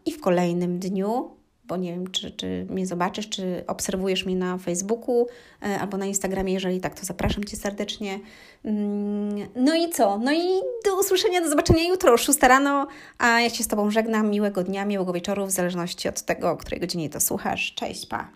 i 0.06 0.12
w 0.12 0.20
kolejnym 0.20 0.78
dniu 0.78 1.42
bo 1.64 1.76
nie 1.76 1.92
wiem, 1.92 2.10
czy, 2.10 2.30
czy 2.30 2.66
mnie 2.70 2.86
zobaczysz, 2.86 3.28
czy 3.28 3.64
obserwujesz 3.66 4.26
mnie 4.26 4.36
na 4.36 4.58
Facebooku 4.58 5.26
e, 5.62 5.80
albo 5.80 5.96
na 5.96 6.06
Instagramie. 6.06 6.52
Jeżeli 6.52 6.80
tak, 6.80 7.00
to 7.00 7.06
zapraszam 7.06 7.44
Cię 7.44 7.56
serdecznie. 7.56 8.20
Mm, 8.64 9.48
no 9.56 9.74
i 9.76 9.90
co? 9.90 10.18
No 10.18 10.32
i 10.32 10.60
do 10.84 11.00
usłyszenia, 11.00 11.40
do 11.40 11.48
zobaczenia 11.48 11.88
jutro 11.88 12.12
o 12.12 12.16
6 12.16 12.42
rano, 12.42 12.86
a 13.18 13.40
ja 13.40 13.50
się 13.50 13.64
z 13.64 13.68
Tobą 13.68 13.90
żegnam. 13.90 14.30
Miłego 14.30 14.64
dnia, 14.64 14.84
miłego 14.84 15.12
wieczoru, 15.12 15.46
w 15.46 15.50
zależności 15.50 16.08
od 16.08 16.22
tego, 16.22 16.50
o 16.50 16.56
której 16.56 16.80
godzinie 16.80 17.10
to 17.10 17.20
słuchasz. 17.20 17.74
Cześć, 17.74 18.06
pa! 18.06 18.28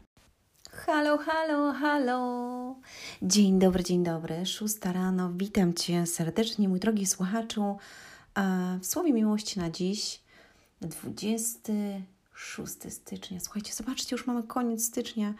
Halo, 0.70 1.18
halo, 1.18 1.72
halo. 1.72 2.74
Dzień 3.22 3.58
dobry, 3.58 3.84
dzień 3.84 4.04
dobry. 4.04 4.46
Szósta 4.46 4.92
rano. 4.92 5.30
Witam 5.36 5.74
Cię 5.74 6.06
serdecznie, 6.06 6.68
mój 6.68 6.80
drogi 6.80 7.06
słuchaczu. 7.06 7.76
W 8.80 8.86
słowie 8.86 9.12
miłości 9.12 9.58
na 9.58 9.70
dziś, 9.70 10.20
26 10.88 12.92
stycznia. 12.92 13.40
Słuchajcie, 13.40 13.74
zobaczcie, 13.74 14.16
już 14.16 14.26
mamy 14.26 14.42
koniec 14.42 14.84
stycznia. 14.84 15.34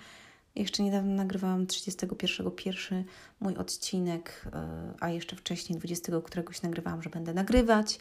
Jeszcze 0.54 0.82
niedawno 0.82 1.14
nagrywałam 1.14 1.66
31.1 1.66 3.04
mój 3.40 3.56
odcinek, 3.56 4.48
e, 4.52 4.94
a 5.00 5.08
jeszcze 5.08 5.36
wcześniej 5.36 5.78
20 5.78 6.20
któregoś 6.20 6.62
nagrywałam, 6.62 7.02
że 7.02 7.10
będę 7.10 7.34
nagrywać. 7.34 7.98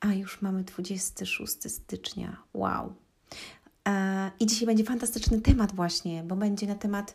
A 0.00 0.12
już 0.12 0.42
mamy 0.42 0.64
26 0.64 1.70
stycznia. 1.70 2.42
Wow. 2.54 2.94
E, 3.88 4.30
I 4.40 4.46
dzisiaj 4.46 4.66
będzie 4.66 4.84
fantastyczny 4.84 5.40
temat 5.40 5.74
właśnie, 5.74 6.22
bo 6.22 6.36
będzie 6.36 6.66
na 6.66 6.74
temat 6.74 7.14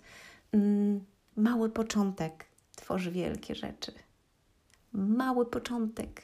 mm, 0.51 1.05
mały 1.35 1.69
początek 1.69 2.45
tworzy 2.75 3.11
wielkie 3.11 3.55
rzeczy. 3.55 3.93
Mały 4.93 5.45
początek 5.45 6.21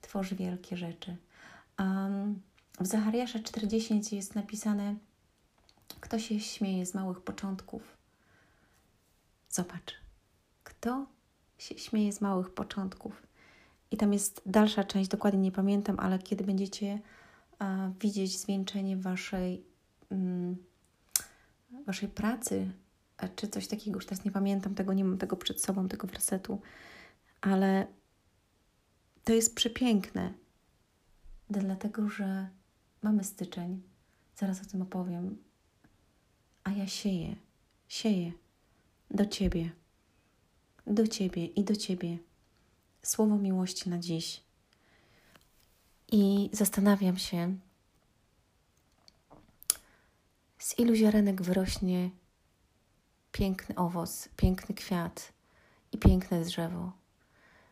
tworzy 0.00 0.36
wielkie 0.36 0.76
rzeczy. 0.76 1.16
W 2.80 2.86
Zachariasza 2.86 3.38
40 3.38 4.16
jest 4.16 4.34
napisane 4.34 4.94
kto 6.00 6.18
się 6.18 6.40
śmieje 6.40 6.86
z 6.86 6.94
małych 6.94 7.20
początków. 7.20 7.82
Zobacz, 9.48 9.94
kto 10.64 11.06
się 11.58 11.78
śmieje 11.78 12.12
z 12.12 12.20
małych 12.20 12.50
początków. 12.50 13.22
I 13.90 13.96
tam 13.96 14.12
jest 14.12 14.42
dalsza 14.46 14.84
część, 14.84 15.10
dokładnie 15.10 15.40
nie 15.40 15.52
pamiętam, 15.52 16.00
ale 16.00 16.18
kiedy 16.18 16.44
będziecie 16.44 16.98
widzieć 18.00 18.38
zwieńczenie 18.38 18.96
waszej 18.96 19.64
Mm, 20.12 20.56
waszej 21.86 22.08
pracy, 22.08 22.70
czy 23.36 23.48
coś 23.48 23.66
takiego, 23.66 23.96
już 23.96 24.06
teraz 24.06 24.24
nie 24.24 24.30
pamiętam 24.30 24.74
tego, 24.74 24.92
nie 24.92 25.04
mam 25.04 25.18
tego 25.18 25.36
przed 25.36 25.62
sobą, 25.62 25.88
tego 25.88 26.06
wersetu, 26.06 26.60
ale 27.40 27.86
to 29.24 29.32
jest 29.32 29.54
przepiękne, 29.54 30.32
dlatego 31.60 32.08
że 32.08 32.48
mamy 33.02 33.24
styczeń, 33.24 33.82
zaraz 34.36 34.62
o 34.62 34.64
tym 34.64 34.82
opowiem, 34.82 35.36
a 36.64 36.70
ja 36.70 36.86
sieję, 36.86 37.36
sieję. 37.88 38.32
Do 39.10 39.26
Ciebie, 39.26 39.72
do 40.86 41.06
Ciebie 41.06 41.46
i 41.46 41.64
do 41.64 41.76
Ciebie. 41.76 42.18
Słowo 43.02 43.36
miłości 43.36 43.90
na 43.90 43.98
dziś. 43.98 44.42
I 46.12 46.50
zastanawiam 46.52 47.18
się, 47.18 47.56
z 50.58 50.78
ilu 50.78 50.94
ziarenek 50.94 51.42
wyrośnie 51.42 52.10
piękny 53.32 53.74
owoc, 53.74 54.28
piękny 54.36 54.74
kwiat 54.74 55.32
i 55.92 55.98
piękne 55.98 56.44
drzewo. 56.44 56.92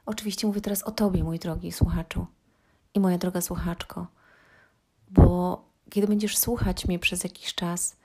Oczywiście 0.06 0.46
mówię 0.46 0.60
teraz 0.60 0.82
o 0.82 0.90
Tobie, 0.90 1.24
mój 1.24 1.38
drogi 1.38 1.72
słuchaczu 1.72 2.26
i 2.94 3.00
moja 3.00 3.18
droga 3.18 3.40
słuchaczko, 3.40 4.06
bo 5.10 5.64
kiedy 5.90 6.06
będziesz 6.06 6.38
słuchać 6.38 6.88
mnie 6.88 6.98
przez 6.98 7.24
jakiś 7.24 7.54
czas 7.54 7.96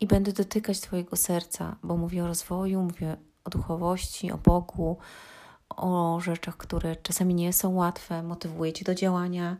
i 0.00 0.06
będę 0.06 0.32
dotykać 0.32 0.80
Twojego 0.80 1.16
serca, 1.16 1.76
bo 1.82 1.96
mówię 1.96 2.24
o 2.24 2.26
rozwoju, 2.26 2.82
mówię 2.82 3.16
o 3.44 3.50
duchowości, 3.50 4.32
o 4.32 4.38
Bogu, 4.38 4.98
o 5.68 6.20
rzeczach, 6.20 6.56
które 6.56 6.96
czasami 6.96 7.34
nie 7.34 7.52
są 7.52 7.74
łatwe, 7.74 8.22
motywuję 8.22 8.72
Cię 8.72 8.84
do 8.84 8.94
działania, 8.94 9.56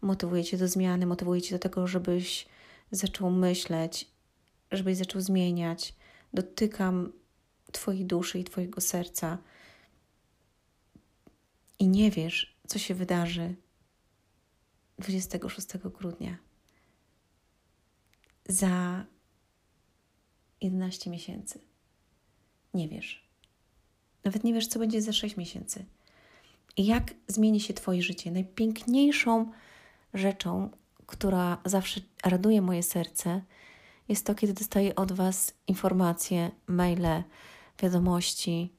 motywuję 0.00 0.44
Cię 0.44 0.56
do 0.56 0.68
zmiany, 0.68 1.06
motywuję 1.06 1.42
Cię 1.42 1.54
do 1.54 1.58
tego, 1.58 1.86
żebyś 1.86 2.46
zaczął 2.90 3.30
myśleć, 3.30 4.10
żebyś 4.72 4.96
zaczął 4.96 5.20
zmieniać. 5.20 5.94
Dotykam 6.34 7.12
Twojej 7.72 8.04
duszy 8.04 8.38
i 8.38 8.44
Twojego 8.44 8.80
serca. 8.80 9.38
I 11.78 11.88
nie 11.88 12.10
wiesz, 12.10 12.56
co 12.66 12.78
się 12.78 12.94
wydarzy 12.94 13.54
26 14.98 15.66
grudnia. 15.78 16.36
Za 18.48 19.04
11 20.60 21.10
miesięcy. 21.10 21.60
Nie 22.74 22.88
wiesz. 22.88 23.28
Nawet 24.24 24.44
nie 24.44 24.54
wiesz, 24.54 24.66
co 24.66 24.78
będzie 24.78 25.02
za 25.02 25.12
6 25.12 25.36
miesięcy. 25.36 25.84
I 26.76 26.86
jak 26.86 27.14
zmieni 27.28 27.60
się 27.60 27.74
Twoje 27.74 28.02
życie. 28.02 28.30
Najpiękniejszą 28.30 29.50
rzeczą, 30.14 30.70
która 31.06 31.58
zawsze 31.64 32.00
raduje 32.24 32.62
moje 32.62 32.82
serce, 32.82 33.42
jest 34.08 34.26
to, 34.26 34.34
kiedy 34.34 34.52
dostaję 34.52 34.94
od 34.94 35.12
Was 35.12 35.54
informacje, 35.66 36.50
maile, 36.66 37.22
wiadomości, 37.82 38.72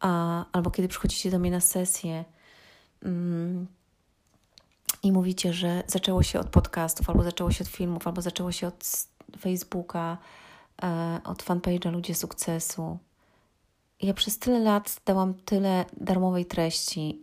a, 0.00 0.44
albo 0.52 0.70
kiedy 0.70 0.88
przychodzicie 0.88 1.30
do 1.30 1.38
mnie 1.38 1.50
na 1.50 1.60
sesję 1.60 2.24
mm, 3.02 3.66
i 5.04 5.12
mówicie, 5.12 5.52
że 5.52 5.82
zaczęło 5.86 6.22
się 6.22 6.40
od 6.40 6.48
podcastów, 6.48 7.10
albo 7.10 7.22
zaczęło 7.22 7.52
się 7.52 7.64
od 7.64 7.70
filmów, 7.70 8.06
albo 8.06 8.22
zaczęło 8.22 8.52
się 8.52 8.66
od 8.66 9.06
Facebooka, 9.40 10.18
e, 10.82 11.20
od 11.24 11.42
fanpage'a 11.42 11.92
Ludzie 11.92 12.14
Sukcesu. 12.14 12.98
Ja 14.02 14.14
przez 14.14 14.38
tyle 14.38 14.58
lat 14.58 15.00
dałam 15.06 15.34
tyle 15.34 15.84
darmowej 15.96 16.46
treści, 16.46 17.22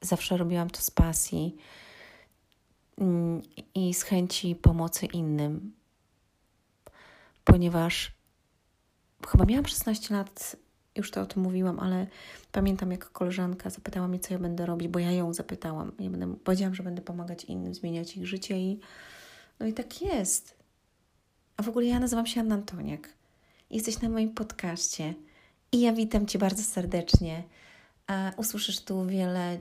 zawsze 0.00 0.36
robiłam 0.36 0.70
to 0.70 0.80
z 0.80 0.90
pasji 0.90 1.56
Mm, 3.00 3.42
i 3.74 3.94
z 3.94 4.02
chęci 4.02 4.54
pomocy 4.54 5.06
innym, 5.06 5.72
ponieważ 7.44 8.12
chyba 9.28 9.44
miałam 9.44 9.66
16 9.66 10.14
lat, 10.14 10.56
już 10.96 11.10
to 11.10 11.20
o 11.20 11.26
tym 11.26 11.42
mówiłam, 11.42 11.80
ale 11.80 12.06
pamiętam, 12.52 12.90
jak 12.90 13.10
koleżanka 13.10 13.70
zapytała 13.70 14.08
mnie, 14.08 14.18
co 14.18 14.34
ja 14.34 14.38
będę 14.38 14.66
robić, 14.66 14.88
bo 14.88 14.98
ja 14.98 15.10
ją 15.10 15.34
zapytałam. 15.34 15.92
Ja 15.98 16.10
będę, 16.10 16.36
powiedziałam, 16.44 16.74
że 16.74 16.82
będę 16.82 17.02
pomagać 17.02 17.44
innym, 17.44 17.74
zmieniać 17.74 18.16
ich 18.16 18.26
życie 18.26 18.58
i 18.58 18.80
no 19.60 19.66
i 19.66 19.72
tak 19.72 20.02
jest. 20.02 20.56
A 21.56 21.62
w 21.62 21.68
ogóle 21.68 21.86
ja 21.86 22.00
nazywam 22.00 22.26
się 22.26 22.40
Anna 22.40 22.54
Antoniak. 22.54 23.08
Jesteś 23.70 24.00
na 24.00 24.08
moim 24.08 24.34
podcaście 24.34 25.14
i 25.72 25.80
ja 25.80 25.92
witam 25.92 26.26
Cię 26.26 26.38
bardzo 26.38 26.62
serdecznie. 26.62 27.42
Usłyszysz 28.36 28.80
tu 28.80 29.06
wiele 29.06 29.60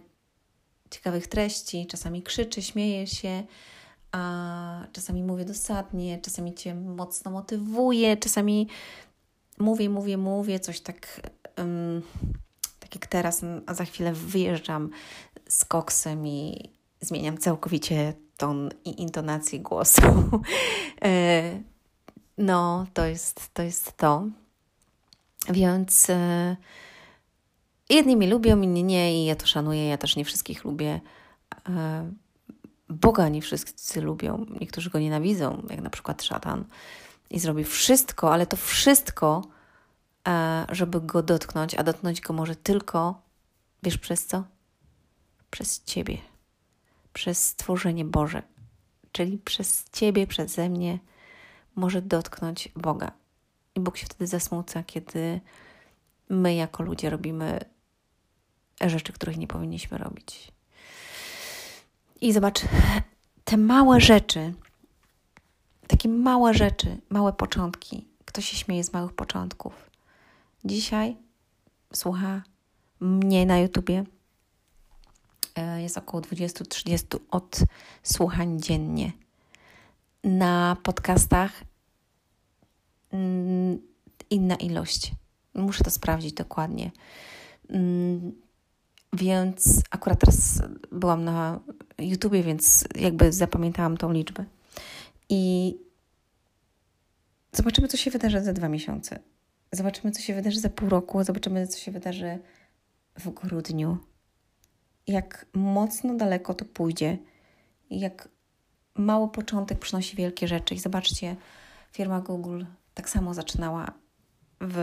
ciekawych 0.90 1.28
treści, 1.28 1.88
czasami 1.88 2.24
krzyczy, 2.24 2.62
śmieje 2.62 3.08
się, 3.08 3.44
a 4.12 4.88
czasami 4.92 5.24
mówię 5.24 5.46
dosadnie, 5.46 6.20
czasami 6.22 6.54
Cię 6.54 6.76
mocno 6.76 7.32
motywuję, 7.32 8.18
czasami 8.18 8.68
mówię, 9.60 9.90
mówię, 9.90 10.18
mówię, 10.18 10.60
coś 10.60 10.80
tak, 10.80 11.22
um, 11.58 12.02
tak 12.80 12.96
jak 12.96 13.08
teraz, 13.08 13.42
a 13.66 13.74
za 13.74 13.86
chwilę 13.86 14.14
wyjeżdżam 14.14 14.90
z 15.50 15.66
koksem 15.66 16.28
i 16.28 16.70
zmieniam 17.02 17.38
całkowicie 17.38 18.14
ton 18.38 18.70
i 18.86 19.02
intonację 19.02 19.60
głosu. 19.60 20.02
E, 21.06 21.62
no, 22.38 22.86
to 22.94 23.06
jest 23.06 23.54
to. 23.54 23.64
Jest 23.64 23.98
to. 23.98 24.28
Więc 25.50 26.10
e, 26.10 26.56
Jedni 27.90 28.18
mnie 28.18 28.28
lubią, 28.28 28.62
inni 28.62 28.84
nie 28.84 29.24
i 29.24 29.26
ja 29.26 29.36
to 29.36 29.48
szanuję, 29.48 29.88
ja 29.88 29.98
też 29.98 30.16
nie 30.16 30.26
wszystkich 30.26 30.64
lubię. 30.64 31.02
E, 31.70 32.12
Boga 32.90 33.30
nie 33.30 33.42
wszyscy 33.42 34.02
lubią, 34.02 34.46
niektórzy 34.60 34.90
go 34.90 35.00
nienawidzą, 35.00 35.64
jak 35.70 35.82
na 35.82 35.90
przykład 35.90 36.24
szatan 36.24 36.66
i 37.30 37.40
zrobi 37.40 37.64
wszystko, 37.64 38.34
ale 38.34 38.48
to 38.48 38.58
wszystko, 38.58 39.48
e, 40.28 40.66
żeby 40.70 41.02
go 41.02 41.24
dotknąć, 41.24 41.76
a 41.76 41.84
dotknąć 41.84 42.22
go 42.22 42.34
może 42.34 42.56
tylko, 42.56 43.22
wiesz 43.84 43.98
przez 43.98 44.26
co? 44.26 44.44
Przez 45.52 45.84
Ciebie, 45.84 46.18
przez 47.14 47.44
stworzenie 47.44 48.06
Boże, 48.06 48.42
czyli 49.12 49.38
przez 49.38 49.86
Ciebie, 49.90 50.28
przeze 50.28 50.70
mnie 50.70 51.00
może 51.76 52.02
dotknąć 52.02 52.70
Boga. 52.76 53.12
I 53.76 53.80
Bóg 53.80 53.98
się 53.98 54.06
wtedy 54.06 54.28
zasmuca, 54.28 54.84
kiedy 54.84 55.42
my 56.30 56.56
jako 56.56 56.84
ludzie 56.84 57.10
robimy 57.10 57.60
rzeczy, 58.82 59.14
których 59.14 59.38
nie 59.38 59.48
powinniśmy 59.48 59.98
robić. 59.98 60.52
I 62.22 62.34
zobacz, 62.34 62.62
te 63.44 63.58
małe 63.58 64.02
rzeczy, 64.02 64.54
takie 65.88 66.10
małe 66.10 66.54
rzeczy, 66.54 66.98
małe 67.10 67.34
początki. 67.34 68.08
Kto 68.26 68.42
się 68.42 68.58
śmieje 68.58 68.84
z 68.84 68.94
małych 68.94 69.14
początków? 69.14 69.90
Dzisiaj 70.66 71.18
słucha 71.94 72.44
mnie 73.00 73.46
na 73.46 73.60
YouTubie. 73.60 74.04
E, 75.56 75.82
jest 75.82 75.98
około 75.98 76.22
20-30 76.22 77.20
odsłuchań 77.32 78.62
dziennie. 78.62 79.12
na 80.24 80.78
podcastach 80.84 81.52
mm, 83.12 83.80
inna 84.30 84.56
ilość. 84.56 85.12
Muszę 85.54 85.84
to 85.84 85.92
sprawdzić 85.92 86.34
dokładnie. 86.34 86.92
Mm, 87.70 88.32
więc 89.14 89.82
akurat 89.92 90.20
teraz 90.20 90.62
byłam 90.92 91.24
na 91.24 91.60
YouTubie, 91.98 92.44
więc 92.44 92.86
jakby 92.96 93.32
zapamiętałam 93.32 93.98
tą 93.98 94.12
liczbę. 94.12 94.46
I 95.30 95.76
zobaczymy, 97.52 97.88
co 97.88 97.98
się 97.98 98.12
wydarzy 98.12 98.44
za 98.44 98.54
dwa 98.54 98.70
miesiące. 98.70 99.20
Zobaczymy, 99.72 100.12
co 100.12 100.22
się 100.22 100.34
wydarzy 100.34 100.60
za 100.60 100.70
pół 100.70 100.90
roku. 100.90 101.24
Zobaczymy, 101.24 101.68
co 101.68 101.80
się 101.80 101.92
wydarzy 101.92 102.40
w 103.20 103.30
grudniu. 103.30 103.98
Jak 105.08 105.46
mocno 105.54 106.16
daleko 106.16 106.54
to 106.54 106.66
pójdzie. 106.66 107.18
Jak 107.90 108.30
mały 108.96 109.30
początek 109.30 109.80
przynosi 109.80 110.18
wielkie 110.18 110.48
rzeczy. 110.48 110.76
I 110.76 110.80
zobaczcie, 110.80 111.36
firma 111.92 112.22
Google 112.22 112.64
tak 112.94 113.10
samo 113.10 113.34
zaczynała 113.34 113.92
w, 114.62 114.76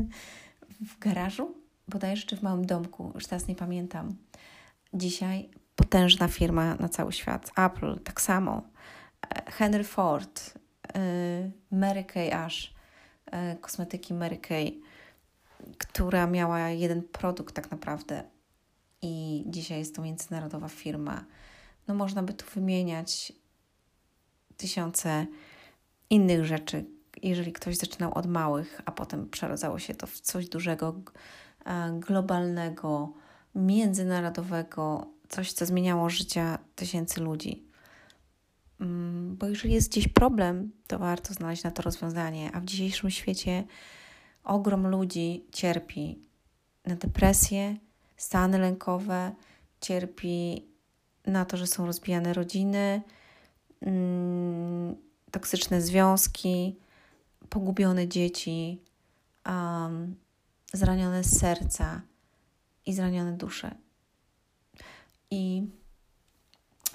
w 0.90 0.98
garażu, 0.98 1.54
bodajże 1.88 2.26
czy 2.26 2.36
w 2.36 2.42
małym 2.42 2.66
domku, 2.66 3.12
już 3.14 3.26
teraz 3.26 3.48
nie 3.48 3.54
pamiętam. 3.54 4.16
Dzisiaj 4.94 5.50
potężna 5.76 6.28
firma 6.28 6.74
na 6.74 6.88
cały 6.88 7.12
świat. 7.12 7.50
Apple 7.56 8.00
tak 8.00 8.20
samo. 8.20 8.62
Henry 9.46 9.84
Ford, 9.84 10.54
e, 10.94 11.50
Mary 11.70 12.04
Kay 12.04 12.32
Ash, 12.32 12.74
e, 13.26 13.56
kosmetyki 13.56 14.14
Mary 14.14 14.36
Kay, 14.36 14.80
która 15.78 16.26
miała 16.26 16.68
jeden 16.68 17.02
produkt 17.02 17.54
tak 17.54 17.70
naprawdę 17.70 18.24
i 19.02 19.44
dzisiaj 19.46 19.78
jest 19.78 19.96
to 19.96 20.02
międzynarodowa 20.02 20.68
firma. 20.68 21.24
No 21.88 21.94
można 21.94 22.22
by 22.22 22.32
tu 22.32 22.46
wymieniać 22.54 23.32
tysiące 24.56 25.26
innych 26.10 26.44
rzeczy, 26.44 26.84
jeżeli 27.22 27.52
ktoś 27.52 27.76
zaczynał 27.76 28.14
od 28.14 28.26
małych, 28.26 28.80
a 28.84 28.92
potem 28.92 29.30
przeradzało 29.30 29.78
się 29.78 29.94
to 29.94 30.06
w 30.06 30.20
coś 30.20 30.48
dużego, 30.48 30.94
globalnego, 31.92 33.12
międzynarodowego, 33.54 35.06
coś, 35.28 35.52
co 35.52 35.66
zmieniało 35.66 36.10
życia 36.10 36.58
tysięcy 36.76 37.20
ludzi. 37.20 37.71
Mm, 38.82 39.36
bo 39.36 39.48
jeżeli 39.48 39.74
jest 39.74 39.90
gdzieś 39.90 40.08
problem, 40.08 40.72
to 40.86 40.98
warto 40.98 41.34
znaleźć 41.34 41.62
na 41.62 41.70
to 41.70 41.82
rozwiązanie, 41.82 42.50
a 42.52 42.60
w 42.60 42.64
dzisiejszym 42.64 43.10
świecie 43.10 43.64
ogrom 44.44 44.86
ludzi 44.86 45.44
cierpi 45.52 46.18
na 46.86 46.96
depresję, 46.96 47.76
stany 48.16 48.58
lękowe, 48.58 49.32
cierpi 49.80 50.66
na 51.26 51.44
to, 51.44 51.56
że 51.56 51.66
są 51.66 51.86
rozbijane 51.86 52.32
rodziny, 52.32 53.02
mm, 53.80 54.96
toksyczne 55.30 55.82
związki, 55.82 56.76
pogubione 57.48 58.08
dzieci, 58.08 58.82
um, 59.46 60.16
zranione 60.72 61.24
serca 61.24 62.02
i 62.86 62.94
zranione 62.94 63.32
dusze. 63.32 63.74
I 65.30 65.62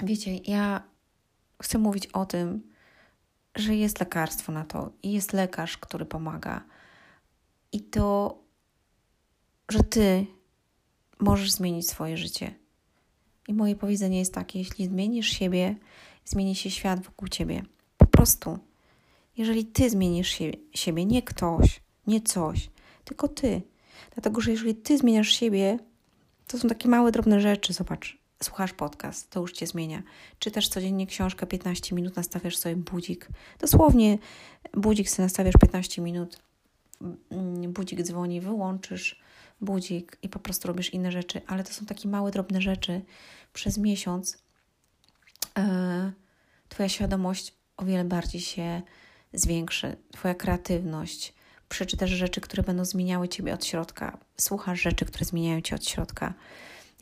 wiecie, 0.04 0.38
ja 0.38 0.84
chcę 1.62 1.78
mówić 1.78 2.08
o 2.08 2.26
tym, 2.26 2.62
że 3.56 3.76
jest 3.76 4.00
lekarstwo 4.00 4.52
na 4.52 4.66
to 4.66 4.92
i 5.04 5.12
jest 5.12 5.34
lekarz, 5.34 5.78
który 5.78 6.06
pomaga. 6.06 6.64
I 7.72 7.82
to, 7.82 8.38
że 9.70 9.84
ty 9.84 10.26
możesz 11.20 11.52
zmienić 11.52 11.90
swoje 11.90 12.18
życie. 12.18 12.54
I 13.48 13.54
moje 13.54 13.76
powiedzenie 13.76 14.20
jest 14.20 14.34
takie: 14.34 14.60
jeśli 14.60 14.86
zmienisz 14.86 15.28
siebie, 15.28 15.76
zmieni 16.26 16.56
się 16.56 16.72
świat 16.72 17.04
wokół 17.04 17.28
ciebie. 17.28 17.64
Po 17.98 18.06
prostu. 18.06 18.60
Jeżeli 19.38 19.66
ty 19.66 19.90
zmienisz 19.90 20.30
się, 20.30 20.52
siebie, 20.74 21.06
nie 21.06 21.22
ktoś, 21.22 21.82
nie 22.08 22.22
coś, 22.22 22.70
tylko 23.06 23.28
ty. 23.28 23.62
Dlatego, 24.14 24.42
że 24.42 24.52
jeżeli 24.52 24.76
ty 24.76 24.98
zmieniasz 24.98 25.30
siebie, 25.30 25.80
to 26.48 26.58
są 26.58 26.68
takie 26.68 26.90
małe, 26.90 27.12
drobne 27.12 27.42
rzeczy. 27.42 27.74
Zobacz, 27.74 28.18
słuchasz 28.44 28.74
podcast, 28.74 29.30
to 29.30 29.40
już 29.42 29.52
cię 29.52 29.68
zmienia. 29.68 30.04
Czytasz 30.40 30.68
codziennie 30.68 31.08
książkę 31.08 31.48
15 31.48 31.96
minut, 31.96 32.16
nastawiasz 32.16 32.58
sobie 32.58 32.76
budzik. 32.76 33.28
Dosłownie 33.60 34.18
budzik 34.74 35.10
sobie 35.10 35.26
nastawiasz 35.26 35.56
15 35.62 36.02
minut, 36.02 36.40
mm, 37.32 37.74
budzik 37.74 38.02
dzwoni, 38.02 38.42
wyłączysz 38.42 39.28
budzik 39.62 40.18
i 40.22 40.30
po 40.30 40.40
prostu 40.40 40.68
robisz 40.68 40.94
inne 40.94 41.12
rzeczy. 41.12 41.42
Ale 41.48 41.64
to 41.64 41.74
są 41.74 41.86
takie 41.86 42.08
małe, 42.08 42.32
drobne 42.32 42.62
rzeczy. 42.62 43.02
Przez 43.54 43.78
miesiąc 43.78 44.38
e, 45.58 46.12
Twoja 46.70 46.90
świadomość 46.90 47.54
o 47.78 47.86
wiele 47.86 48.04
bardziej 48.04 48.42
się 48.42 48.82
zwiększy, 49.34 49.98
Twoja 50.12 50.36
kreatywność. 50.36 51.34
Przeczytasz 51.70 52.10
rzeczy, 52.10 52.42
które 52.42 52.64
będą 52.64 52.86
zmieniały 52.86 53.28
Ciebie 53.28 53.54
od 53.54 53.66
środka. 53.66 54.18
Słuchasz 54.38 54.82
rzeczy, 54.82 55.06
które 55.06 55.26
zmieniają 55.26 55.62
Cię 55.62 55.76
od 55.76 55.86
środka. 55.86 56.34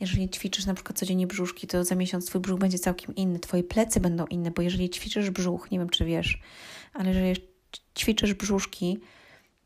Jeżeli 0.00 0.28
ćwiczysz 0.28 0.66
na 0.66 0.74
przykład 0.74 0.98
codziennie 0.98 1.26
brzuszki, 1.26 1.66
to 1.66 1.84
za 1.84 1.94
miesiąc 1.94 2.26
Twój 2.26 2.40
brzuch 2.40 2.58
będzie 2.58 2.78
całkiem 2.78 3.14
inny, 3.14 3.38
Twoje 3.38 3.64
plecy 3.64 4.00
będą 4.00 4.26
inne, 4.26 4.50
bo 4.50 4.62
jeżeli 4.62 4.90
ćwiczysz 4.90 5.30
brzuch, 5.30 5.70
nie 5.70 5.78
wiem 5.78 5.88
czy 5.88 6.04
wiesz, 6.04 6.40
ale 6.92 7.08
jeżeli 7.08 7.46
ćwiczysz 7.98 8.34
brzuszki, 8.34 8.98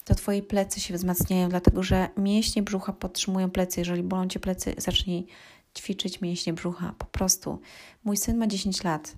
to 0.04 0.14
Twoje 0.14 0.42
plecy 0.42 0.80
się 0.80 0.94
wzmacniają, 0.94 1.48
dlatego 1.48 1.82
że 1.82 2.08
mięśnie 2.16 2.62
brzucha 2.62 2.92
podtrzymują 2.92 3.50
plecy. 3.50 3.80
Jeżeli 3.80 4.02
bolą 4.02 4.28
Cię 4.28 4.40
plecy, 4.40 4.74
zacznij 4.78 5.26
ćwiczyć 5.78 6.20
mięśnie 6.20 6.52
brzucha. 6.52 6.94
Po 6.98 7.06
prostu. 7.06 7.60
Mój 8.04 8.16
syn 8.16 8.38
ma 8.38 8.46
10 8.46 8.84
lat 8.84 9.16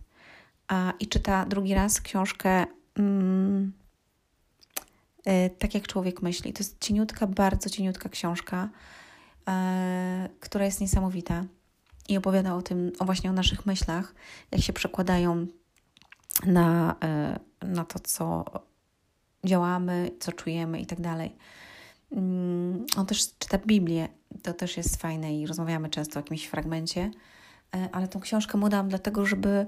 a, 0.68 0.93
i 1.01 1.06
czyta 1.06 1.47
drugi 1.47 1.74
raz 1.74 2.01
książkę 2.01 2.66
mm, 2.98 3.72
y, 5.28 5.51
Tak 5.59 5.74
jak 5.74 5.86
człowiek 5.86 6.22
myśli. 6.22 6.52
To 6.52 6.60
jest 6.60 6.80
cieniutka, 6.80 7.26
bardzo 7.26 7.70
cieniutka 7.70 8.09
książka, 8.09 8.68
która 10.40 10.64
jest 10.64 10.81
niesamowita 10.81 11.44
i 12.09 12.16
opowiada 12.16 12.55
o 12.55 12.62
tym, 12.62 12.93
o 12.98 13.05
właśnie 13.05 13.31
o 13.31 13.32
naszych 13.32 13.66
myślach, 13.66 14.14
jak 14.51 14.60
się 14.60 14.73
przekładają 14.73 15.47
na, 16.47 16.97
y, 17.62 17.66
na 17.66 17.85
to, 17.85 17.98
co 17.98 18.44
działamy, 19.44 20.10
co 20.20 20.32
czujemy 20.32 20.81
i 20.81 20.86
tak 20.86 21.01
dalej. 21.01 21.36
Mm, 22.12 22.86
on 22.97 23.06
też 23.06 23.39
czyta 23.39 23.59
Biblię, 23.59 24.09
to 24.43 24.52
też 24.52 24.77
jest 24.77 24.97
fajne 24.97 25.39
i 25.39 25.47
rozmawiamy 25.47 25.89
często 25.89 26.20
o 26.20 26.23
jakimś 26.23 26.47
fragmencie, 26.47 27.10
ale 27.93 28.09
tą 28.09 28.20
książkę 28.20 28.59
mu 28.59 28.69
dam 28.69 28.89
dlatego, 28.89 29.27
żeby 29.27 29.66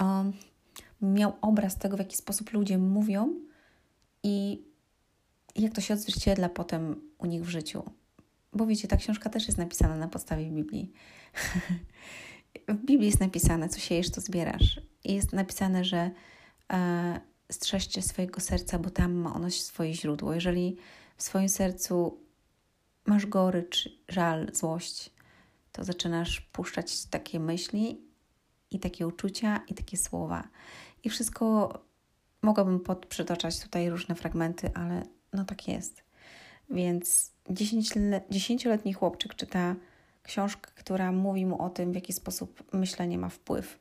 um, 0.00 0.32
miał 1.02 1.32
obraz 1.40 1.76
tego, 1.76 1.96
w 1.96 2.00
jaki 2.00 2.16
sposób 2.16 2.52
ludzie 2.52 2.78
mówią 2.78 3.34
i 4.22 4.62
jak 5.56 5.72
to 5.72 5.80
się 5.80 5.94
odzwierciedla 5.94 6.48
potem 6.48 7.00
u 7.18 7.26
nich 7.26 7.44
w 7.44 7.48
życiu. 7.48 7.82
Bo 8.56 8.66
wiecie, 8.66 8.88
ta 8.88 8.96
książka 8.96 9.30
też 9.30 9.46
jest 9.46 9.58
napisana 9.58 9.96
na 9.96 10.08
podstawie 10.08 10.50
Biblii. 10.50 10.92
w 12.68 12.84
Biblii 12.84 13.06
jest 13.06 13.20
napisane, 13.20 13.68
co 13.68 13.80
siejesz, 13.80 14.10
to 14.10 14.20
zbierasz. 14.20 14.80
I 15.04 15.14
jest 15.14 15.32
napisane, 15.32 15.84
że 15.84 16.10
e, 16.72 17.20
strzeżcie 17.52 18.02
swojego 18.02 18.40
serca, 18.40 18.78
bo 18.78 18.90
tam 18.90 19.12
ma 19.14 19.34
ono 19.34 19.50
swoje 19.50 19.94
źródło. 19.94 20.34
Jeżeli 20.34 20.76
w 21.16 21.22
swoim 21.22 21.48
sercu 21.48 22.20
masz 23.06 23.26
gorycz, 23.26 23.88
żal, 24.08 24.50
złość, 24.52 25.10
to 25.72 25.84
zaczynasz 25.84 26.40
puszczać 26.40 27.04
takie 27.04 27.40
myśli 27.40 28.00
i 28.70 28.78
takie 28.78 29.06
uczucia 29.06 29.60
i 29.68 29.74
takie 29.74 29.96
słowa. 29.96 30.48
I 31.04 31.10
wszystko 31.10 31.72
mogłabym 32.42 32.80
przytaczać 33.08 33.60
tutaj 33.60 33.90
różne 33.90 34.14
fragmenty, 34.14 34.70
ale 34.74 35.02
no 35.32 35.44
tak 35.44 35.68
jest. 35.68 36.02
Więc 36.70 37.35
dziesięcioletni 38.30 38.92
chłopczyk 38.92 39.34
czyta 39.34 39.74
książkę, 40.22 40.70
która 40.74 41.12
mówi 41.12 41.46
mu 41.46 41.62
o 41.62 41.70
tym, 41.70 41.92
w 41.92 41.94
jaki 41.94 42.12
sposób 42.12 42.62
myślenie 42.72 43.18
ma 43.18 43.28
wpływ. 43.28 43.78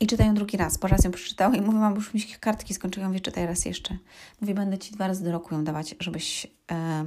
I 0.00 0.06
czytają 0.06 0.34
drugi 0.34 0.56
raz, 0.56 0.78
bo 0.78 0.88
raz 0.88 1.04
ją 1.04 1.10
przeczytał 1.10 1.52
i 1.52 1.60
mówię, 1.60 1.78
mam 1.78 1.94
już 1.94 2.14
mi 2.14 2.20
się 2.20 2.38
kartki 2.38 2.74
skończyły, 2.74 3.06
mówię, 3.06 3.20
czytaj 3.20 3.46
raz 3.46 3.64
jeszcze. 3.64 3.96
Mówię, 4.40 4.54
będę 4.54 4.78
Ci 4.78 4.92
dwa 4.92 5.06
razy 5.06 5.24
do 5.24 5.32
roku 5.32 5.54
ją 5.54 5.64
dawać, 5.64 5.94
żebyś 6.00 6.46
e, 6.70 7.04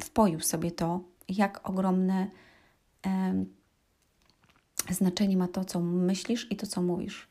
wpoił 0.00 0.40
sobie 0.40 0.70
to, 0.70 1.00
jak 1.28 1.68
ogromne 1.68 2.26
e, 3.06 3.44
znaczenie 4.90 5.36
ma 5.36 5.48
to, 5.48 5.64
co 5.64 5.80
myślisz 5.80 6.46
i 6.50 6.56
to, 6.56 6.66
co 6.66 6.82
mówisz. 6.82 7.28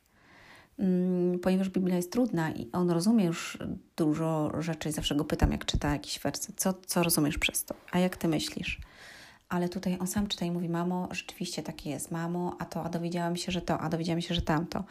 Mm, 0.80 1.40
ponieważ 1.40 1.70
Biblia 1.70 1.96
jest 1.96 2.12
trudna 2.12 2.52
i 2.52 2.70
on 2.72 2.90
rozumie 2.90 3.26
już 3.26 3.58
dużo 3.96 4.52
rzeczy, 4.60 4.92
zawsze 4.92 5.16
go 5.16 5.26
pytam, 5.26 5.52
jak 5.52 5.66
czyta 5.66 5.92
jakiś 5.92 6.20
wersy, 6.20 6.54
co, 6.56 6.74
co 6.86 7.04
rozumiesz 7.04 7.38
przez 7.38 7.66
to, 7.66 7.76
a 7.92 8.00
jak 8.00 8.18
ty 8.18 8.28
myślisz? 8.28 8.80
Ale 9.50 9.70
tutaj 9.70 9.98
on 10.00 10.08
sam 10.08 10.28
czyta 10.28 10.46
i 10.46 10.52
mówi, 10.52 10.70
mamo, 10.70 11.08
rzeczywiście 11.12 11.64
takie 11.64 11.90
jest, 11.90 12.12
mamo, 12.12 12.56
a 12.60 12.66
to, 12.66 12.84
a 12.84 12.90
dowiedziałam 12.90 13.36
się, 13.36 13.52
że 13.52 13.62
to, 13.62 13.80
a 13.80 13.90
dowiedziałam 13.90 14.22
się, 14.22 14.36
że 14.36 14.42
tamto. 14.42 14.84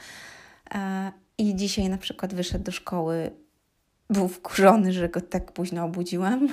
E, 0.75 1.13
I 1.39 1.57
dzisiaj 1.57 1.89
na 1.89 1.99
przykład 1.99 2.35
wyszedł 2.35 2.65
do 2.65 2.73
szkoły, 2.73 3.31
był 4.11 4.29
wkurzony, 4.29 4.93
że 4.93 5.09
go 5.09 5.21
tak 5.21 5.53
późno 5.53 5.85
obudziłam 5.85 6.49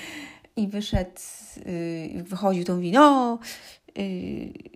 i 0.56 0.68
wyszedł, 0.68 1.20
yy, 2.14 2.22
wychodził, 2.22 2.64
to 2.64 2.74
mówi, 2.74 2.92
no, 2.92 3.38
yy, 3.96 4.74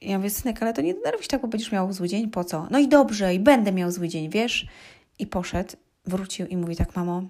Ja 0.00 0.18
mówię, 0.18 0.30
synek, 0.30 0.62
ale 0.62 0.72
to 0.72 0.82
nie 0.82 0.94
denerwuj 0.94 1.22
się 1.22 1.28
tak, 1.28 1.42
bo 1.42 1.48
będziesz 1.48 1.72
miał 1.72 1.92
zły 1.92 2.08
dzień, 2.08 2.30
po 2.30 2.44
co? 2.44 2.66
No 2.70 2.78
i 2.78 2.88
dobrze, 2.88 3.34
i 3.34 3.38
będę 3.38 3.72
miał 3.72 3.90
zły 3.90 4.08
dzień, 4.08 4.30
wiesz? 4.30 4.66
I 5.18 5.26
poszedł, 5.26 5.76
wrócił 6.06 6.46
i 6.46 6.56
mówi 6.56 6.76
tak, 6.76 6.96
mamo, 6.96 7.22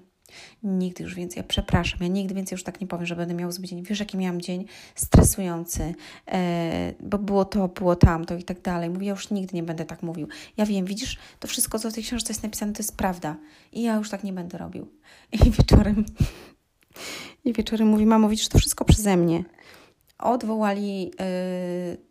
nigdy 0.63 1.05
już 1.05 1.15
więcej, 1.15 1.41
ja 1.41 1.45
przepraszam, 1.49 1.99
ja 2.03 2.09
nigdy 2.09 2.35
więcej 2.35 2.57
już 2.57 2.63
tak 2.63 2.81
nie 2.81 2.87
powiem, 2.87 3.07
że 3.07 3.17
będę 3.17 3.35
miał 3.35 3.53
zły 3.53 3.65
dzień. 3.65 3.83
Wiesz, 3.83 4.01
jaki 4.01 4.17
miałam 4.17 4.41
dzień 4.41 4.65
stresujący, 4.95 5.95
e, 6.27 6.93
bo 7.01 7.19
było 7.19 7.45
to, 7.45 7.69
było 7.69 7.97
tamto 7.97 8.37
i 8.37 8.45
tak 8.45 8.61
dalej. 8.61 8.91
Mówię, 8.91 9.07
ja 9.07 9.13
już 9.13 9.31
nigdy 9.31 9.57
nie 9.57 9.63
będę 9.63 9.85
tak 9.85 10.03
mówił. 10.03 10.29
Ja 10.57 10.67
wiem, 10.67 10.85
widzisz, 10.85 11.19
to 11.41 11.49
wszystko, 11.49 11.79
co 11.79 11.91
w 11.91 11.95
tej 11.95 12.05
książce 12.05 12.33
jest 12.33 12.43
napisane, 12.43 12.73
to 12.73 12.79
jest 12.79 12.97
prawda. 12.97 13.37
I 13.73 13.83
ja 13.83 13.97
już 13.97 14.11
tak 14.11 14.25
nie 14.25 14.33
będę 14.33 14.59
robił. 14.59 14.89
I 15.33 15.51
wieczorem, 15.51 16.05
i 17.45 17.53
wieczorem 17.53 17.89
mówi, 17.89 18.07
mamo, 18.07 18.29
widzisz, 18.29 18.49
to 18.49 18.59
wszystko 18.59 18.85
przeze 18.85 19.17
mnie. 19.17 19.45
Odwołali 20.19 21.13
e, 21.21 22.10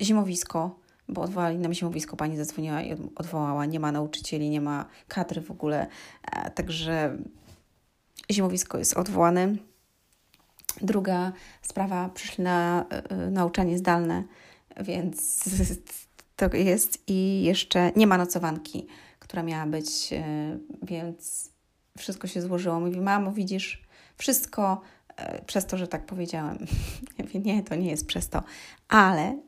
zimowisko, 0.00 0.78
bo 1.08 1.22
odwołali 1.22 1.58
nam 1.58 1.74
zimowisko, 1.74 2.16
pani 2.16 2.36
zadzwoniła 2.36 2.82
i 2.82 2.96
odwołała. 3.16 3.66
Nie 3.66 3.80
ma 3.80 3.92
nauczycieli, 3.92 4.50
nie 4.50 4.60
ma 4.60 4.86
kadry 5.08 5.40
w 5.40 5.50
ogóle, 5.50 5.86
e, 6.32 6.50
także 6.50 7.18
zimowisko 8.32 8.78
jest 8.78 8.94
odwołane. 8.94 9.54
Druga 10.80 11.32
sprawa, 11.62 12.08
przyszli 12.08 12.44
na 12.44 12.86
y, 13.26 13.30
nauczanie 13.30 13.78
zdalne, 13.78 14.24
więc 14.80 15.44
to 16.36 16.56
jest 16.56 17.04
i 17.06 17.42
jeszcze 17.42 17.92
nie 17.96 18.06
ma 18.06 18.18
nocowanki, 18.18 18.86
która 19.18 19.42
miała 19.42 19.66
być, 19.66 20.10
więc 20.82 21.50
wszystko 21.98 22.26
się 22.26 22.42
złożyło. 22.42 22.80
Mówi, 22.80 23.00
mamo, 23.00 23.32
widzisz, 23.32 23.82
wszystko 24.16 24.80
przez 25.46 25.66
to, 25.66 25.76
że 25.76 25.88
tak 25.88 26.06
powiedziałem. 26.06 26.58
Ja 27.18 27.24
mówię, 27.24 27.40
nie, 27.40 27.62
to 27.62 27.74
nie 27.74 27.90
jest 27.90 28.06
przez 28.06 28.28
to, 28.28 28.42
ale 28.88 29.38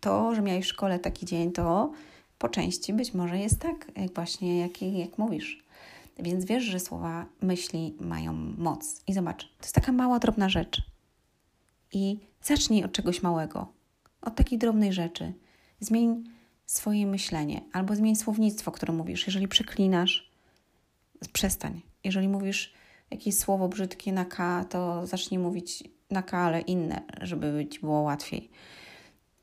to, 0.00 0.34
że 0.34 0.42
miałeś 0.42 0.64
w 0.64 0.68
szkole 0.68 0.98
taki 0.98 1.26
dzień, 1.26 1.52
to 1.52 1.92
po 2.38 2.48
części 2.48 2.92
być 2.92 3.14
może 3.14 3.38
jest 3.38 3.60
tak, 3.60 3.86
jak 3.96 4.14
właśnie 4.14 4.58
jak, 4.58 4.82
jak 4.82 5.18
mówisz. 5.18 5.64
Więc 6.18 6.44
wiesz, 6.44 6.64
że 6.64 6.80
słowa 6.80 7.26
myśli 7.42 7.94
mają 8.00 8.32
moc. 8.58 9.02
I 9.06 9.14
zobacz, 9.14 9.44
to 9.44 9.62
jest 9.62 9.74
taka 9.74 9.92
mała, 9.92 10.18
drobna 10.18 10.48
rzecz. 10.48 10.82
I 11.92 12.18
zacznij 12.42 12.84
od 12.84 12.92
czegoś 12.92 13.22
małego, 13.22 13.66
od 14.22 14.34
takiej 14.34 14.58
drobnej 14.58 14.92
rzeczy. 14.92 15.32
Zmień 15.80 16.24
swoje 16.66 17.06
myślenie 17.06 17.60
albo 17.72 17.96
zmień 17.96 18.16
słownictwo, 18.16 18.72
które 18.72 18.92
mówisz. 18.92 19.26
Jeżeli 19.26 19.48
przeklinasz, 19.48 20.30
przestań. 21.32 21.80
Jeżeli 22.04 22.28
mówisz 22.28 22.72
jakieś 23.10 23.36
słowo 23.36 23.68
brzydkie 23.68 24.12
na 24.12 24.24
K, 24.24 24.64
to 24.64 25.06
zacznij 25.06 25.38
mówić 25.38 25.84
na 26.10 26.22
K, 26.22 26.38
ale 26.38 26.60
inne, 26.60 27.02
żeby 27.20 27.66
ci 27.70 27.80
było 27.80 28.00
łatwiej. 28.00 28.50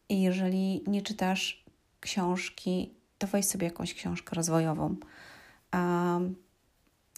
I 0.09 0.21
jeżeli 0.21 0.83
nie 0.87 1.01
czytasz 1.01 1.65
książki, 1.99 2.93
to 3.17 3.27
weź 3.27 3.45
sobie 3.45 3.67
jakąś 3.67 3.93
książkę 3.93 4.35
rozwojową. 4.35 4.95
Um, 5.73 6.35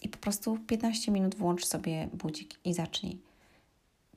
I 0.02 0.08
po 0.08 0.18
prostu 0.18 0.58
15 0.66 1.12
minut 1.12 1.34
włącz 1.34 1.66
sobie 1.66 2.08
budzik 2.12 2.54
i 2.64 2.74
zacznij. 2.74 3.18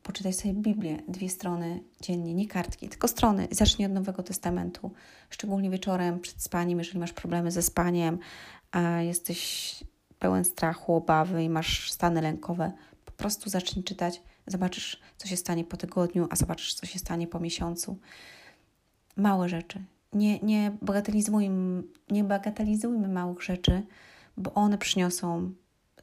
Poczytaj 0.03 0.33
sobie 0.33 0.53
Biblię, 0.53 0.97
dwie 1.07 1.29
strony 1.29 1.83
dziennie, 2.01 2.33
nie 2.33 2.47
kartki, 2.47 2.89
tylko 2.89 3.07
strony. 3.07 3.47
Zacznij 3.51 3.85
od 3.85 3.91
Nowego 3.91 4.23
Testamentu, 4.23 4.91
szczególnie 5.29 5.69
wieczorem 5.69 6.19
przed 6.19 6.41
spaniem, 6.41 6.79
jeżeli 6.79 6.99
masz 6.99 7.13
problemy 7.13 7.51
ze 7.51 7.61
spaniem, 7.61 8.19
a 8.71 9.01
jesteś 9.01 9.75
pełen 10.19 10.45
strachu, 10.45 10.95
obawy 10.95 11.43
i 11.43 11.49
masz 11.49 11.91
stany 11.91 12.21
lękowe. 12.21 12.71
Po 13.05 13.11
prostu 13.11 13.49
zacznij 13.49 13.83
czytać, 13.83 14.21
zobaczysz, 14.47 14.99
co 15.17 15.27
się 15.27 15.37
stanie 15.37 15.63
po 15.63 15.77
tygodniu, 15.77 16.27
a 16.29 16.35
zobaczysz, 16.35 16.73
co 16.73 16.85
się 16.85 16.99
stanie 16.99 17.27
po 17.27 17.39
miesiącu 17.39 17.97
małe 19.17 19.49
rzeczy. 19.49 19.83
Nie, 20.13 20.39
nie, 20.39 20.77
bagatelizujmy, 20.81 21.83
nie 22.09 22.23
bagatelizujmy 22.23 23.07
małych 23.07 23.43
rzeczy, 23.43 23.83
bo 24.37 24.53
one 24.53 24.77
przyniosą 24.77 25.53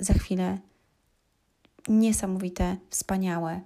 za 0.00 0.14
chwilę 0.14 0.58
niesamowite, 1.88 2.76
wspaniałe 2.90 3.60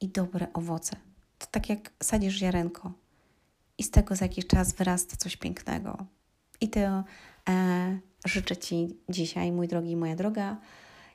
i 0.00 0.08
dobre 0.08 0.46
owoce. 0.52 0.96
To 1.38 1.46
tak 1.50 1.68
jak 1.68 1.92
sadzisz 2.02 2.34
ziarenko 2.34 2.92
i 3.78 3.82
z 3.82 3.90
tego 3.90 4.16
za 4.16 4.24
jakiś 4.24 4.46
czas 4.46 4.72
wyrasta 4.72 5.16
coś 5.16 5.36
pięknego. 5.36 6.06
I 6.60 6.68
to 6.68 6.80
e, 6.80 7.98
życzę 8.24 8.56
Ci 8.56 8.96
dzisiaj, 9.08 9.52
mój 9.52 9.68
drogi 9.68 9.90
i 9.90 9.96
moja 9.96 10.16
droga, 10.16 10.56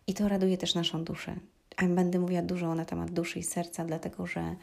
i 0.07 0.13
to 0.13 0.27
raduje 0.27 0.57
też 0.57 0.75
naszą 0.75 1.03
duszę. 1.03 1.35
A 1.77 1.85
będę 1.85 2.19
mówiła 2.19 2.41
dużo 2.41 2.75
na 2.75 2.85
temat 2.85 3.11
duszy 3.11 3.39
i 3.39 3.43
serca, 3.43 3.85
dlatego 3.85 4.27
że 4.27 4.55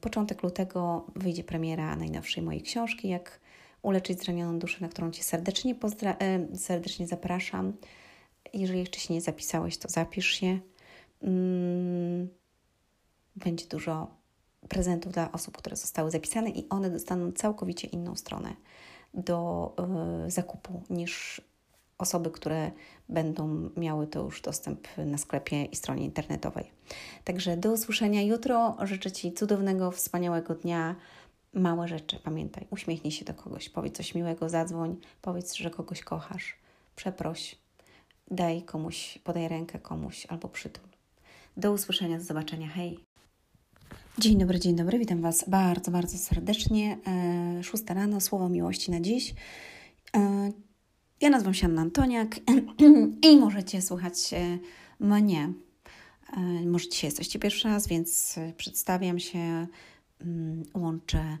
Początek 0.00 0.42
lutego 0.42 1.06
wyjdzie 1.16 1.44
premiera 1.44 1.96
najnowszej 1.96 2.42
mojej 2.42 2.62
książki, 2.62 3.08
jak 3.08 3.40
uleczyć 3.82 4.20
zranioną 4.22 4.58
duszę, 4.58 4.78
na 4.80 4.88
którą 4.88 5.10
Cię 5.10 5.22
serdecznie, 5.22 5.74
pozdra- 5.74 6.16
e, 6.18 6.56
serdecznie 6.56 7.06
zapraszam. 7.06 7.72
Jeżeli 8.52 8.78
jeszcze 8.78 9.00
się 9.00 9.14
nie 9.14 9.20
zapisałeś, 9.20 9.78
to 9.78 9.88
zapisz 9.88 10.26
się. 10.26 10.58
Mm, 11.22 12.28
będzie 13.36 13.66
dużo 13.66 14.10
prezentów 14.68 15.12
dla 15.12 15.32
osób, 15.32 15.56
które 15.56 15.76
zostały 15.76 16.10
zapisane 16.10 16.50
i 16.50 16.68
one 16.68 16.90
dostaną 16.90 17.32
całkowicie 17.32 17.88
inną 17.88 18.16
stronę 18.16 18.54
do 19.14 19.72
y, 20.26 20.30
zakupu 20.30 20.82
niż 20.90 21.40
osoby, 21.98 22.30
które 22.30 22.70
będą 23.08 23.70
miały 23.76 24.06
to 24.06 24.22
już 24.22 24.42
dostęp 24.42 24.88
na 24.98 25.18
sklepie 25.18 25.64
i 25.64 25.76
stronie 25.76 26.04
internetowej. 26.04 26.70
Także 27.24 27.56
do 27.56 27.72
usłyszenia 27.72 28.22
jutro. 28.22 28.76
Życzę 28.82 29.12
Ci 29.12 29.32
cudownego, 29.32 29.90
wspaniałego 29.90 30.54
dnia. 30.54 30.96
Małe 31.54 31.88
rzeczy, 31.88 32.18
pamiętaj, 32.24 32.66
uśmiechnij 32.70 33.12
się 33.12 33.24
do 33.24 33.34
kogoś, 33.34 33.68
powiedz 33.68 33.96
coś 33.96 34.14
miłego, 34.14 34.48
zadzwoń, 34.48 34.96
powiedz, 35.22 35.54
że 35.54 35.70
kogoś 35.70 36.02
kochasz, 36.02 36.56
przeproś, 36.96 37.58
daj 38.30 38.62
komuś, 38.62 39.18
podaj 39.24 39.48
rękę 39.48 39.78
komuś 39.78 40.26
albo 40.26 40.48
przytul. 40.48 40.88
Do 41.56 41.72
usłyszenia, 41.72 42.18
do 42.18 42.24
zobaczenia, 42.24 42.68
hej! 42.68 42.98
Dzień 44.18 44.38
dobry, 44.38 44.60
dzień 44.60 44.76
dobry, 44.76 44.98
witam 44.98 45.22
Was 45.22 45.48
bardzo, 45.48 45.90
bardzo 45.90 46.18
serdecznie. 46.18 46.98
E, 47.06 47.62
szósta 47.62 47.94
rano, 47.94 48.20
słowo 48.20 48.48
miłości 48.48 48.90
na 48.90 49.00
dziś. 49.00 49.34
Ja 51.24 51.30
nazywam 51.30 51.54
się 51.54 51.66
Anna 51.66 51.82
Antoniak 51.82 52.40
i 53.30 53.36
możecie 53.36 53.82
słuchać 53.82 54.32
e, 54.32 54.58
mnie. 55.00 55.52
E, 56.36 56.40
może 56.40 56.88
dzisiaj 56.88 57.08
jesteście 57.08 57.38
pierwszy 57.38 57.68
raz, 57.68 57.88
więc 57.88 58.38
e, 58.38 58.52
przedstawiam 58.52 59.18
się, 59.18 59.66
mm, 60.20 60.62
łączę 60.74 61.38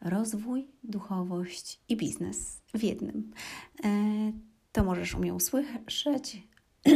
rozwój, 0.00 0.66
duchowość 0.82 1.80
i 1.88 1.96
biznes 1.96 2.60
w 2.74 2.82
jednym. 2.82 3.32
To 4.72 4.84
możesz 4.84 5.14
u 5.14 5.18
mnie 5.18 5.34
usłyszeć. 5.34 6.42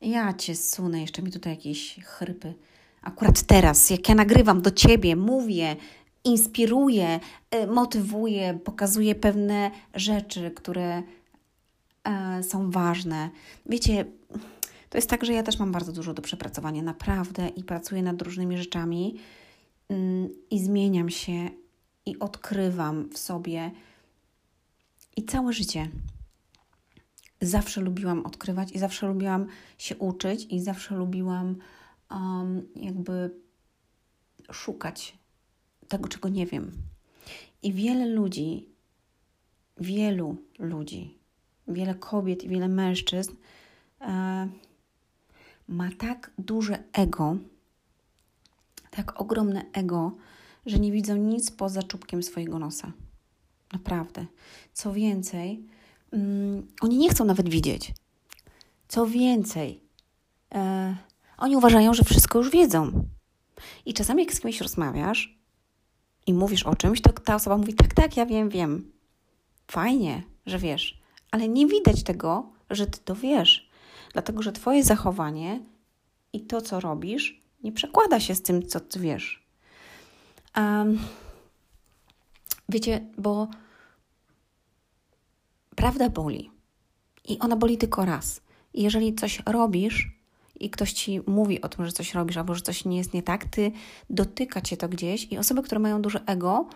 Ja 0.00 0.32
cię 0.34 0.56
sunę, 0.56 1.00
jeszcze 1.00 1.22
mi 1.22 1.30
tutaj 1.30 1.52
jakieś 1.52 1.96
chrypy. 2.04 2.54
Akurat 3.02 3.42
teraz, 3.42 3.90
jak 3.90 4.08
ja 4.08 4.14
nagrywam 4.14 4.62
do 4.62 4.70
ciebie, 4.70 5.16
mówię, 5.16 5.76
inspiruje, 6.24 7.20
y, 7.54 7.66
motywuje, 7.66 8.58
pokazuje 8.64 9.14
pewne 9.14 9.70
rzeczy, 9.94 10.50
które 10.50 11.02
e, 12.04 12.42
są 12.42 12.70
ważne. 12.70 13.30
Wiecie, 13.66 14.04
to 14.90 14.98
jest 14.98 15.10
tak, 15.10 15.24
że 15.24 15.32
ja 15.32 15.42
też 15.42 15.58
mam 15.58 15.72
bardzo 15.72 15.92
dużo 15.92 16.14
do 16.14 16.22
przepracowania, 16.22 16.82
naprawdę, 16.82 17.48
i 17.48 17.64
pracuję 17.64 18.02
nad 18.02 18.22
różnymi 18.22 18.58
rzeczami 18.58 19.18
mm, 19.88 20.28
i 20.50 20.60
zmieniam 20.60 21.10
się 21.10 21.48
i 22.06 22.18
odkrywam 22.18 23.08
w 23.08 23.18
sobie. 23.18 23.70
I 25.16 25.24
całe 25.24 25.52
życie 25.52 25.88
zawsze 27.40 27.80
lubiłam 27.80 28.26
odkrywać 28.26 28.72
i 28.72 28.78
zawsze 28.78 29.06
lubiłam 29.06 29.46
się 29.78 29.96
uczyć 29.96 30.46
i 30.50 30.60
zawsze 30.60 30.94
lubiłam 30.94 31.56
um, 32.10 32.66
jakby 32.76 33.30
szukać 34.52 35.18
tego, 35.88 36.08
czego 36.08 36.28
nie 36.28 36.46
wiem. 36.46 36.72
I 37.62 37.72
wiele 37.72 38.06
ludzi, 38.06 38.68
wielu 39.80 40.36
ludzi, 40.58 41.18
wiele 41.68 41.94
kobiet 41.94 42.44
i 42.44 42.48
wiele 42.48 42.68
mężczyzn 42.68 43.32
e, 44.00 44.48
ma 45.68 45.90
tak 45.98 46.30
duże 46.38 46.84
ego, 46.92 47.36
tak 48.90 49.20
ogromne 49.20 49.64
ego, 49.72 50.16
że 50.66 50.78
nie 50.78 50.92
widzą 50.92 51.16
nic 51.16 51.50
poza 51.50 51.82
czubkiem 51.82 52.22
swojego 52.22 52.58
nosa. 52.58 52.92
Naprawdę. 53.72 54.26
Co 54.72 54.92
więcej, 54.92 55.66
mm, 56.12 56.66
oni 56.80 56.98
nie 56.98 57.08
chcą 57.08 57.24
nawet 57.24 57.48
widzieć. 57.48 57.92
Co 58.88 59.06
więcej, 59.06 59.80
e, 60.54 60.96
oni 61.38 61.56
uważają, 61.56 61.94
że 61.94 62.04
wszystko 62.04 62.38
już 62.38 62.50
wiedzą. 62.50 63.08
I 63.86 63.94
czasami, 63.94 64.22
jak 64.24 64.34
z 64.34 64.40
kimś 64.40 64.60
rozmawiasz, 64.60 65.38
i 66.26 66.34
mówisz 66.34 66.62
o 66.62 66.76
czymś, 66.76 67.00
to 67.00 67.12
ta 67.12 67.34
osoba 67.34 67.56
mówi: 67.56 67.74
Tak, 67.74 67.94
tak, 67.94 68.16
ja 68.16 68.26
wiem, 68.26 68.48
wiem. 68.48 68.92
Fajnie, 69.70 70.22
że 70.46 70.58
wiesz, 70.58 71.00
ale 71.30 71.48
nie 71.48 71.66
widać 71.66 72.02
tego, 72.02 72.52
że 72.70 72.86
ty 72.86 72.98
to 73.04 73.14
wiesz, 73.14 73.68
dlatego 74.12 74.42
że 74.42 74.52
Twoje 74.52 74.84
zachowanie 74.84 75.60
i 76.32 76.40
to, 76.40 76.60
co 76.60 76.80
robisz, 76.80 77.40
nie 77.62 77.72
przekłada 77.72 78.20
się 78.20 78.34
z 78.34 78.42
tym, 78.42 78.66
co 78.66 78.80
ty 78.80 79.00
wiesz. 79.00 79.44
Um, 80.56 80.98
wiecie, 82.68 83.06
bo 83.18 83.48
prawda 85.76 86.08
boli. 86.08 86.50
I 87.28 87.38
ona 87.38 87.56
boli 87.56 87.78
tylko 87.78 88.04
raz. 88.04 88.40
I 88.74 88.82
jeżeli 88.82 89.14
coś 89.14 89.42
robisz 89.46 90.18
i 90.60 90.70
ktoś 90.70 90.92
ci 90.92 91.20
mówi 91.26 91.60
o 91.60 91.68
tym, 91.68 91.86
że 91.86 91.92
coś 91.92 92.14
robisz 92.14 92.36
albo 92.36 92.54
że 92.54 92.60
coś 92.60 92.84
nie 92.84 92.96
jest 92.96 93.14
nie 93.14 93.22
tak, 93.22 93.44
ty 93.44 93.72
dotyka 94.10 94.60
cię 94.60 94.76
to 94.76 94.88
gdzieś 94.88 95.32
i 95.32 95.38
osoby, 95.38 95.62
które 95.62 95.78
mają 95.78 96.02
duże 96.02 96.20
ego, 96.26 96.68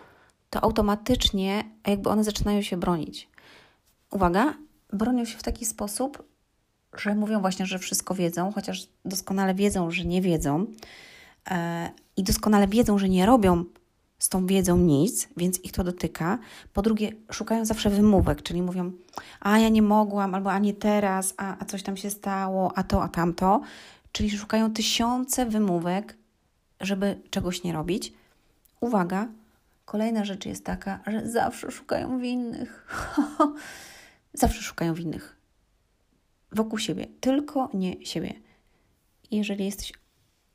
to 0.49 0.63
automatycznie 0.63 1.63
jakby 1.87 2.09
one 2.09 2.23
zaczynają 2.23 2.61
się 2.61 2.77
bronić. 2.77 3.29
Uwaga, 4.11 4.53
bronią 4.93 5.25
się 5.25 5.37
w 5.37 5.43
taki 5.43 5.65
sposób, 5.65 6.23
że 6.93 7.15
mówią 7.15 7.41
właśnie, 7.41 7.65
że 7.65 7.79
wszystko 7.79 8.15
wiedzą, 8.15 8.51
chociaż 8.51 8.87
doskonale 9.05 9.55
wiedzą, 9.55 9.91
że 9.91 10.05
nie 10.05 10.21
wiedzą 10.21 10.65
e, 11.51 11.89
i 12.17 12.23
doskonale 12.23 12.67
wiedzą, 12.67 12.97
że 12.97 13.09
nie 13.09 13.25
robią 13.25 13.65
z 14.19 14.29
tą 14.29 14.45
wiedzą 14.45 14.77
nic, 14.77 15.27
więc 15.37 15.63
ich 15.63 15.71
to 15.71 15.83
dotyka. 15.83 16.39
Po 16.73 16.81
drugie, 16.81 17.11
szukają 17.31 17.65
zawsze 17.65 17.89
wymówek, 17.89 18.43
czyli 18.43 18.61
mówią, 18.61 18.91
a 19.39 19.59
ja 19.59 19.69
nie 19.69 19.81
mogłam, 19.81 20.35
albo 20.35 20.51
a 20.51 20.59
nie 20.59 20.73
teraz, 20.73 21.33
a, 21.37 21.57
a 21.59 21.65
coś 21.65 21.83
tam 21.83 21.97
się 21.97 22.09
stało, 22.09 22.77
a 22.77 22.83
to, 22.83 23.03
a 23.03 23.07
tamto. 23.07 23.61
Czyli 24.11 24.31
szukają 24.31 24.73
tysiące 24.73 25.45
wymówek, 25.45 26.17
żeby 26.81 27.21
czegoś 27.29 27.63
nie 27.63 27.73
robić. 27.73 28.13
Uwaga, 28.79 29.27
kolejna 29.85 30.25
rzecz 30.25 30.45
jest 30.45 30.65
taka, 30.65 30.99
że 31.07 31.29
zawsze 31.29 31.71
szukają 31.71 32.19
winnych. 32.19 32.87
zawsze 34.33 34.61
szukają 34.61 34.93
winnych. 34.93 35.35
Wokół 36.51 36.79
siebie, 36.79 37.07
tylko 37.19 37.69
nie 37.73 38.05
siebie. 38.05 38.33
Jeżeli 39.31 39.65
jesteś 39.65 39.93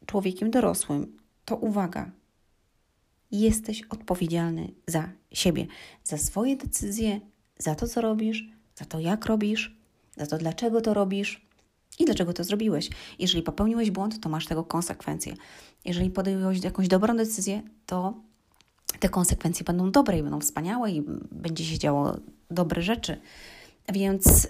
człowiekiem 0.06 0.50
dorosłym, 0.50 1.18
to 1.44 1.56
uwaga, 1.56 2.10
jesteś 3.40 3.82
odpowiedzialny 3.82 4.72
za 4.86 5.12
siebie, 5.32 5.66
za 6.04 6.18
swoje 6.18 6.56
decyzje, 6.56 7.20
za 7.58 7.74
to, 7.74 7.88
co 7.88 8.00
robisz, 8.00 8.44
za 8.74 8.84
to, 8.84 9.00
jak 9.00 9.26
robisz, 9.26 9.76
za 10.16 10.26
to, 10.26 10.38
dlaczego 10.38 10.80
to 10.80 10.94
robisz 10.94 11.46
i 11.98 12.04
dlaczego 12.04 12.32
to 12.32 12.44
zrobiłeś. 12.44 12.90
Jeżeli 13.18 13.42
popełniłeś 13.42 13.90
błąd, 13.90 14.20
to 14.20 14.28
masz 14.28 14.46
tego 14.46 14.64
konsekwencje. 14.64 15.34
Jeżeli 15.84 16.10
podjąłeś 16.10 16.64
jakąś 16.64 16.88
dobrą 16.88 17.16
decyzję, 17.16 17.62
to 17.86 18.14
te 19.00 19.08
konsekwencje 19.08 19.64
będą 19.64 19.90
dobre 19.90 20.18
i 20.18 20.22
będą 20.22 20.40
wspaniałe 20.40 20.92
i 20.92 21.02
będzie 21.32 21.64
się 21.64 21.78
działo 21.78 22.16
dobre 22.50 22.82
rzeczy. 22.82 23.20
Więc 23.92 24.48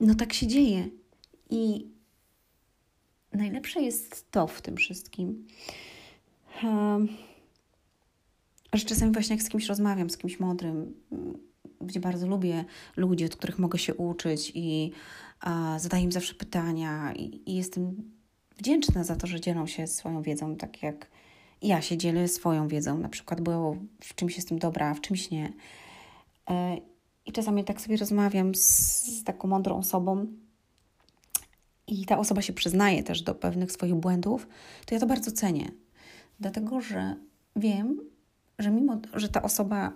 no 0.00 0.14
tak 0.14 0.32
się 0.32 0.46
dzieje. 0.46 0.88
I 1.50 1.86
najlepsze 3.32 3.82
jest 3.82 4.30
to 4.30 4.46
w 4.46 4.62
tym 4.62 4.76
wszystkim. 4.76 5.46
Że 8.72 8.84
czasami 8.84 9.12
właśnie 9.12 9.36
jak 9.36 9.42
z 9.42 9.48
kimś 9.48 9.66
rozmawiam, 9.66 10.10
z 10.10 10.16
kimś 10.16 10.40
mądrym, 10.40 10.94
gdzie 11.80 12.00
bardzo 12.00 12.26
lubię 12.26 12.64
ludzi, 12.96 13.24
od 13.24 13.36
których 13.36 13.58
mogę 13.58 13.78
się 13.78 13.94
uczyć 13.94 14.52
i 14.54 14.92
a, 15.40 15.78
zadaję 15.78 16.04
im 16.04 16.12
zawsze 16.12 16.34
pytania 16.34 17.12
i, 17.12 17.42
i, 17.46 17.54
jestem 17.54 18.12
wdzięczna 18.56 19.04
za 19.04 19.16
to, 19.16 19.26
że 19.26 19.40
dzielą 19.40 19.66
się 19.66 19.86
swoją 19.86 20.22
wiedzą, 20.22 20.56
tak 20.56 20.82
jak 20.82 21.10
ja 21.62 21.82
się 21.82 21.96
dzielę 21.96 22.28
swoją 22.28 22.68
wiedzą, 22.68 22.98
na 22.98 23.08
przykład, 23.08 23.40
bo 23.40 23.76
w 24.00 24.14
czymś 24.14 24.36
jestem 24.36 24.58
dobra, 24.58 24.94
w 24.94 25.00
czymś 25.00 25.30
nie. 25.30 25.52
E, 26.50 26.76
I 27.26 27.32
czasami 27.32 27.64
tak 27.64 27.80
sobie 27.80 27.96
rozmawiam 27.96 28.54
z, 28.54 28.60
z 29.18 29.24
taką 29.24 29.48
mądrą 29.48 29.78
osobą 29.78 30.26
i 31.86 32.06
ta 32.06 32.18
osoba 32.18 32.42
się 32.42 32.52
przyznaje 32.52 33.02
też 33.02 33.22
do 33.22 33.34
pewnych 33.34 33.72
swoich 33.72 33.94
błędów, 33.94 34.48
to 34.86 34.94
ja 34.94 35.00
to 35.00 35.06
bardzo 35.06 35.32
cenię, 35.32 35.70
dlatego 36.40 36.80
że 36.80 37.16
wiem, 37.56 38.00
że 38.58 38.70
mimo, 38.70 39.00
że 39.14 39.28
ta 39.28 39.42
osoba 39.42 39.92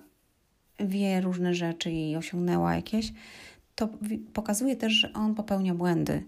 wie 0.80 1.20
różne 1.20 1.55
rzeczy 1.55 1.90
i 1.90 2.16
osiągnęła 2.16 2.74
jakieś, 2.74 3.12
to 3.74 3.89
pokazuje 4.32 4.76
też, 4.76 4.93
że 4.93 5.12
on 5.12 5.34
popełnia 5.34 5.74
błędy, 5.74 6.24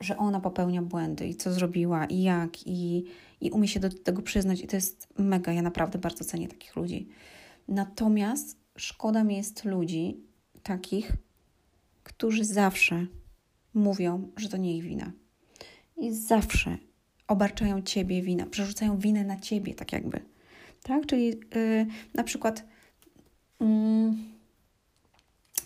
że 0.00 0.16
ona 0.16 0.40
popełnia 0.40 0.82
błędy 0.82 1.26
i 1.26 1.34
co 1.34 1.52
zrobiła 1.52 2.06
i 2.06 2.22
jak 2.22 2.66
i, 2.66 3.04
i 3.40 3.50
umie 3.50 3.68
się 3.68 3.80
do 3.80 3.90
tego 3.90 4.22
przyznać 4.22 4.60
i 4.60 4.66
to 4.66 4.76
jest 4.76 5.08
mega, 5.18 5.52
ja 5.52 5.62
naprawdę 5.62 5.98
bardzo 5.98 6.24
cenię 6.24 6.48
takich 6.48 6.76
ludzi. 6.76 7.08
Natomiast 7.68 8.56
szkoda 8.76 9.24
mi 9.24 9.36
jest 9.36 9.64
ludzi 9.64 10.20
takich, 10.62 11.12
którzy 12.02 12.44
zawsze 12.44 13.06
mówią, 13.74 14.28
że 14.36 14.48
to 14.48 14.56
nie 14.56 14.76
ich 14.76 14.84
wina. 14.84 15.12
I 15.96 16.12
zawsze 16.12 16.78
obarczają 17.28 17.82
ciebie 17.82 18.22
wina, 18.22 18.46
przerzucają 18.46 18.98
winę 18.98 19.24
na 19.24 19.40
ciebie, 19.40 19.74
tak 19.74 19.92
jakby 19.92 20.20
tak? 20.88 21.06
Czyli 21.06 21.26
yy, 21.26 21.86
na 22.14 22.24
przykład 22.24 22.64
yy, 23.60 23.66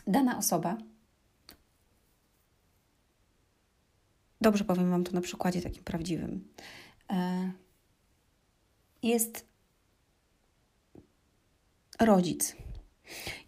dana 0.07 0.39
osoba, 0.39 0.78
dobrze 4.40 4.65
powiem 4.65 4.90
Wam 4.90 5.05
to 5.05 5.12
na 5.12 5.20
przykładzie 5.20 5.62
takim 5.62 5.85
prawdziwym, 5.85 6.49
yy, 7.11 7.16
jest 9.03 9.47
rodzic. 12.01 12.57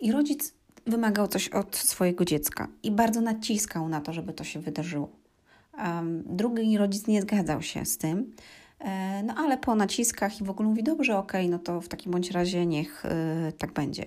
I 0.00 0.12
rodzic 0.12 0.54
wymagał 0.86 1.28
coś 1.28 1.48
od 1.48 1.76
swojego 1.76 2.24
dziecka 2.24 2.68
i 2.82 2.90
bardzo 2.90 3.20
naciskał 3.20 3.88
na 3.88 4.00
to, 4.00 4.12
żeby 4.12 4.32
to 4.32 4.44
się 4.44 4.60
wydarzyło. 4.60 5.10
Drugi 6.26 6.78
rodzic 6.78 7.06
nie 7.06 7.22
zgadzał 7.22 7.62
się 7.62 7.84
z 7.84 7.98
tym, 7.98 8.34
no 9.24 9.34
ale 9.36 9.58
po 9.58 9.74
naciskach 9.74 10.40
i 10.40 10.44
w 10.44 10.50
ogóle 10.50 10.68
mówi, 10.68 10.82
dobrze, 10.82 11.18
okej, 11.18 11.40
okay, 11.40 11.50
no 11.50 11.58
to 11.58 11.80
w 11.80 11.88
takim 11.88 12.12
bądź 12.12 12.30
razie 12.30 12.66
niech 12.66 13.04
y, 13.04 13.52
tak 13.52 13.72
będzie. 13.72 14.04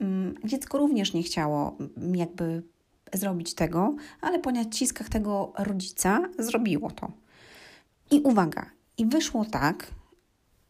Mm, 0.00 0.34
dziecko 0.44 0.78
również 0.78 1.12
nie 1.12 1.22
chciało 1.22 1.76
mm, 1.96 2.16
jakby 2.16 2.62
zrobić 3.12 3.54
tego, 3.54 3.94
ale 4.20 4.38
po 4.38 4.50
naciskach 4.50 5.08
tego 5.08 5.52
rodzica 5.58 6.28
zrobiło 6.38 6.90
to. 6.90 7.12
I 8.10 8.20
uwaga, 8.20 8.70
i 8.98 9.06
wyszło 9.06 9.44
tak, 9.44 9.94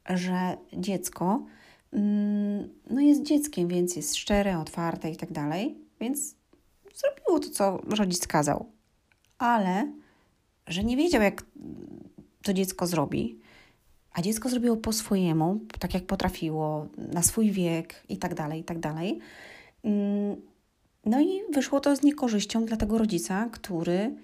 że 0.09 0.57
dziecko 0.73 1.47
mm, 1.93 2.69
no 2.91 3.01
jest 3.01 3.23
dzieckiem, 3.23 3.69
więc 3.69 3.97
jest 3.97 4.17
szczere, 4.17 4.59
otwarte 4.59 5.11
i 5.11 5.17
tak 5.17 5.33
dalej, 5.33 5.79
więc 6.01 6.35
zrobiło 6.95 7.39
to, 7.39 7.51
co 7.51 7.81
rodzic 7.97 8.27
kazał. 8.27 8.73
Ale 9.39 9.93
że 10.67 10.85
nie 10.85 10.97
wiedział, 10.97 11.23
jak 11.23 11.45
to 12.43 12.55
dziecko 12.55 12.87
zrobi, 12.87 13.39
a 14.13 14.23
dziecko 14.23 14.49
zrobiło 14.49 14.77
po 14.77 14.93
swojemu, 14.93 15.61
tak 15.79 15.95
jak 15.95 16.07
potrafiło, 16.07 16.87
na 16.97 17.23
swój 17.23 17.51
wiek 17.51 18.05
i 18.09 18.17
tak 18.17 18.35
dalej, 18.35 18.61
i 18.61 18.65
tak 18.65 18.79
dalej. 18.79 19.19
Mm, 19.85 20.37
no 21.05 21.21
i 21.21 21.41
wyszło 21.53 21.81
to 21.81 21.97
z 21.97 22.03
niekorzyścią 22.03 22.65
dla 22.65 22.77
tego 22.77 22.99
rodzica, 22.99 23.49
który 23.53 24.17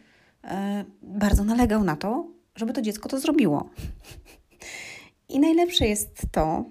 e, 0.44 0.84
bardzo 1.02 1.44
nalegał 1.44 1.84
na 1.84 1.96
to, 1.96 2.26
żeby 2.56 2.72
to 2.72 2.82
dziecko 2.82 3.08
to 3.08 3.20
zrobiło. 3.20 3.70
I 5.28 5.40
najlepsze 5.40 5.86
jest 5.86 6.22
to, 6.32 6.64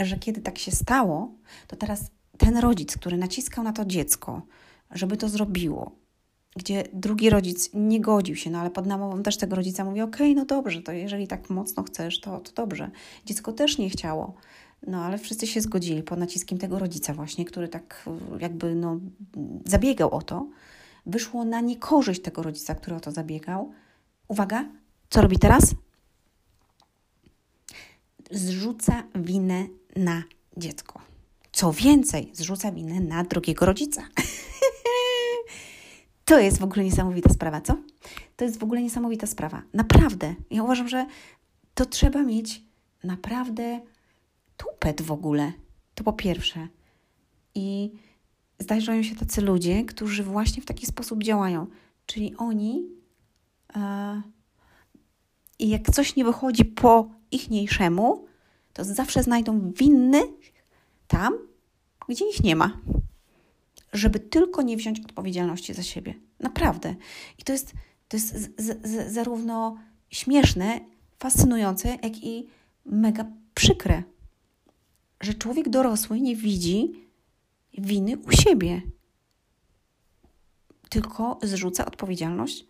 że 0.00 0.16
kiedy 0.16 0.40
tak 0.40 0.58
się 0.58 0.70
stało, 0.70 1.34
to 1.66 1.76
teraz 1.76 2.10
ten 2.38 2.56
rodzic, 2.56 2.96
który 2.96 3.16
naciskał 3.16 3.64
na 3.64 3.72
to 3.72 3.84
dziecko, 3.84 4.42
żeby 4.90 5.16
to 5.16 5.28
zrobiło, 5.28 5.96
gdzie 6.56 6.84
drugi 6.92 7.30
rodzic 7.30 7.70
nie 7.74 8.00
godził 8.00 8.36
się, 8.36 8.50
no 8.50 8.58
ale 8.58 8.70
pod 8.70 8.86
namową 8.86 9.22
też 9.22 9.36
tego 9.36 9.56
rodzica 9.56 9.84
mówi, 9.84 10.00
okej, 10.00 10.32
okay, 10.32 10.34
no 10.34 10.44
dobrze, 10.44 10.82
to 10.82 10.92
jeżeli 10.92 11.26
tak 11.26 11.50
mocno 11.50 11.82
chcesz, 11.82 12.20
to, 12.20 12.40
to 12.40 12.52
dobrze. 12.52 12.90
Dziecko 13.26 13.52
też 13.52 13.78
nie 13.78 13.90
chciało, 13.90 14.34
no 14.86 15.04
ale 15.04 15.18
wszyscy 15.18 15.46
się 15.46 15.60
zgodzili 15.60 16.02
pod 16.02 16.18
naciskiem 16.18 16.58
tego 16.58 16.78
rodzica 16.78 17.14
właśnie, 17.14 17.44
który 17.44 17.68
tak 17.68 18.08
jakby 18.40 18.74
no, 18.74 19.00
zabiegał 19.64 20.10
o 20.10 20.22
to. 20.22 20.46
Wyszło 21.06 21.44
na 21.44 21.60
niekorzyść 21.60 22.22
tego 22.22 22.42
rodzica, 22.42 22.74
który 22.74 22.96
o 22.96 23.00
to 23.00 23.12
zabiegał. 23.12 23.72
Uwaga, 24.28 24.68
co 25.10 25.22
robi 25.22 25.38
teraz? 25.38 25.74
Zrzuca 28.30 29.02
winę 29.14 29.66
na 29.96 30.22
dziecko. 30.56 31.00
Co 31.52 31.72
więcej, 31.72 32.30
zrzuca 32.34 32.72
winę 32.72 33.00
na 33.00 33.24
drugiego 33.24 33.66
rodzica. 33.66 34.02
To 36.30 36.38
jest 36.38 36.58
w 36.58 36.64
ogóle 36.64 36.84
niesamowita 36.84 37.30
sprawa, 37.30 37.60
co? 37.60 37.76
To 38.36 38.44
jest 38.44 38.58
w 38.58 38.62
ogóle 38.62 38.82
niesamowita 38.82 39.26
sprawa. 39.26 39.62
Naprawdę. 39.74 40.34
Ja 40.50 40.62
uważam, 40.62 40.88
że 40.88 41.06
to 41.74 41.86
trzeba 41.86 42.22
mieć 42.22 42.62
naprawdę 43.04 43.80
tupet 44.56 45.02
w 45.02 45.12
ogóle. 45.12 45.52
To 45.94 46.04
po 46.04 46.12
pierwsze. 46.12 46.68
I 47.54 47.92
zdarzają 48.58 49.02
się 49.02 49.16
tacy 49.16 49.40
ludzie, 49.40 49.84
którzy 49.84 50.22
właśnie 50.22 50.62
w 50.62 50.66
taki 50.66 50.86
sposób 50.86 51.22
działają. 51.22 51.66
Czyli 52.06 52.36
oni 52.36 52.88
e, 53.76 54.22
jak 55.58 55.90
coś 55.90 56.16
nie 56.16 56.24
wychodzi 56.24 56.64
po 56.64 57.10
ichniejszemu, 57.30 58.26
to 58.72 58.84
zawsze 58.84 59.22
znajdą 59.22 59.72
winny 59.72 60.22
tam, 61.08 61.38
gdzie 62.08 62.28
ich 62.28 62.42
nie 62.44 62.56
ma 62.56 62.80
żeby 63.92 64.20
tylko 64.20 64.62
nie 64.62 64.76
wziąć 64.76 65.00
odpowiedzialności 65.00 65.74
za 65.74 65.82
siebie. 65.82 66.14
Naprawdę. 66.40 66.94
I 67.38 67.42
to 67.42 67.52
jest, 67.52 67.72
to 68.08 68.16
jest 68.16 68.34
z, 68.36 68.50
z, 68.58 68.86
z, 68.86 69.12
zarówno 69.12 69.76
śmieszne, 70.10 70.80
fascynujące, 71.18 71.88
jak 71.88 72.24
i 72.24 72.46
mega 72.84 73.24
przykre, 73.54 74.02
że 75.20 75.34
człowiek 75.34 75.68
dorosły 75.68 76.20
nie 76.20 76.36
widzi 76.36 76.92
winy 77.78 78.18
u 78.18 78.32
siebie, 78.32 78.82
tylko 80.88 81.38
zrzuca 81.42 81.86
odpowiedzialność 81.86 82.66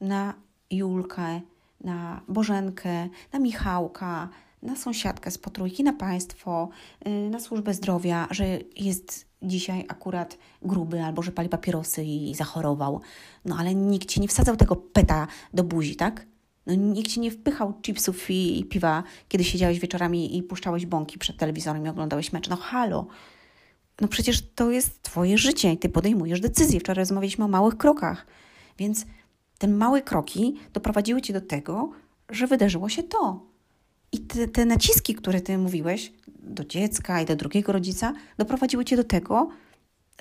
na 0.00 0.34
Julkę, 0.70 1.40
na 1.80 2.20
Bożenkę, 2.28 3.08
na 3.32 3.38
Michałka, 3.38 4.28
na 4.62 4.76
sąsiadkę 4.76 5.30
z 5.30 5.38
potrójki, 5.38 5.84
na 5.84 5.92
państwo, 5.92 6.68
y, 7.06 7.30
na 7.30 7.40
służbę 7.40 7.74
zdrowia, 7.74 8.28
że 8.30 8.58
jest 8.76 9.27
dzisiaj 9.42 9.84
akurat 9.88 10.38
gruby 10.62 11.02
albo 11.02 11.22
że 11.22 11.32
pali 11.32 11.48
papierosy 11.48 12.04
i 12.04 12.34
zachorował. 12.34 13.00
No 13.44 13.56
ale 13.58 13.74
nikt 13.74 14.08
ci 14.08 14.20
nie 14.20 14.28
wsadzał 14.28 14.56
tego 14.56 14.76
peta 14.76 15.26
do 15.54 15.64
buzi, 15.64 15.96
tak? 15.96 16.26
No, 16.66 16.74
nikt 16.74 17.10
ci 17.10 17.20
nie 17.20 17.30
wpychał 17.30 17.74
chipsów 17.82 18.30
i, 18.30 18.60
i 18.60 18.64
piwa, 18.64 19.02
kiedy 19.28 19.44
siedziałeś 19.44 19.80
wieczorami 19.80 20.36
i 20.36 20.42
puszczałeś 20.42 20.86
bąki 20.86 21.18
przed 21.18 21.36
telewizorem 21.36 21.86
i 21.86 21.88
oglądałeś 21.88 22.32
mecz. 22.32 22.48
No 22.48 22.56
halo. 22.56 23.06
No 24.00 24.08
przecież 24.08 24.42
to 24.54 24.70
jest 24.70 25.02
twoje 25.02 25.38
życie 25.38 25.72
i 25.72 25.78
ty 25.78 25.88
podejmujesz 25.88 26.40
decyzje. 26.40 26.80
Wczoraj 26.80 27.02
rozmawialiśmy 27.02 27.44
o 27.44 27.48
małych 27.48 27.76
krokach. 27.76 28.26
Więc 28.78 29.06
te 29.58 29.68
małe 29.68 30.02
kroki 30.02 30.54
doprowadziły 30.72 31.22
cię 31.22 31.32
do 31.32 31.40
tego, 31.40 31.90
że 32.30 32.46
wydarzyło 32.46 32.88
się 32.88 33.02
to. 33.02 33.40
I 34.12 34.18
te, 34.18 34.48
te 34.48 34.64
naciski, 34.64 35.14
które 35.14 35.40
ty 35.40 35.58
mówiłeś 35.58 36.12
do 36.42 36.64
dziecka 36.64 37.22
i 37.22 37.26
do 37.26 37.36
drugiego 37.36 37.72
rodzica, 37.72 38.12
doprowadziły 38.38 38.84
cię 38.84 38.96
do 38.96 39.04
tego, 39.04 39.48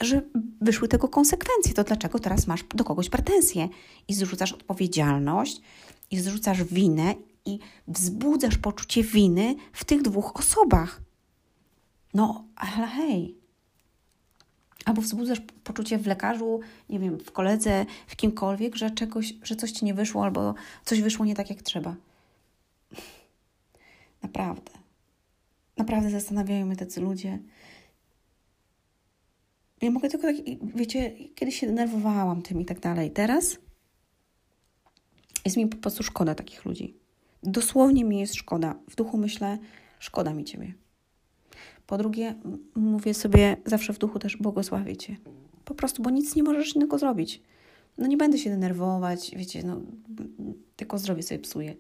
że 0.01 0.21
wyszły 0.61 0.87
tego 0.87 1.07
konsekwencje. 1.07 1.73
To 1.73 1.83
dlaczego 1.83 2.19
teraz 2.19 2.47
masz 2.47 2.63
do 2.75 2.83
kogoś 2.83 3.09
pretensje 3.09 3.69
i 4.07 4.13
zrzucasz 4.13 4.53
odpowiedzialność 4.53 5.61
i 6.11 6.19
zrzucasz 6.19 6.63
winę 6.63 7.15
i 7.45 7.59
wzbudzasz 7.87 8.57
poczucie 8.57 9.03
winy 9.03 9.55
w 9.73 9.85
tych 9.85 10.01
dwóch 10.01 10.35
osobach. 10.35 11.01
No, 12.13 12.43
ale 12.55 12.87
hej. 12.87 13.35
Albo 14.85 15.01
wzbudzasz 15.01 15.41
poczucie 15.63 15.97
w 15.97 16.07
lekarzu, 16.07 16.59
nie 16.89 16.99
wiem, 16.99 17.19
w 17.19 17.31
koledze, 17.31 17.85
w 18.07 18.15
kimkolwiek, 18.15 18.75
że 18.75 18.91
czegoś, 18.91 19.33
że 19.43 19.55
coś 19.55 19.71
ci 19.71 19.85
nie 19.85 19.93
wyszło 19.93 20.23
albo 20.23 20.53
coś 20.85 21.01
wyszło 21.01 21.25
nie 21.25 21.35
tak 21.35 21.49
jak 21.49 21.61
trzeba. 21.61 21.95
Naprawdę. 24.23 24.71
Naprawdę 25.77 26.09
zastanawiają 26.09 26.65
mnie 26.65 26.75
tacy 26.75 27.01
ludzie. 27.01 27.39
Ja 29.81 29.91
mogę 29.91 30.09
tylko 30.09 30.27
tak, 30.27 30.35
wiecie, 30.75 31.11
kiedyś 31.35 31.59
się 31.59 31.67
denerwowałam 31.67 32.41
tym 32.41 32.61
i 32.61 32.65
tak 32.65 32.79
dalej. 32.79 33.11
Teraz 33.11 33.57
jest 35.45 35.57
mi 35.57 35.67
po 35.67 35.77
prostu 35.77 36.03
szkoda 36.03 36.35
takich 36.35 36.65
ludzi. 36.65 36.97
Dosłownie 37.43 38.03
mi 38.03 38.19
jest 38.19 38.35
szkoda. 38.35 38.75
W 38.89 38.95
duchu 38.95 39.17
myślę, 39.17 39.57
szkoda 39.99 40.33
mi 40.33 40.45
Ciebie. 40.45 40.73
Po 41.87 41.97
drugie, 41.97 42.35
mówię 42.75 43.13
sobie 43.13 43.57
zawsze 43.65 43.93
w 43.93 43.97
duchu 43.97 44.19
też 44.19 44.37
błogosławię 44.37 44.97
Cię. 44.97 45.17
Po 45.65 45.75
prostu, 45.75 46.01
bo 46.01 46.09
nic 46.09 46.35
nie 46.35 46.43
możesz 46.43 46.75
innego 46.75 46.97
zrobić. 46.97 47.41
No 47.97 48.07
nie 48.07 48.17
będę 48.17 48.37
się 48.37 48.49
denerwować, 48.49 49.31
wiecie, 49.35 49.63
no 49.63 49.81
tylko 50.75 50.97
zdrowie 50.97 51.23
sobie 51.23 51.39
psuję. 51.39 51.75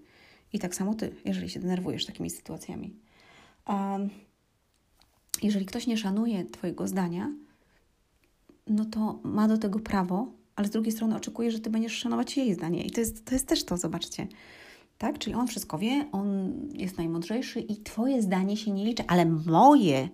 I 0.53 0.59
tak 0.59 0.75
samo 0.75 0.93
Ty, 0.93 1.15
jeżeli 1.25 1.49
się 1.49 1.59
denerwujesz 1.59 2.05
takimi 2.05 2.29
sytuacjami. 2.29 2.93
Um, 3.67 4.09
jeżeli 5.41 5.65
ktoś 5.65 5.87
nie 5.87 5.97
szanuje 5.97 6.45
Twojego 6.45 6.87
zdania, 6.87 7.31
no 8.67 8.85
to 8.85 9.19
ma 9.23 9.47
do 9.47 9.57
tego 9.57 9.79
prawo, 9.79 10.31
ale 10.55 10.67
z 10.67 10.71
drugiej 10.71 10.91
strony 10.91 11.15
oczekuje, 11.15 11.51
że 11.51 11.59
ty 11.59 11.69
będziesz 11.69 11.93
szanować 11.93 12.37
jej 12.37 12.53
zdanie. 12.53 12.83
I 12.83 12.91
to 12.91 12.99
jest, 12.99 13.25
to 13.25 13.35
jest 13.35 13.47
też 13.47 13.65
to, 13.65 13.77
zobaczcie. 13.77 14.27
Tak? 14.97 15.19
Czyli 15.19 15.35
on 15.35 15.47
wszystko 15.47 15.77
wie, 15.77 16.05
on 16.11 16.53
jest 16.73 16.97
najmądrzejszy 16.97 17.59
i 17.59 17.77
twoje 17.83 18.21
zdanie 18.21 18.57
się 18.57 18.71
nie 18.71 18.85
liczy, 18.85 19.03
ale 19.07 19.25
moje, 19.25 20.09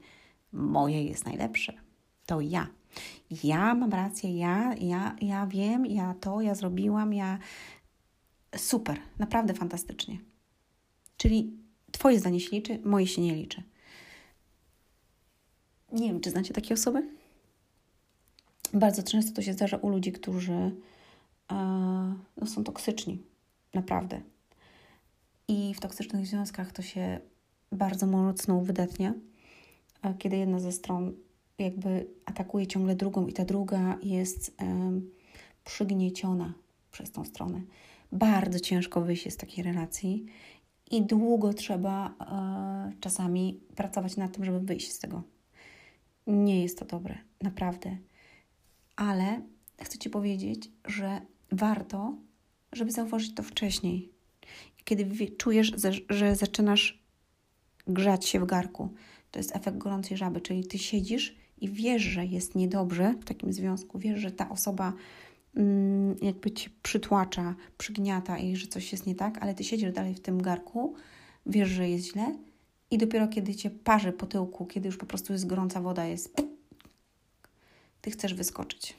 moje 0.51 1.03
jest 1.03 1.25
najlepsze. 1.25 1.73
To 2.25 2.41
ja. 2.41 2.67
Ja 3.43 3.75
mam 3.75 3.91
rację, 3.91 4.37
ja, 4.37 4.73
ja, 4.73 5.15
ja 5.21 5.47
wiem, 5.47 5.85
ja 5.85 6.13
to, 6.19 6.41
ja 6.41 6.55
zrobiłam, 6.55 7.13
ja. 7.13 7.39
Super, 8.57 8.99
naprawdę 9.19 9.53
fantastycznie. 9.53 10.19
Czyli 11.17 11.63
Twoje 11.93 12.19
zdanie 12.19 12.39
się 12.39 12.49
liczy, 12.51 12.79
moje 12.83 13.07
się 13.07 13.21
nie 13.21 13.35
liczy. 13.35 13.63
Nie 15.91 16.07
wiem, 16.07 16.21
czy 16.21 16.29
znacie 16.29 16.53
takie 16.53 16.73
osoby? 16.73 17.09
Bardzo 18.73 19.03
często 19.03 19.31
to 19.35 19.41
się 19.41 19.53
zdarza 19.53 19.77
u 19.77 19.89
ludzi, 19.89 20.11
którzy 20.11 20.53
e, 20.53 20.71
no, 22.37 22.47
są 22.47 22.63
toksyczni, 22.63 23.23
naprawdę. 23.73 24.21
I 25.47 25.73
w 25.73 25.79
toksycznych 25.79 26.27
związkach 26.27 26.71
to 26.71 26.81
się 26.81 27.19
bardzo 27.71 28.07
mocno 28.07 28.55
uwydatnia, 28.55 29.13
e, 30.01 30.13
kiedy 30.13 30.37
jedna 30.37 30.59
ze 30.59 30.71
stron 30.71 31.13
jakby 31.57 32.07
atakuje 32.25 32.67
ciągle 32.67 32.95
drugą 32.95 33.27
i 33.27 33.33
ta 33.33 33.45
druga 33.45 33.97
jest 34.03 34.55
przygnieciona 35.63 36.53
przez 36.91 37.11
tą 37.11 37.25
stronę. 37.25 37.61
Bardzo 38.13 38.59
ciężko 38.59 39.01
wyjść 39.01 39.33
z 39.33 39.37
takiej 39.37 39.63
relacji 39.63 40.25
i 40.91 41.01
długo 41.01 41.53
trzeba 41.53 42.09
e, 42.09 42.93
czasami 42.99 43.59
pracować 43.75 44.17
nad 44.17 44.31
tym, 44.31 44.45
żeby 44.45 44.59
wyjść 44.59 44.91
z 44.91 44.99
tego. 44.99 45.23
Nie 46.27 46.61
jest 46.61 46.79
to 46.79 46.85
dobre, 46.85 47.17
naprawdę 47.41 47.97
ale 48.95 49.41
chcę 49.81 49.97
Ci 49.97 50.09
powiedzieć, 50.09 50.69
że 50.85 51.21
warto, 51.51 52.17
żeby 52.71 52.91
zauważyć 52.91 53.35
to 53.35 53.43
wcześniej. 53.43 54.09
Kiedy 54.83 55.27
czujesz, 55.27 55.71
że 56.09 56.35
zaczynasz 56.35 57.03
grzać 57.87 58.25
się 58.25 58.39
w 58.39 58.45
garku, 58.45 58.93
to 59.31 59.39
jest 59.39 59.55
efekt 59.55 59.77
gorącej 59.77 60.17
żaby, 60.17 60.41
czyli 60.41 60.67
Ty 60.67 60.77
siedzisz 60.77 61.35
i 61.57 61.69
wiesz, 61.69 62.01
że 62.01 62.25
jest 62.25 62.55
niedobrze 62.55 63.13
w 63.21 63.25
takim 63.25 63.53
związku, 63.53 63.99
wiesz, 63.99 64.19
że 64.19 64.31
ta 64.31 64.49
osoba 64.49 64.93
jakby 66.21 66.51
Cię 66.51 66.69
przytłacza, 66.83 67.55
przygniata 67.77 68.37
i 68.37 68.55
że 68.55 68.67
coś 68.67 68.91
jest 68.91 69.05
nie 69.05 69.15
tak, 69.15 69.37
ale 69.41 69.53
Ty 69.53 69.63
siedzisz 69.63 69.91
dalej 69.91 70.15
w 70.15 70.19
tym 70.19 70.41
garku, 70.41 70.95
wiesz, 71.45 71.69
że 71.69 71.89
jest 71.89 72.05
źle 72.05 72.35
i 72.91 72.97
dopiero 72.97 73.27
kiedy 73.27 73.55
Cię 73.55 73.69
parzy 73.69 74.11
po 74.11 74.25
tyłku, 74.25 74.65
kiedy 74.65 74.87
już 74.87 74.97
po 74.97 75.05
prostu 75.05 75.33
jest 75.33 75.47
gorąca 75.47 75.81
woda, 75.81 76.05
jest 76.05 76.41
ty 78.01 78.11
chcesz 78.11 78.33
wyskoczyć. 78.33 78.95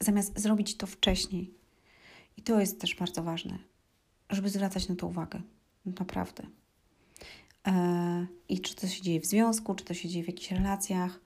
Zamiast 0.00 0.38
zrobić 0.38 0.76
to 0.76 0.86
wcześniej. 0.86 1.54
I 2.36 2.42
to 2.42 2.60
jest 2.60 2.80
też 2.80 2.94
bardzo 2.94 3.22
ważne, 3.22 3.58
żeby 4.30 4.48
zwracać 4.50 4.88
na 4.88 4.94
to 4.94 5.06
uwagę. 5.06 5.42
Naprawdę. 5.86 6.46
Eee, 7.64 8.26
I 8.48 8.60
czy 8.60 8.76
to 8.76 8.88
się 8.88 9.02
dzieje 9.02 9.20
w 9.20 9.26
związku, 9.26 9.74
czy 9.74 9.84
to 9.84 9.94
się 9.94 10.08
dzieje 10.08 10.24
w 10.24 10.28
jakichś 10.28 10.50
relacjach. 10.50 11.20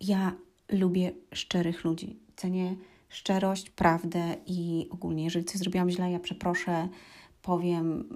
Ja 0.00 0.36
lubię 0.68 1.12
szczerych 1.34 1.84
ludzi. 1.84 2.23
Cenię 2.36 2.76
szczerość, 3.08 3.70
prawdę 3.70 4.36
i 4.46 4.88
ogólnie, 4.90 5.24
jeżeli 5.24 5.44
coś 5.44 5.56
zrobiłam 5.56 5.90
źle, 5.90 6.10
ja 6.10 6.20
przeproszę, 6.20 6.88
powiem, 7.42 8.08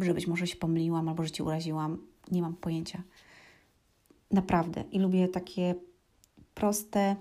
że 0.00 0.14
być 0.14 0.26
może 0.26 0.46
się 0.46 0.56
pomyliłam 0.56 1.08
albo 1.08 1.24
że 1.24 1.30
Cię 1.30 1.44
uraziłam. 1.44 1.98
Nie 2.30 2.42
mam 2.42 2.54
pojęcia. 2.54 3.02
Naprawdę. 4.30 4.84
I 4.92 4.98
lubię 4.98 5.28
takie 5.28 5.74
proste, 6.54 7.16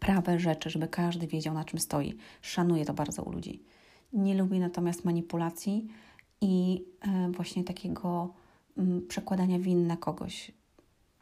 prawe 0.00 0.38
rzeczy, 0.38 0.70
żeby 0.70 0.88
każdy 0.88 1.26
wiedział, 1.26 1.54
na 1.54 1.64
czym 1.64 1.78
stoi. 1.78 2.14
Szanuję 2.40 2.84
to 2.84 2.94
bardzo 2.94 3.22
u 3.22 3.32
ludzi. 3.32 3.62
Nie 4.12 4.34
lubię 4.34 4.60
natomiast 4.60 5.04
manipulacji 5.04 5.88
i 6.40 6.84
e, 7.00 7.30
właśnie 7.30 7.64
takiego 7.64 8.34
mm, 8.78 9.06
przekładania 9.08 9.58
win 9.58 9.86
na 9.86 9.96
kogoś, 9.96 10.52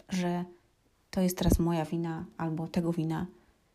że 0.08 0.44
to 1.10 1.20
jest 1.20 1.38
teraz 1.38 1.58
moja 1.58 1.84
wina 1.84 2.24
albo 2.36 2.68
tego 2.68 2.92
wina. 2.92 3.26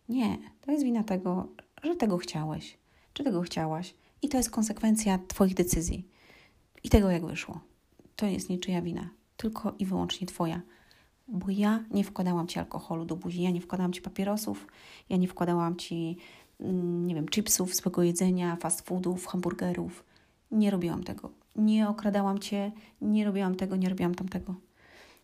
Nie, 0.10 0.38
to 0.62 0.72
jest 0.72 0.84
wina 0.84 1.04
tego, 1.04 1.48
że 1.84 1.96
tego 1.96 2.18
chciałeś, 2.18 2.78
czy 3.14 3.24
tego 3.24 3.42
chciałaś. 3.42 3.96
I 4.22 4.30
to 4.30 4.38
jest 4.38 4.50
konsekwencja 4.50 5.20
Twoich 5.28 5.54
decyzji 5.54 6.08
i 6.84 6.90
tego, 6.90 7.10
jak 7.12 7.26
wyszło. 7.26 7.60
To 8.16 8.26
jest 8.26 8.50
niczyja 8.50 8.82
wina, 8.82 9.10
tylko 9.38 9.76
i 9.80 9.86
wyłącznie 9.86 10.28
Twoja 10.28 10.62
bo 11.28 11.50
ja 11.50 11.84
nie 11.92 12.04
wkładałam 12.04 12.48
ci 12.48 12.60
alkoholu 12.60 13.06
do 13.06 13.16
buzi, 13.16 13.42
ja 13.42 13.52
nie 13.52 13.62
wkładałam 13.62 13.94
ci 13.94 14.02
papierosów, 14.02 14.68
ja 15.10 15.18
nie 15.18 15.28
wkładałam 15.28 15.76
ci, 15.76 16.18
mm, 16.60 17.08
nie 17.08 17.16
wiem, 17.16 17.30
chipsów, 17.30 17.76
złego 17.76 18.04
jedzenia, 18.04 18.56
fast 18.56 18.82
foodów, 18.82 19.28
hamburgerów. 19.28 20.06
Nie 20.52 20.72
robiłam 20.72 21.04
tego. 21.04 21.30
Nie 21.56 21.90
okradałam 21.90 22.40
cię, 22.40 22.72
nie 23.02 23.26
robiłam 23.26 23.56
tego, 23.56 23.76
nie 23.76 23.90
robiłam 23.90 24.16
tamtego. 24.16 24.56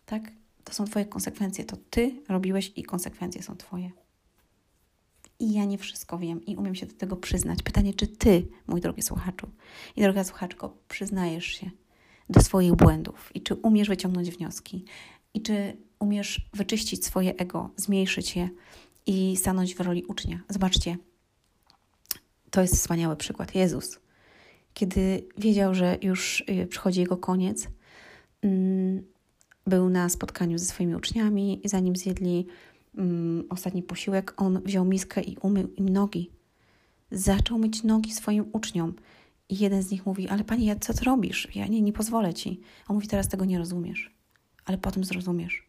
Tak? 0.06 0.22
To 0.64 0.72
są 0.72 0.84
Twoje 0.84 1.04
konsekwencje. 1.04 1.64
To 1.64 1.76
Ty 1.90 2.22
robiłeś 2.28 2.72
i 2.76 2.82
konsekwencje 2.82 3.42
są 3.42 3.56
Twoje. 3.56 3.90
I 5.42 5.52
ja 5.52 5.64
nie 5.64 5.78
wszystko 5.78 6.18
wiem 6.18 6.46
i 6.46 6.56
umiem 6.56 6.74
się 6.74 6.86
do 6.86 6.94
tego 6.94 7.16
przyznać. 7.16 7.62
Pytanie, 7.62 7.94
czy 7.94 8.06
Ty, 8.06 8.46
mój 8.66 8.80
drogi 8.80 9.02
słuchaczu 9.02 9.50
i 9.96 10.02
droga 10.02 10.24
słuchaczko, 10.24 10.76
przyznajesz 10.88 11.46
się 11.46 11.70
do 12.30 12.40
swoich 12.40 12.72
błędów 12.72 13.30
i 13.34 13.40
czy 13.40 13.54
umiesz 13.54 13.88
wyciągnąć 13.88 14.30
wnioski 14.30 14.84
i 15.34 15.42
czy 15.42 15.76
umiesz 15.98 16.48
wyczyścić 16.54 17.04
swoje 17.04 17.36
ego, 17.36 17.70
zmniejszyć 17.76 18.36
je 18.36 18.48
i 19.06 19.36
stanąć 19.36 19.74
w 19.74 19.80
roli 19.80 20.04
ucznia. 20.04 20.40
Zobaczcie, 20.48 20.96
to 22.50 22.60
jest 22.60 22.74
wspaniały 22.74 23.16
przykład. 23.16 23.54
Jezus, 23.54 24.00
kiedy 24.74 25.28
wiedział, 25.38 25.74
że 25.74 25.98
już 26.02 26.44
y, 26.48 26.66
przychodzi 26.66 27.00
jego 27.00 27.16
koniec, 27.16 27.68
mm, 28.42 29.02
był 29.66 29.88
na 29.88 30.08
spotkaniu 30.08 30.58
ze 30.58 30.64
swoimi 30.64 30.94
uczniami 30.94 31.66
i 31.66 31.68
zanim 31.68 31.96
zjedli 31.96 32.46
mm, 32.96 33.44
ostatni 33.50 33.82
posiłek, 33.82 34.34
on 34.36 34.62
wziął 34.62 34.84
miskę 34.84 35.20
i 35.20 35.36
umył 35.36 35.68
im 35.74 35.88
nogi. 35.88 36.30
Zaczął 37.10 37.58
myć 37.58 37.82
nogi 37.82 38.12
swoim 38.12 38.44
uczniom. 38.52 38.94
I 39.48 39.58
jeden 39.58 39.82
z 39.82 39.90
nich 39.90 40.06
mówi, 40.06 40.28
ale 40.28 40.44
pani, 40.44 40.64
ja, 40.64 40.76
co 40.76 40.94
ty 40.94 41.04
robisz? 41.04 41.48
Ja 41.54 41.66
nie, 41.66 41.82
nie 41.82 41.92
pozwolę 41.92 42.34
ci. 42.34 42.60
On 42.88 42.96
mówi, 42.96 43.08
teraz 43.08 43.28
tego 43.28 43.44
nie 43.44 43.58
rozumiesz, 43.58 44.14
ale 44.64 44.78
potem 44.78 45.04
zrozumiesz. 45.04 45.66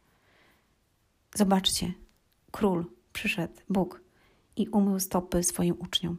Zobaczcie, 1.35 1.93
król 2.51 2.85
przyszedł, 3.13 3.53
Bóg 3.69 4.01
i 4.55 4.67
umył 4.67 4.99
stopy 4.99 5.43
swoim 5.43 5.75
uczniom 5.79 6.17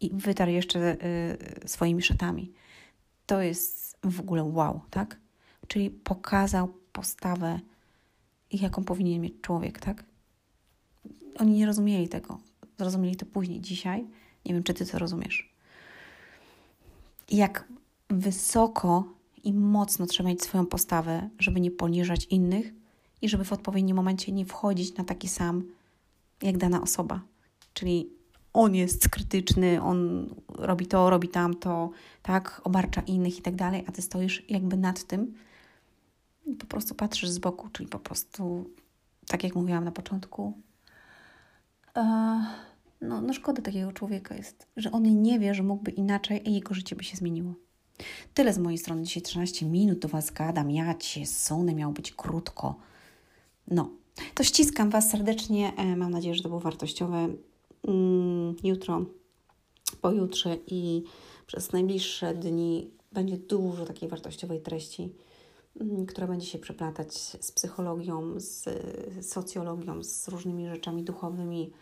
i 0.00 0.10
wytarł 0.12 0.50
jeszcze 0.50 0.96
y, 1.64 1.68
swoimi 1.68 2.02
szatami. 2.02 2.52
To 3.26 3.42
jest 3.42 3.98
w 4.04 4.20
ogóle 4.20 4.42
wow, 4.42 4.80
tak? 4.90 5.20
Czyli 5.68 5.90
pokazał 5.90 6.68
postawę, 6.92 7.60
jaką 8.50 8.84
powinien 8.84 9.20
mieć 9.20 9.34
człowiek, 9.40 9.80
tak? 9.80 10.04
Oni 11.38 11.52
nie 11.52 11.66
rozumieli 11.66 12.08
tego. 12.08 12.40
Zrozumieli 12.78 13.16
to 13.16 13.26
później. 13.26 13.60
Dzisiaj 13.60 14.06
nie 14.44 14.54
wiem, 14.54 14.62
czy 14.62 14.74
ty 14.74 14.86
to 14.86 14.98
rozumiesz. 14.98 15.54
Jak 17.30 17.68
wysoko 18.10 19.04
i 19.44 19.52
mocno 19.52 20.06
trzeba 20.06 20.28
mieć 20.28 20.42
swoją 20.42 20.66
postawę, 20.66 21.28
żeby 21.38 21.60
nie 21.60 21.70
poniżać 21.70 22.24
innych 22.24 22.72
i 23.22 23.28
żeby 23.28 23.44
w 23.44 23.52
odpowiednim 23.52 23.96
momencie 23.96 24.32
nie 24.32 24.44
wchodzić 24.44 24.96
na 24.96 25.04
taki 25.04 25.28
sam, 25.28 25.64
jak 26.42 26.58
dana 26.58 26.82
osoba. 26.82 27.20
Czyli 27.74 28.10
on 28.52 28.74
jest 28.74 29.08
krytyczny, 29.08 29.82
on 29.82 30.28
robi 30.48 30.86
to, 30.86 31.10
robi 31.10 31.28
tamto, 31.28 31.90
tak, 32.22 32.60
obarcza 32.64 33.00
innych 33.00 33.38
i 33.38 33.42
tak 33.42 33.56
dalej, 33.56 33.84
a 33.88 33.92
ty 33.92 34.02
stoisz 34.02 34.42
jakby 34.48 34.76
nad 34.76 35.04
tym 35.04 35.34
i 36.46 36.56
po 36.56 36.66
prostu 36.66 36.94
patrzysz 36.94 37.30
z 37.30 37.38
boku, 37.38 37.68
czyli 37.72 37.88
po 37.88 37.98
prostu, 37.98 38.70
tak 39.26 39.44
jak 39.44 39.54
mówiłam 39.54 39.84
na 39.84 39.92
początku, 39.92 40.58
no, 43.00 43.20
no 43.20 43.32
szkoda 43.32 43.62
takiego 43.62 43.92
człowieka 43.92 44.34
jest, 44.34 44.66
że 44.76 44.92
on 44.92 45.22
nie 45.22 45.38
wie, 45.38 45.54
że 45.54 45.62
mógłby 45.62 45.90
inaczej 45.90 46.48
i 46.48 46.54
jego 46.54 46.74
życie 46.74 46.96
by 46.96 47.04
się 47.04 47.16
zmieniło. 47.16 47.54
Tyle 48.34 48.52
z 48.52 48.58
mojej 48.58 48.78
strony. 48.78 49.02
Dzisiaj 49.02 49.22
13 49.22 49.66
minut 49.66 49.98
do 49.98 50.08
Was 50.08 50.30
gadam. 50.30 50.70
Ja 50.70 50.94
Cię 50.94 51.26
sunę, 51.26 51.74
miało 51.74 51.92
być 51.92 52.12
krótko. 52.12 52.74
No, 53.68 53.90
to 54.34 54.44
ściskam 54.44 54.90
Was 54.90 55.10
serdecznie. 55.10 55.72
E, 55.76 55.96
mam 55.96 56.10
nadzieję, 56.10 56.34
że 56.34 56.42
to 56.42 56.48
było 56.48 56.60
wartościowe. 56.60 57.28
Mm, 57.88 58.56
jutro, 58.64 59.04
pojutrze 60.00 60.56
i 60.66 61.04
przez 61.46 61.72
najbliższe 61.72 62.34
dni 62.34 62.90
będzie 63.12 63.38
dużo 63.38 63.84
takiej 63.84 64.08
wartościowej 64.08 64.60
treści, 64.60 65.12
która 66.08 66.26
będzie 66.26 66.46
się 66.46 66.58
przeplatać 66.58 67.14
z 67.18 67.52
psychologią, 67.52 68.34
z 68.36 68.68
socjologią, 69.26 70.02
z 70.02 70.28
różnymi 70.28 70.68
rzeczami 70.68 71.02
duchowymi, 71.02 71.72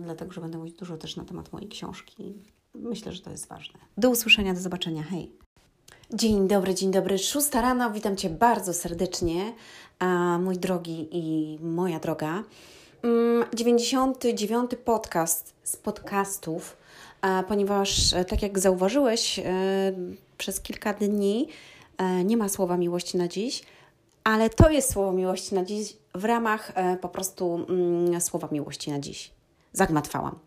dlatego 0.00 0.32
że 0.32 0.40
będę 0.40 0.58
mówić 0.58 0.74
dużo 0.74 0.96
też 0.96 1.16
na 1.16 1.24
temat 1.24 1.52
mojej 1.52 1.68
książki. 1.68 2.34
Myślę, 2.74 3.12
że 3.12 3.20
to 3.20 3.30
jest 3.30 3.48
ważne. 3.48 3.80
Do 3.96 4.10
usłyszenia, 4.10 4.54
do 4.54 4.60
zobaczenia. 4.60 5.02
Hej! 5.02 5.32
Dzień 6.14 6.48
dobry, 6.48 6.74
dzień 6.74 6.90
dobry. 6.90 7.18
Szósta 7.18 7.60
rano, 7.60 7.90
witam 7.90 8.16
Cię 8.16 8.30
bardzo 8.30 8.74
serdecznie, 8.74 9.52
mój 10.38 10.58
drogi 10.58 11.08
i 11.12 11.58
moja 11.62 12.00
droga. 12.00 12.44
99 13.54 14.50
mm, 14.50 14.68
podcast 14.84 15.54
z 15.62 15.76
podcastów, 15.76 16.76
ponieważ 17.48 18.12
e, 18.12 18.24
tak 18.24 18.42
jak 18.42 18.58
zauważyłeś, 18.58 19.38
e, 19.38 19.42
przez 20.38 20.60
kilka 20.60 20.94
dni 20.94 21.48
e, 21.48 21.75
nie 22.24 22.36
ma 22.36 22.48
słowa 22.48 22.76
miłości 22.76 23.16
na 23.16 23.28
dziś, 23.28 23.62
ale 24.24 24.50
to 24.50 24.70
jest 24.70 24.92
słowo 24.92 25.12
miłości 25.12 25.54
na 25.54 25.64
dziś 25.64 25.96
w 26.14 26.24
ramach 26.24 26.72
po 27.00 27.08
prostu 27.08 27.66
mm, 27.68 28.20
słowa 28.20 28.48
miłości 28.52 28.90
na 28.90 29.00
dziś 29.00 29.35
zagmatwałam. 29.76 30.38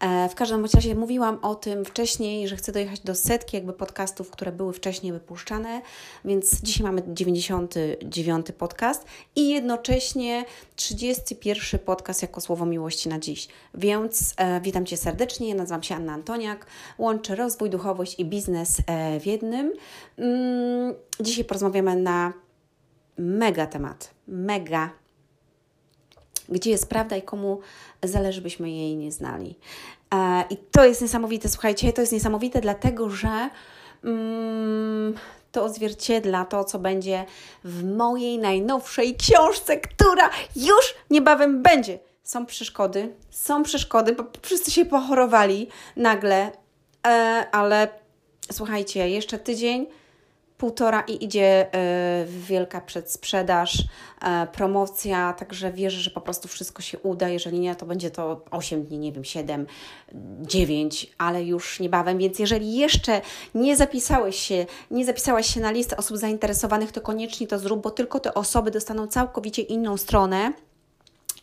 E, 0.00 0.28
w 0.28 0.34
każdym 0.34 0.64
razie 0.74 0.94
mówiłam 0.94 1.38
o 1.42 1.54
tym 1.54 1.84
wcześniej, 1.84 2.48
że 2.48 2.56
chcę 2.56 2.72
dojechać 2.72 3.00
do 3.00 3.14
setki 3.14 3.56
jakby 3.56 3.72
podcastów, 3.72 4.30
które 4.30 4.52
były 4.52 4.72
wcześniej 4.72 5.12
wypuszczane, 5.12 5.82
więc 6.24 6.60
dzisiaj 6.60 6.86
mamy 6.86 7.02
99 7.06 8.46
podcast 8.58 9.04
i 9.36 9.48
jednocześnie 9.48 10.44
31 10.76 11.80
podcast 11.80 12.22
jako 12.22 12.40
słowo 12.40 12.66
miłości 12.66 13.08
na 13.08 13.18
dziś. 13.18 13.48
Więc 13.74 14.34
e, 14.36 14.60
witam 14.60 14.86
Cię 14.86 14.96
serdecznie, 14.96 15.54
nazywam 15.54 15.82
się 15.82 15.94
Anna 15.94 16.12
Antoniak, 16.12 16.66
łączę 16.98 17.34
rozwój, 17.34 17.70
duchowość 17.70 18.18
i 18.18 18.24
biznes 18.24 18.78
e, 18.86 19.20
w 19.20 19.26
jednym. 19.26 19.72
Mm, 20.18 20.94
dzisiaj 21.20 21.44
porozmawiamy 21.44 21.96
na 21.96 22.32
mega 23.18 23.66
temat, 23.66 24.10
mega 24.28 25.01
gdzie 26.52 26.70
jest 26.70 26.88
prawda 26.88 27.16
i 27.16 27.22
komu 27.22 27.60
zależy, 28.02 28.42
byśmy 28.42 28.70
jej 28.70 28.96
nie 28.96 29.12
znali. 29.12 29.58
E, 30.14 30.44
I 30.50 30.56
to 30.56 30.84
jest 30.84 31.02
niesamowite, 31.02 31.48
słuchajcie, 31.48 31.92
to 31.92 32.00
jest 32.00 32.12
niesamowite, 32.12 32.60
dlatego 32.60 33.10
że 33.10 33.50
mm, 34.04 35.14
to 35.52 35.64
odzwierciedla 35.64 36.44
to, 36.44 36.64
co 36.64 36.78
będzie 36.78 37.24
w 37.64 37.84
mojej 37.84 38.38
najnowszej 38.38 39.16
książce, 39.16 39.76
która 39.76 40.30
już 40.56 40.94
niebawem 41.10 41.62
będzie. 41.62 41.98
Są 42.22 42.46
przeszkody, 42.46 43.14
są 43.30 43.62
przeszkody, 43.62 44.12
bo 44.12 44.24
wszyscy 44.42 44.70
się 44.70 44.84
pochorowali 44.84 45.68
nagle, 45.96 46.52
e, 47.06 47.10
ale 47.52 47.88
słuchajcie, 48.52 49.08
jeszcze 49.08 49.38
tydzień 49.38 49.86
półtora 50.62 51.00
i 51.00 51.24
idzie 51.24 51.66
y, 52.22 52.26
wielka 52.26 52.80
przedsprzedaż, 52.80 53.80
y, 53.80 53.84
promocja, 54.52 55.32
także 55.32 55.72
wierzę, 55.72 56.00
że 56.00 56.10
po 56.10 56.20
prostu 56.20 56.48
wszystko 56.48 56.82
się 56.82 56.98
uda. 56.98 57.28
Jeżeli 57.28 57.60
nie, 57.60 57.76
to 57.76 57.86
będzie 57.86 58.10
to 58.10 58.44
8 58.50 58.84
dni, 58.84 58.98
nie 58.98 59.12
wiem, 59.12 59.24
7, 59.24 59.66
9, 60.40 61.12
ale 61.18 61.44
już 61.44 61.80
niebawem. 61.80 62.18
Więc 62.18 62.38
jeżeli 62.38 62.76
jeszcze 62.76 63.20
nie 63.54 63.76
zapisałeś 63.76 64.36
się, 64.36 64.66
nie 64.90 65.04
zapisałaś 65.04 65.54
się 65.54 65.60
na 65.60 65.70
listę 65.70 65.96
osób 65.96 66.16
zainteresowanych, 66.16 66.92
to 66.92 67.00
koniecznie 67.00 67.46
to 67.46 67.58
zrób, 67.58 67.82
bo 67.82 67.90
tylko 67.90 68.20
te 68.20 68.34
osoby 68.34 68.70
dostaną 68.70 69.06
całkowicie 69.06 69.62
inną 69.62 69.96
stronę 69.96 70.52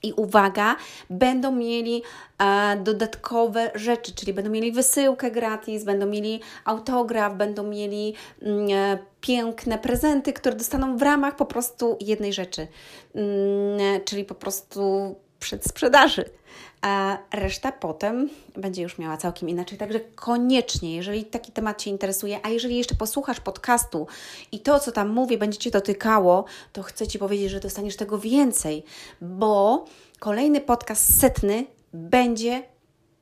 i 0.03 0.13
uwaga, 0.13 0.75
będą 1.09 1.51
mieli 1.51 2.03
e, 2.39 2.77
dodatkowe 2.77 3.71
rzeczy, 3.75 4.13
czyli 4.15 4.33
będą 4.33 4.51
mieli 4.51 4.71
wysyłkę 4.71 5.31
gratis, 5.31 5.83
będą 5.83 6.05
mieli 6.05 6.41
autograf, 6.65 7.35
będą 7.35 7.63
mieli 7.63 8.13
mm, 8.41 8.67
e, 8.71 8.97
piękne 9.21 9.77
prezenty, 9.77 10.33
które 10.33 10.55
dostaną 10.55 10.97
w 10.97 11.01
ramach 11.01 11.35
po 11.35 11.45
prostu 11.45 11.97
jednej 12.01 12.33
rzeczy, 12.33 12.67
mm, 13.15 14.01
czyli 14.05 14.25
po 14.25 14.35
prostu 14.35 15.15
przedsprzedaży 15.39 16.38
a 16.81 17.17
reszta 17.33 17.71
potem 17.71 18.29
będzie 18.57 18.81
już 18.81 18.97
miała 18.97 19.17
całkiem 19.17 19.49
inaczej. 19.49 19.77
Także 19.77 19.99
koniecznie, 19.99 20.95
jeżeli 20.95 21.25
taki 21.25 21.51
temat 21.51 21.81
Cię 21.81 21.89
interesuje, 21.89 22.39
a 22.43 22.49
jeżeli 22.49 22.77
jeszcze 22.77 22.95
posłuchasz 22.95 23.39
podcastu 23.39 24.07
i 24.51 24.59
to, 24.59 24.79
co 24.79 24.91
tam 24.91 25.09
mówię, 25.09 25.37
będzie 25.37 25.57
Cię 25.57 25.71
dotykało, 25.71 26.45
to 26.73 26.83
chcę 26.83 27.07
Ci 27.07 27.19
powiedzieć, 27.19 27.51
że 27.51 27.59
dostaniesz 27.59 27.95
tego 27.95 28.19
więcej, 28.19 28.83
bo 29.21 29.85
kolejny 30.19 30.61
podcast 30.61 31.19
setny 31.19 31.65
będzie 31.93 32.63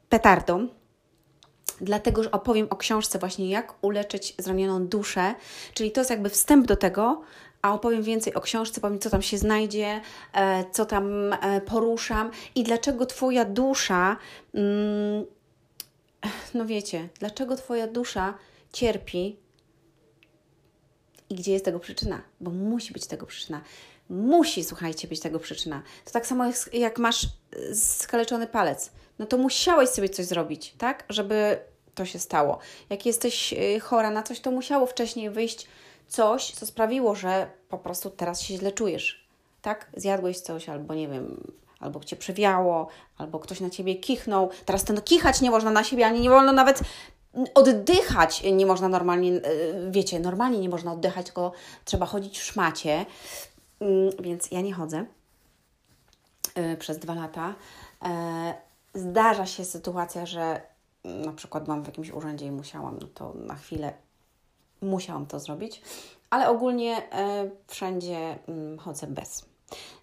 petardą. 0.09 0.67
Dlatego, 1.81 2.23
że 2.23 2.31
opowiem 2.31 2.67
o 2.69 2.75
książce 2.75 3.19
właśnie 3.19 3.49
jak 3.49 3.73
uleczyć 3.81 4.35
zranioną 4.37 4.87
duszę, 4.87 5.35
czyli 5.73 5.91
to 5.91 6.01
jest 6.01 6.09
jakby 6.09 6.29
wstęp 6.29 6.67
do 6.67 6.75
tego, 6.75 7.21
a 7.67 7.73
opowiem 7.73 8.03
więcej 8.03 8.33
o 8.33 8.41
książce, 8.41 8.81
powiem, 8.81 8.99
co 8.99 9.09
tam 9.09 9.21
się 9.21 9.37
znajdzie, 9.37 10.01
e, 10.33 10.63
co 10.71 10.85
tam 10.85 11.33
e, 11.33 11.61
poruszam 11.61 12.31
i 12.55 12.63
dlaczego 12.63 13.05
Twoja 13.05 13.45
dusza, 13.45 14.17
mm, 14.53 15.25
no 16.53 16.65
wiecie, 16.65 17.09
dlaczego 17.19 17.55
Twoja 17.55 17.87
dusza 17.87 18.33
cierpi 18.73 19.39
i 21.29 21.35
gdzie 21.35 21.51
jest 21.51 21.65
tego 21.65 21.79
przyczyna, 21.79 22.21
bo 22.41 22.51
musi 22.51 22.93
być 22.93 23.07
tego 23.07 23.25
przyczyna. 23.25 23.61
Musi, 24.09 24.63
słuchajcie, 24.63 25.07
być 25.07 25.19
tego 25.19 25.39
przyczyna. 25.39 25.83
To 26.05 26.11
tak 26.11 26.27
samo 26.27 26.43
jak 26.73 26.99
masz 26.99 27.23
e, 27.25 27.75
skaleczony 27.75 28.47
palec. 28.47 28.91
No 29.19 29.25
to 29.25 29.37
musiałeś 29.37 29.89
sobie 29.89 30.09
coś 30.09 30.25
zrobić, 30.25 30.73
tak? 30.77 31.05
Żeby 31.09 31.59
to 31.95 32.05
się 32.05 32.19
stało. 32.19 32.59
Jak 32.89 33.05
jesteś 33.05 33.53
chora 33.81 34.11
na 34.11 34.23
coś, 34.23 34.39
to 34.39 34.51
musiało 34.51 34.85
wcześniej 34.85 35.29
wyjść 35.29 35.67
coś, 36.07 36.51
co 36.51 36.65
sprawiło, 36.65 37.15
że 37.15 37.49
po 37.69 37.77
prostu 37.77 38.09
teraz 38.09 38.41
się 38.41 38.57
źle 38.57 38.71
czujesz. 38.71 39.27
Tak? 39.61 39.89
Zjadłeś 39.97 40.39
coś, 40.39 40.69
albo 40.69 40.95
nie 40.95 41.07
wiem, 41.07 41.53
albo 41.79 42.03
cię 42.03 42.15
przewiało, 42.15 42.87
albo 43.17 43.39
ktoś 43.39 43.59
na 43.59 43.69
ciebie 43.69 43.95
kichnął. 43.95 44.49
Teraz 44.65 44.83
ten 44.83 45.01
kichać 45.01 45.41
nie 45.41 45.51
można 45.51 45.71
na 45.71 45.83
siebie, 45.83 46.05
ani 46.05 46.21
nie 46.21 46.29
wolno 46.29 46.53
nawet 46.53 46.83
oddychać 47.55 48.43
nie 48.43 48.65
można 48.65 48.87
normalnie, 48.87 49.31
e, 49.31 49.41
wiecie, 49.91 50.19
normalnie 50.19 50.59
nie 50.59 50.69
można 50.69 50.93
oddychać, 50.93 51.25
tylko 51.25 51.51
trzeba 51.85 52.05
chodzić 52.05 52.39
w 52.39 52.43
szmacie, 52.43 53.05
mm, 53.79 54.11
więc 54.19 54.51
ja 54.51 54.61
nie 54.61 54.73
chodzę 54.73 55.05
e, 56.55 56.77
przez 56.77 56.99
dwa 56.99 57.13
lata. 57.13 57.55
E, 58.03 58.53
zdarza 58.93 59.45
się 59.45 59.65
sytuacja, 59.65 60.25
że 60.25 60.61
na 61.03 61.33
przykład 61.33 61.63
byłam 61.63 61.83
w 61.83 61.87
jakimś 61.87 62.11
urzędzie 62.11 62.45
i 62.45 62.51
musiałam, 62.51 62.97
no 63.01 63.07
to 63.13 63.33
na 63.33 63.55
chwilę 63.55 63.93
musiałam 64.81 65.25
to 65.25 65.39
zrobić, 65.39 65.81
ale 66.29 66.49
ogólnie 66.49 67.13
e, 67.13 67.49
wszędzie 67.67 68.39
mm, 68.47 68.77
chodzę 68.77 69.07
bez. 69.07 69.45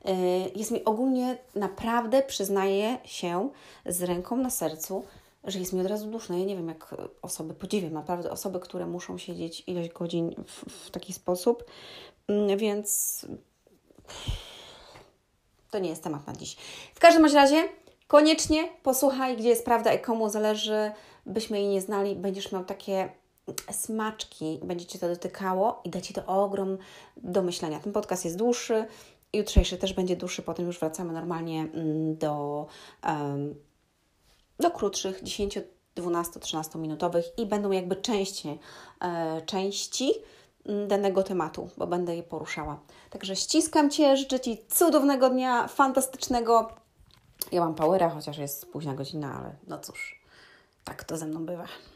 E, 0.04 0.14
jest 0.48 0.70
mi 0.70 0.84
ogólnie 0.84 1.38
naprawdę, 1.54 2.22
przyznaję 2.22 2.98
się 3.04 3.50
z 3.86 4.02
ręką 4.02 4.36
na 4.36 4.50
sercu, 4.50 5.04
że 5.44 5.58
jest 5.58 5.72
mi 5.72 5.80
od 5.80 5.86
razu 5.86 6.06
duszno. 6.06 6.38
Ja 6.38 6.44
nie 6.44 6.56
wiem, 6.56 6.68
jak 6.68 6.94
osoby, 7.22 7.54
podziwiam 7.54 7.92
naprawdę 7.92 8.30
osoby, 8.30 8.60
które 8.60 8.86
muszą 8.86 9.18
siedzieć 9.18 9.64
ileś 9.66 9.88
godzin 9.88 10.34
w, 10.46 10.86
w 10.86 10.90
taki 10.90 11.12
sposób, 11.12 11.64
mm, 12.28 12.58
więc 12.58 13.20
to 15.70 15.78
nie 15.78 15.90
jest 15.90 16.04
temat 16.04 16.26
na 16.26 16.32
dziś. 16.32 16.56
W 16.94 17.00
każdym 17.00 17.24
razie 17.24 17.68
koniecznie 18.06 18.68
posłuchaj, 18.82 19.36
gdzie 19.36 19.48
jest 19.48 19.64
prawda 19.64 19.92
i 19.92 20.00
komu 20.00 20.28
zależy, 20.28 20.92
byśmy 21.26 21.60
jej 21.60 21.68
nie 21.68 21.80
znali. 21.80 22.16
Będziesz 22.16 22.52
miał 22.52 22.64
takie 22.64 23.08
smaczki, 23.70 24.60
będzie 24.64 24.86
Cię 24.86 24.98
to 24.98 25.08
dotykało 25.08 25.80
i 25.84 25.90
da 25.90 26.00
Ci 26.00 26.14
to 26.14 26.26
ogrom 26.26 26.78
do 27.16 27.42
myślenia. 27.42 27.80
Ten 27.80 27.92
podcast 27.92 28.24
jest 28.24 28.36
dłuższy, 28.36 28.86
jutrzejszy 29.32 29.78
też 29.78 29.92
będzie 29.92 30.16
dłuższy, 30.16 30.42
potem 30.42 30.66
już 30.66 30.78
wracamy 30.78 31.12
normalnie 31.12 31.60
mm, 31.60 32.16
do, 32.16 32.66
do 34.60 34.70
krótszych, 34.70 35.22
10, 35.22 35.58
12, 35.94 36.40
13 36.40 36.78
minutowych 36.78 37.24
i 37.38 37.46
będą 37.46 37.70
jakby 37.70 37.96
części, 37.96 38.58
e, 39.00 39.42
części 39.42 40.12
mm, 40.66 40.88
danego 40.88 41.22
tematu, 41.22 41.70
bo 41.76 41.86
będę 41.86 42.16
je 42.16 42.22
poruszała. 42.22 42.80
Także 43.10 43.36
ściskam 43.36 43.90
Cię, 43.90 44.16
życzę 44.16 44.40
Ci 44.40 44.58
cudownego 44.68 45.30
dnia, 45.30 45.68
fantastycznego. 45.68 46.70
Ja 47.52 47.60
mam 47.60 47.74
powera, 47.74 48.10
chociaż 48.10 48.38
jest 48.38 48.72
późna 48.72 48.94
godzina, 48.94 49.38
ale 49.38 49.56
no 49.66 49.78
cóż, 49.78 50.20
tak 50.84 51.04
to 51.04 51.16
ze 51.16 51.26
mną 51.26 51.46
bywa. 51.46 51.64